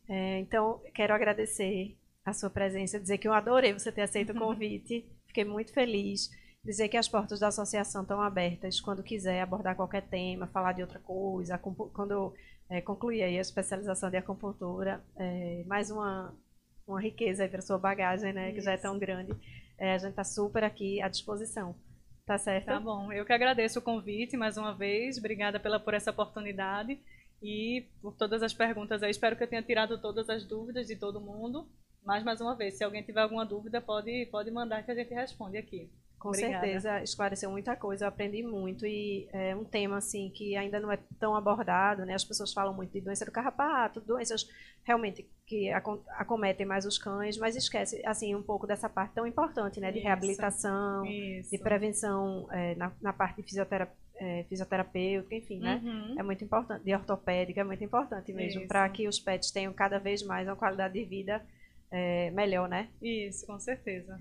É, 0.08 0.38
então, 0.40 0.80
quero 0.94 1.14
agradecer 1.14 1.96
a 2.24 2.32
sua 2.32 2.50
presença, 2.50 3.00
dizer 3.00 3.18
que 3.18 3.28
eu 3.28 3.32
adorei 3.32 3.72
você 3.72 3.92
ter 3.92 4.02
aceito 4.02 4.32
o 4.32 4.38
convite. 4.38 5.04
Fiquei 5.26 5.44
muito 5.44 5.72
feliz 5.72 6.30
dizer 6.66 6.88
que 6.88 6.96
as 6.96 7.08
portas 7.08 7.38
da 7.38 7.46
associação 7.46 8.02
estão 8.02 8.20
abertas 8.20 8.80
quando 8.80 9.02
quiser 9.02 9.40
abordar 9.40 9.76
qualquer 9.76 10.02
tema, 10.02 10.48
falar 10.48 10.72
de 10.72 10.82
outra 10.82 10.98
coisa, 10.98 11.56
quando 11.58 12.34
é, 12.68 12.80
concluir 12.80 13.22
a 13.22 13.30
especialização 13.30 14.10
de 14.10 14.16
acupuntura, 14.16 15.00
é, 15.16 15.62
mais 15.64 15.92
uma, 15.92 16.34
uma 16.84 17.00
riqueza 17.00 17.46
para 17.48 17.62
sua 17.62 17.78
bagagem, 17.78 18.32
né, 18.32 18.52
que 18.52 18.60
já 18.60 18.72
é 18.72 18.76
tão 18.76 18.98
grande. 18.98 19.32
É, 19.78 19.92
a 19.92 19.98
gente 19.98 20.10
está 20.10 20.24
super 20.24 20.64
aqui 20.64 21.00
à 21.00 21.08
disposição. 21.08 21.74
Tá 22.24 22.36
certo? 22.36 22.66
Tá 22.66 22.80
bom. 22.80 23.12
Eu 23.12 23.24
que 23.24 23.32
agradeço 23.32 23.78
o 23.78 23.82
convite 23.82 24.36
mais 24.36 24.56
uma 24.56 24.74
vez. 24.74 25.16
Obrigada 25.16 25.60
pela, 25.60 25.78
por 25.78 25.94
essa 25.94 26.10
oportunidade 26.10 26.98
e 27.42 27.86
por 28.00 28.14
todas 28.14 28.42
as 28.42 28.54
perguntas. 28.54 29.02
Eu 29.02 29.10
espero 29.10 29.36
que 29.36 29.42
eu 29.44 29.48
tenha 29.48 29.62
tirado 29.62 30.00
todas 30.00 30.28
as 30.28 30.44
dúvidas 30.44 30.86
de 30.86 30.96
todo 30.96 31.20
mundo. 31.20 31.68
Mas, 32.04 32.22
mais 32.22 32.40
uma 32.40 32.54
vez, 32.54 32.74
se 32.74 32.84
alguém 32.84 33.02
tiver 33.02 33.20
alguma 33.20 33.44
dúvida, 33.44 33.80
pode, 33.80 34.26
pode 34.26 34.48
mandar 34.50 34.84
que 34.84 34.90
a 34.92 34.94
gente 34.94 35.12
responde 35.12 35.58
aqui. 35.58 35.90
Com 36.18 36.28
Obrigada. 36.30 36.64
certeza, 36.64 37.02
esclareceu 37.02 37.50
muita 37.50 37.76
coisa, 37.76 38.04
eu 38.04 38.08
aprendi 38.08 38.42
muito 38.42 38.86
e 38.86 39.28
é 39.32 39.54
um 39.54 39.64
tema 39.64 39.98
assim 39.98 40.30
que 40.30 40.56
ainda 40.56 40.80
não 40.80 40.90
é 40.90 40.98
tão 41.20 41.36
abordado, 41.36 42.06
né? 42.06 42.14
As 42.14 42.24
pessoas 42.24 42.52
falam 42.52 42.72
muito 42.72 42.90
de 42.90 43.02
doença 43.02 43.24
do 43.24 43.30
carrapato, 43.30 44.00
doenças 44.00 44.48
realmente 44.82 45.28
que 45.46 45.70
acometem 45.70 46.64
mais 46.64 46.86
os 46.86 46.96
cães, 46.96 47.36
mas 47.36 47.54
esquece 47.54 48.00
assim 48.04 48.34
um 48.34 48.42
pouco 48.42 48.66
dessa 48.66 48.88
parte 48.88 49.14
tão 49.14 49.26
importante, 49.26 49.78
né? 49.78 49.92
De 49.92 49.98
isso, 49.98 50.06
reabilitação, 50.06 51.04
isso. 51.04 51.50
de 51.50 51.58
prevenção 51.58 52.48
é, 52.50 52.74
na, 52.76 52.92
na, 53.02 53.12
parte 53.12 53.36
de 53.36 53.42
fisioterapia, 53.42 53.94
é, 54.18 54.44
fisioterapêutica, 54.48 55.34
enfim, 55.34 55.58
né? 55.60 55.80
Uhum. 55.84 56.14
É 56.18 56.22
muito 56.22 56.42
importante, 56.44 56.84
de 56.84 56.94
ortopédica, 56.94 57.60
é 57.60 57.64
muito 57.64 57.84
importante 57.84 58.32
mesmo, 58.32 58.66
para 58.66 58.88
que 58.88 59.06
os 59.06 59.18
pets 59.18 59.50
tenham 59.50 59.72
cada 59.72 59.98
vez 59.98 60.22
mais 60.22 60.46
uma 60.46 60.56
qualidade 60.56 60.94
de 60.94 61.04
vida 61.04 61.44
é, 61.90 62.30
melhor, 62.30 62.68
né? 62.68 62.88
Isso, 63.00 63.46
com 63.46 63.58
certeza. 63.58 64.18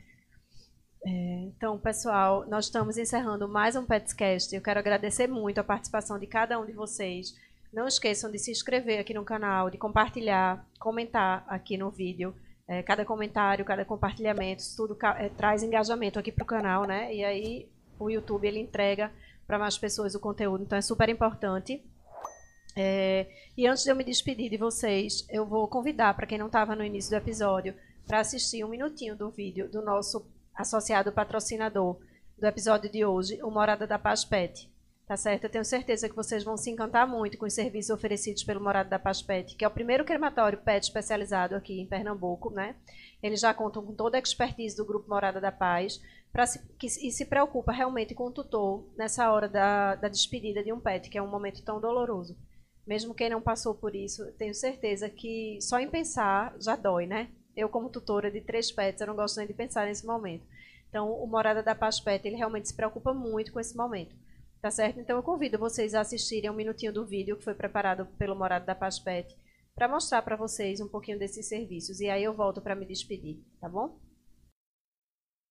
É, 1.05 1.09
então, 1.45 1.77
pessoal, 1.77 2.47
nós 2.47 2.65
estamos 2.65 2.97
encerrando 2.97 3.47
mais 3.47 3.75
um 3.75 3.85
Petscast. 3.85 4.55
Eu 4.55 4.61
quero 4.61 4.79
agradecer 4.79 5.27
muito 5.27 5.59
a 5.59 5.63
participação 5.63 6.17
de 6.17 6.25
cada 6.25 6.59
um 6.59 6.65
de 6.65 6.73
vocês. 6.73 7.35
Não 7.71 7.87
esqueçam 7.87 8.31
de 8.31 8.39
se 8.39 8.51
inscrever 8.51 8.99
aqui 8.99 9.13
no 9.13 9.23
canal, 9.23 9.69
de 9.69 9.77
compartilhar, 9.77 10.65
comentar 10.79 11.45
aqui 11.47 11.77
no 11.77 11.91
vídeo. 11.91 12.33
É, 12.67 12.81
cada 12.81 13.05
comentário, 13.05 13.63
cada 13.63 13.85
compartilhamento, 13.85 14.63
tudo 14.75 14.97
é, 15.17 15.29
traz 15.29 15.61
engajamento 15.61 16.17
aqui 16.17 16.31
para 16.31 16.43
o 16.43 16.47
canal, 16.47 16.85
né? 16.85 17.13
E 17.13 17.23
aí 17.23 17.69
o 17.99 18.09
YouTube 18.09 18.47
ele 18.47 18.59
entrega 18.59 19.11
para 19.47 19.59
mais 19.59 19.77
pessoas 19.77 20.15
o 20.15 20.19
conteúdo, 20.19 20.63
então 20.63 20.77
é 20.77 20.81
super 20.81 21.09
importante. 21.09 21.83
É, 22.75 23.27
e 23.55 23.65
antes 23.67 23.83
de 23.83 23.91
eu 23.91 23.95
me 23.95 24.03
despedir 24.03 24.49
de 24.49 24.57
vocês, 24.57 25.25
eu 25.29 25.45
vou 25.45 25.67
convidar 25.67 26.13
para 26.13 26.27
quem 26.27 26.37
não 26.37 26.47
estava 26.47 26.75
no 26.75 26.83
início 26.83 27.11
do 27.11 27.17
episódio 27.17 27.73
para 28.05 28.19
assistir 28.19 28.63
um 28.63 28.69
minutinho 28.69 29.15
do 29.15 29.29
vídeo 29.29 29.69
do 29.69 29.81
nosso 29.81 30.25
associado 30.53 31.11
patrocinador 31.11 31.97
do 32.37 32.45
episódio 32.45 32.89
de 32.89 33.05
hoje, 33.05 33.41
o 33.41 33.49
Morada 33.49 33.87
da 33.87 33.97
Paz 33.97 34.25
Pet. 34.25 34.69
Tá 35.07 35.15
certo? 35.15 35.43
Eu 35.43 35.49
tenho 35.51 35.63
certeza 35.63 36.09
que 36.09 36.15
vocês 36.15 36.43
vão 36.43 36.57
se 36.57 36.71
encantar 36.71 37.07
muito 37.07 37.37
com 37.37 37.45
os 37.45 37.53
serviços 37.53 37.91
oferecidos 37.91 38.43
pelo 38.43 38.59
Morada 38.59 38.89
da 38.89 38.97
Paz 38.97 39.21
Pet, 39.21 39.55
que 39.55 39.63
é 39.63 39.67
o 39.67 39.71
primeiro 39.71 40.03
crematório 40.03 40.57
pet 40.57 40.83
especializado 40.83 41.55
aqui 41.55 41.79
em 41.79 41.85
Pernambuco, 41.85 42.49
né? 42.49 42.75
Eles 43.21 43.39
já 43.39 43.53
contam 43.53 43.85
com 43.85 43.93
toda 43.93 44.17
a 44.17 44.19
expertise 44.19 44.75
do 44.75 44.83
Grupo 44.83 45.07
Morada 45.07 45.39
da 45.39 45.51
Paz 45.51 46.01
se, 46.43 46.59
que, 46.79 46.87
e 46.87 47.11
se 47.11 47.25
preocupa 47.25 47.71
realmente 47.71 48.15
com 48.15 48.25
o 48.25 48.31
tutor 48.31 48.91
nessa 48.97 49.31
hora 49.31 49.47
da, 49.47 49.93
da 49.95 50.07
despedida 50.07 50.63
de 50.63 50.73
um 50.73 50.79
pet, 50.79 51.09
que 51.09 51.17
é 51.17 51.21
um 51.21 51.29
momento 51.29 51.63
tão 51.63 51.79
doloroso. 51.79 52.35
Mesmo 52.85 53.13
quem 53.13 53.29
não 53.29 53.41
passou 53.41 53.75
por 53.75 53.95
isso, 53.95 54.25
tenho 54.33 54.53
certeza 54.53 55.09
que 55.09 55.59
só 55.61 55.79
em 55.79 55.89
pensar 55.89 56.55
já 56.59 56.75
dói, 56.75 57.05
né? 57.05 57.29
Eu, 57.55 57.69
como 57.69 57.89
tutora 57.89 58.29
de 58.29 58.41
três 58.41 58.71
pets, 58.71 58.99
eu 58.99 59.07
não 59.07 59.15
gosto 59.15 59.37
nem 59.37 59.47
de 59.47 59.53
pensar 59.53 59.85
nesse 59.85 60.05
momento. 60.05 60.45
Então, 60.89 61.11
o 61.11 61.27
Morada 61.27 61.63
da 61.63 61.75
Paz 61.75 61.99
Pet, 61.99 62.25
ele 62.27 62.37
realmente 62.37 62.67
se 62.67 62.75
preocupa 62.75 63.13
muito 63.13 63.51
com 63.51 63.59
esse 63.59 63.75
momento. 63.75 64.15
Tá 64.61 64.71
certo? 64.71 64.99
Então, 64.99 65.17
eu 65.17 65.23
convido 65.23 65.59
vocês 65.59 65.93
a 65.93 66.01
assistirem 66.01 66.49
um 66.49 66.55
minutinho 66.55 66.91
do 66.91 67.05
vídeo 67.05 67.37
que 67.37 67.43
foi 67.43 67.53
preparado 67.53 68.05
pelo 68.17 68.35
Morada 68.35 68.65
da 68.65 68.75
Paz 68.75 68.99
Pet 68.99 69.35
para 69.75 69.87
mostrar 69.87 70.21
para 70.21 70.35
vocês 70.35 70.79
um 70.79 70.87
pouquinho 70.87 71.19
desses 71.19 71.47
serviços. 71.47 71.99
E 71.99 72.09
aí 72.09 72.23
eu 72.23 72.33
volto 72.33 72.61
para 72.61 72.75
me 72.75 72.85
despedir, 72.85 73.43
tá 73.59 73.69
bom? 73.69 73.99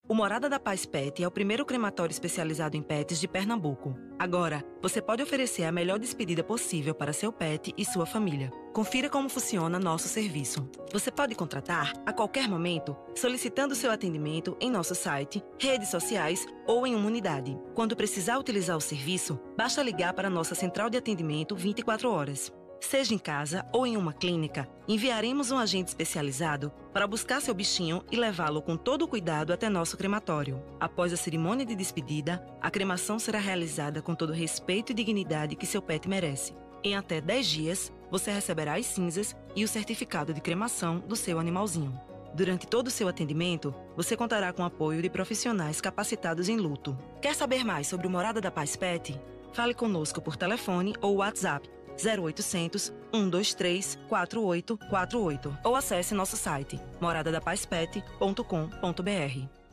O 0.07 0.13
Morada 0.13 0.47
da 0.47 0.59
Paz 0.59 0.85
Pet 0.85 1.23
é 1.23 1.27
o 1.27 1.31
primeiro 1.31 1.65
crematório 1.65 2.11
especializado 2.11 2.77
em 2.77 2.81
pets 2.83 3.19
de 3.19 3.27
Pernambuco. 3.27 3.97
Agora, 4.19 4.63
você 4.79 5.01
pode 5.01 5.23
oferecer 5.23 5.63
a 5.63 5.71
melhor 5.71 5.97
despedida 5.97 6.43
possível 6.43 6.93
para 6.93 7.11
seu 7.11 7.33
pet 7.33 7.73
e 7.75 7.83
sua 7.83 8.05
família. 8.05 8.51
Confira 8.71 9.09
como 9.09 9.27
funciona 9.27 9.79
nosso 9.79 10.07
serviço. 10.07 10.69
Você 10.93 11.09
pode 11.09 11.33
contratar 11.33 11.91
a 12.05 12.13
qualquer 12.13 12.47
momento, 12.47 12.95
solicitando 13.15 13.73
seu 13.73 13.89
atendimento 13.89 14.55
em 14.61 14.69
nosso 14.69 14.93
site, 14.93 15.43
redes 15.59 15.89
sociais 15.89 16.45
ou 16.67 16.85
em 16.85 16.93
uma 16.93 17.07
unidade. 17.07 17.57
Quando 17.73 17.95
precisar 17.95 18.37
utilizar 18.37 18.77
o 18.77 18.81
serviço, 18.81 19.39
basta 19.57 19.81
ligar 19.81 20.13
para 20.13 20.29
nossa 20.29 20.53
central 20.53 20.87
de 20.87 20.99
atendimento 20.99 21.55
24 21.55 22.11
horas. 22.11 22.53
Seja 22.89 23.15
em 23.15 23.17
casa 23.17 23.65
ou 23.73 23.87
em 23.87 23.97
uma 23.97 24.13
clínica, 24.13 24.69
enviaremos 24.87 25.49
um 25.49 25.57
agente 25.57 25.87
especializado 25.87 26.71
para 26.93 27.07
buscar 27.07 27.41
seu 27.41 27.51
bichinho 27.51 28.03
e 28.11 28.15
levá-lo 28.15 28.61
com 28.61 28.77
todo 28.77 29.07
cuidado 29.07 29.51
até 29.51 29.67
nosso 29.67 29.97
crematório. 29.97 30.61
Após 30.79 31.11
a 31.11 31.17
cerimônia 31.17 31.65
de 31.65 31.75
despedida, 31.75 32.45
a 32.61 32.69
cremação 32.69 33.17
será 33.17 33.39
realizada 33.39 34.03
com 34.03 34.13
todo 34.13 34.29
o 34.29 34.33
respeito 34.33 34.91
e 34.91 34.95
dignidade 34.95 35.55
que 35.55 35.65
seu 35.65 35.81
pet 35.81 36.07
merece. 36.07 36.53
Em 36.83 36.95
até 36.95 37.19
10 37.19 37.47
dias, 37.47 37.91
você 38.11 38.29
receberá 38.29 38.75
as 38.75 38.85
cinzas 38.85 39.35
e 39.55 39.63
o 39.63 39.67
certificado 39.67 40.31
de 40.31 40.39
cremação 40.39 40.99
do 40.99 41.15
seu 41.15 41.39
animalzinho. 41.39 41.99
Durante 42.35 42.67
todo 42.67 42.87
o 42.89 42.91
seu 42.91 43.07
atendimento, 43.07 43.73
você 43.95 44.15
contará 44.15 44.53
com 44.53 44.61
o 44.61 44.65
apoio 44.65 45.01
de 45.01 45.09
profissionais 45.09 45.81
capacitados 45.81 46.49
em 46.49 46.57
luto. 46.57 46.95
Quer 47.19 47.33
saber 47.33 47.63
mais 47.63 47.87
sobre 47.87 48.05
o 48.05 48.11
Morada 48.11 48.39
da 48.39 48.51
Paz 48.51 48.75
Pet? 48.75 49.19
Fale 49.53 49.73
conosco 49.73 50.21
por 50.21 50.35
telefone 50.35 50.93
ou 51.01 51.15
WhatsApp 51.15 51.74
0800 52.03 52.93
123 53.11 53.97
4848 54.07 55.57
ou 55.63 55.75
acesse 55.75 56.13
nosso 56.13 56.35
site 56.35 56.79
moradadapazpet.com.br. 56.99 59.65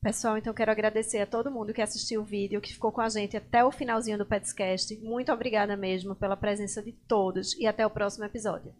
Pessoal, 0.00 0.38
então 0.38 0.54
quero 0.54 0.70
agradecer 0.70 1.18
a 1.18 1.26
todo 1.26 1.50
mundo 1.50 1.74
que 1.74 1.82
assistiu 1.82 2.22
o 2.22 2.24
vídeo, 2.24 2.60
que 2.60 2.72
ficou 2.72 2.92
com 2.92 3.00
a 3.00 3.08
gente 3.08 3.36
até 3.36 3.64
o 3.64 3.72
finalzinho 3.72 4.16
do 4.16 4.24
Petscast. 4.24 4.96
Muito 5.02 5.32
obrigada 5.32 5.76
mesmo 5.76 6.14
pela 6.14 6.36
presença 6.36 6.80
de 6.80 6.92
todos 6.92 7.58
e 7.58 7.66
até 7.66 7.84
o 7.84 7.90
próximo 7.90 8.24
episódio. 8.24 8.72